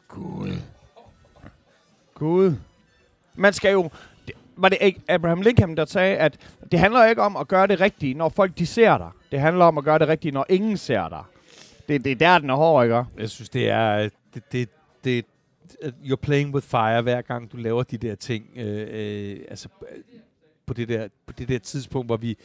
Gud. 0.09 0.53
Gud. 2.15 2.55
Man 3.39 3.53
skal 3.53 3.73
jo... 3.73 3.91
Var 4.57 4.69
det 4.69 4.79
ikke 4.81 5.01
Abraham 5.09 5.43
Lincoln, 5.43 5.77
der 5.77 5.85
sagde, 5.85 6.17
at 6.17 6.37
det 6.73 6.81
handler 6.81 7.05
ikke 7.05 7.23
om 7.23 7.37
at 7.37 7.49
gøre 7.49 7.67
det 7.67 7.81
rigtige, 7.81 8.15
når 8.15 8.29
folk 8.29 8.59
de 8.59 8.67
ser 8.67 8.99
dig. 8.99 9.11
Det 9.33 9.41
handler 9.41 9.65
om 9.65 9.79
at 9.79 9.85
gøre 9.85 9.99
det 9.99 10.09
rigtige, 10.09 10.33
når 10.33 10.47
ingen 10.49 10.77
ser 10.77 11.09
dig. 11.09 11.23
Det, 11.89 12.05
det 12.05 12.13
er 12.13 12.17
der, 12.17 12.39
den 12.39 12.51
er 12.51 12.55
hård, 12.55 12.85
ikke? 12.85 13.05
Jeg 13.19 13.31
synes, 13.31 13.49
det 13.49 13.69
er... 13.69 13.99
Øh, 13.99 14.11
det, 14.35 14.53
det, 14.53 14.69
det, 15.05 15.25
øh, 15.83 15.93
you're 16.05 16.17
playing 16.17 16.55
with 16.55 16.67
fire, 16.67 17.03
hver 17.03 17.23
gang 17.23 17.53
du 17.53 17.57
laver 17.57 17.83
de 17.83 17.99
der 17.99 18.15
ting. 18.15 18.45
Øh, 18.57 18.89
øh, 18.91 19.41
altså, 19.49 19.69
øh, 19.83 19.99
på 20.67 20.75
det 20.75 20.89
der, 20.89 21.09
på 21.27 21.33
det 21.33 21.49
der 21.49 21.59
tidspunkt, 21.59 22.09
hvor 22.09 22.17
vi 22.17 22.39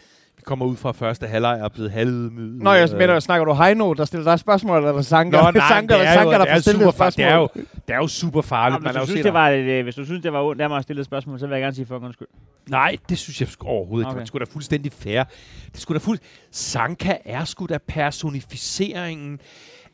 kommer 0.45 0.65
ud 0.65 0.75
fra 0.75 0.91
første 0.91 1.27
halvleg 1.27 1.53
og 1.59 1.65
er 1.65 1.69
blevet 1.69 1.91
halvydmyget. 1.91 2.61
Nå, 2.63 2.71
jeg 2.71 2.89
Øh, 2.93 2.97
mener, 2.97 3.19
snakker 3.19 3.45
du 3.45 3.53
Heino, 3.53 3.93
der 3.93 4.05
stiller 4.05 4.31
dig 4.31 4.39
spørgsmål, 4.39 4.77
eller 4.77 4.89
er 4.89 4.93
der 4.95 5.01
Sanker? 5.01 5.43
Nå, 5.43 5.51
nej, 5.59 5.67
Sanker, 5.69 5.97
det 5.97 6.07
er 6.07 6.13
Sanker, 6.13 6.31
jo, 6.33 6.39
der 6.39 6.45
det 6.45 6.51
er 6.51 6.55
får 6.55 6.61
stillet 6.61 6.93
spørgsmål. 6.93 7.25
det 7.25 7.31
er 7.31 7.35
jo, 7.35 7.47
det 7.87 7.93
er 7.93 7.97
jo 7.97 8.07
super 8.07 8.41
farligt. 8.41 8.83
Man 8.83 8.91
hvis, 8.93 9.01
du 9.01 9.05
synes, 9.07 9.23
det 9.23 9.33
var 9.33 9.49
et, 9.49 9.59
øh, 9.63 9.83
hvis 9.83 9.95
du 9.95 10.05
synes, 10.05 10.21
det 10.21 10.33
var 10.33 10.41
ondt 10.43 10.61
af 10.61 10.69
mig 10.69 10.77
at 10.77 10.83
stille 10.83 10.99
et 10.99 11.05
spørgsmål, 11.05 11.39
så 11.39 11.47
vil 11.47 11.53
jeg 11.53 11.61
gerne 11.61 11.75
sige 11.75 11.85
for 11.85 11.97
en 11.99 12.13
skyld. 12.13 12.27
Nej, 12.69 12.97
det 13.09 13.17
synes 13.17 13.41
jeg 13.41 13.47
sgu 13.49 13.67
overhovedet 13.67 14.03
ikke. 14.03 14.09
Okay. 14.09 14.17
Det 14.17 14.21
er 14.21 14.27
sgu 14.27 14.37
da 14.37 14.45
fuldstændig 14.51 14.91
fair. 14.91 15.23
Det 15.67 15.75
er 15.75 15.79
sgu 15.79 15.93
da 15.93 15.99
fuld... 15.99 16.19
Sanka 16.51 17.17
er 17.25 17.45
sgu 17.45 17.65
da 17.65 17.77
personificeringen 17.87 19.39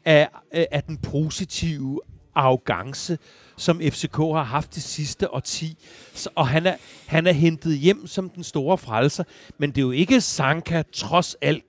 af, 0.05 0.27
af 0.51 0.67
af 0.71 0.83
den 0.83 0.97
positive 0.97 1.99
arrogance, 2.39 3.17
som 3.57 3.81
FCK 3.81 4.15
har 4.17 4.43
haft 4.43 4.75
det 4.75 4.83
sidste 4.83 5.33
årti. 5.33 5.77
Så, 6.13 6.29
og 6.35 6.47
han 6.47 6.65
er, 6.65 6.75
han 7.07 7.27
er 7.27 7.31
hentet 7.31 7.77
hjem 7.77 8.07
som 8.07 8.29
den 8.29 8.43
store 8.43 8.77
frelser. 8.77 9.23
Men 9.57 9.69
det 9.69 9.77
er 9.77 9.81
jo 9.81 9.91
ikke 9.91 10.21
Sanka, 10.21 10.83
trods 10.93 11.35
alt, 11.41 11.63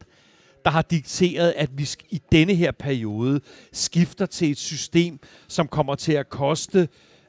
der 0.65 0.71
har 0.71 0.83
dikteret, 0.83 1.55
at 1.57 1.71
vi 1.73 1.89
i 2.11 2.21
denne 2.33 2.55
her 2.55 2.71
periode 2.73 3.41
skifter 3.73 4.27
til 4.27 4.51
et 4.51 4.59
system, 4.59 5.19
som 5.49 5.69
kommer 5.69 5.95
til 5.95 6.13
at 6.13 6.29
koste 6.29 6.89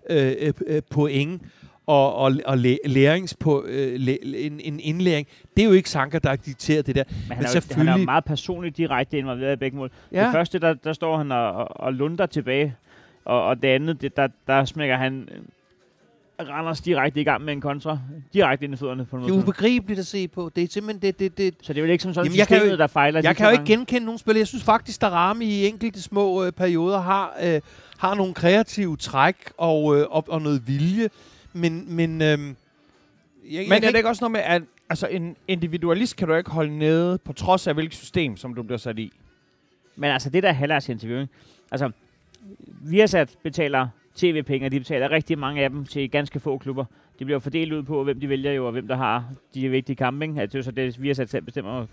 øh, 0.09 0.33
øh, 0.39 0.53
øh, 0.67 0.81
point 0.89 1.41
og, 1.87 2.15
og, 2.15 2.31
og 2.45 2.57
læ- 2.57 2.77
lærings 2.85 3.33
på 3.33 3.63
øh, 3.67 3.99
læ- 3.99 4.17
en, 4.23 4.59
en 4.59 4.79
indlæring. 4.79 5.27
Det 5.57 5.63
er 5.63 5.67
jo 5.67 5.71
ikke 5.73 5.89
Sanka, 5.89 6.19
der 6.19 6.29
har 6.29 6.35
dikteret 6.35 6.87
det 6.87 6.95
der. 6.95 7.03
Men 7.07 7.15
han, 7.17 7.27
Men 7.27 7.29
er, 7.29 7.37
jo, 7.37 7.37
han 7.37 7.45
er 7.45 7.49
jo 7.49 7.61
selvfølgelig- 7.61 8.05
meget 8.05 8.25
personligt 8.25 8.77
direkte 8.77 9.17
involveret 9.17 9.53
i 9.53 9.59
begge 9.59 9.77
mål. 9.77 9.91
Ja. 10.11 10.23
Det 10.23 10.31
første, 10.31 10.59
der, 10.59 10.73
der 10.73 10.93
står 10.93 11.17
han 11.17 11.31
og, 11.31 11.51
og, 11.53 11.79
og 11.79 11.93
lunder 11.93 12.25
tilbage, 12.25 12.75
og, 13.25 13.45
og 13.47 13.61
det 13.61 13.67
andet, 13.67 14.01
det, 14.01 14.17
der, 14.17 14.27
der 14.47 14.65
smækker 14.65 14.97
han 14.97 15.29
øh, 15.31 15.41
Randers 16.49 16.81
direkte 16.81 17.21
i 17.21 17.23
gang 17.23 17.43
med 17.43 17.53
en 17.53 17.61
kontra. 17.61 17.99
Direkte 18.33 18.65
ind 18.65 18.73
i 18.73 18.77
fødderne 18.77 19.05
på 19.05 19.15
en 19.17 19.23
Det 19.23 19.29
er 19.29 19.33
ubegribeligt 19.33 19.99
at 19.99 20.05
se 20.07 20.27
på. 20.27 20.51
Det 20.55 20.63
er 20.63 20.67
simpelthen 20.67 21.01
det, 21.01 21.19
det, 21.19 21.37
det, 21.37 21.55
Så 21.61 21.73
det 21.73 21.81
er 21.81 21.85
jo 21.85 21.91
ikke 21.91 22.01
som 22.03 22.13
sådan 22.13 22.25
Jamen, 22.25 22.37
jeg 22.37 22.47
kan 22.47 22.55
jo 22.57 22.59
systemet, 22.59 22.71
ikke- 22.73 22.81
der 22.81 22.87
fejler. 22.87 23.21
Jeg 23.23 23.35
kan 23.35 23.45
jo 23.45 23.51
ikke 23.51 23.57
gange. 23.57 23.75
genkende 23.77 24.05
nogen 24.05 24.17
spillere. 24.17 24.39
Jeg 24.39 24.47
synes 24.47 24.63
faktisk, 24.63 25.03
at 25.03 25.11
Rami 25.11 25.45
i 25.45 25.67
enkelte 25.67 26.01
små 26.01 26.43
øh, 26.45 26.51
perioder 26.51 27.01
har, 27.01 27.35
øh, 27.43 27.61
har 27.97 28.15
nogle 28.15 28.33
kreative 28.33 28.97
træk 28.97 29.35
og, 29.57 29.97
øh, 29.99 30.05
og, 30.09 30.25
og 30.27 30.41
noget 30.41 30.67
vilje. 30.67 31.09
Men, 31.53 31.95
men, 31.95 32.21
øh, 32.21 32.27
jeg, 32.27 32.37
Men 32.39 32.45
jeg 33.53 33.63
er 33.63 33.79
kan 33.79 33.81
det 33.91 33.95
ikke 33.97 34.09
også 34.09 34.23
noget 34.23 34.31
med, 34.31 34.41
at 34.41 34.61
altså, 34.89 35.07
en 35.07 35.35
individualist 35.47 36.15
kan 36.15 36.27
du 36.27 36.33
ikke 36.33 36.51
holde 36.51 36.77
nede, 36.77 37.17
på 37.17 37.33
trods 37.33 37.67
af 37.67 37.73
hvilket 37.73 37.97
system, 37.97 38.37
som 38.37 38.53
du 38.53 38.63
bliver 38.63 38.77
sat 38.77 38.99
i? 38.99 39.11
Men 39.95 40.11
altså, 40.11 40.29
det 40.29 40.43
der 40.43 40.51
halvårs 40.51 40.89
interview, 40.89 41.21
ikke? 41.21 41.33
Altså, 41.71 41.91
Viasat 42.81 43.37
betaler 43.43 43.87
tv-penge, 44.15 44.67
og 44.67 44.71
de 44.71 44.79
betaler 44.79 45.11
rigtig 45.11 45.39
mange 45.39 45.63
af 45.63 45.69
dem 45.69 45.85
til 45.85 46.11
ganske 46.11 46.39
få 46.39 46.57
klubber. 46.57 46.85
De 47.19 47.25
bliver 47.25 47.39
fordelt 47.39 47.73
ud 47.73 47.83
på, 47.83 48.03
hvem 48.03 48.19
de 48.19 48.29
vælger 48.29 48.51
jo, 48.51 48.65
og 48.65 48.71
hvem 48.71 48.87
der 48.87 48.95
har 48.95 49.25
de 49.53 49.69
vigtige 49.69 49.95
kampe. 49.95 50.25
Ikke? 50.25 50.41
Altså, 50.41 50.57
det 50.57 50.59
er 50.59 50.63
så 50.63 50.71
det, 50.71 51.01
Viasat 51.01 51.29
selv 51.29 51.43
bestemmer. 51.43 51.85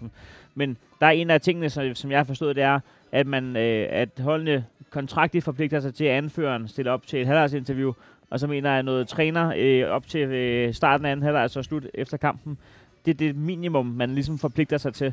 Men 0.55 0.77
der 1.01 1.07
er 1.07 1.11
en 1.11 1.31
af 1.31 1.41
tingene, 1.41 1.71
som, 1.71 1.95
som 1.95 2.11
jeg 2.11 2.19
har 2.19 2.25
forstået, 2.25 2.57
det 2.57 2.65
er, 2.65 2.81
at, 3.13 3.27
man, 3.27 3.57
øh, 3.57 3.87
at 3.91 4.09
holdene 4.21 4.65
kontraktligt 4.91 5.45
forpligter 5.45 5.81
sig 5.81 5.95
til, 5.95 6.05
at 6.05 6.17
anføreren 6.17 6.69
stiller 6.69 6.93
op 6.93 7.07
til 7.07 7.21
et 7.21 7.27
halvårsinterview, 7.27 7.93
og 8.31 8.41
så 8.41 8.47
mener 8.47 8.73
jeg 8.73 8.83
noget 8.83 9.09
træner 9.09 9.53
øh, 9.57 9.91
op 9.91 10.07
til 10.07 10.21
øh, 10.21 10.75
starten 10.75 11.07
af 11.07 11.11
anden 11.11 11.25
halvår, 11.25 11.39
altså 11.39 11.63
slut 11.63 11.87
efter 11.95 12.17
kampen. 12.17 12.59
Det 13.05 13.11
er 13.11 13.19
det 13.19 13.37
minimum, 13.37 13.87
man 13.87 14.15
ligesom 14.15 14.39
forpligter 14.39 14.79
sig 14.79 14.95
til. 14.95 15.13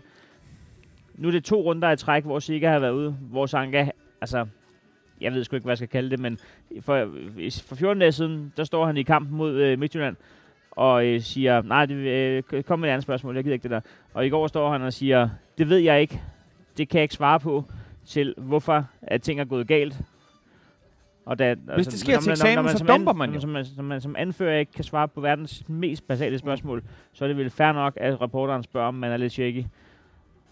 Nu 1.15 1.27
er 1.27 1.31
det 1.31 1.43
to 1.43 1.61
runder 1.61 1.91
i 1.91 1.97
træk, 1.97 2.23
hvor 2.23 2.39
Siga 2.39 2.69
har 2.69 2.79
været 2.79 2.91
ude, 2.91 3.11
hvor 3.11 3.45
Sanka, 3.45 3.89
altså, 4.21 4.45
jeg 5.22 5.34
ved 5.34 5.43
sgu 5.43 5.55
ikke, 5.55 5.63
hvad 5.63 5.72
jeg 5.72 5.78
skal 5.78 5.88
kalde 5.89 6.09
det, 6.09 6.20
men 6.20 6.38
for, 6.82 7.09
for 7.68 7.76
14 7.76 7.99
dage 7.99 8.11
siden, 8.11 8.53
der 8.57 8.63
står 8.63 8.86
han 8.86 8.97
i 8.97 9.03
kampen 9.03 9.38
mod 9.38 9.53
øh, 9.53 9.80
Midtjylland, 9.80 10.16
og 10.72 11.05
øh, 11.05 11.22
siger, 11.22 11.61
nej, 11.61 11.86
det, 11.86 11.95
øh, 11.95 12.63
kom 12.63 12.80
med 12.80 12.89
et 12.89 12.93
andet 12.93 13.03
spørgsmål, 13.03 13.36
jeg 13.36 13.43
gider 13.43 13.53
ikke 13.53 13.63
det 13.63 13.72
der. 13.72 13.80
Og 14.13 14.26
i 14.26 14.30
går 14.30 14.47
står 14.47 14.72
han 14.72 14.82
og 14.82 14.93
siger, 14.93 15.30
det 15.57 15.70
ved 15.70 15.78
jeg 15.78 16.01
ikke, 16.01 16.22
det 16.78 16.89
kan 16.89 16.97
jeg 16.97 17.03
ikke 17.03 17.16
svare 17.16 17.39
på, 17.39 17.63
til 18.05 18.34
hvorfor 18.38 18.86
at 19.01 19.22
ting 19.22 19.39
er 19.39 19.45
gået 19.45 19.68
galt. 19.68 19.97
Og 21.26 21.39
da, 21.39 21.55
Hvis 21.76 21.88
det 21.88 21.99
sker 21.99 22.20
til 22.20 22.32
eksamen, 22.32 22.70
så 22.70 22.78
som 22.78 22.88
dumper 22.88 23.11
an- 23.11 23.18
man 23.18 23.34
jo. 23.34 23.39
Som, 23.39 23.49
man, 23.49 23.66
som, 23.66 23.86
man 23.86 24.01
som 24.01 24.16
anfører 24.18 24.59
ikke 24.59 24.72
kan 24.72 24.84
svare 24.84 25.07
på 25.07 25.22
verdens 25.22 25.63
mest 25.68 26.07
basale 26.07 26.38
spørgsmål, 26.39 26.84
så 27.13 27.24
er 27.26 27.28
det 27.28 27.38
vel 27.38 27.49
fair 27.49 27.72
nok, 27.72 27.93
at 27.97 28.22
reporteren 28.22 28.63
spørger, 28.63 28.88
om 28.88 28.93
man 28.93 29.11
er 29.11 29.18
lidt 29.18 29.34
shaky. 29.34 29.63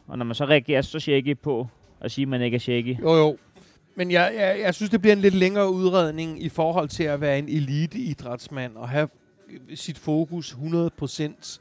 Og 0.07 0.17
når 0.17 0.25
man 0.25 0.35
så 0.35 0.45
reagerer 0.45 0.81
så 0.81 0.99
shaky 0.99 1.37
på 1.37 1.67
at 2.01 2.11
sige, 2.11 2.23
at 2.23 2.29
man 2.29 2.41
ikke 2.41 2.55
er 2.55 2.59
shaky, 2.59 2.99
Jo, 3.01 3.15
jo. 3.15 3.37
Men 3.95 4.11
jeg, 4.11 4.33
jeg, 4.35 4.59
jeg 4.59 4.73
synes, 4.75 4.89
det 4.89 5.01
bliver 5.01 5.15
en 5.15 5.21
lidt 5.21 5.33
længere 5.33 5.71
udredning 5.71 6.43
i 6.43 6.49
forhold 6.49 6.89
til 6.89 7.03
at 7.03 7.21
være 7.21 7.39
en 7.39 7.49
eliteidrætsmand 7.49 8.75
og 8.75 8.89
have 8.89 9.07
sit 9.75 9.97
fokus 9.97 10.51
100% 10.53 11.59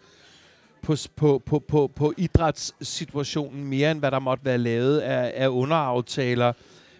på, 0.82 0.96
på, 1.16 1.38
på, 1.46 1.58
på, 1.58 1.90
på 1.94 2.12
idrætssituationen 2.16 3.64
mere 3.64 3.90
end 3.90 3.98
hvad 3.98 4.10
der 4.10 4.18
måtte 4.18 4.44
være 4.44 4.58
lavet 4.58 4.98
af, 4.98 5.32
af 5.44 5.48
underaftaler 5.48 6.52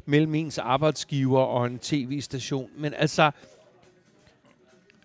mellem 0.06 0.34
ens 0.34 0.58
arbejdsgiver 0.58 1.40
og 1.40 1.66
en 1.66 1.78
tv-station. 1.78 2.68
Men 2.78 2.94
altså, 2.96 3.30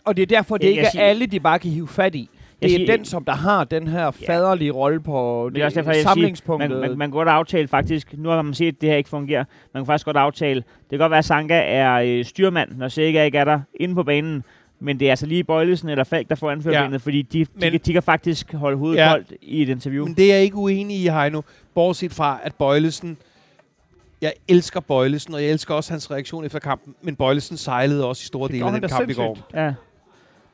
Og 0.06 0.16
det 0.18 0.22
er 0.22 0.26
derfor, 0.28 0.58
det 0.58 0.64
Jeg- 0.66 0.72
ikke 0.72 1.00
er 1.00 1.10
alle, 1.10 1.26
de 1.26 1.40
bare 1.40 1.60
kan 1.60 1.72
hive 1.72 1.88
fat 1.88 2.16
i. 2.16 2.30
Det 2.62 2.66
er 2.74 2.76
siger- 2.78 2.96
den, 2.98 3.06
som 3.06 3.26
der 3.26 3.34
har 3.36 3.64
den 3.64 3.88
her 3.88 4.12
faderlige 4.12 4.72
rolle 4.72 5.00
på 5.00 5.44
Men 5.46 5.56
det 5.56 5.62
er 5.62 5.66
også 5.66 5.76
derfor, 5.76 5.92
det, 5.92 5.98
jeg 5.98 6.02
siger, 6.04 6.14
samlingspunktet. 6.14 6.70
man, 6.72 6.80
man, 6.80 6.98
man 6.98 7.08
kan 7.10 7.14
godt 7.18 7.28
aftale 7.30 7.68
faktisk, 7.68 8.14
nu 8.18 8.30
har 8.30 8.42
man 8.42 8.54
set, 8.54 8.68
at 8.76 8.82
det 8.82 8.90
her 8.90 8.98
ikke 8.98 9.10
fungerer, 9.10 9.44
man 9.74 9.84
kan 9.84 9.86
faktisk 9.86 10.06
godt 10.06 10.18
aftale, 10.18 10.56
det 10.60 10.90
kan 10.90 11.00
godt 11.00 11.10
være, 11.10 11.18
at 11.18 11.26
Sanka 11.26 11.62
er 11.66 11.94
øh, 11.94 12.26
styrmand, 12.26 12.72
når 12.78 12.88
Sikker 12.88 13.24
ikke 13.24 13.38
er 13.38 13.44
der 13.46 13.60
inde 13.80 13.96
på 13.96 14.04
banen, 14.04 14.44
men 14.80 15.00
det 15.00 15.06
er 15.06 15.10
altså 15.10 15.26
lige 15.26 15.44
Bøjlesen 15.44 15.90
eller 15.90 16.04
Falk, 16.04 16.30
der 16.30 16.36
får 16.36 16.52
anførbenet, 16.52 16.92
ja. 16.92 16.98
fordi 16.98 17.22
de, 17.22 17.40
de, 17.40 17.50
Men- 17.54 17.72
kan, 17.72 17.80
de 17.86 17.94
kan 17.94 18.04
faktisk 18.04 18.54
holde 18.54 18.78
hovedet 18.78 18.98
Ja. 18.98 19.06
ja. 19.06 19.12
koldt 19.12 19.34
i 19.42 19.62
et 19.62 19.70
interview. 19.70 20.06
Men 20.06 20.14
det 20.14 20.32
er 20.32 20.36
jeg 20.36 20.44
ikke 20.44 20.56
uenig 20.58 20.98
i, 21.04 21.08
Heino. 21.08 21.42
Bortset 21.76 22.12
fra, 22.14 22.40
at 22.44 22.56
Bøjlesen... 22.56 23.18
Jeg 24.22 24.34
elsker 24.48 24.80
Bøjlesen, 24.80 25.34
og 25.34 25.44
jeg 25.44 25.50
elsker 25.52 25.74
også 25.74 25.94
hans 25.94 26.12
reaktion 26.12 26.46
efter 26.46 26.60
kampen. 26.60 26.96
Men 27.02 27.16
Bøjlesen 27.16 27.58
sejlede 27.58 28.06
også 28.06 28.22
i 28.24 28.26
store 28.26 28.48
Det 28.48 28.54
dele 28.54 28.66
af 28.66 28.72
den 28.72 28.90
kamp 28.90 29.10
i 29.10 29.14
går. 29.14 29.36
sindssygt. 29.36 29.56
Ja. 29.56 29.74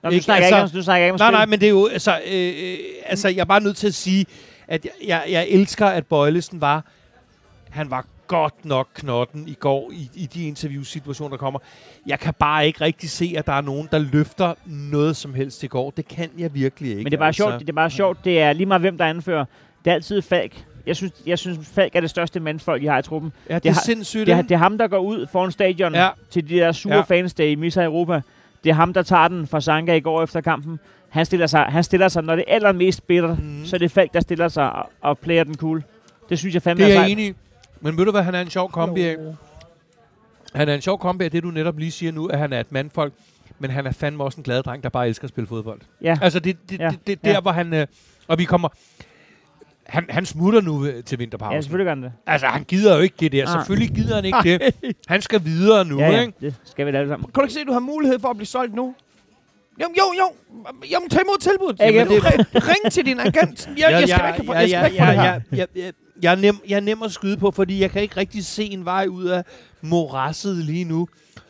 Nå, 0.03 0.09
du 0.09 0.13
Ikke? 0.13 0.23
snakker 0.23 0.45
Altså- 0.45 0.55
ikke 0.57 0.63
om, 0.63 0.69
du 0.69 0.81
snakker 0.83 1.05
ikke 1.05 1.13
om 1.13 1.19
Nej, 1.19 1.27
spil. 1.27 1.33
nej, 1.37 1.45
men 1.45 1.59
det 1.59 1.65
er 1.65 1.69
jo... 1.69 1.87
Altså, 1.87 2.19
øh, 2.31 2.53
øh, 2.63 2.77
altså 3.05 3.27
jeg 3.27 3.37
er 3.39 3.45
bare 3.45 3.61
nødt 3.61 3.77
til 3.77 3.87
at 3.87 3.93
sige, 3.93 4.25
at 4.67 4.85
jeg, 4.85 4.91
jeg, 5.07 5.23
jeg 5.31 5.47
elsker, 5.49 5.85
at 5.87 6.05
Bøjlesen 6.05 6.61
var... 6.61 6.85
Han 7.69 7.91
var 7.91 8.05
godt 8.27 8.65
nok 8.65 8.87
knotten 8.95 9.47
i 9.47 9.53
går 9.59 9.91
i, 9.91 10.09
i 10.13 10.25
de 10.25 10.47
interviewsituationer, 10.47 11.29
der 11.29 11.37
kommer. 11.37 11.59
Jeg 12.07 12.19
kan 12.19 12.33
bare 12.39 12.67
ikke 12.67 12.81
rigtig 12.81 13.09
se, 13.09 13.33
at 13.37 13.45
der 13.47 13.53
er 13.53 13.61
nogen, 13.61 13.87
der 13.91 13.97
løfter 13.99 14.53
noget 14.65 15.15
som 15.15 15.33
helst 15.33 15.63
i 15.63 15.67
går. 15.67 15.89
Det 15.97 16.07
kan 16.07 16.29
jeg 16.37 16.53
virkelig 16.53 16.89
ikke. 16.91 17.03
Men 17.03 17.05
det 17.11 17.13
er 17.13 17.17
bare 17.19 17.27
altså. 17.27 17.43
sjovt, 17.43 17.59
det 17.59 17.69
er 17.69 17.73
bare 17.73 17.89
sjovt, 17.89 18.25
det 18.25 18.41
er 18.41 18.53
lige 18.53 18.65
meget 18.65 18.81
hvem 18.81 18.97
der 18.97 19.05
anfører. 19.05 19.45
Det 19.85 19.91
er 19.91 19.95
altid 19.95 20.21
Falk. 20.21 20.63
Jeg 20.85 20.95
synes, 20.95 21.13
jeg 21.25 21.39
synes 21.39 21.67
Falk 21.73 21.95
er 21.95 22.01
det 22.01 22.09
største 22.09 22.39
mandfolk, 22.39 22.83
I 22.83 22.85
har 22.85 22.99
i 22.99 23.01
truppen. 23.01 23.31
Ja, 23.49 23.55
det, 23.55 23.63
det 23.63 23.69
er 23.69 23.73
har- 23.73 23.81
sindssygt. 23.85 24.27
Det 24.27 24.33
er, 24.35 24.41
det 24.41 24.51
er 24.51 24.57
ham, 24.57 24.77
der 24.77 24.87
går 24.87 24.99
ud 24.99 25.27
foran 25.31 25.51
stadion 25.51 25.93
Ja. 25.95 26.09
til 26.31 26.49
de 26.49 26.55
der 26.55 26.71
sure 26.71 26.93
Ja. 26.93 26.99
ja. 26.99 27.03
fans, 27.17 27.33
der 27.33 27.43
i 27.45 27.55
misser 27.55 27.83
Europa. 27.85 28.21
Det 28.63 28.69
er 28.69 28.73
ham, 28.73 28.93
der 28.93 29.01
tager 29.03 29.27
den 29.27 29.47
fra 29.47 29.61
Sanka 29.61 29.93
i 29.95 29.99
går 29.99 30.23
efter 30.23 30.41
kampen. 30.41 30.79
Han 31.09 31.25
stiller 31.25 31.47
sig, 31.47 31.61
han 31.63 31.83
stiller 31.83 32.07
sig 32.07 32.23
når 32.23 32.35
det 32.35 32.45
er 32.47 32.55
allermest 32.55 33.07
bitter, 33.07 33.35
mm. 33.35 33.65
så 33.65 33.75
er 33.75 33.77
det 33.77 33.91
Falk, 33.91 34.13
der 34.13 34.19
stiller 34.19 34.47
sig 34.47 34.71
og, 34.73 34.89
og 35.01 35.17
player 35.17 35.43
den 35.43 35.55
cool. 35.55 35.83
Det 36.29 36.39
synes 36.39 36.53
jeg 36.53 36.61
fandme 36.61 36.85
Det 36.85 36.95
er 36.95 36.99
er 36.99 37.05
enig. 37.05 37.35
Men 37.81 37.97
ved 37.97 38.05
du 38.05 38.11
hvad, 38.11 38.23
han 38.23 38.35
er 38.35 38.41
en 38.41 38.49
sjov 38.49 38.71
kombi 38.71 39.01
af? 39.01 39.15
Han 40.55 40.69
er 40.69 40.75
en 40.75 40.81
sjov 40.81 40.99
kombi 40.99 41.23
af 41.25 41.31
det, 41.31 41.43
du 41.43 41.47
netop 41.51 41.77
lige 41.77 41.91
siger 41.91 42.11
nu, 42.11 42.27
at 42.27 42.39
han 42.39 42.53
er 42.53 42.59
et 42.59 42.71
mandfolk. 42.71 43.13
Men 43.59 43.69
han 43.71 43.85
er 43.87 43.91
fandme 43.91 44.23
også 44.23 44.37
en 44.37 44.43
glad 44.43 44.63
dreng, 44.63 44.83
der 44.83 44.89
bare 44.89 45.07
elsker 45.07 45.23
at 45.25 45.29
spille 45.29 45.47
fodbold. 45.47 45.79
Ja. 46.01 46.17
Altså, 46.21 46.39
det, 46.39 46.69
det, 46.69 46.79
Ja. 46.79 46.89
det, 46.89 47.07
det 47.07 47.23
der, 47.25 47.31
Ja. 47.31 47.39
hvor 47.41 47.51
han... 47.51 47.73
Øh, 47.73 47.87
og 48.27 48.39
vi 48.39 48.43
kommer... 48.43 48.69
Han, 49.93 50.05
han 50.09 50.25
smutter 50.25 50.61
nu 50.61 51.01
til 51.05 51.19
vinterpausen. 51.19 51.55
Ja, 51.55 51.61
selvfølgelig 51.61 51.85
gør 51.85 51.91
han 51.91 52.03
det. 52.03 52.11
Altså, 52.27 52.47
han 52.47 52.63
gider 52.63 52.95
jo 52.95 53.01
ikke 53.01 53.15
det 53.19 53.31
der. 53.31 53.45
Nej. 53.45 53.53
Selvfølgelig 53.53 53.95
gider 53.95 54.15
han 54.15 54.25
ikke 54.25 54.37
det. 54.43 54.95
Han 55.07 55.21
skal 55.21 55.45
videre 55.45 55.85
nu, 55.85 55.99
ja, 55.99 56.11
ja, 56.11 56.21
ikke? 56.21 56.33
det 56.41 56.55
skal 56.65 56.85
vi 56.85 56.91
da 56.91 56.97
alle 56.97 57.09
sammen. 57.09 57.25
Kan 57.25 57.33
du 57.33 57.41
ikke 57.41 57.53
se, 57.53 57.59
at 57.59 57.67
du 57.67 57.73
har 57.73 57.79
mulighed 57.79 58.19
for 58.19 58.29
at 58.29 58.37
blive 58.37 58.47
solgt 58.47 58.75
nu? 58.75 58.95
Jamen, 59.79 59.95
jo, 59.97 60.03
jo. 60.19 60.31
Jamen, 60.89 61.09
tag 61.09 61.21
imod 61.21 61.39
tilbuddet. 61.41 61.81
AGF. 61.81 61.95
Jamen, 61.95 62.21
det, 62.53 62.67
ring 62.67 62.91
til 62.91 63.05
din 63.05 63.19
agent. 63.19 63.69
Jeg, 63.77 63.91
jeg, 63.91 64.09
skal 64.09 64.33
ikke 64.33 64.45
få, 64.45 64.53
jeg 64.53 64.69
skal 64.69 64.91
ikke 64.91 65.03
få 65.03 65.05
det 65.05 65.15
her. 65.15 65.23
jeg, 65.23 65.41
jeg, 65.51 65.67
jeg, 65.75 65.93
jeg, 66.21 66.31
er 66.31 66.35
nem, 66.35 66.55
jeg 66.67 66.75
er 66.75 66.79
nem 66.79 67.03
at 67.03 67.11
skyde 67.11 67.37
på, 67.37 67.51
fordi 67.51 67.81
jeg 67.81 67.91
kan 67.91 68.01
ikke 68.01 68.17
rigtig 68.17 68.45
se 68.45 68.63
en 68.63 68.85
vej 68.85 69.07
ud 69.07 69.25
af 69.25 69.43
morasset 69.81 70.55
lige 70.55 70.83
nu. 70.83 71.07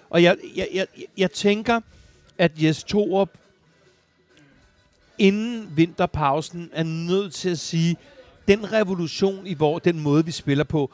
Og 0.09 0.23
jeg, 0.23 0.35
jeg, 0.55 0.67
jeg, 0.73 0.85
jeg 1.17 1.31
tænker, 1.31 1.79
at 2.37 2.51
Jes 2.63 2.83
Torup 2.83 3.29
inden 5.17 5.67
vinterpausen 5.75 6.69
er 6.73 6.83
nødt 6.83 7.33
til 7.33 7.49
at 7.49 7.59
sige, 7.59 7.97
den 8.47 8.73
revolution 8.73 9.47
i 9.47 9.53
hvor 9.53 9.79
den 9.79 9.99
måde, 9.99 10.25
vi 10.25 10.31
spiller 10.31 10.63
på, 10.63 10.91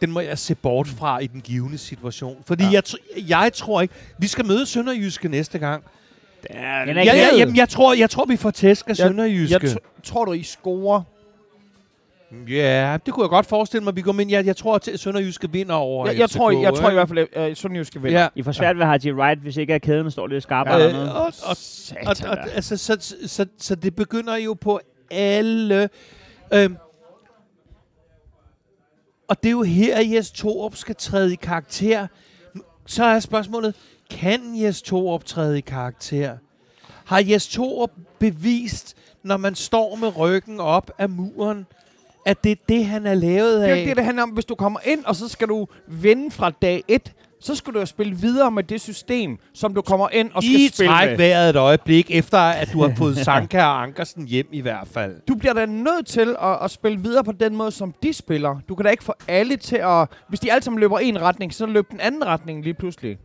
den 0.00 0.10
må 0.10 0.20
jeg 0.20 0.38
se 0.38 0.54
bort 0.54 0.88
fra 0.88 1.18
i 1.18 1.26
den 1.26 1.40
givende 1.40 1.78
situation. 1.78 2.42
Fordi 2.46 2.64
ja. 2.64 2.70
jeg, 2.70 2.82
jeg 3.28 3.50
tror 3.54 3.80
ikke, 3.80 3.94
vi 4.18 4.26
skal 4.26 4.46
møde 4.46 4.66
Sønderjyske 4.66 5.28
næste 5.28 5.58
gang. 5.58 5.84
Er 6.50 6.84
Ja, 6.86 7.02
ja, 7.04 7.36
jamen, 7.36 7.56
jeg 7.56 7.68
tror, 7.68 7.94
jeg 7.94 8.10
tror, 8.10 8.24
vi 8.24 8.36
får 8.36 8.50
tæsk 8.50 8.84
af 8.86 8.88
Jeg- 8.88 8.96
Sønderjyske. 8.96 9.58
Jeg 9.62 9.70
t- 9.72 10.02
tror 10.04 10.24
du, 10.24 10.32
I 10.32 10.42
scorer? 10.42 11.02
Ja, 12.48 12.96
det 13.06 13.14
kunne 13.14 13.24
jeg 13.24 13.30
godt 13.30 13.46
forestille 13.46 13.84
mig, 13.84 13.96
vi 13.96 14.02
går 14.02 14.12
men 14.12 14.30
jeg, 14.30 14.46
jeg 14.46 14.56
tror, 14.56 14.74
at 14.74 14.88
Sønderjyske 15.00 15.52
vinder 15.52 15.74
over 15.74 16.06
Jeg, 16.06 16.18
jeg, 16.18 16.28
FCK, 16.28 16.36
tror, 16.36 16.50
jeg 16.50 16.74
tror 16.74 16.90
i 16.90 16.94
hvert 16.94 17.08
fald, 17.08 17.26
at 17.32 17.50
uh, 17.50 17.56
Sønderjyske 17.56 18.02
vinder. 18.02 18.20
Ja. 18.20 18.28
I 18.34 18.42
får 18.42 18.52
svært 18.52 18.76
ved 18.76 18.82
at 18.82 18.88
have 18.88 19.00
Haji 19.02 19.12
Wright, 19.12 19.40
hvis 19.40 19.56
ikke 19.56 19.74
at 19.74 19.82
kæden 19.82 20.10
står 20.10 20.26
lidt 20.26 20.42
skarpere 20.42 20.74
Øh, 20.80 20.84
eller 20.84 20.98
noget. 20.98 21.12
og, 21.12 21.32
og, 21.42 21.56
og, 22.06 22.16
og, 22.30 22.38
altså, 22.54 22.76
så, 22.76 23.14
så, 23.26 23.46
så 23.58 23.74
det 23.74 23.96
begynder 23.96 24.36
jo 24.36 24.54
på 24.54 24.80
alle 25.10 25.88
Øhm, 26.52 26.76
og 29.28 29.42
det 29.42 29.48
er 29.48 29.52
jo 29.52 29.62
her, 29.62 30.00
Jes 30.00 30.30
Torup 30.30 30.76
skal 30.76 30.94
træde 30.96 31.32
i 31.32 31.36
karakter. 31.36 32.06
Så 32.86 33.04
er 33.04 33.20
spørgsmålet, 33.20 33.74
kan 34.10 34.62
Jes 34.62 34.82
Torup 34.82 35.24
træde 35.24 35.58
i 35.58 35.60
karakter? 35.60 36.36
Har 37.04 37.22
Jes 37.28 37.48
Torup 37.48 37.90
bevist, 38.18 38.96
når 39.22 39.36
man 39.36 39.54
står 39.54 39.96
med 39.96 40.16
ryggen 40.16 40.60
op 40.60 40.90
af 40.98 41.08
muren, 41.08 41.66
at 42.26 42.44
det 42.44 42.52
er 42.52 42.56
det, 42.68 42.86
han 42.86 43.06
er 43.06 43.14
lavet 43.14 43.60
Det 43.60 43.60
er 43.60 43.64
af? 43.66 43.70
jo 43.70 43.74
ikke 43.74 43.88
det, 43.88 43.96
det 43.96 44.04
handler 44.04 44.22
om. 44.22 44.30
Hvis 44.30 44.44
du 44.44 44.54
kommer 44.54 44.80
ind, 44.84 45.04
og 45.04 45.16
så 45.16 45.28
skal 45.28 45.48
du 45.48 45.66
vinde 45.86 46.30
fra 46.30 46.50
dag 46.50 46.84
1, 46.88 47.12
så 47.40 47.54
skal 47.54 47.74
du 47.74 47.78
jo 47.78 47.86
spille 47.86 48.16
videre 48.16 48.50
med 48.50 48.62
det 48.62 48.80
system, 48.80 49.38
som 49.54 49.74
du 49.74 49.82
kommer 49.82 50.08
ind 50.12 50.30
og 50.34 50.42
skal 50.42 50.54
I 50.54 50.68
spille 50.68 50.92
træk 50.92 51.08
med. 51.08 51.16
vejret 51.16 51.50
et 51.50 51.56
øjeblik, 51.56 52.10
efter 52.10 52.38
at 52.38 52.72
du 52.72 52.82
har 52.82 52.92
fået 52.96 53.16
Sanka 53.16 53.62
og 53.62 53.82
Ankersen 53.82 54.26
hjem 54.26 54.48
i 54.52 54.60
hvert 54.60 54.88
fald. 54.88 55.16
Du 55.28 55.34
bliver 55.34 55.52
da 55.52 55.66
nødt 55.66 56.06
til 56.06 56.36
at, 56.42 56.58
at 56.64 56.70
spille 56.70 56.98
videre 57.00 57.24
på 57.24 57.32
den 57.32 57.56
måde, 57.56 57.70
som 57.70 57.94
de 58.02 58.12
spiller. 58.12 58.56
Du 58.68 58.74
kan 58.74 58.84
da 58.84 58.90
ikke 58.90 59.04
få 59.04 59.14
alle 59.28 59.56
til 59.56 59.76
at... 59.76 60.08
Hvis 60.28 60.40
de 60.40 60.52
alle 60.52 60.62
sammen 60.62 60.80
løber 60.80 60.98
en 60.98 61.20
retning, 61.22 61.54
så 61.54 61.66
løber 61.66 61.88
den 61.90 62.00
anden 62.00 62.26
retning 62.26 62.64
lige 62.64 62.74
pludselig. 62.74 63.18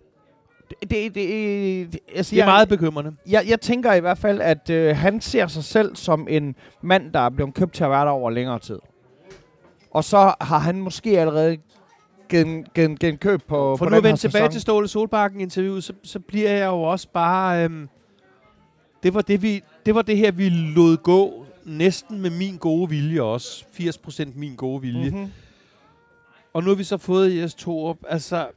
Det, 0.69 0.89
det, 0.89 1.15
det, 1.15 1.93
det, 1.93 1.99
altså, 2.15 2.29
Det 2.29 2.39
er 2.41 2.45
jeg, 2.45 2.51
meget 2.51 2.69
bekymrende. 2.69 3.11
Jeg, 3.29 3.43
jeg 3.47 3.61
tænker 3.61 3.93
i 3.93 3.99
hvert 3.99 4.17
fald, 4.17 4.41
at 4.41 4.69
øh, 4.69 4.95
han 4.95 5.21
ser 5.21 5.47
sig 5.47 5.63
selv 5.63 5.95
som 5.95 6.27
en 6.29 6.55
mand, 6.81 7.13
der 7.13 7.19
er 7.19 7.29
blevet 7.29 7.53
købt 7.53 7.73
til 7.73 7.83
at 7.83 7.89
være 7.89 8.05
der 8.05 8.11
over 8.11 8.29
længere 8.29 8.59
tid. 8.59 8.79
Og 9.91 10.03
så 10.03 10.33
har 10.41 10.59
han 10.59 10.81
måske 10.81 11.19
allerede 11.19 11.57
givet, 12.29 12.73
givet, 12.73 12.99
givet 12.99 13.19
køb 13.19 13.41
på 13.47 13.77
For 13.77 13.85
på 13.85 13.89
nu 13.89 13.97
at 13.97 14.03
vende 14.03 14.19
tilbage 14.19 14.49
til 14.49 14.61
Ståle 14.61 14.87
Solbakken 14.87 15.41
interviewet, 15.41 15.83
så, 15.83 15.93
så 16.03 16.19
bliver 16.19 16.49
jeg 16.49 16.65
jo 16.65 16.81
også 16.81 17.07
bare... 17.13 17.63
Øhm, 17.63 17.89
det, 19.03 19.13
var 19.13 19.21
det, 19.21 19.41
vi, 19.41 19.63
det 19.85 19.95
var 19.95 20.01
det 20.01 20.17
her, 20.17 20.31
vi 20.31 20.49
lod 20.49 20.97
gå 20.97 21.45
næsten 21.65 22.21
med 22.21 22.29
min 22.29 22.57
gode 22.57 22.89
vilje 22.89 23.21
også. 23.21 23.65
80% 23.73 24.25
min 24.35 24.55
gode 24.55 24.81
vilje. 24.81 25.09
Mm-hmm. 25.09 25.19
Mm-hmm. 25.19 25.31
Og 26.53 26.63
nu 26.63 26.69
har 26.69 26.75
vi 26.75 26.83
så 26.83 26.97
fået 26.97 27.37
Jes 27.37 27.55
Torup. 27.55 27.97
Altså, 28.07 28.47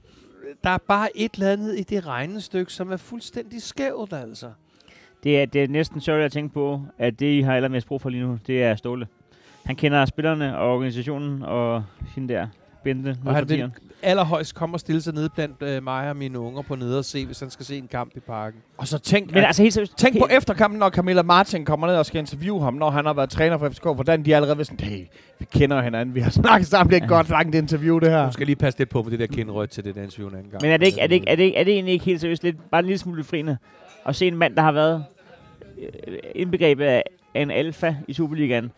der 0.64 0.70
er 0.70 0.78
bare 0.78 1.16
et 1.16 1.34
eller 1.34 1.52
andet 1.52 1.78
i 1.78 1.82
det 1.82 2.06
regnestykke, 2.06 2.72
som 2.72 2.92
er 2.92 2.96
fuldstændig 2.96 3.62
skævt, 3.62 4.12
altså. 4.12 4.50
Det 5.22 5.40
er, 5.40 5.46
det 5.46 5.62
er 5.62 5.68
næsten 5.68 6.00
sjovt 6.00 6.20
at 6.20 6.32
tænke 6.32 6.54
på, 6.54 6.82
at 6.98 7.20
det, 7.20 7.38
I 7.38 7.40
har 7.40 7.56
allermest 7.56 7.86
brug 7.86 8.00
for 8.00 8.08
lige 8.08 8.22
nu, 8.22 8.38
det 8.46 8.62
er 8.62 8.76
Ståle. 8.76 9.06
Han 9.64 9.76
kender 9.76 10.04
spillerne 10.04 10.58
og 10.58 10.74
organisationen 10.74 11.42
og 11.42 11.84
hende 12.14 12.34
der, 12.34 12.46
Bente. 12.94 13.16
Og 13.26 13.34
han 13.34 13.48
vil 13.48 13.70
allerhøjst 14.02 14.54
komme 14.54 14.76
og 14.76 14.80
stille 14.80 15.00
sig 15.02 15.14
nede 15.14 15.28
blandt 15.28 15.62
øh, 15.62 15.82
mig 15.84 16.10
og 16.10 16.16
mine 16.16 16.38
unger 16.38 16.62
på 16.62 16.74
nede 16.76 16.98
og 16.98 17.04
se, 17.04 17.26
hvis 17.26 17.40
han 17.40 17.50
skal 17.50 17.66
se 17.66 17.76
en 17.78 17.88
kamp 17.88 18.16
i 18.16 18.20
parken. 18.20 18.60
Og 18.76 18.88
så 18.88 18.98
tænk, 18.98 19.32
Men 19.32 19.44
altså 19.44 19.62
helt 19.62 19.74
seriøst. 19.74 19.96
tænk 19.98 20.18
på 20.18 20.26
helt- 20.26 20.38
efterkampen, 20.38 20.78
når 20.78 20.90
Camilla 20.90 21.22
Martin 21.22 21.64
kommer 21.64 21.86
ned 21.86 21.96
og 21.96 22.06
skal 22.06 22.18
interviewe 22.18 22.62
ham, 22.62 22.74
når 22.74 22.90
han 22.90 23.06
har 23.06 23.12
været 23.12 23.30
træner 23.30 23.58
for 23.58 23.68
FCK, 23.68 23.82
hvordan 23.84 24.24
de 24.24 24.36
allerede 24.36 24.56
vil 24.56 24.66
sådan, 24.66 24.86
hey, 24.88 25.04
vi 25.38 25.44
kender 25.52 25.82
hinanden, 25.82 26.14
vi 26.14 26.20
har 26.20 26.30
snakket 26.30 26.66
sammen, 26.68 26.92
det 26.94 27.00
er 27.00 27.04
et 27.04 27.08
godt 27.08 27.28
langt 27.28 27.54
interview, 27.54 27.98
det 27.98 28.10
her. 28.10 28.26
Du 28.26 28.32
skal 28.32 28.46
lige 28.46 28.56
passe 28.56 28.78
lidt 28.78 28.88
på 28.88 29.02
med 29.02 29.10
det 29.10 29.18
der 29.20 29.26
kindrødt 29.26 29.70
til 29.70 29.84
det 29.84 29.94
der 29.94 30.02
interview 30.02 30.28
en 30.28 30.34
anden 30.36 30.50
gang. 30.50 30.62
Men 30.62 30.70
er 30.70 30.76
det, 30.76 30.86
ikke, 30.86 31.00
er, 31.00 31.06
det 31.06 31.14
ikke, 31.14 31.28
er, 31.28 31.36
det 31.36 31.42
ikke, 31.44 31.56
er 31.56 31.64
det 31.64 31.72
egentlig 31.72 31.92
ikke 31.92 32.04
helt 32.04 32.20
seriøst 32.20 32.42
lidt, 32.42 32.70
bare 32.70 32.78
en 32.78 32.84
lille 32.86 32.98
smule 32.98 33.22
befriende, 33.22 33.56
at 34.06 34.16
se 34.16 34.26
en 34.26 34.36
mand, 34.36 34.56
der 34.56 34.62
har 34.62 34.72
været 34.72 35.04
øh, 35.78 36.18
indbegrebet 36.34 36.84
af 36.84 37.02
en 37.34 37.50
alfa 37.50 37.94
i 38.08 38.12
Superligaen, 38.12 38.70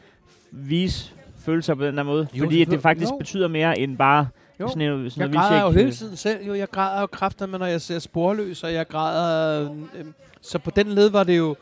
vise 0.53 1.13
følelser 1.49 1.75
på 1.75 1.85
den 1.87 1.97
der 1.97 2.03
måde? 2.03 2.29
Jo, 2.35 2.45
fordi 2.45 2.63
at 2.63 2.69
det 2.69 2.83
faktisk 2.83 3.11
Jo. 3.11 3.17
betyder 3.17 3.49
mere 3.49 3.79
end 3.79 3.97
bare 3.99 4.29
Jo. 4.61 4.69
sådan 4.69 4.89
noget, 4.89 5.13
sådan 5.13 5.35
Jeg 5.35 5.41
græder 5.41 5.63
jo 5.63 5.71
hele 5.71 5.93
tiden 5.93 6.17
selv. 6.17 6.47
Jo, 6.47 6.55
jeg 6.55 6.69
græder 6.71 7.01
jo 7.01 7.07
kræfter, 7.07 7.47
når 7.47 7.67
jeg 7.67 7.81
ser 7.81 7.99
sporløs, 7.99 8.63
og 8.65 8.73
jeg 8.75 8.89
græder... 8.89 9.61
Øh, 9.63 9.67
øh, 9.71 10.05
så 10.43 10.59
på 10.59 10.71
den 10.71 10.87
led 10.89 11.11
var 11.11 11.25
det 11.25 11.39
jo... 11.39 11.57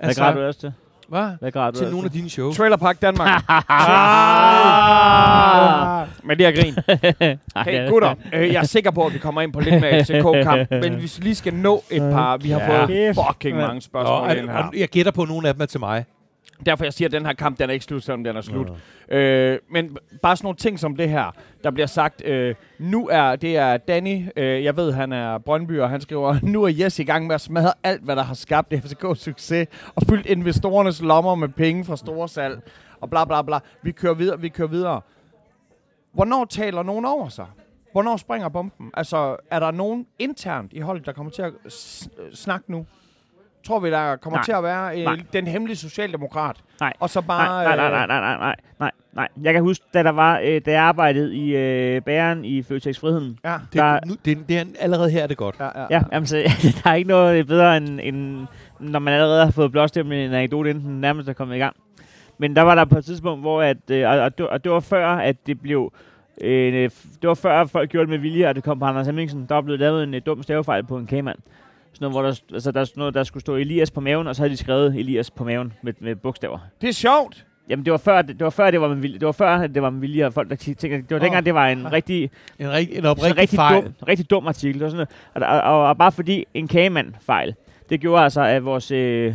Hvad 0.00 0.14
græder 0.14 0.34
du 0.34 0.40
også 0.46 0.60
til? 0.60 0.72
Hvad? 1.08 1.28
Hvad 1.40 1.52
græder 1.52 1.70
du 1.70 1.78
Til 1.78 1.90
nogle 1.90 2.04
af 2.04 2.10
dine 2.10 2.28
shows. 2.30 2.56
Trailer 2.56 2.76
Park 2.76 3.02
Danmark. 3.02 3.42
Ah! 4.78 6.06
Men 6.24 6.38
det 6.38 6.46
er 6.46 6.52
grin. 6.52 6.74
Hey 7.66 7.82
det- 7.82 7.90
gutter, 7.90 8.14
øh, 8.34 8.48
jeg 8.52 8.60
er 8.60 8.66
sikker 8.66 8.90
på, 8.90 9.06
at 9.06 9.14
vi 9.14 9.18
kommer 9.18 9.40
ind 9.40 9.52
på 9.52 9.60
lidt 9.60 9.80
mere 9.80 10.04
FCK-kamp, 10.04 10.70
men 10.82 10.94
hvis 10.94 11.18
vi 11.18 11.24
lige 11.24 11.34
skal 11.34 11.54
nå 11.54 11.82
et 11.90 12.00
par, 12.12 12.36
vi 12.36 12.50
har 12.50 12.60
Ja. 12.60 12.84
fået 12.84 13.16
fucking 13.26 13.56
mange 13.56 13.80
spørgsmål 13.80 14.36
ind 14.36 14.48
her. 14.50 14.70
jeg 14.76 14.88
gætter 14.88 15.12
på, 15.12 15.22
at 15.22 15.28
nogle 15.28 15.48
af 15.48 15.54
dem 15.54 15.60
er 15.62 15.66
til 15.66 15.80
mig. 15.80 16.04
Derfor 16.66 16.84
jeg 16.84 16.92
siger, 16.92 17.08
at 17.08 17.12
den 17.12 17.26
her 17.26 17.32
kamp, 17.32 17.58
den 17.58 17.70
er 17.70 17.74
ikke 17.74 17.84
slut, 17.84 18.02
selvom 18.02 18.24
den 18.24 18.36
er 18.36 18.40
slut. 18.40 18.66
Øh, 19.08 19.58
men 19.70 19.96
bare 20.22 20.36
sådan 20.36 20.44
nogle 20.44 20.56
ting 20.56 20.78
som 20.78 20.96
det 20.96 21.10
her, 21.10 21.30
der 21.64 21.70
bliver 21.70 21.86
sagt, 21.86 22.24
øh, 22.24 22.54
nu 22.78 23.08
er, 23.08 23.36
det 23.36 23.56
er 23.56 23.76
Danny, 23.76 24.28
øh, 24.36 24.64
jeg 24.64 24.76
ved, 24.76 24.92
han 24.92 25.12
er 25.12 25.38
Brøndby, 25.38 25.80
og 25.80 25.90
han 25.90 26.00
skriver, 26.00 26.36
nu 26.52 26.62
er 26.62 26.68
Jes 26.68 26.98
i 26.98 27.04
gang 27.04 27.26
med 27.26 27.34
at 27.34 27.40
smadre 27.40 27.72
alt, 27.82 28.02
hvad 28.02 28.16
der 28.16 28.22
har 28.22 28.34
skabt 28.34 28.74
FCK's 28.74 29.14
succes, 29.14 29.68
og 29.94 30.02
fyldt 30.08 30.26
investorernes 30.26 31.02
lommer 31.02 31.34
med 31.34 31.48
penge 31.48 31.84
fra 31.84 31.96
store 31.96 32.28
salg, 32.28 32.60
og 33.00 33.10
bla 33.10 33.24
bla 33.24 33.42
bla. 33.42 33.58
Vi 33.82 33.92
kører 33.92 34.14
videre, 34.14 34.40
vi 34.40 34.48
kører 34.48 34.68
videre. 34.68 35.00
Hvornår 36.12 36.44
taler 36.44 36.82
nogen 36.82 37.04
over 37.04 37.28
sig? 37.28 37.46
Hvornår 37.92 38.16
springer 38.16 38.48
bomben? 38.48 38.90
Altså, 38.94 39.36
er 39.50 39.60
der 39.60 39.70
nogen 39.70 40.06
internt 40.18 40.72
i 40.72 40.80
holdet, 40.80 41.06
der 41.06 41.12
kommer 41.12 41.32
til 41.32 41.42
at 41.42 41.52
snakke 42.32 42.72
nu? 42.72 42.86
Tror 43.66 43.80
vi, 43.80 43.90
der 43.90 44.16
kommer 44.16 44.36
Nej. 44.38 44.44
til 44.44 44.52
at 44.52 44.62
være 44.62 44.98
øh, 44.98 45.04
Nej. 45.04 45.16
den 45.32 45.46
hemmelige 45.46 45.76
socialdemokrat? 45.76 46.56
Nej. 46.80 46.92
Og 47.00 47.10
så 47.10 47.20
bare... 47.22 47.64
Nej, 47.64 47.76
nej, 47.76 47.86
øh, 47.86 47.92
nej, 47.92 48.06
nej, 48.06 48.20
nej, 48.20 48.36
nej, 48.38 48.56
nej, 48.80 48.90
nej. 49.12 49.28
Jeg 49.42 49.52
kan 49.52 49.62
huske, 49.62 49.84
da, 49.94 50.02
der 50.02 50.10
var, 50.10 50.40
øh, 50.44 50.60
da 50.66 50.70
jeg 50.72 50.82
arbejdede 50.82 51.34
i 51.36 51.56
øh, 51.56 52.02
bæren 52.02 52.44
i 52.44 52.62
Føtex 52.62 52.98
Friheden. 53.00 53.38
Ja, 53.44 53.52
Det, 53.72 53.74
Der- 53.80 54.00
nu, 54.06 54.14
det, 54.24 54.48
det 54.48 54.58
er, 54.58 54.64
allerede 54.80 55.10
her 55.10 55.22
er 55.22 55.26
det 55.26 55.36
godt. 55.36 55.56
ja, 55.60 55.64
ja. 55.80 55.86
Ja, 55.90 56.02
jamen, 56.12 56.26
så, 56.26 56.36
der 56.84 56.90
er 56.90 56.94
ikke 56.94 57.08
noget 57.08 57.46
bedre, 57.46 57.76
end, 57.76 58.00
end 58.02 58.46
når 58.80 58.98
man 58.98 59.14
allerede 59.14 59.44
har 59.44 59.50
fået 59.52 59.72
blåstemplet 59.72 60.24
en 60.24 60.32
anekdote, 60.32 60.70
inden 60.70 60.84
den 60.84 61.00
nærmest 61.00 61.28
er 61.28 61.32
kommet 61.32 61.56
i 61.56 61.58
gang. 61.58 61.76
Men 62.38 62.56
der 62.56 62.62
var 62.62 62.74
der 62.74 62.84
på 62.84 62.98
et 62.98 63.04
tidspunkt, 63.04 63.40
hvor 63.42 63.62
at, 63.62 63.90
øh, 63.90 64.08
og, 64.10 64.18
og, 64.18 64.38
det, 64.38 64.48
og 64.48 64.64
det 64.64 64.72
var 64.72 64.80
før, 64.80 65.06
at 65.08 65.36
det 65.46 65.60
blev... 65.60 65.92
Øh, 66.40 66.72
det 67.22 67.28
var 67.28 67.34
før, 67.34 67.60
at 67.60 67.70
folk 67.70 67.90
gjorde 67.90 68.02
det 68.06 68.10
med 68.10 68.18
vilje, 68.18 68.48
og 68.48 68.54
det 68.54 68.64
kom 68.64 68.78
på 68.78 68.84
Anders 68.84 69.06
Hemmingsen. 69.06 69.46
Der 69.48 69.54
blevet 69.60 69.80
lavet 69.80 70.04
en 70.04 70.14
øh, 70.14 70.20
dum 70.26 70.42
stavefejl 70.42 70.84
på 70.84 70.96
en 70.96 71.06
kagemand. 71.06 71.38
Sådan 71.98 72.10
noget, 72.10 72.14
hvor 72.14 72.22
der, 72.22 72.54
altså, 72.54 72.72
der, 72.72 72.80
er 72.80 72.84
sådan 72.84 73.00
noget, 73.00 73.14
der 73.14 73.24
skulle 73.24 73.40
stå 73.40 73.56
Elias 73.56 73.90
på 73.90 74.00
maven, 74.00 74.26
og 74.26 74.36
så 74.36 74.42
havde 74.42 74.50
de 74.50 74.56
skrevet 74.56 74.94
Elias 74.94 75.30
på 75.30 75.44
maven 75.44 75.72
med, 75.82 75.92
med 76.00 76.16
bogstaver. 76.16 76.58
Det 76.80 76.88
er 76.88 76.92
sjovt. 76.92 77.44
Jamen, 77.68 77.84
det 77.84 77.90
var 77.90 77.98
før, 77.98 78.22
det, 78.22 78.38
det 78.38 78.44
var 78.44 78.50
før, 78.50 78.70
det 78.70 78.80
var 78.80 78.88
med 78.88 78.96
vilje. 78.96 79.18
Det 79.18 79.26
var 79.26 79.32
før, 79.32 79.66
det 79.66 79.82
var 79.82 79.90
med 79.90 80.00
vilje, 80.00 80.26
og 80.26 80.32
folk, 80.32 80.50
der 80.50 80.56
tænker, 80.56 80.96
det 80.96 81.10
var 81.10 81.16
Åh. 81.16 81.22
dengang, 81.22 81.46
det 81.46 81.54
var 81.54 81.68
en 81.68 81.92
rigtig, 81.92 82.30
En, 82.58 82.72
rig, 82.72 82.88
en 82.92 83.04
oprigtig 83.04 83.38
rigtig, 83.38 83.56
fejl. 83.56 83.82
dum, 83.84 83.92
rigtig 84.08 84.30
dum 84.30 84.46
artikel. 84.46 84.80
Det 84.80 84.84
var 84.84 84.90
sådan 84.90 85.06
noget. 85.34 85.50
Og, 85.64 85.72
og, 85.72 85.88
og, 85.88 85.98
bare 85.98 86.12
fordi 86.12 86.44
en 86.54 86.68
kagemand-fejl, 86.68 87.54
det 87.90 88.00
gjorde 88.00 88.24
altså, 88.24 88.40
at 88.40 88.64
vores 88.64 88.90
øh, 88.90 89.34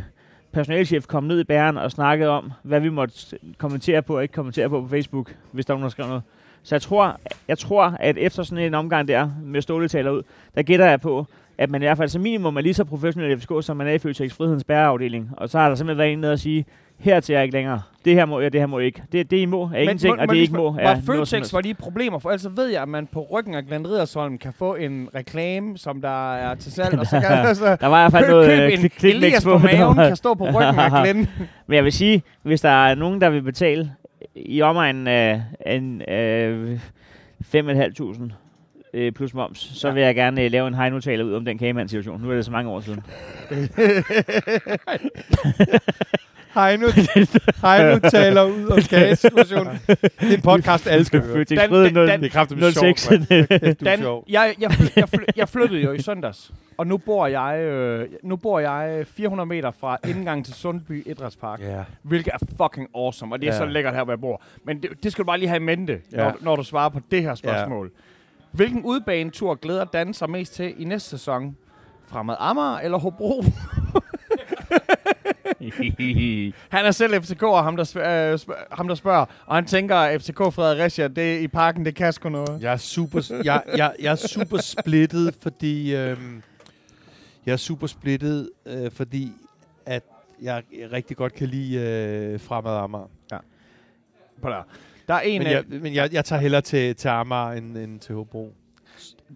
personalchef 0.51 1.05
kom 1.05 1.24
ned 1.24 1.39
i 1.39 1.43
bæren 1.43 1.78
og 1.78 1.91
snakkede 1.91 2.30
om, 2.30 2.51
hvad 2.64 2.80
vi 2.80 2.89
måtte 2.89 3.38
kommentere 3.57 4.01
på 4.01 4.16
og 4.16 4.22
ikke 4.22 4.34
kommentere 4.34 4.70
på 4.70 4.82
på 4.82 4.88
Facebook, 4.88 5.36
hvis 5.51 5.66
der 5.66 5.74
var 5.74 5.78
nogen, 5.78 5.84
der 5.84 5.91
skrev 5.91 6.07
noget. 6.07 6.24
Så 6.64 6.76
jeg 6.76 6.82
tror, 6.82 7.20
jeg 7.47 7.57
tror, 7.57 7.95
at 7.99 8.18
efter 8.18 8.43
sådan 8.43 8.66
en 8.66 8.74
omgang 8.74 9.07
der 9.07 9.30
med 9.43 9.61
Ståle 9.61 9.88
taler 9.88 10.11
ud, 10.11 10.24
der 10.55 10.61
gætter 10.61 10.86
jeg 10.86 11.01
på, 11.01 11.28
at 11.58 11.70
man 11.70 11.82
i 11.82 11.86
hvert 11.86 11.97
fald 11.97 12.10
som 12.10 12.22
minimum 12.22 12.58
er 12.58 12.62
lige 12.62 12.74
så 12.74 12.84
professionel 12.84 13.32
i 13.32 13.38
FCK, 13.38 13.51
som 13.62 13.78
man 13.78 13.88
er 13.88 13.91
i 13.91 13.97
Føtex 13.97 14.34
Frihedens 14.34 14.64
bæreafdeling. 14.64 15.30
Og 15.38 15.49
så 15.49 15.60
har 15.60 15.70
der 15.70 15.76
simpelthen 15.76 15.97
været 15.97 16.14
en 16.14 16.20
nede 16.20 16.34
og 16.34 16.39
sige, 16.39 16.66
hertil 16.97 17.34
er 17.34 17.38
jeg 17.38 17.43
ikke 17.43 17.56
længere. 17.56 17.82
Det 18.06 18.14
her 18.14 18.26
må 18.26 18.39
jeg, 18.39 18.54
det 18.54 18.62
her 18.62 18.68
må 18.68 18.80
jeg 18.80 18.86
ikke. 18.86 19.04
Det, 19.12 19.32
det 19.32 19.38
I 19.38 19.45
må 19.45 19.64
er 19.74 19.78
ingenting, 19.78 20.20
og 20.20 20.30
det 20.30 20.36
I 20.36 20.39
ikke 20.39 20.56
må 20.56 20.76
er 20.80 20.95
Føtex, 21.06 21.54
var 21.54 21.62
de 21.62 21.74
problemer? 21.74 22.20
For 22.20 22.30
ellers 22.30 22.47
ved 22.56 22.68
jeg, 22.68 22.82
at 22.82 22.88
man 22.89 23.08
på 23.08 23.28
ryggen 23.32 23.56
af 23.56 23.66
Glenn 23.66 23.88
Riddersholm 23.88 24.38
kan 24.38 24.54
få 24.54 24.76
en 24.76 25.10
reklame, 25.16 25.78
som 25.78 26.01
der 26.01 26.36
er 26.36 26.56
til 26.56 26.72
salg, 26.72 26.99
og 26.99 27.06
så 27.06 27.20
kan 27.20 27.32
altså, 27.47 27.76
Der 27.82 27.88
var 27.88 27.99
i 27.99 28.01
hvert 28.01 28.12
fald 28.12 28.26
køb, 28.26 28.32
noget 28.32 28.47
køb 28.60 28.80
øh, 29.04 29.12
en 29.14 29.16
Elias 29.16 29.43
på 29.43 29.58
maven, 29.74 29.95
kan 29.95 30.16
stå 30.16 30.34
på 30.34 30.43
ryggen 30.45 30.80
af 30.80 31.04
Glenn. 31.04 31.30
Men 31.68 31.76
jeg 31.76 31.84
vil 31.84 31.91
sige, 31.91 32.24
hvis 32.43 32.62
der 32.62 32.70
er 32.70 32.95
nogen, 32.95 33.22
der 33.22 33.30
vil 33.30 33.41
betale 33.41 33.91
i 34.36 34.62
omegnen 34.62 35.08
af 35.08 35.41
en, 35.66 36.01
øh, 36.10 36.80
5.500 37.56 38.34
øh, 38.94 39.12
plus 39.12 39.34
moms, 39.34 39.60
så 39.80 39.88
Ja. 39.88 39.94
vil 39.94 40.04
jeg 40.04 40.16
gerne 40.16 40.41
øh, 40.44 40.52
lave 40.52 40.68
en 40.68 40.74
heino 40.74 40.96
ud 41.24 41.34
om 41.34 41.46
den 41.46 41.58
kagemand-situation. 41.58 42.22
Nu 42.22 42.32
er 42.32 42.36
det 42.36 42.46
så 42.46 42.52
mange 42.52 42.70
år 42.72 42.80
siden. 42.82 43.04
Heino, 46.54 46.88
Heino 47.62 48.00
taler 48.10 48.44
ud 48.44 48.68
om 48.70 48.82
kagesituationen. 48.82 49.80
Det 49.88 49.98
er 50.22 50.34
en 50.36 50.41
podcast, 50.41 50.88
alle 50.88 51.06
skal 51.06 51.22
høre. 51.22 51.44
Dan- 51.44 51.58
Dan- 51.58 51.70
nul- 51.94 52.08
Dan- 52.08 52.20
Det 52.22 52.26
er 52.26 52.30
kraftigt 52.30 52.74
06. 52.76 53.08
Du 53.08 53.14
er 53.30 53.74
Dan, 53.84 54.24
jeg, 54.30 54.56
jeg, 54.62 54.72
fly, 54.72 54.86
jeg, 54.96 55.10
fly, 55.10 55.24
jeg 55.38 55.50
flyttede 55.50 55.82
jo 55.82 55.91
i 55.91 56.02
søndags, 56.02 56.52
og 56.78 56.88
nu 56.88 56.98
bor 56.98 57.28
jeg, 57.28 57.60
øh, 57.60 58.08
nu 58.24 58.36
bor 58.36 58.60
jeg 58.60 59.08
400 59.08 59.48
meter 59.48 59.72
fra 59.80 59.98
indgangen 60.08 60.44
til 60.44 60.54
Sundby 60.54 61.08
Idrætspark, 61.08 61.62
Ja. 61.62 61.84
hvilket 62.04 62.34
er 62.34 62.38
fucking 62.64 62.88
awesome, 62.96 63.36
og 63.36 63.41
det 63.41 63.50
er 63.50 63.54
Ja. 63.54 63.58
så 63.60 63.66
lækkert 63.66 63.96
her, 63.96 64.04
hvor 64.04 64.14
jeg 64.14 64.22
bor. 64.22 64.41
Men 64.64 64.82
det, 64.82 64.89
det 65.04 65.12
skal 65.12 65.22
du 65.24 65.26
bare 65.26 65.38
lige 65.39 65.50
have 65.50 65.58
i 65.62 65.64
mente, 65.66 66.00
Ja. 66.12 66.18
når, 66.18 66.38
når 66.41 66.56
du 66.56 66.64
svarer 66.64 66.89
på 66.89 67.00
det 67.12 67.22
her 67.22 67.36
spørgsmål. 67.36 67.91
Hvilken 68.54 68.84
udbanetur 68.84 69.56
glæder 69.56 69.84
Dan 69.86 70.14
sig 70.14 70.30
mest 70.30 70.54
til 70.54 70.82
i 70.82 70.84
næste 70.84 71.10
sæson? 71.10 71.58
Fremad 72.08 72.36
Amager 72.39 72.78
eller 72.80 72.97
Hobro? 72.97 73.43
Han 76.70 76.86
er 76.86 76.91
selv 76.91 77.24
FCK, 77.24 77.43
og 77.43 77.64
ham 77.64 77.76
der, 77.76 77.84
sp- 77.84 78.08
øh, 78.10 78.34
sp- 78.34 78.76
ham 78.76 78.88
der 78.88 78.95
spørger, 78.95 79.26
og 79.45 79.56
han 79.56 79.66
tænker, 79.66 79.95
at 79.95 80.22
FCK 80.22 80.38
Fredericia, 80.38 81.08
det 81.08 81.41
i 81.41 81.47
parken, 81.47 81.86
det 81.86 81.95
kan 81.95 82.14
sgu 82.14 82.30
noget. 82.30 82.62
Jeg 82.62 82.74
er 82.74 82.78
super, 82.78 83.41
jeg, 83.43 83.64
jeg, 83.78 83.93
jeg 83.99 84.12
er 84.12 84.16
super 84.16 84.58
splittet, 84.58 85.36
fordi 85.41 85.95
øhm, 85.95 86.41
jeg 87.45 87.54
er 87.54 87.58
super 87.58 87.88
splittet, 87.88 88.49
øh, 88.66 88.91
fordi 88.91 89.32
at 89.86 90.04
jeg 90.41 90.64
rigtig 90.91 91.18
godt 91.18 91.34
kan 91.34 91.47
lide 91.47 91.80
øh, 91.80 92.39
Fremad 92.39 92.78
Amager. 92.78 93.10
Ja. 93.32 93.38
på 94.41 94.49
der. 94.49 94.64
Der 95.08 95.14
er 95.14 95.20
en, 95.20 95.43
Men, 95.43 95.51
jeg, 95.51 95.64
men 95.68 95.93
jeg, 95.93 96.14
jeg 96.14 96.26
tager 96.26 96.39
hellere 96.41 96.62
til, 96.62 96.95
til 96.95 97.08
Amager 97.08 97.51
end, 97.51 97.78
end 97.78 97.99
til 97.99 98.16
Hobro. 98.16 98.54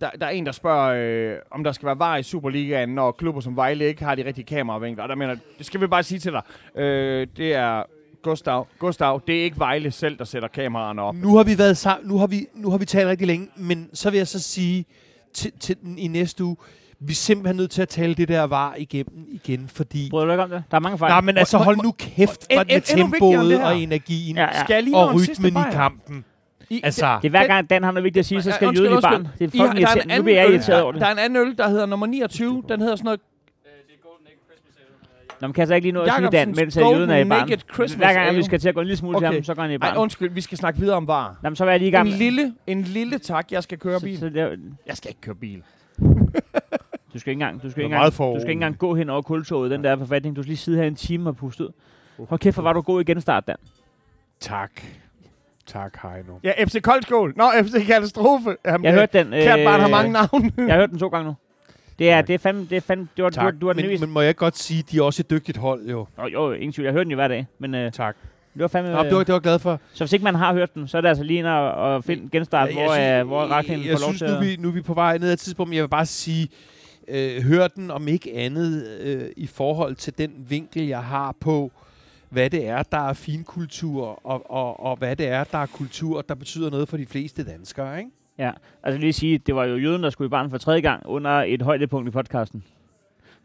der, 0.01 0.09
der 0.09 0.25
er 0.25 0.29
en, 0.29 0.45
der 0.45 0.51
spørger, 0.51 1.33
øh, 1.33 1.39
om 1.51 1.63
der 1.63 1.71
skal 1.71 1.85
være 1.85 1.99
var 1.99 2.17
i 2.17 2.23
Superligaen, 2.23 2.89
når 2.89 3.11
klubber 3.11 3.41
som 3.41 3.55
Vejle 3.55 3.85
ikke 3.85 4.03
har 4.03 4.15
de 4.15 4.25
rigtige 4.25 4.45
kameravinkler. 4.45 5.03
Og 5.03 5.09
der 5.09 5.15
mener, 5.15 5.35
det 5.57 5.65
skal 5.65 5.81
vi 5.81 5.87
bare 5.87 6.03
sige 6.03 6.19
til 6.19 6.31
dig. 6.31 6.41
Øh, 6.81 7.27
det 7.37 7.53
er 7.53 7.83
Gustav. 8.21 8.67
Gustav, 8.79 9.21
det 9.27 9.39
er 9.39 9.43
ikke 9.43 9.59
Vejle 9.59 9.91
selv, 9.91 10.17
der 10.17 10.25
sætter 10.25 10.47
kameraerne 10.47 11.01
op. 11.01 11.15
Nu 11.15 11.35
har 11.35 11.43
vi 11.43 11.57
været 11.57 11.77
sammen, 11.77 12.09
nu 12.09 12.17
har 12.17 12.27
vi, 12.27 12.45
nu 12.53 12.69
har 12.69 12.77
vi 12.77 12.85
talt 12.85 13.07
rigtig 13.07 13.27
længe, 13.27 13.47
men 13.55 13.89
så 13.93 14.09
vil 14.09 14.17
jeg 14.17 14.27
så 14.27 14.39
sige 14.39 14.85
til, 15.33 15.51
til 15.59 15.77
den 15.81 15.97
i 15.97 16.07
næste 16.07 16.43
uge, 16.43 16.55
vi 16.99 17.11
er 17.11 17.15
simpelthen 17.15 17.55
nødt 17.57 17.71
til 17.71 17.81
at 17.81 17.89
tale 17.89 18.15
det 18.15 18.27
der 18.27 18.41
var 18.43 18.75
igennem 18.77 19.25
igen, 19.31 19.67
fordi... 19.67 20.07
Bryder 20.09 20.25
du 20.25 20.31
ikke 20.31 20.43
om 20.43 20.49
det? 20.49 20.63
Der 20.71 20.77
er 20.77 20.81
mange 20.81 20.97
fejl. 20.97 21.11
Nej, 21.11 21.21
men 21.21 21.37
altså 21.37 21.57
hold 21.57 21.77
nu 21.83 21.91
kæft 21.91 22.47
for 22.53 22.61
en- 22.61 22.67
med 22.67 22.75
det 22.75 22.83
tempoet 22.83 23.63
og 23.63 23.77
energien 23.79 24.35
Ja, 24.35 24.41
ja. 24.43 24.63
Skal 24.63 24.73
jeg 24.73 24.83
lige 24.83 24.93
nå 24.93 24.99
og 24.99 25.15
rytmen 25.15 25.51
i 25.57 25.71
kampen. 25.71 26.25
I, 26.69 26.81
Altså, 26.83 27.19
Det 27.21 27.27
er 27.27 27.29
hver 27.29 27.47
gang, 27.47 27.69
Dan 27.69 27.83
har 27.83 27.91
noget 27.91 28.03
vigtigt 28.03 28.19
at 28.19 28.25
sige, 28.25 28.41
så 28.41 28.51
skal 28.51 28.77
jøden 28.77 28.97
i 28.97 29.01
barn. 29.01 29.27
Det 29.39 29.45
er 29.45 29.49
fucking 29.49 29.51
der 29.59 29.63
er 29.67 29.71
en 29.71 29.77
irriterende. 29.77 30.07
Nu 30.07 30.11
anden 30.13 30.23
bliver 30.23 30.41
jeg 30.41 30.49
irriteret 30.49 30.77
der- 30.77 30.81
over 30.83 30.91
det. 30.91 31.01
Der 31.01 31.07
er 31.07 31.11
en 31.11 31.19
anden 31.19 31.47
øl, 31.47 31.57
der 31.57 31.69
hedder 31.69 31.85
nummer 31.85 32.05
29. 32.05 32.63
Den 32.69 32.81
hedder 32.81 32.95
sådan 32.95 33.05
noget 33.05 33.19
Nå, 35.41 35.47
man 35.47 35.53
kan 35.53 35.61
altså 35.61 35.75
ikke 35.75 35.85
lige 35.85 35.91
nå 35.93 36.01
at 36.01 36.11
sige 36.17 36.29
Dan, 36.29 36.53
mens 36.55 36.77
at 36.77 36.83
jøden 36.83 37.09
er 37.09 37.17
i 37.17 37.23
barn. 37.25 37.47
Christmas 37.73 37.93
Hver 37.93 38.13
gang, 38.13 38.37
vi 38.37 38.43
skal 38.43 38.59
til 38.59 38.69
at 38.69 38.75
gå 38.75 38.81
en 38.81 38.87
lille 38.87 38.97
smule 38.97 39.17
Okay. 39.17 39.27
til 39.27 39.33
ham, 39.35 39.43
så 39.43 39.53
går 39.53 39.61
han 39.61 39.71
i 39.71 39.73
Ej, 39.73 39.77
barn. 39.77 39.97
undskyld, 39.97 40.31
vi 40.31 40.41
skal 40.41 40.57
snakke 40.57 40.79
videre 40.79 40.95
om 40.97 41.07
var. 41.07 41.35
Jamen, 41.43 41.55
så 41.55 41.65
er 41.65 41.69
jeg 41.69 41.79
lige 41.79 41.87
i 41.89 41.91
gang. 41.91 42.07
En 42.09 42.13
lille, 42.13 42.53
en 42.67 42.81
lille 42.81 43.19
tak, 43.19 43.51
jeg 43.51 43.63
skal 43.63 43.77
køre 43.77 43.99
Så- 43.99 44.05
bil. 44.05 44.19
så 44.19 44.29
det- 44.29 44.59
Jeg 44.87 44.97
skal 44.97 45.09
ikke 45.09 45.21
køre 45.21 45.35
bil. 45.35 45.63
Du 47.13 47.19
skal 47.19 47.31
ikke 47.31 47.43
engang, 47.43 47.63
du 47.63 47.71
skal 47.71 47.83
ikke 47.83 47.95
engang, 47.95 48.11
du 48.17 48.35
skal 48.39 48.39
ikke 48.39 48.51
engang 48.51 48.77
gå 48.77 48.95
hen 48.95 49.09
over 49.09 49.21
kultoget, 49.21 49.71
den 49.71 49.83
der 49.83 49.97
forfatning. 49.97 50.35
Du 50.35 50.41
skal 50.43 50.49
lige 50.49 50.57
sidde 50.57 50.77
her 50.77 50.85
en 50.87 50.95
time 50.95 51.29
og 51.29 51.35
puste 51.37 51.63
ud. 51.63 51.69
Hold 52.29 52.39
kæft, 52.39 52.55
hvor 52.55 52.63
var 52.63 52.73
du 52.73 52.81
god 52.81 53.01
i 53.01 53.03
genstart, 53.03 53.47
Dan. 53.47 53.55
tak. 54.39 54.71
Tak, 55.65 55.97
Heino. 56.03 56.33
Ja, 56.43 56.63
FC 56.65 56.81
Koldskål. 56.81 57.33
Nå, 57.35 57.43
FC 57.63 57.85
Katastrofe. 57.87 58.55
Jamen, 58.65 58.85
Jeg 58.85 58.93
øh, 58.93 58.99
hørte 58.99 59.17
den. 59.19 59.31
Kært 59.31 59.59
barn 59.65 59.79
har 59.81 59.87
mange 59.87 60.11
navne. 60.11 60.51
jeg 60.57 60.73
har 60.73 60.79
hørt 60.79 60.89
den 60.89 60.99
to 60.99 61.07
gange 61.07 61.25
nu. 61.27 61.35
Det 61.99 62.09
er, 62.11 62.15
Tak. 62.15 62.27
det 62.27 62.33
er 62.33 62.37
fandme, 62.39 62.61
det 62.69 62.75
er 62.75 62.81
fandme, 62.81 63.07
du 63.17 63.23
har, 63.23 63.29
du, 63.29 63.35
Tak. 63.35 63.53
du 63.61 63.65
har 63.67 63.73
den 63.73 63.87
men, 63.87 63.99
men, 63.99 64.09
må 64.09 64.21
jeg 64.21 64.35
godt 64.35 64.57
sige, 64.57 64.83
de 64.91 64.97
er 64.97 65.01
også 65.03 65.21
et 65.21 65.29
dygtigt 65.29 65.57
hold, 65.57 65.85
jo. 65.89 66.07
oh, 66.17 66.33
jo, 66.33 66.51
ingen 66.51 66.71
tvivl. 66.73 66.85
Jeg 66.85 66.91
hører 66.93 67.03
den 67.03 67.11
jo 67.11 67.15
hver 67.15 67.27
dag. 67.27 67.47
Men 67.59 67.75
øh, 67.75 67.91
Tak. 67.91 68.15
Det 68.57 68.61
var 68.61 68.67
fandme... 68.67 68.91
Nå, 68.91 69.03
det 69.03 69.15
var, 69.15 69.19
det 69.19 69.27
var 69.27 69.33
jeg 69.33 69.41
glad 69.41 69.59
for. 69.59 69.79
Så 69.93 70.03
hvis 70.03 70.13
ikke 70.13 70.23
man 70.23 70.35
har 70.35 70.53
hørt 70.53 70.73
den, 70.73 70.87
så 70.87 70.97
er 70.97 71.01
det 71.01 71.09
altså 71.09 71.23
lige 71.23 71.39
ind 71.39 71.47
og, 71.47 72.03
finde 72.03 72.29
genstart, 72.29 72.73
hvor, 72.73 72.93
jeg 72.93 73.21
øh, 73.21 73.27
hvor 73.27 73.41
Raklin 73.41 73.85
jeg 73.85 73.97
får 73.97 73.99
lov 73.99 74.13
synes, 74.13 74.19
til 74.19 74.27
nu, 74.27 74.35
at... 74.35 74.41
vi, 74.41 74.55
nu 74.59 74.67
er 74.67 74.71
vi 74.71 74.81
på 74.81 74.93
vej 74.93 75.17
ned 75.17 75.31
ad 75.31 75.37
tidspunkt, 75.37 75.69
men 75.69 75.75
jeg 75.75 75.83
vil 75.83 75.89
bare 75.89 76.05
sige, 76.05 76.47
øh, 77.07 77.43
hør 77.43 77.67
den 77.67 77.91
om 77.91 78.07
ikke 78.07 78.33
andet 78.35 78.87
øh, 78.99 79.29
i 79.37 79.47
forhold 79.47 79.95
til 79.95 80.17
den 80.17 80.31
vinkel, 80.49 80.87
jeg 80.87 81.03
har 81.03 81.35
på, 81.39 81.71
hvad 82.29 82.49
det 82.49 82.67
er, 82.67 82.83
der 82.83 83.09
er 83.09 83.13
finkultur, 83.13 84.25
og, 84.25 84.51
og, 84.51 84.79
og 84.79 84.97
hvad 84.97 85.15
det 85.15 85.27
er, 85.27 85.43
der 85.43 85.57
er 85.57 85.65
kultur, 85.65 86.21
der 86.21 86.35
betyder 86.35 86.69
noget 86.69 86.89
for 86.89 86.97
de 86.97 87.05
fleste 87.05 87.45
danskere, 87.45 87.99
ikke? 87.99 88.11
Ja, 88.37 88.51
altså 88.83 88.99
lige 88.99 89.13
sige, 89.13 89.37
det 89.37 89.55
var 89.55 89.65
jo 89.65 89.77
jøden, 89.77 90.03
der 90.03 90.09
skulle 90.09 90.25
i 90.25 90.29
barn 90.29 90.49
for 90.49 90.57
tredje 90.57 90.81
gang 90.81 91.05
under 91.05 91.31
et 91.31 91.61
højdepunkt 91.61 92.07
i 92.07 92.11
podcasten. 92.11 92.63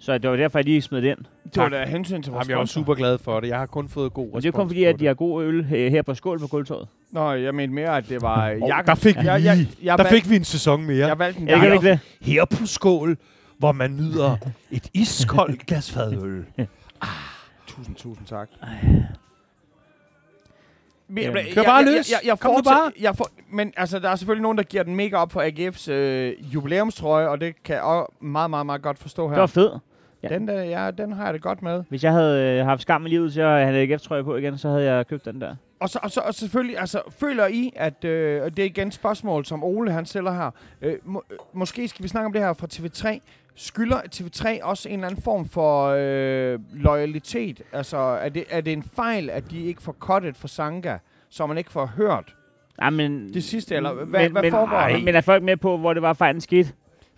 Så 0.05 0.18
det 0.18 0.30
var 0.30 0.36
derfor, 0.36 0.59
jeg 0.59 0.64
lige 0.64 0.82
smed 0.82 1.03
det 1.03 1.09
ind. 1.09 1.18
Det 1.44 1.57
var 1.57 1.68
da 1.68 1.84
hensyn 1.84 2.22
til 2.22 2.32
vores 2.32 2.44
Jamen, 2.44 2.50
jeg 2.50 2.57
er 2.57 2.61
jo 2.61 2.66
super 2.66 2.94
glad 2.94 3.18
for 3.18 3.40
det. 3.40 3.48
Jeg 3.48 3.59
har 3.59 3.66
kun 3.66 3.88
fået 3.88 4.12
god 4.12 4.30
Og 4.32 4.42
det 4.42 4.48
er 4.48 4.53
kun 4.53 4.61
respons 4.61 4.70
fordi, 4.70 4.84
at 4.84 5.00
de 5.00 5.07
har 5.07 5.14
god 5.14 5.44
øl 5.44 5.64
her 5.64 6.03
på 6.03 6.14
Skål 6.14 6.38
på 6.40 6.46
Gulvtorvet. 6.46 6.88
Nå, 7.11 7.32
jeg 7.32 7.55
mente 7.55 7.74
mere, 7.74 7.96
at 7.96 8.09
det 8.09 8.22
var... 8.22 8.50
Og 8.62 8.68
Jakob. 8.68 8.86
der 8.86 8.94
fik 8.94 9.16
vi 9.16 9.20
jeg, 9.26 9.44
jeg, 9.44 9.57
lige- 9.57 9.70
jeg, 9.82 9.98
Der 9.98 10.05
fik 10.11 10.30
vi 10.30 10.36
en 10.36 10.44
sæson 10.44 10.82
mere. 10.86 11.07
Jeg 11.07 11.18
valgte 11.18 11.40
en 11.42 11.48
Jeg 11.48 11.61
kan 11.61 11.68
Jakob. 11.68 11.84
ikke 11.84 11.92
det. 11.92 12.00
Her 12.20 12.44
på 12.44 12.66
skål, 12.66 13.16
hvor 13.59 13.72
man 13.72 13.90
nyder 13.96 14.36
et 14.70 14.88
iskoldt 14.94 15.66
glasfadøl. 15.66 16.44
Tusind, 17.66 17.96
tusind 17.96 18.26
tak. 18.26 18.48
Jamen, 21.16 21.36
Jeg, 21.36 21.46
kør 21.55 21.62
bare 21.62 21.84
løs. 21.84 21.94
Jeg, 21.94 22.18
jeg, 22.22 22.28
jeg 22.28 22.38
Kom 22.38 22.50
nu 22.50 22.57
fortsætter- 22.57 22.70
bare. 22.82 22.92
Jeg 23.00 23.16
for, 23.16 23.30
men 23.53 23.72
altså, 23.76 23.98
der 23.98 24.09
er 24.09 24.16
selvfølgelig 24.16 24.42
nogen, 24.42 24.59
der 24.59 24.64
giver 24.64 24.82
den 24.82 24.96
mega 24.96 25.16
op 25.16 25.32
for 25.32 25.42
AGF's 25.42 25.90
øh, 25.90 26.55
jubilæumstrøje, 26.55 27.28
og 27.28 27.40
det 27.40 27.62
kan 27.64 27.74
jeg 27.74 27.82
også 27.82 28.12
meget, 28.20 28.50
meget, 28.50 28.66
meget 28.66 28.82
godt 28.82 28.98
forstå 28.98 29.28
her. 29.28 29.34
Det 29.34 29.40
var 29.40 29.46
fedt. 29.46 29.72
Ja. 30.23 30.29
Den, 30.29 30.49
der, 30.49 30.62
ja, 30.62 30.91
den 30.91 31.12
har 31.12 31.25
jeg 31.25 31.35
det 31.35 31.43
godt 31.43 31.62
med. 31.62 31.85
Hvis 31.89 32.05
jeg 32.05 32.12
havde 32.12 32.59
øh, 32.59 32.66
haft 32.66 32.83
skam 32.83 33.07
i 33.07 33.09
livet 33.09 33.33
til 33.33 33.41
at 33.41 33.66
have 33.66 33.83
en 33.83 33.91
AGF-trøje 33.91 34.25
på 34.25 34.37
igen, 34.37 34.59
så 34.59 34.68
havde 34.68 34.85
jeg 34.85 35.07
købt 35.07 35.25
den 35.25 35.41
der. 35.41 35.57
Og, 35.81 35.89
så, 35.89 35.99
og, 36.03 36.11
så, 36.11 36.20
og 36.20 36.35
selvfølgelig, 36.35 36.79
altså, 36.79 37.01
føler 37.20 37.47
I, 37.47 37.73
at 37.77 38.05
øh, 38.05 38.43
og 38.43 38.57
det 38.57 38.62
er 38.62 38.66
igen 38.66 38.89
et 38.89 38.95
spørgsmål, 38.95 39.45
som 39.45 39.64
Ole 39.64 39.93
han 39.93 40.07
stiller 40.07 40.33
her. 40.33 40.51
Øh, 40.83 40.97
må, 41.05 41.23
øh, 41.31 41.37
måske 41.53 41.89
skal 41.89 42.03
vi 42.03 42.09
snakke 42.09 42.27
om 42.27 42.33
det 42.33 42.43
her 42.43 42.53
fra 42.53 42.66
TV3. 42.73 43.18
Skylder 43.55 44.01
TV3 44.14 44.64
også 44.64 44.89
en 44.89 44.95
eller 44.95 45.07
anden 45.07 45.23
form 45.23 45.49
for 45.49 45.87
øh, 45.99 46.59
loyalitet? 46.73 47.62
Altså, 47.73 47.97
er 47.97 48.29
det, 48.29 48.45
er 48.51 48.61
det 48.61 48.73
en 48.73 48.83
fejl, 48.83 49.31
at 49.31 49.51
de 49.51 49.64
ikke 49.64 49.83
får 49.83 49.93
cuttet 49.93 50.37
for 50.37 50.49
Sanka, 50.49 50.97
så 51.29 51.47
man 51.47 51.59
ikke 51.59 51.73
får 51.73 51.87
hørt 51.87 52.35
Ja, 52.83 52.91
men, 52.91 53.35
det 53.35 53.45
sidste? 53.45 53.75
Eller 53.75 53.93
hvad, 53.93 54.23
men, 54.23 54.33
hvad 54.33 54.43
men, 54.43 54.51
foregår 54.51 54.77
der? 54.79 54.99
men, 54.99 55.14
er 55.14 55.20
folk 55.20 55.43
med 55.43 55.57
på, 55.57 55.77
hvor 55.77 55.95
det 55.95 56.03
var 56.03 56.12
fejlen 56.12 56.41
skete? 56.41 56.73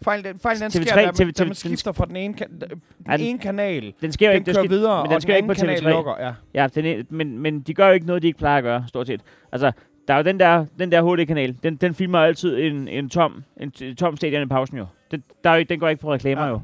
Fejl, 0.04 0.24
den, 0.24 0.38
fejl, 0.38 0.56
den 0.60 0.66
TV3 0.66 0.82
sker, 0.82 0.94
da, 0.94 1.24
TV3 1.24 1.30
da 1.32 1.44
man 1.44 1.54
skifter 1.54 1.92
fra 1.92 2.04
den 2.04 2.16
ene, 2.16 2.34
kan, 2.34 2.46
den 2.50 2.82
Ja, 3.08 3.16
den- 3.16 3.26
ene 3.26 3.38
kanal. 3.38 3.92
Den 4.00 4.12
sker 4.12 4.26
jo 4.26 4.30
Den 4.32 4.36
ikke, 4.36 4.46
det 4.46 4.54
kører 4.56 4.64
sker, 4.64 4.76
videre, 4.76 5.02
men 5.02 5.08
den 5.08 5.16
og 5.16 5.22
sker 5.22 5.34
den 5.34 5.44
ikke 5.44 5.54
på 5.54 5.60
kanal 5.60 5.78
TV3. 5.78 5.88
lukker. 5.90 6.14
Ja. 6.20 6.32
Ja, 6.54 6.66
den, 6.74 7.06
men, 7.10 7.38
men 7.38 7.60
de 7.60 7.74
gør 7.74 7.86
jo 7.86 7.92
ikke 7.92 8.06
noget, 8.06 8.22
de 8.22 8.26
ikke 8.26 8.38
plejer 8.38 8.56
at 8.58 8.64
gøre, 8.64 8.84
stort 8.88 9.06
set. 9.06 9.20
Altså, 9.52 9.72
der 10.08 10.14
er 10.14 10.18
jo 10.18 10.24
den 10.24 10.40
der, 10.40 10.66
den 10.78 10.92
der 10.92 11.02
HD-kanal, 11.16 11.56
den, 11.62 11.76
den 11.76 11.94
filmer 11.94 12.18
altid 12.18 12.58
en, 12.58 12.88
en 12.88 13.08
tom, 13.10 13.44
en, 13.60 13.72
en 13.82 13.96
tom 13.96 14.16
stadion 14.16 14.42
i 14.42 14.46
pausen 14.46 14.78
jo. 14.78 14.86
Den, 15.10 15.22
der 15.44 15.50
er 15.50 15.56
jo 15.56 15.64
den 15.68 15.80
går 15.80 15.88
ikke 15.88 16.00
på 16.02 16.12
reklamer 16.12 16.42
Ja. 16.42 16.48
jo. 16.48 16.60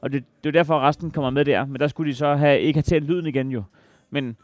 Og 0.00 0.12
det, 0.12 0.24
det 0.44 0.48
er 0.48 0.52
derfor, 0.52 0.74
at 0.74 0.82
resten 0.82 1.10
kommer 1.10 1.30
med 1.30 1.44
der. 1.44 1.66
Men 1.66 1.80
der 1.80 1.86
skulle 1.88 2.10
de 2.12 2.16
så 2.16 2.34
have, 2.34 2.60
ikke 2.60 2.76
have 2.76 2.82
tændt 2.82 3.06
lyden 3.08 3.26
igen 3.26 3.50
jo. 3.50 3.62
Men, 4.10 4.36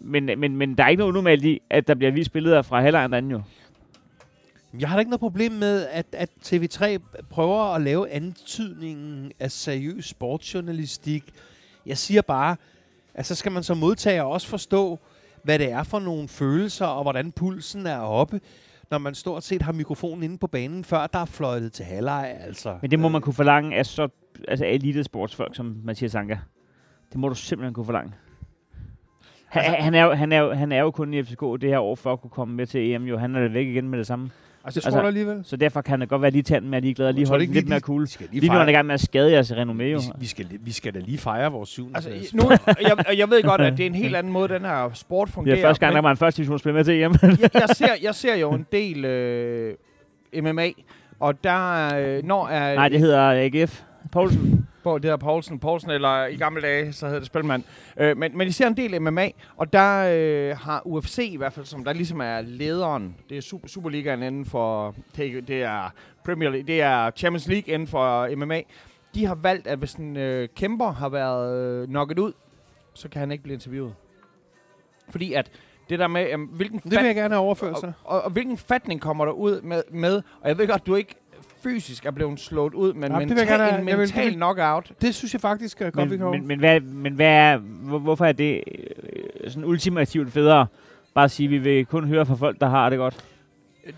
men, 0.00 0.30
men, 0.36 0.56
men 0.56 0.74
der 0.78 0.84
er 0.84 0.88
ikke 0.88 0.98
noget 1.00 1.12
unormalt 1.12 1.44
i, 1.44 1.60
at 1.70 1.88
der 1.88 1.94
bliver 1.94 2.10
vist 2.12 2.32
billeder 2.32 2.62
fra 2.62 2.80
halvlejren 2.80 3.14
anden 3.14 3.30
jo. 3.30 3.40
Jeg 4.78 4.88
har 4.88 4.96
da 4.96 4.98
ikke 4.98 5.10
noget 5.10 5.20
problem 5.20 5.52
med, 5.52 5.86
at, 5.86 6.06
at 6.12 6.30
TV3 6.46 6.98
prøver 7.30 7.74
at 7.74 7.80
lave 7.82 8.10
antydningen 8.10 9.32
af 9.40 9.50
seriøs 9.50 10.04
sportsjournalistik. 10.04 11.24
Jeg 11.86 11.98
siger 11.98 12.22
bare, 12.22 12.56
at 13.14 13.26
så 13.26 13.34
skal 13.34 13.52
man 13.52 13.62
som 13.62 13.76
modtager 13.78 14.22
også 14.22 14.48
forstå, 14.48 14.98
hvad 15.42 15.58
det 15.58 15.72
er 15.72 15.82
for 15.82 15.98
nogle 15.98 16.28
følelser, 16.28 16.86
og 16.86 17.02
hvordan 17.02 17.32
pulsen 17.32 17.86
er 17.86 17.98
oppe, 17.98 18.40
når 18.90 18.98
man 18.98 19.14
stort 19.14 19.44
set 19.44 19.62
har 19.62 19.72
mikrofonen 19.72 20.22
inde 20.22 20.38
på 20.38 20.46
banen, 20.46 20.84
før 20.84 21.06
der 21.06 21.18
er 21.18 21.24
fløjtet 21.24 21.72
til 21.72 21.84
halvleg. 21.84 22.36
Altså. 22.40 22.78
Men 22.82 22.90
det 22.90 22.98
må 22.98 23.08
man 23.08 23.20
kunne 23.20 23.34
forlange 23.34 23.76
af 23.76 23.86
så 23.86 24.08
altså 24.48 24.66
elite 24.66 25.04
sportsfolk 25.04 25.56
som 25.56 25.80
Mathias 25.84 26.14
Anker. 26.14 26.36
Det 27.12 27.20
må 27.20 27.28
du 27.28 27.34
simpelthen 27.34 27.74
kunne 27.74 27.86
forlange. 27.86 28.12
Han, 29.46 29.62
Altså- 29.64 29.82
han, 29.82 29.94
er 29.94 30.04
jo, 30.04 30.12
han, 30.12 30.32
er 30.32 30.38
jo, 30.38 30.52
han 30.52 30.72
er 30.72 30.80
jo 30.80 30.90
kun 30.90 31.14
i 31.14 31.22
FCK 31.22 31.40
det 31.60 31.68
her 31.70 31.78
år 31.78 31.94
for 31.94 32.12
at 32.12 32.20
kunne 32.20 32.30
komme 32.30 32.54
med 32.54 32.66
til 32.66 32.92
EM. 32.92 33.02
Jo. 33.04 33.18
Han 33.18 33.34
er 33.34 33.48
væk 33.48 33.66
igen 33.66 33.88
med 33.88 33.98
det 33.98 34.06
samme. 34.06 34.30
Altså, 34.64 34.80
det 34.80 34.86
altså- 34.86 34.90
tror 34.96 35.00
du 35.02 35.06
alligevel. 35.06 35.40
Så 35.44 35.56
derfor 35.56 35.80
kan 35.82 36.00
det 36.00 36.08
godt 36.08 36.22
være 36.22 36.30
lige 36.30 36.42
tanden 36.42 36.70
med 36.70 36.76
at 36.78 36.82
ligeglad 36.84 37.06
og 37.08 37.14
lige 37.14 37.28
holde 37.28 37.42
ikke 37.42 37.54
lidt 37.54 37.64
lige, 37.64 37.70
mere 37.70 37.78
de- 37.78 37.84
cool. 37.84 38.02
Vi 38.02 38.26
lige 38.30 38.40
Lige 38.40 38.52
nu 38.52 38.58
er 38.58 38.66
i 38.66 38.72
gang 38.72 38.86
med 38.86 38.94
at 38.94 39.00
skade 39.00 39.32
jeres 39.32 39.52
renommé 39.52 39.82
vi, 39.82 39.96
vi, 40.18 40.26
skal, 40.26 40.46
vi 40.60 40.72
skal 40.72 40.94
da 40.94 40.98
lige 40.98 41.18
fejre 41.18 41.52
vores 41.52 41.68
syvende 41.68 41.96
Altså, 41.96 42.10
plads. 42.10 42.34
nu, 42.34 42.50
jeg, 42.88 43.04
og 43.08 43.18
jeg 43.18 43.30
ved 43.30 43.42
godt, 43.42 43.60
at 43.60 43.72
det 43.76 43.82
er 43.82 43.86
en 43.86 43.94
helt 43.94 44.16
anden 44.16 44.32
måde, 44.32 44.48
den 44.48 44.62
her 44.62 44.90
sport 44.94 45.26
Det 45.28 45.34
fungerer. 45.34 45.56
er 45.56 45.62
første 45.62 45.86
gang, 45.86 45.94
der 45.94 46.00
var 46.02 46.10
en 46.10 46.16
første 46.16 46.36
divisionsspiller 46.36 46.74
med 46.78 46.84
til 46.84 47.02
EM. 47.02 47.14
jeg, 47.22 47.50
jeg, 47.54 47.68
ser, 47.76 47.86
jeg 48.02 48.14
ser 48.14 48.34
jo 48.36 48.50
en 48.52 48.66
del 48.72 49.04
øh, 49.04 49.74
MMA, 50.42 50.68
og 51.20 51.44
der, 51.44 51.94
øh, 51.96 52.24
når 52.24 52.48
er... 52.48 52.74
Nej, 52.74 52.88
det 52.88 53.00
hedder 53.00 53.30
AGF. 53.30 53.80
Poulsen. 54.12 54.66
På 54.82 54.98
det 54.98 55.02
der 55.02 55.16
Poulsen, 55.16 55.58
Poulsen, 55.58 55.90
eller 55.90 56.26
i 56.26 56.36
gamle 56.36 56.62
dage, 56.62 56.92
så 56.92 57.08
hed 57.08 57.16
det 57.16 57.26
Spilmand. 57.26 57.62
Øh, 57.96 58.16
men, 58.16 58.38
men 58.38 58.46
de 58.46 58.52
ser 58.52 58.66
en 58.66 58.76
del 58.76 59.02
MMA, 59.02 59.28
og 59.56 59.72
der 59.72 60.12
øh, 60.16 60.56
har 60.56 60.82
UFC 60.84 61.18
i 61.32 61.36
hvert 61.36 61.52
fald, 61.52 61.66
som 61.66 61.84
der 61.84 61.92
ligesom 61.92 62.20
er 62.20 62.40
lederen, 62.40 63.16
det 63.28 63.36
er 63.36 63.42
super, 63.42 63.68
Superligaen 63.68 64.22
inden 64.22 64.44
for, 64.44 64.94
det, 65.16 65.62
er 65.62 65.94
Premier 66.24 66.50
League, 66.50 66.66
det 66.66 66.80
er 66.80 67.10
Champions 67.10 67.48
League 67.48 67.74
inden 67.74 67.88
for 67.88 68.36
MMA. 68.36 68.62
De 69.14 69.26
har 69.26 69.34
valgt, 69.34 69.66
at 69.66 69.78
hvis 69.78 69.94
en 69.94 70.16
øh, 70.16 70.48
kæmper 70.56 70.92
har 70.92 71.08
været 71.08 71.82
øh, 71.82 71.88
knocket 71.88 72.18
ud, 72.18 72.32
så 72.94 73.08
kan 73.08 73.20
han 73.20 73.30
ikke 73.30 73.42
blive 73.42 73.54
interviewet. 73.54 73.94
Fordi 75.10 75.32
at 75.32 75.50
det 75.88 75.98
der 75.98 76.08
med, 76.08 76.26
øh, 76.32 76.50
hvilken 76.50 76.78
det 76.78 76.90
vil 76.90 77.06
jeg 77.06 77.14
gerne 77.14 77.34
have 77.34 77.44
overført 77.44 77.80
sig. 77.80 77.92
og, 78.04 78.16
og, 78.16 78.22
og 78.22 78.30
hvilken 78.30 78.56
fatning 78.58 79.00
kommer 79.00 79.24
der 79.24 79.32
ud 79.32 79.60
med, 79.60 79.82
med? 79.90 80.22
Og 80.40 80.48
jeg 80.48 80.58
ved 80.58 80.68
godt, 80.68 80.86
du 80.86 80.94
ikke 80.94 81.14
fysisk 81.62 82.06
er 82.06 82.10
blevet 82.10 82.40
slået 82.40 82.74
ud, 82.74 82.92
men 82.92 83.02
vil 83.02 83.18
mental, 83.28 83.46
gerne 83.46 83.78
en 83.78 83.84
mental 83.84 84.06
det 84.16 84.24
vil- 84.24 84.34
knockout. 84.34 84.92
Det 85.02 85.14
synes 85.14 85.32
jeg 85.34 85.40
faktisk 85.40 85.80
er 85.82 85.90
godt, 85.90 86.10
vi 86.10 86.16
Men, 86.16 86.18
kan 86.18 86.30
men, 86.40 86.46
men, 86.48 86.58
hvad, 86.58 86.80
men 86.80 87.12
hvad 87.12 87.26
er, 87.26 87.56
hvor, 87.56 87.98
hvorfor 87.98 88.24
er 88.26 88.32
det 88.32 88.62
øh, 89.44 89.50
sådan 89.50 89.64
ultimativt 89.64 90.32
federe? 90.32 90.66
Bare 91.14 91.24
at 91.24 91.30
sige, 91.30 91.46
at 91.46 91.50
vi 91.50 91.58
vil 91.58 91.86
kun 91.86 92.04
høre 92.08 92.26
fra 92.26 92.34
folk, 92.34 92.60
der 92.60 92.68
har 92.68 92.90
det 92.90 92.98
godt. 92.98 93.24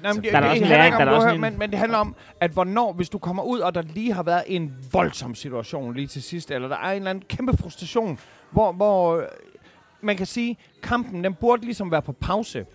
Nej, 0.02 0.12
men 0.12 0.22
det, 0.22 0.32
der 0.32 0.38
er 0.38 0.42
det, 0.42 0.50
også 0.50 0.64
læring, 0.64 0.94
der 0.94 1.04
er 1.06 1.28
en- 1.32 1.40
men, 1.40 1.58
men 1.58 1.70
det 1.70 1.78
handler 1.78 1.98
om, 1.98 2.14
at 2.40 2.50
hvornår, 2.50 2.92
hvis 2.92 3.08
du 3.08 3.18
kommer 3.18 3.42
ud, 3.42 3.58
og 3.60 3.74
der 3.74 3.82
lige 3.82 4.12
har 4.12 4.22
været 4.22 4.42
en 4.46 4.72
voldsom 4.92 5.34
situation 5.34 5.94
lige 5.94 6.06
til 6.06 6.22
sidst, 6.22 6.50
eller 6.50 6.68
der 6.68 6.76
er 6.76 6.90
en 6.90 6.96
eller 6.96 7.10
anden 7.10 7.24
kæmpe 7.28 7.56
frustration, 7.56 8.18
hvor, 8.50 8.72
hvor 8.72 9.16
øh, 9.16 9.22
man 10.00 10.16
kan 10.16 10.26
sige, 10.26 10.56
kampen 10.82 11.24
den 11.24 11.34
burde 11.34 11.64
ligesom 11.64 11.90
være 11.90 12.02
på 12.02 12.12
pause, 12.12 12.66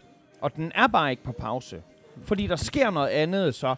og 0.41 0.55
den 0.55 0.71
er 0.75 0.87
bare 0.87 1.11
ikke 1.11 1.23
på 1.23 1.31
pause. 1.31 1.81
Fordi 2.25 2.47
der 2.47 2.55
sker 2.55 2.89
noget 2.89 3.07
andet, 3.07 3.55
så 3.55 3.75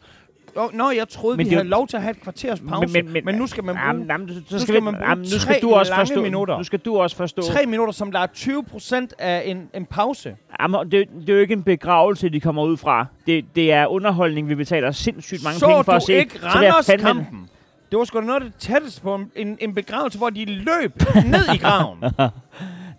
Oh, 0.56 0.74
nå, 0.74 0.90
jeg 0.92 1.10
troede, 1.10 1.38
Men 1.38 1.46
vi 1.46 1.50
det 1.50 1.58
havde 1.58 1.70
lov 1.70 1.88
til 1.88 1.98
at 1.98 2.04
have 2.04 2.12
et 2.12 2.22
kvarters 2.22 2.60
pause. 2.70 2.94
Men- 2.94 3.06
Men, 3.06 3.14
men- 3.14 3.26
men, 3.26 3.36
nu 3.36 3.48
skal 3.48 3.64
man 3.64 3.76
bruge 3.76 3.88
Jamen, 3.88 4.08
jamen, 4.08 4.28
så, 4.30 4.42
nu 4.52 4.60
skal, 4.60 4.76
vi, 4.76 4.80
man 4.80 4.94
bruge 4.94 5.10
jamen, 5.10 5.22
nu 5.34 5.40
skal 5.40 5.62
du 5.62 5.72
også 5.74 5.96
forstå. 5.96 6.22
minutter. 6.22 6.58
Nu 6.58 6.64
skal 6.64 6.80
du 6.80 6.98
også 6.98 7.16
forstå. 7.16 7.42
tre 7.42 7.66
minutter, 7.66 7.94
som 7.94 8.12
der 8.12 8.20
er 8.20 8.28
20 8.28 8.64
procent 8.64 9.14
af 9.20 9.44
en, 9.46 9.70
en 9.74 9.86
pause. 9.86 10.36
Jamen, 10.62 10.80
det, 10.92 10.92
det 11.22 11.30
er 11.30 11.34
jo 11.34 11.40
ikke 11.40 11.54
en 11.54 11.64
begravelse, 11.64 12.30
de 12.30 12.40
kommer 12.40 12.64
ud 12.64 12.78
fra. 12.78 13.06
Det, 13.28 13.46
det 13.56 13.72
er 13.72 13.86
underholdning, 13.88 14.50
vi 14.50 14.56
betaler 14.56 14.92
sindssygt 14.92 15.44
mange 15.44 15.60
Så 15.60 15.66
penge 15.68 15.84
for 15.84 15.92
du 15.92 15.96
at 15.96 16.04
se. 16.04 16.14
ikke 16.14 16.40
så 16.40 16.46
er 16.46 16.50
fandme- 16.50 16.56
Randers-kampen? 16.56 17.50
Det 17.92 18.00
var 18.00 18.06
sgu 18.06 18.20
da 18.20 18.26
noget 18.26 18.42
af 18.42 18.46
det 18.46 18.56
tætteste 18.60 19.02
på 19.02 19.16
en, 19.16 19.32
en, 19.36 19.58
en 19.62 19.76
begravelse, 19.76 20.18
hvor 20.18 20.30
de 20.30 20.46
løb 20.46 20.94
ned 21.32 21.54
i 21.56 21.58
graven. 21.58 21.98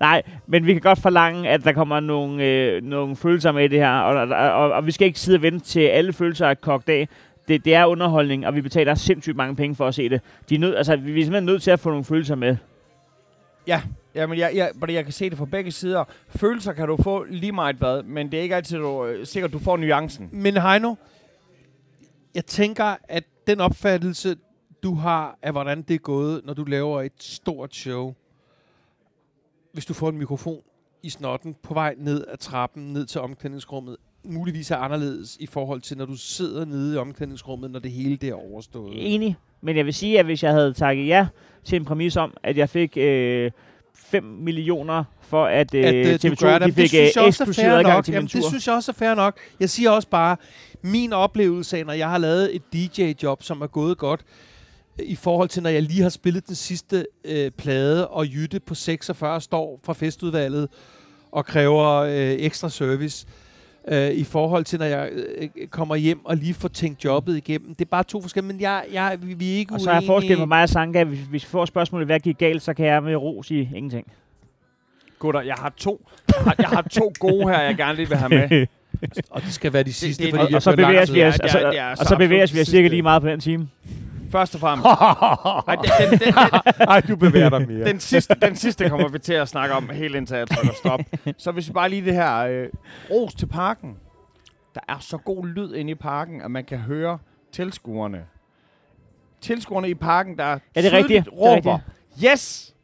Nej, 0.01 0.23
men 0.47 0.67
vi 0.67 0.73
kan 0.73 0.81
godt 0.83 0.99
forlange, 1.01 1.49
at 1.49 1.65
der 1.65 1.73
kommer 1.73 2.01
nogle, 2.01 2.45
øh, 2.45 2.83
nogle 2.83 3.17
følelser 3.17 3.53
med 3.53 3.65
i 3.65 3.69
det 3.69 3.79
her, 3.79 3.99
og, 4.01 4.15
og, 4.29 4.37
og, 4.53 4.73
og 4.73 4.87
vi 4.87 4.91
skal 4.93 5.07
ikke 5.07 5.21
sidde 5.21 5.37
og 5.39 5.43
vente 5.43 5.59
til 5.67 5.81
alle 5.81 6.13
følelser 6.13 6.47
er 6.47 6.55
kogt 6.55 6.89
af. 6.89 7.09
Det, 7.51 7.65
det 7.65 7.75
er 7.75 7.87
underholdning, 7.87 8.47
og 8.47 8.55
vi 8.55 8.61
betaler 8.61 8.95
sindssygt 8.95 9.37
mange 9.37 9.57
penge 9.57 9.77
for 9.77 9.89
at 9.89 9.95
se 9.95 10.09
det. 10.09 10.21
De 10.49 10.55
er 10.55 10.59
nød, 10.59 10.77
altså, 10.77 10.97
vi 10.97 11.21
er 11.21 11.25
simpelthen 11.25 11.45
nødt 11.45 11.63
til 11.63 11.71
at 11.71 11.81
få 11.81 11.89
nogle 11.89 12.05
følelser 12.05 12.35
med. 12.35 12.57
Jamen, 14.15 14.39
jeg, 14.39 14.53
jeg, 14.55 14.71
fordi 14.79 14.93
jeg 14.93 15.05
kan 15.05 15.13
se 15.13 15.31
det 15.31 15.39
fra 15.39 15.45
begge 15.45 15.73
sider. 15.73 16.05
Følelser 16.29 16.73
kan 16.73 16.89
du 16.89 16.97
få 17.03 17.25
lige 17.25 17.53
meget 17.53 17.77
hvad, 17.77 18.03
men 18.03 18.31
det 18.33 18.39
er 18.39 18.43
ikke 18.43 18.57
altid 18.57 18.79
du, 18.79 19.07
øh, 19.07 19.27
sikkert, 19.27 19.53
du 19.53 19.59
får 19.59 19.77
nuancen. 19.77 20.29
Men 20.33 20.57
Heino, 20.57 20.95
jeg 22.35 22.47
tænker, 22.47 22.97
at 23.09 23.25
den 23.47 23.61
opfattelse, 23.61 24.37
du 24.83 24.95
har 24.95 25.39
af, 25.43 25.53
hvordan 25.53 25.83
det 25.83 25.95
er 25.95 25.99
gået, 25.99 26.45
når 26.45 26.55
du 26.55 26.65
laver 26.65 27.03
et 27.03 27.13
stort 27.19 27.75
show, 27.75 28.15
hvis 29.73 29.87
du 29.87 29.95
får 29.95 30.09
en 30.09 30.19
mikrofon 30.19 30.63
i 31.03 31.11
snotten 31.11 31.57
på 31.63 31.75
vej 31.75 31.95
ned 31.99 32.25
ad 32.29 32.37
trappen, 32.37 32.93
ned 32.93 33.07
til 33.07 33.21
omklædningsrummet, 33.21 33.97
muligvis 34.25 34.71
er 34.71 34.77
anderledes 34.77 35.37
i 35.41 35.47
forhold 35.47 35.81
til, 35.81 35.97
når 35.99 36.07
du 36.07 36.17
sidder 36.17 36.65
nede 36.65 36.95
i 36.95 36.97
omklædningsrummet, 36.97 37.71
når 37.71 37.79
det 37.79 37.91
hele 37.91 38.17
det 38.17 38.29
er 38.29 38.35
overstået. 38.35 38.93
Enig. 39.15 39.37
Men 39.61 39.77
jeg 39.77 39.87
vil 39.87 39.95
sige, 39.95 40.19
at 40.19 40.25
hvis 40.25 40.43
jeg 40.43 40.53
havde 40.53 40.73
takket 40.73 41.07
ja 41.07 41.27
til 41.65 41.77
en 41.77 41.85
præmis 41.85 42.17
om, 42.17 42.35
at 42.43 42.57
jeg 42.57 42.69
fik 42.69 42.97
øh, 42.97 43.51
5 43.95 44.25
millioner 44.25 45.05
for, 45.21 45.45
at, 45.45 45.75
øh, 45.75 45.85
at 45.85 45.95
øh, 45.95 46.15
TV2 46.15 46.29
du 46.29 46.35
gør 46.41 46.59
det. 46.59 46.67
de 46.67 46.73
fik 46.73 46.89
synes 46.89 46.95
øh, 46.95 46.99
jeg 46.99 47.09
også 47.09 47.21
er 47.21 47.27
eksklusiv 47.27 47.65
adgang 47.65 47.97
nok. 47.97 48.05
til 48.05 48.13
min 48.13 48.17
Jamen, 48.17 48.29
tur. 48.29 48.41
det 48.41 48.49
synes 48.49 48.67
jeg 48.67 48.75
også 48.75 48.93
er 48.93 48.95
fair 48.95 49.15
nok. 49.15 49.39
Jeg 49.61 49.71
siger 49.71 49.91
også 49.91 50.09
bare, 50.09 50.37
min 50.83 51.13
oplevelse 51.13 51.79
af, 51.79 51.87
når 51.87 51.93
jeg 51.93 52.11
har 52.11 52.19
lavet 52.19 52.57
et 52.57 52.63
DJ-job, 52.73 53.43
som 53.43 53.63
er 53.63 53.67
gået 53.67 53.99
godt, 53.99 54.21
i 54.99 55.17
forhold 55.17 55.49
til, 55.49 55.63
når 55.63 55.71
jeg 55.71 55.83
lige 55.83 56.03
har 56.03 56.09
spillet 56.09 56.47
den 56.47 56.55
sidste 56.55 57.07
øh, 57.25 57.51
plade, 57.51 58.09
og 58.09 58.27
Jytte 58.27 58.61
på 58.61 58.75
46 58.75 59.41
står 59.41 59.81
fra 59.85 59.93
festudvalget 59.93 60.69
og 61.33 61.47
kræver 61.47 61.87
øh, 61.87 62.31
ekstra 62.39 62.69
service, 62.69 63.27
øh, 63.29 63.50
i 64.15 64.25
forhold 64.25 64.65
til, 64.65 64.79
når 64.79 64.87
jeg 64.87 65.11
øh, 65.13 65.49
kommer 65.71 65.97
hjem 65.97 66.25
og 66.25 66.37
lige 66.37 66.55
får 66.55 66.69
tænkt 66.69 67.05
jobbet 67.05 67.37
igennem. 67.37 67.75
Det 67.75 67.85
er 67.85 67.89
bare 67.91 68.05
to 68.05 68.23
forskellige, 68.23 68.53
men 68.53 68.61
jeg, 68.61 68.85
jeg, 68.93 69.19
vi, 69.23 69.35
vi 69.35 69.53
er 69.53 69.57
ikke 69.59 69.75
Og 69.75 69.81
så 69.81 69.91
er 69.91 69.95
uenige. 69.95 70.07
forskel 70.07 70.37
på 70.37 70.47
mig 70.47 70.63
og 70.63 70.69
Sanka. 70.69 71.05
Hvis, 71.05 71.19
hvis 71.19 71.43
vi 71.45 71.49
får 71.49 71.65
spørgsmålet, 71.65 72.09
hvad 72.09 72.21
gik 72.21 72.39
galt, 72.39 72.63
så 72.63 72.75
kan 72.75 72.87
jeg 72.87 73.03
med 73.03 73.17
ro 73.17 73.43
sige 73.43 73.71
ingenting. 73.75 74.07
Gutter, 75.19 75.41
jeg 75.41 75.55
har 75.59 75.73
to, 75.77 76.09
jeg 76.59 76.69
har, 76.69 76.83
to 76.83 77.13
gode 77.19 77.49
her, 77.49 77.61
jeg 77.61 77.77
gerne 77.77 77.97
lige 77.97 78.09
vil 78.09 78.17
have 78.17 78.29
med. 78.29 78.67
Og 79.31 79.43
det 79.43 79.53
skal 79.53 79.73
være 79.73 79.83
de 79.83 79.93
sidste, 79.93 80.23
det- 80.25 80.31
fordi 80.31 80.43
og, 80.45 80.49
vi 80.51 80.55
og, 80.55 80.63
så 80.63 80.71
bevæger 80.77 81.13
vi 81.13 81.25
os, 81.25 81.37
og 81.39 81.43
det 81.43 81.51
så, 81.51 81.59
det 81.59 82.11
er 82.13 82.17
bevæger 82.19 82.47
vi 82.55 82.61
os 82.61 82.67
cirka 82.69 82.89
lige 82.89 83.03
meget 83.03 83.23
på 83.23 83.29
den 83.29 83.41
time. 83.41 83.69
Først 84.31 84.55
og 84.55 84.61
fremmest. 84.61 84.87
Ej, 85.69 85.75
den, 85.77 86.11
den, 86.11 86.19
den, 86.21 86.35
den, 86.79 86.89
Ej, 86.89 87.01
du 87.01 87.17
bevæger 87.17 87.49
dig 87.51 87.69
mere. 87.69 87.85
den, 87.89 88.01
sidste, 88.01 88.35
den 88.43 88.57
sidste 88.57 88.89
kommer 88.89 89.09
vi 89.09 89.19
til 89.19 89.33
at 89.33 89.49
snakke 89.49 89.75
om 89.75 89.89
helt 89.89 90.17
indtil 90.17 90.37
jeg 90.37 90.49
trykker 90.49 90.75
stop. 90.75 91.01
Så 91.39 91.51
hvis 91.53 91.69
vi 91.69 91.73
bare 91.73 91.89
lige 91.89 92.05
det 92.05 92.15
her 92.15 92.37
øh, 92.39 92.69
ros 93.11 93.35
til 93.35 93.47
parken. 93.47 93.97
Der 94.75 94.81
er 94.89 94.99
så 95.01 95.17
god 95.17 95.47
lyd 95.47 95.75
inde 95.75 95.91
i 95.91 95.95
parken, 95.95 96.43
at 96.43 96.51
man 96.51 96.65
kan 96.65 96.79
høre 96.79 97.19
tilskuerne. 97.53 98.25
Tilskuerne 99.41 99.89
i 99.91 99.95
parken, 99.95 100.39
der 100.39 100.45
Ja, 100.77 100.83
det 100.83 100.93
er 100.93 100.97
rigtigt. 100.97 101.07
tydeligt 101.07 101.25
Det 101.25 101.33
er 101.33 101.57
råber, 101.57 101.79
yes, 102.25 102.75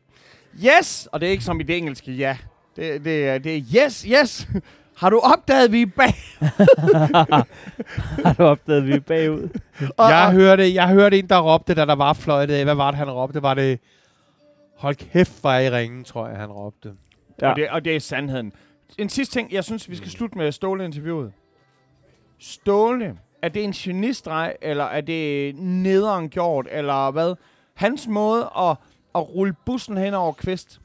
yes, 0.64 1.08
og 1.12 1.20
det 1.20 1.26
er 1.26 1.30
ikke 1.30 1.44
som 1.44 1.60
i 1.60 1.62
det 1.62 1.76
engelske 1.76 2.12
ja. 2.12 2.36
Det, 2.76 3.04
det, 3.04 3.28
er, 3.28 3.38
det 3.38 3.56
er 3.56 3.62
yes, 3.86 4.02
yes. 4.02 4.48
Har 4.96 5.10
du 5.10 5.18
opdaget, 5.18 5.64
at 5.64 5.72
vi 5.72 5.82
er 5.82 5.86
bag? 5.96 6.14
Har 8.24 8.32
du 8.38 8.42
opdaget, 8.42 8.78
at 8.80 8.86
vi 8.86 8.92
er 8.92 9.00
bagud? 9.00 9.48
Og, 9.96 10.10
Jeg 10.10 10.32
hørte, 10.32 10.74
jeg 10.74 10.88
hørte 10.88 11.18
en, 11.18 11.28
der 11.28 11.38
råbte, 11.40 11.74
da 11.74 11.84
der 11.84 11.94
var 11.94 12.12
fløjtet. 12.12 12.64
Hvad 12.64 12.74
var 12.74 12.90
det, 12.90 12.98
han 12.98 13.10
råbte? 13.10 13.42
Var 13.42 13.54
det... 13.54 13.80
Hold 14.76 14.94
kæft, 14.94 15.44
var 15.44 15.58
I 15.58 15.70
ringen, 15.70 16.04
tror 16.04 16.28
jeg, 16.28 16.36
han 16.36 16.52
råbte. 16.52 16.92
Ja. 17.42 17.50
og, 17.50 17.56
det, 17.56 17.68
og 17.70 17.84
det 17.84 17.96
er 17.96 18.00
sandheden. 18.00 18.52
En 18.98 19.08
sidste 19.08 19.34
ting, 19.34 19.52
jeg 19.52 19.64
synes, 19.64 19.90
vi 19.90 19.96
skal 19.96 20.10
slutte 20.10 20.38
med 20.38 20.52
Ståle-interviewet. 20.52 21.32
Ståle, 22.38 23.18
er 23.42 23.48
det 23.48 23.64
en 23.64 23.72
genistreg, 23.72 24.54
eller 24.62 24.84
er 24.84 25.00
det 25.00 25.54
nederen 25.56 26.28
gjort, 26.28 26.66
eller 26.70 27.10
hvad? 27.10 27.34
Hans 27.74 28.06
måde 28.08 28.50
at, 28.58 28.76
at 29.14 29.34
rulle 29.34 29.54
bussen 29.66 29.96
hen 29.96 30.14
over 30.14 30.32
Kvist, 30.32 30.80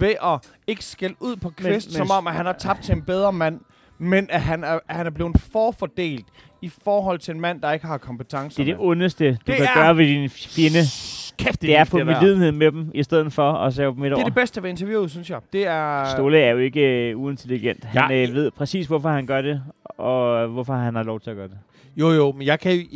ved 0.00 0.14
at 0.24 0.38
ikke 0.66 0.84
skælde 0.84 1.14
ud 1.20 1.36
på 1.36 1.50
Kvist, 1.50 1.88
men- 1.88 1.94
som 1.96 2.10
om, 2.10 2.26
at 2.26 2.34
han 2.34 2.46
har 2.46 2.52
tabt 2.52 2.82
til 2.84 2.94
en 2.94 3.02
bedre 3.02 3.32
mand, 3.32 3.60
men 3.98 4.26
at 4.30 4.40
han 4.40 4.64
er, 4.64 4.78
at 4.88 4.96
han 4.96 5.06
er 5.06 5.10
blevet 5.10 5.36
forfordelt 5.52 6.26
i 6.62 6.70
forhold 6.84 7.18
til 7.18 7.34
en 7.34 7.40
mand, 7.40 7.60
der 7.62 7.72
ikke 7.72 7.86
har 7.86 7.98
kompetencer. 7.98 8.64
Det 8.64 8.70
er 8.70 8.76
det 8.76 8.84
ondeste, 8.84 9.30
du 9.30 9.36
Det 9.46 9.56
kan 9.56 9.64
er- 9.64 9.74
gøre 9.74 9.96
ved 9.96 10.06
din 10.06 10.30
fjende. 10.30 10.78
Kæft, 11.38 11.62
Det 11.62 11.76
er 11.76 11.80
at 11.80 11.88
få 11.88 11.98
det 11.98 12.06
medlidenhed 12.06 12.52
med 12.52 12.72
dem, 12.72 12.90
i 12.94 13.02
stedet 13.02 13.32
for 13.32 13.52
at 13.52 13.74
save 13.74 13.90
dem 13.92 14.00
midt 14.00 14.04
Det 14.10 14.12
over. 14.14 14.20
er 14.24 14.24
det 14.28 14.34
bedste 14.34 14.62
ved 14.62 14.70
interviewet, 14.70 15.10
synes 15.10 15.30
jeg. 15.30 15.40
Det 15.52 15.66
er... 15.66 16.04
Ståle 16.04 16.38
er 16.40 16.50
jo 16.50 16.58
ikke 16.58 17.10
øh, 17.10 17.18
uintelligent. 17.18 17.84
Han 17.84 18.10
Ja. 18.10 18.22
øh, 18.28 18.34
ved 18.34 18.50
præcis, 18.50 18.86
hvorfor 18.86 19.08
han 19.08 19.26
gør 19.26 19.42
det, 19.42 19.62
og 19.84 20.48
hvorfor 20.48 20.74
han 20.74 20.94
har 20.94 21.02
lov 21.02 21.20
til 21.20 21.30
at 21.30 21.36
gøre 21.36 21.48
det. 21.48 21.58
Jo, 21.96 22.10
jo, 22.10 22.32
men 22.32 22.46
jeg 22.46 22.60
kan, 22.60 22.86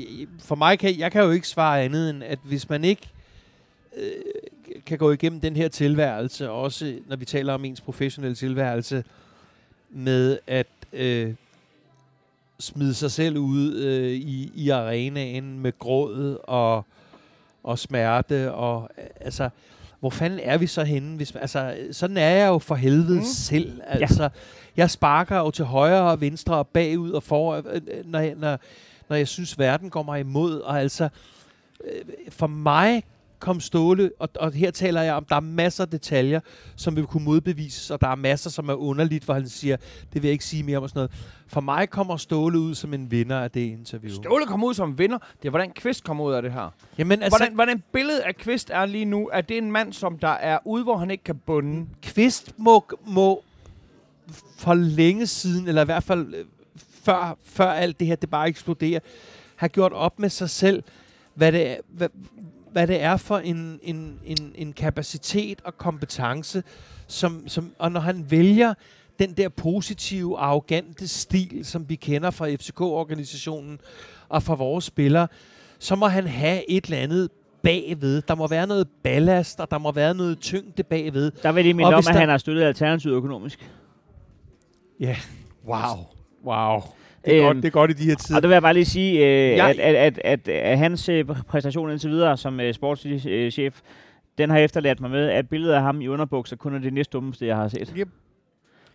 for 0.45 0.55
mig 0.55 0.79
kan 0.79 0.99
jeg 0.99 1.13
kan 1.13 1.23
jo 1.25 1.31
ikke 1.31 1.49
svare 1.49 1.83
andet 1.83 2.11
end, 2.11 2.23
at 2.25 2.39
hvis 2.45 2.69
man 2.69 2.85
ikke 2.85 3.09
øh, 3.97 4.03
kan 4.87 4.99
gå 4.99 5.11
igennem 5.13 5.41
den 5.41 5.57
her 5.57 5.69
tilværelse, 5.69 6.51
også 6.51 6.99
når 7.07 7.17
vi 7.17 7.25
taler 7.25 7.53
om 7.55 7.65
ens 7.65 7.81
professionelle 7.81 8.35
tilværelse, 8.37 9.05
med 9.91 10.39
at 10.47 10.67
øh, 10.93 11.35
smide 12.61 12.95
sig 12.95 13.11
selv 13.11 13.39
ud 13.39 13.75
øh, 13.75 14.11
i, 14.13 14.53
i 14.55 14.69
arenaen 14.69 15.59
med 15.59 15.79
gråd 15.79 16.39
og, 16.43 16.85
og 17.63 17.79
smerte. 17.79 18.53
Og, 18.53 18.89
øh, 18.99 19.05
altså, 19.21 19.49
hvor 20.01 20.11
fanden 20.11 20.41
er 20.43 20.59
vi 20.59 20.67
så 20.67 20.85
henne? 20.85 21.17
Hvis, 21.17 21.35
altså, 21.37 21.77
sådan 21.93 22.17
er 22.17 22.31
jeg 22.31 22.49
jo 22.49 22.59
for 22.59 22.75
helvede 22.75 23.19
Mm. 23.19 23.25
selv. 23.25 23.81
Altså, 23.87 24.29
Jeg 24.77 24.91
sparker 24.91 25.37
jo 25.39 25.51
til 25.51 25.65
højre 25.65 26.11
og 26.11 26.21
venstre 26.21 26.55
og 26.57 26.69
bagud 26.69 27.11
og 27.11 27.23
for, 27.23 27.53
øh, 27.53 27.65
øh, 27.75 27.81
når, 28.11 28.19
jeg, 28.19 28.35
når, 28.35 28.59
når 29.09 29.17
jeg 29.17 29.29
synes, 29.29 29.59
verden 29.59 29.91
går 29.91 30.03
mig 30.03 30.21
imod. 30.21 30.61
Og 30.61 30.81
altså, 30.81 31.09
for 32.29 32.47
mig 32.47 33.03
kom 33.41 33.61
Ståle, 33.61 34.11
og, 34.19 34.29
og 34.37 34.53
her 34.53 34.71
taler 34.71 35.03
jeg 35.03 35.15
om, 35.15 35.25
der 35.25 35.37
er 35.37 35.41
masser 35.41 35.85
af 35.85 35.91
detaljer, 35.91 36.41
som 36.77 36.97
vil 36.97 37.07
kunne 37.07 37.25
modbevises, 37.25 37.91
og 37.91 38.01
der 38.01 38.09
er 38.09 38.15
masser, 38.15 38.51
som 38.51 38.69
er 38.69 38.75
underligt, 38.75 39.25
hvor 39.25 39.35
han 39.35 39.49
siger, 39.49 39.77
det 40.13 40.23
vil 40.23 40.25
jeg 40.25 40.33
ikke 40.33 40.45
sige 40.45 40.63
mere 40.63 40.77
om 40.77 40.83
og 40.83 40.89
sådan 40.89 40.99
noget. 40.99 41.11
For 41.49 41.61
mig 41.61 41.91
kommer 41.91 42.17
Ståle 42.17 42.59
ud 42.59 42.75
som 42.75 42.95
en 42.95 43.11
vinder 43.11 43.41
af 43.41 43.51
det 43.51 43.61
interview. 43.61 44.15
Ståle 44.15 44.47
kommer 44.47 44.67
ud 44.67 44.75
som 44.75 44.99
vinder. 44.99 45.19
Det 45.43 45.49
er, 45.49 45.51
hvordan 45.51 45.73
Kvist 45.73 46.05
kommer 46.05 46.25
ud 46.25 46.33
af 46.33 46.43
det 46.43 46.53
her. 46.53 46.75
Jamen 46.99 47.23
Altså, 47.23 47.39
hvordan, 47.39 47.55
hvordan 47.55 47.83
billedet 47.93 48.21
af 48.21 48.37
Kvist 48.37 48.71
er 48.71 48.87
lige 48.87 49.05
nu, 49.05 49.29
er 49.33 49.41
det 49.41 49.59
en 49.59 49.73
mand, 49.73 49.93
som 49.93 50.19
der 50.19 50.29
er 50.29 50.59
ude, 50.65 50.85
hvor 50.85 50.97
han 50.97 51.11
ikke 51.11 51.25
kan 51.25 51.37
bunde? 51.37 51.87
Kvist 52.03 52.55
må, 52.59 52.85
må 53.07 53.43
for 54.59 54.75
længe 54.75 55.27
siden, 55.27 55.69
eller 55.69 55.83
i 55.83 55.85
hvert 55.85 56.05
fald 56.05 56.35
øh, 56.35 56.45
før, 57.03 57.37
før 57.45 57.71
alt 57.71 58.01
det 58.01 58.07
her, 58.07 58.17
det 58.17 58.31
bare 58.31 58.49
eksploderer, 58.49 59.01
have 59.57 59.69
gjort 59.69 59.93
op 59.93 60.19
med 60.19 60.29
sig 60.29 60.51
selv, 60.51 60.83
hvad 61.35 61.53
det 61.53 61.71
er, 61.71 61.77
hvad, 61.89 62.09
hvad 62.73 62.87
det 62.87 63.03
er 63.03 63.17
for 63.17 63.39
en, 63.39 63.81
en, 63.83 64.19
en, 64.25 64.53
en 64.55 64.73
kapacitet 64.73 65.61
og 65.65 65.79
kompetence, 65.79 66.63
som, 67.07 67.49
som, 67.49 67.73
og 67.79 67.93
når 67.93 68.01
han 68.01 68.31
vælger 68.31 68.75
den 69.19 69.33
der 69.33 69.49
positive, 69.49 70.39
arrogante 70.39 71.09
stil, 71.09 71.61
som 71.65 71.89
vi 71.89 71.95
kender 71.97 72.31
fra 72.31 72.49
FCK-organisationen 72.55 73.79
og 74.29 74.43
fra 74.43 74.55
vores 74.55 74.85
spillere, 74.85 75.29
så 75.79 75.97
må 75.97 76.07
han 76.07 76.27
have 76.27 76.71
et 76.71 76.85
eller 76.85 76.99
andet 76.99 77.29
bagved. 77.63 78.23
Der 78.23 78.35
må 78.35 78.47
være 78.49 78.67
noget 78.67 78.89
ballast, 79.05 79.61
og 79.61 79.71
der 79.71 79.79
må 79.79 79.93
være 79.93 80.15
noget 80.15 80.39
tyngde 80.41 80.83
bagved. 80.83 81.31
Der 81.43 81.53
vil 81.53 81.65
lige 81.65 81.75
minde 81.75 81.89
Og 81.89 81.95
om, 81.95 81.99
at 81.99 82.05
der- 82.15 82.21
han 82.21 82.29
har 82.29 82.39
støttet 82.39 82.63
Alternativet 82.63 83.15
økonomisk. 83.15 83.71
Wow. 85.67 86.07
Wow. 86.45 86.83
Det 87.25 87.37
er, 87.37 87.39
Øhm, 87.39 87.47
godt, 87.47 87.57
det 87.57 87.65
er 87.65 87.71
godt 87.71 87.91
i 87.91 87.95
de 87.95 88.05
her 88.05 88.15
tider. 88.15 88.37
Og 88.37 88.43
der 88.43 88.49
vil 88.49 88.55
jeg 88.55 88.63
bare 88.63 88.75
lige 88.75 88.85
sige, 88.85 89.13
øh, 89.27 89.57
Jeg- 89.57 89.69
at, 89.71 89.79
at, 89.79 89.95
at, 89.95 90.19
at, 90.25 90.49
at 90.49 90.79
hans 90.79 91.09
øh, 91.09 91.25
præstation 91.49 91.91
indtil 91.91 92.11
videre 92.11 92.37
som 92.37 92.61
øh, 92.61 92.75
sportschef, 92.75 93.81
den 94.39 94.51
har 94.51 94.59
efterladt 94.59 95.01
mig 95.01 95.11
med, 95.11 95.29
at 95.29 95.49
billedet 95.49 95.75
af 95.75 95.83
ham 95.83 96.01
i 96.01 96.09
underbukser 96.09 96.57
kun 96.57 96.75
er 96.75 96.79
det 96.79 96.93
næste 96.93 97.11
dummeste, 97.13 97.47
jeg 97.47 97.57
har 97.57 97.69
set. 97.69 97.93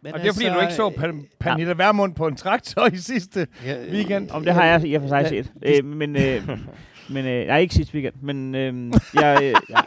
Men 0.01 0.13
Og 0.13 0.19
det 0.19 0.27
er 0.27 0.33
fordi, 0.33 0.45
du 0.49 0.59
ikke 0.61 0.73
så 0.73 0.87
øh, 0.87 1.03
Pan- 1.03 1.37
Pernille 1.39 1.77
Vermund 1.77 2.15
på 2.15 2.27
en 2.27 2.35
traktor 2.35 2.87
i 2.93 2.97
sidste 2.97 3.47
ja, 3.65 3.75
weekend. 3.91 4.29
Om 4.31 4.43
det 4.45 4.53
har 4.53 4.65
jeg 4.65 4.85
i 4.87 4.93
og 4.93 5.01
for 5.01 5.07
sig 5.09 5.21
Ja, 5.23 5.29
set. 5.29 5.51
Øh, 5.65 5.85
men, 5.85 6.15
øh, 6.15 6.49
men 7.13 7.25
øh, 7.25 7.47
nej, 7.47 7.57
ikke 7.59 7.75
sidste 7.75 7.93
weekend. 7.93 8.13
Men 8.21 8.55
øh, 8.55 8.93
jeg, 9.13 9.37
øh, 9.43 9.47
jeg, 9.69 9.83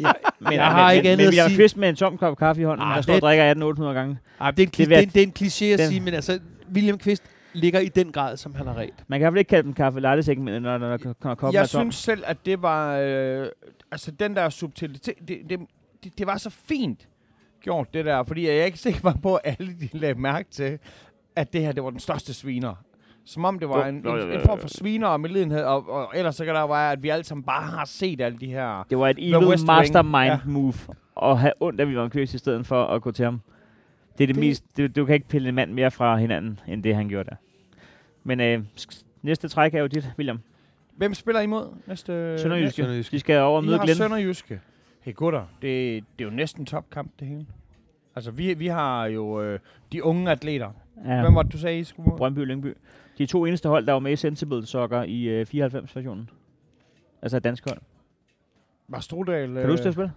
jeg, 0.00 0.14
men, 0.40 0.52
jeg 0.52 0.66
har 0.66 0.86
men, 0.88 0.96
ikke 0.96 1.06
men, 1.06 1.12
andet 1.12 1.18
men 1.26 1.28
at 1.28 1.36
jeg 1.36 1.44
sige. 1.50 1.56
kvist 1.56 1.76
med 1.76 1.88
en 1.88 1.96
tom 1.96 2.18
kop 2.18 2.38
kaffe 2.38 2.62
i 2.62 2.64
hånden, 2.64 2.86
og 2.88 2.94
jeg 2.94 3.02
står 3.02 3.12
og 3.12 3.16
det- 3.16 3.22
drikker 3.22 3.44
1800 3.44 3.94
gange. 3.98 4.16
Ej, 4.40 4.50
det, 4.50 4.62
er 4.62 4.66
en, 4.66 4.70
Det 4.70 4.78
det, 4.78 4.86
det, 4.88 4.92
jeg- 4.94 5.02
er, 5.02 5.06
det 5.06 5.22
er 5.22 5.26
en 5.26 5.32
kliché 5.38 5.64
at 5.64 5.78
den- 5.78 5.88
sige, 5.88 6.00
men 6.00 6.14
altså, 6.14 6.38
William 6.74 6.98
Kvist 6.98 7.22
ligger 7.58 7.80
i 7.80 7.88
den 7.88 8.12
grad, 8.12 8.36
som 8.36 8.54
han 8.54 8.66
har 8.66 8.74
ret. 8.78 9.04
Man 9.08 9.20
kan 9.20 9.22
i 9.22 9.24
hvert 9.24 9.32
fald 9.32 9.38
ikke 9.38 9.48
kalde 9.48 9.62
dem 9.62 9.72
kaffe 9.74 10.00
latte 10.00 10.22
segment, 10.22 10.62
når 10.62 10.78
der 10.78 10.96
kommer 10.98 11.34
koppen 11.34 11.54
Jeg 11.54 11.68
tom. 11.68 11.80
synes 11.82 11.94
selv, 11.94 12.22
at 12.26 12.36
det 12.46 12.62
var... 12.62 12.96
Øh, 12.98 13.46
altså, 13.92 14.10
den 14.10 14.36
der 14.36 14.48
subtilitet... 14.48 15.14
Det, 15.28 15.38
det, 15.50 15.60
det, 16.04 16.18
det 16.18 16.26
var 16.26 16.36
så 16.36 16.50
fint 16.50 17.08
gjort, 17.62 17.94
det 17.94 18.04
der. 18.04 18.22
Fordi 18.22 18.46
jeg 18.48 18.56
er 18.56 18.64
ikke 18.64 18.78
sikker 18.78 19.12
på, 19.22 19.34
at 19.34 19.56
alle 19.60 19.72
de 19.80 19.88
lagde 19.98 20.20
mærke 20.20 20.50
til, 20.50 20.78
at 21.36 21.52
det 21.52 21.60
her, 21.60 21.72
det 21.72 21.84
var 21.84 21.90
den 21.90 22.00
største 22.00 22.34
sviner. 22.34 22.74
Som 23.24 23.44
om 23.44 23.58
det 23.58 23.68
var 23.68 23.86
en, 23.86 23.94
en, 23.94 24.32
en 24.32 24.40
form 24.40 24.60
for 24.60 24.68
sviner 24.68 25.06
og 25.08 25.20
medlidenhed. 25.20 25.62
Og, 25.64 25.90
og 25.90 26.12
ellers 26.14 26.36
så 26.36 26.44
kan 26.44 26.54
der 26.54 26.66
være, 26.66 26.92
at 26.92 27.02
vi 27.02 27.08
alle 27.08 27.24
sammen 27.24 27.44
bare 27.44 27.62
har 27.62 27.84
set 27.84 28.20
alle 28.20 28.38
de 28.38 28.46
her... 28.46 28.86
Det 28.90 28.98
var 28.98 29.08
et 29.08 29.16
evil 29.18 29.48
West 29.48 29.62
Wing. 29.62 29.66
mastermind 29.66 30.24
Ja. 30.26 30.38
move 30.46 30.74
at 31.22 31.38
have 31.38 31.52
ondt 31.60 31.80
af 31.80 31.84
William 31.84 32.10
Køs 32.10 32.34
i 32.34 32.38
stedet 32.38 32.66
for 32.66 32.84
at 32.84 33.02
gå 33.02 33.10
til 33.10 33.24
ham. 33.24 33.40
Det 34.18 34.24
er 34.24 34.26
det, 34.26 34.34
Det- 34.36 34.44
mest... 34.44 34.64
Det, 34.76 34.96
du 34.96 35.04
kan 35.04 35.14
ikke 35.14 35.28
pille 35.28 35.48
en 35.48 35.54
mand 35.54 35.72
mere 35.72 35.90
fra 35.90 36.16
hinanden, 36.16 36.60
end 36.68 36.82
det 36.82 36.94
han 36.94 37.08
gjorde 37.08 37.30
der. 37.30 37.36
Men 38.24 38.40
øh, 38.40 38.64
næste 39.22 39.48
træk 39.48 39.74
er 39.74 39.80
jo 39.80 39.86
dit, 39.86 40.12
William. 40.18 40.40
Hvem 40.96 41.14
spiller 41.14 41.40
imod 41.40 41.68
næste... 41.86 42.38
Sønderjyske. 42.38 42.76
Sønderjyske. 42.82 43.14
De 43.14 43.20
skal 43.20 43.38
over 43.40 43.56
og 43.56 43.62
I 43.62 43.66
møde 43.66 43.78
har 43.78 43.84
Glenn. 43.84 43.96
Sønderjyske. 43.96 44.60
Hey 45.00 45.14
gutter, 45.14 45.40
det, 45.62 46.04
det 46.18 46.24
er 46.24 46.28
jo 46.28 46.30
næsten 46.30 46.66
topkamp, 46.66 47.10
det 47.20 47.28
hele. 47.28 47.46
Altså, 48.16 48.30
vi, 48.30 48.54
vi 48.54 48.66
har 48.66 49.06
jo 49.06 49.42
øh, 49.42 49.58
de 49.92 50.04
unge 50.04 50.30
atleter. 50.30 50.70
Ja. 51.06 51.20
Hvem 51.22 51.34
var 51.34 51.42
det, 51.42 51.52
du 51.52 51.58
sagde, 51.58 51.78
I 51.78 51.84
skulle 51.84 52.08
mod? 52.08 52.18
Brøndby 52.18 52.38
Lyngby. 52.38 52.76
De 53.18 53.26
to 53.26 53.44
eneste 53.46 53.68
hold, 53.68 53.86
der 53.86 53.92
var 53.92 53.98
med 53.98 54.12
i 54.12 54.16
Sensible 54.16 54.66
Soccer 54.66 55.02
i 55.02 55.22
øh, 55.24 55.46
94-versionen. 55.54 56.30
Altså 57.22 57.36
et 57.36 57.44
dansk 57.44 57.64
hold. 57.68 57.78
Var 58.88 59.00
Strudal... 59.00 59.54
Kan 59.54 59.62
du 59.64 59.70
huske 59.70 59.84
det 59.84 59.92
spil? 59.92 60.10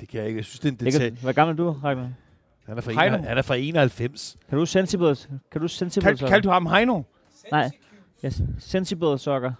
Det 0.00 0.08
kan 0.08 0.20
jeg 0.20 0.28
ikke. 0.28 0.38
Jeg 0.38 0.44
synes, 0.44 0.60
det 0.60 0.68
er 0.68 0.72
en 0.72 0.76
Det 0.78 0.86
detalje. 0.86 1.10
kan, 1.10 1.18
hvor 1.22 1.32
gammel 1.32 1.52
er 1.52 1.56
du, 1.56 1.70
Ragnar? 1.70 2.08
Han 2.66 2.76
er 2.76 2.80
fra, 2.82 2.92
Heino. 3.02 3.16
en, 3.16 3.24
han 3.24 3.38
er 3.38 3.42
fra 3.42 3.54
91. 3.56 4.36
Kan 4.48 4.56
du 4.56 4.60
huske 4.62 4.72
Sensible, 4.72 5.16
kan 5.16 5.38
du 5.54 5.60
huske 5.60 5.76
Sensible 5.78 6.06
Kald, 6.16 6.18
kaldte 6.28 6.48
du 6.48 6.52
ham 6.52 6.66
Heino? 6.66 7.02
Nej. 7.50 7.70
Yes. 8.24 8.42
Sensible 8.58 9.18
Soccer. 9.18 9.52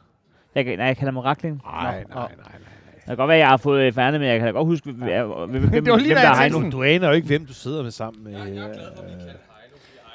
Jeg, 0.54 0.64
kan, 0.64 0.78
nej, 0.78 0.86
jeg 0.86 0.96
kalder 0.96 1.12
ham 1.12 1.18
Rakling. 1.18 1.60
Nej, 1.64 1.82
nej, 1.92 2.04
nej, 2.14 2.28
nej. 2.36 2.52
Det 2.96 3.06
kan 3.06 3.16
godt 3.16 3.28
være, 3.28 3.36
at 3.36 3.40
jeg 3.40 3.48
har 3.48 3.56
fået 3.56 3.82
øh, 3.82 3.92
færdig, 3.92 4.20
men 4.20 4.28
jeg 4.28 4.38
kan 4.38 4.46
da 4.46 4.52
godt 4.52 4.66
huske, 4.66 4.92
hvem, 4.92 4.96
hvem, 4.96 5.50
hvem, 5.50 5.68
hvem, 5.68 5.84
Det 5.84 5.92
var 5.92 5.98
lige 5.98 6.06
hvem 6.08 6.14
der 6.16 6.20
jeg 6.22 6.30
er 6.30 6.42
tænkte 6.42 6.58
Heino. 6.60 6.70
Du 6.70 6.82
aner 6.82 7.08
jo 7.08 7.14
ikke, 7.14 7.26
hvem 7.26 7.46
du 7.46 7.52
sidder 7.52 7.82
med 7.82 7.90
sammen 7.90 8.24
med. 8.24 8.58
Øh, 8.58 8.64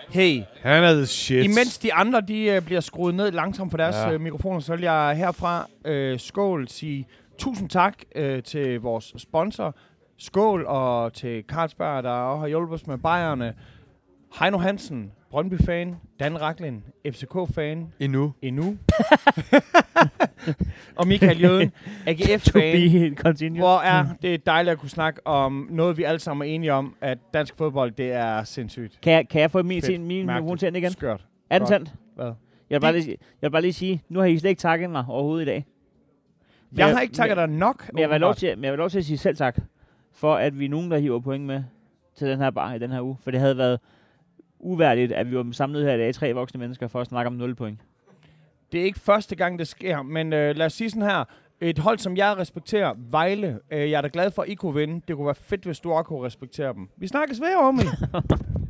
Hey, 0.10 0.42
han 0.62 0.84
er 0.84 0.94
the 0.94 1.06
shit. 1.06 1.46
imens 1.46 1.78
de 1.78 1.94
andre 1.94 2.22
de, 2.22 2.44
øh, 2.44 2.62
bliver 2.62 2.82
skruet 2.82 3.16
ned 3.16 3.32
langsomt 3.32 3.72
på 3.72 3.78
deres 3.78 3.96
Ja. 3.96 4.08
ja. 4.08 4.14
øh, 4.14 4.22
mikrofoner, 4.22 4.60
så 4.60 4.74
vil 4.76 4.82
jeg 4.84 5.18
herfra 5.18 5.68
øh, 5.86 6.20
skål 6.20 6.68
sige 6.68 7.08
tusind 7.38 7.70
tak 7.70 7.94
øh, 8.16 8.44
til 8.44 8.80
vores 8.82 9.14
sponsor. 9.18 9.76
Skål 10.18 10.66
og 10.66 11.14
til 11.14 11.44
Carlsberg, 11.48 12.04
der 12.04 12.10
også 12.10 12.40
har 12.40 12.48
hjulpet 12.48 12.74
os 12.76 12.88
med 12.88 12.98
bajerne. 12.98 13.54
Heino 14.40 14.58
Hansen, 14.58 15.12
Brøndby-fan. 15.32 15.96
Dan 16.20 16.42
Raklin, 16.42 16.84
FCK-fan. 17.08 17.94
Endnu. 18.00 18.34
Endnu. 18.42 18.78
og 20.96 21.08
Michael 21.08 21.42
Jøden, 21.42 21.72
AGF-fan. 22.08 23.52
Hvor 23.58 23.80
er 23.80 24.06
det 24.22 24.46
dejligt 24.46 24.72
at 24.72 24.78
kunne 24.80 24.90
snakke 24.90 25.28
om 25.28 25.68
noget, 25.72 25.98
vi 25.98 26.04
alle 26.04 26.20
sammen 26.20 26.50
er 26.50 26.54
enige 26.56 26.74
om, 26.74 26.96
at 27.02 27.18
dansk 27.34 27.56
fodbold, 27.56 27.92
det 27.92 28.12
er 28.12 28.44
sindssygt. 28.44 29.00
Kan 29.02 29.14
jeg, 29.14 29.28
kan 29.30 29.42
jeg 29.42 29.52
få 29.52 29.64
min, 29.64 29.82
Fedt. 29.82 30.02
min 30.02 30.26
mikrofon 30.26 30.76
igen? 30.76 30.92
Skørt. 30.92 31.26
Er 31.50 31.58
den 31.60 31.68
tændt? 31.68 31.94
Hvad? 32.16 32.26
Jeg 32.26 32.36
vil, 32.76 32.80
bare 32.82 32.92
lige, 32.94 33.04
sige- 33.04 33.18
jeg 33.42 33.48
vil 33.48 33.52
bare 33.52 33.62
lige 33.62 33.74
sige, 33.74 34.04
nu 34.10 34.20
har 34.20 34.26
I 34.26 34.38
slet 34.40 34.50
ikke 34.50 34.60
takket 34.60 34.90
mig 34.90 35.06
overhovedet 35.08 35.42
i 35.42 35.46
dag. 35.46 35.66
Men 36.72 36.80
Jeg 36.80 36.94
har 36.96 37.02
ikke 37.02 37.14
takket 37.14 37.38
dig 37.38 37.48
nok. 37.48 37.90
Men 37.94 38.02
jeg 38.02 38.10
vil 38.10 38.20
lov 38.22 38.36
til, 38.36 38.58
men 38.58 38.64
jeg 38.64 38.72
vil 38.72 38.78
lov 38.78 38.90
til 38.90 38.98
at 38.98 39.06
sige 39.06 39.18
selv 39.18 39.36
tak, 39.36 39.58
for 40.14 40.36
at 40.36 40.60
vi 40.60 40.66
er 40.66 40.70
nogen, 40.70 40.92
der 40.92 40.98
hiver 40.98 41.20
point 41.20 41.44
med 41.46 41.64
til 42.16 42.28
den 42.28 42.40
her 42.40 42.50
bar 42.52 42.74
i 42.74 42.80
den 42.80 42.92
her 42.92 43.02
uge. 43.02 43.18
For 43.24 43.32
det 43.32 43.40
havde 43.40 43.58
været 43.58 43.80
uværdigt, 44.60 45.12
at 45.12 45.32
vi 45.32 45.38
var 45.38 45.48
samlet 45.52 45.86
her 45.86 45.94
i 45.94 45.98
dag, 45.98 46.14
tre 46.14 46.34
voksne 46.34 46.60
mennesker, 46.60 46.88
for 46.88 47.02
at 47.02 47.08
snakke 47.08 47.28
om 47.28 47.34
0 47.34 47.56
point. 47.56 47.80
Det 48.72 48.80
er 48.82 48.86
ikke 48.86 49.00
første 49.00 49.36
gang, 49.36 49.60
det 49.60 49.68
sker, 49.68 50.02
men 50.02 50.34
øh, 50.34 50.56
lad 50.56 50.66
os 50.66 50.74
sige 50.74 50.90
sådan 50.90 51.10
her. 51.10 51.24
Et 51.62 51.80
hold, 51.80 51.98
som 51.98 52.18
jeg 52.18 52.38
respekterer, 52.38 52.94
Vejle. 52.98 53.60
Øh, 53.72 53.92
jeg 53.92 53.98
er 53.98 54.02
da 54.02 54.10
glad 54.14 54.32
for, 54.32 54.42
at 54.42 54.50
I 54.50 54.56
kunne 54.56 54.74
vinde. 54.74 55.02
Det 55.08 55.16
kunne 55.16 55.26
være 55.26 55.36
fedt, 55.36 55.64
hvis 55.64 55.80
du 55.80 55.92
også 55.92 56.04
kunne 56.04 56.26
respektere 56.26 56.74
dem. 56.74 56.90
Vi 56.98 57.08
snakkes 57.08 57.42
ved 57.42 57.56
om 57.56 57.80
I. 57.80 57.84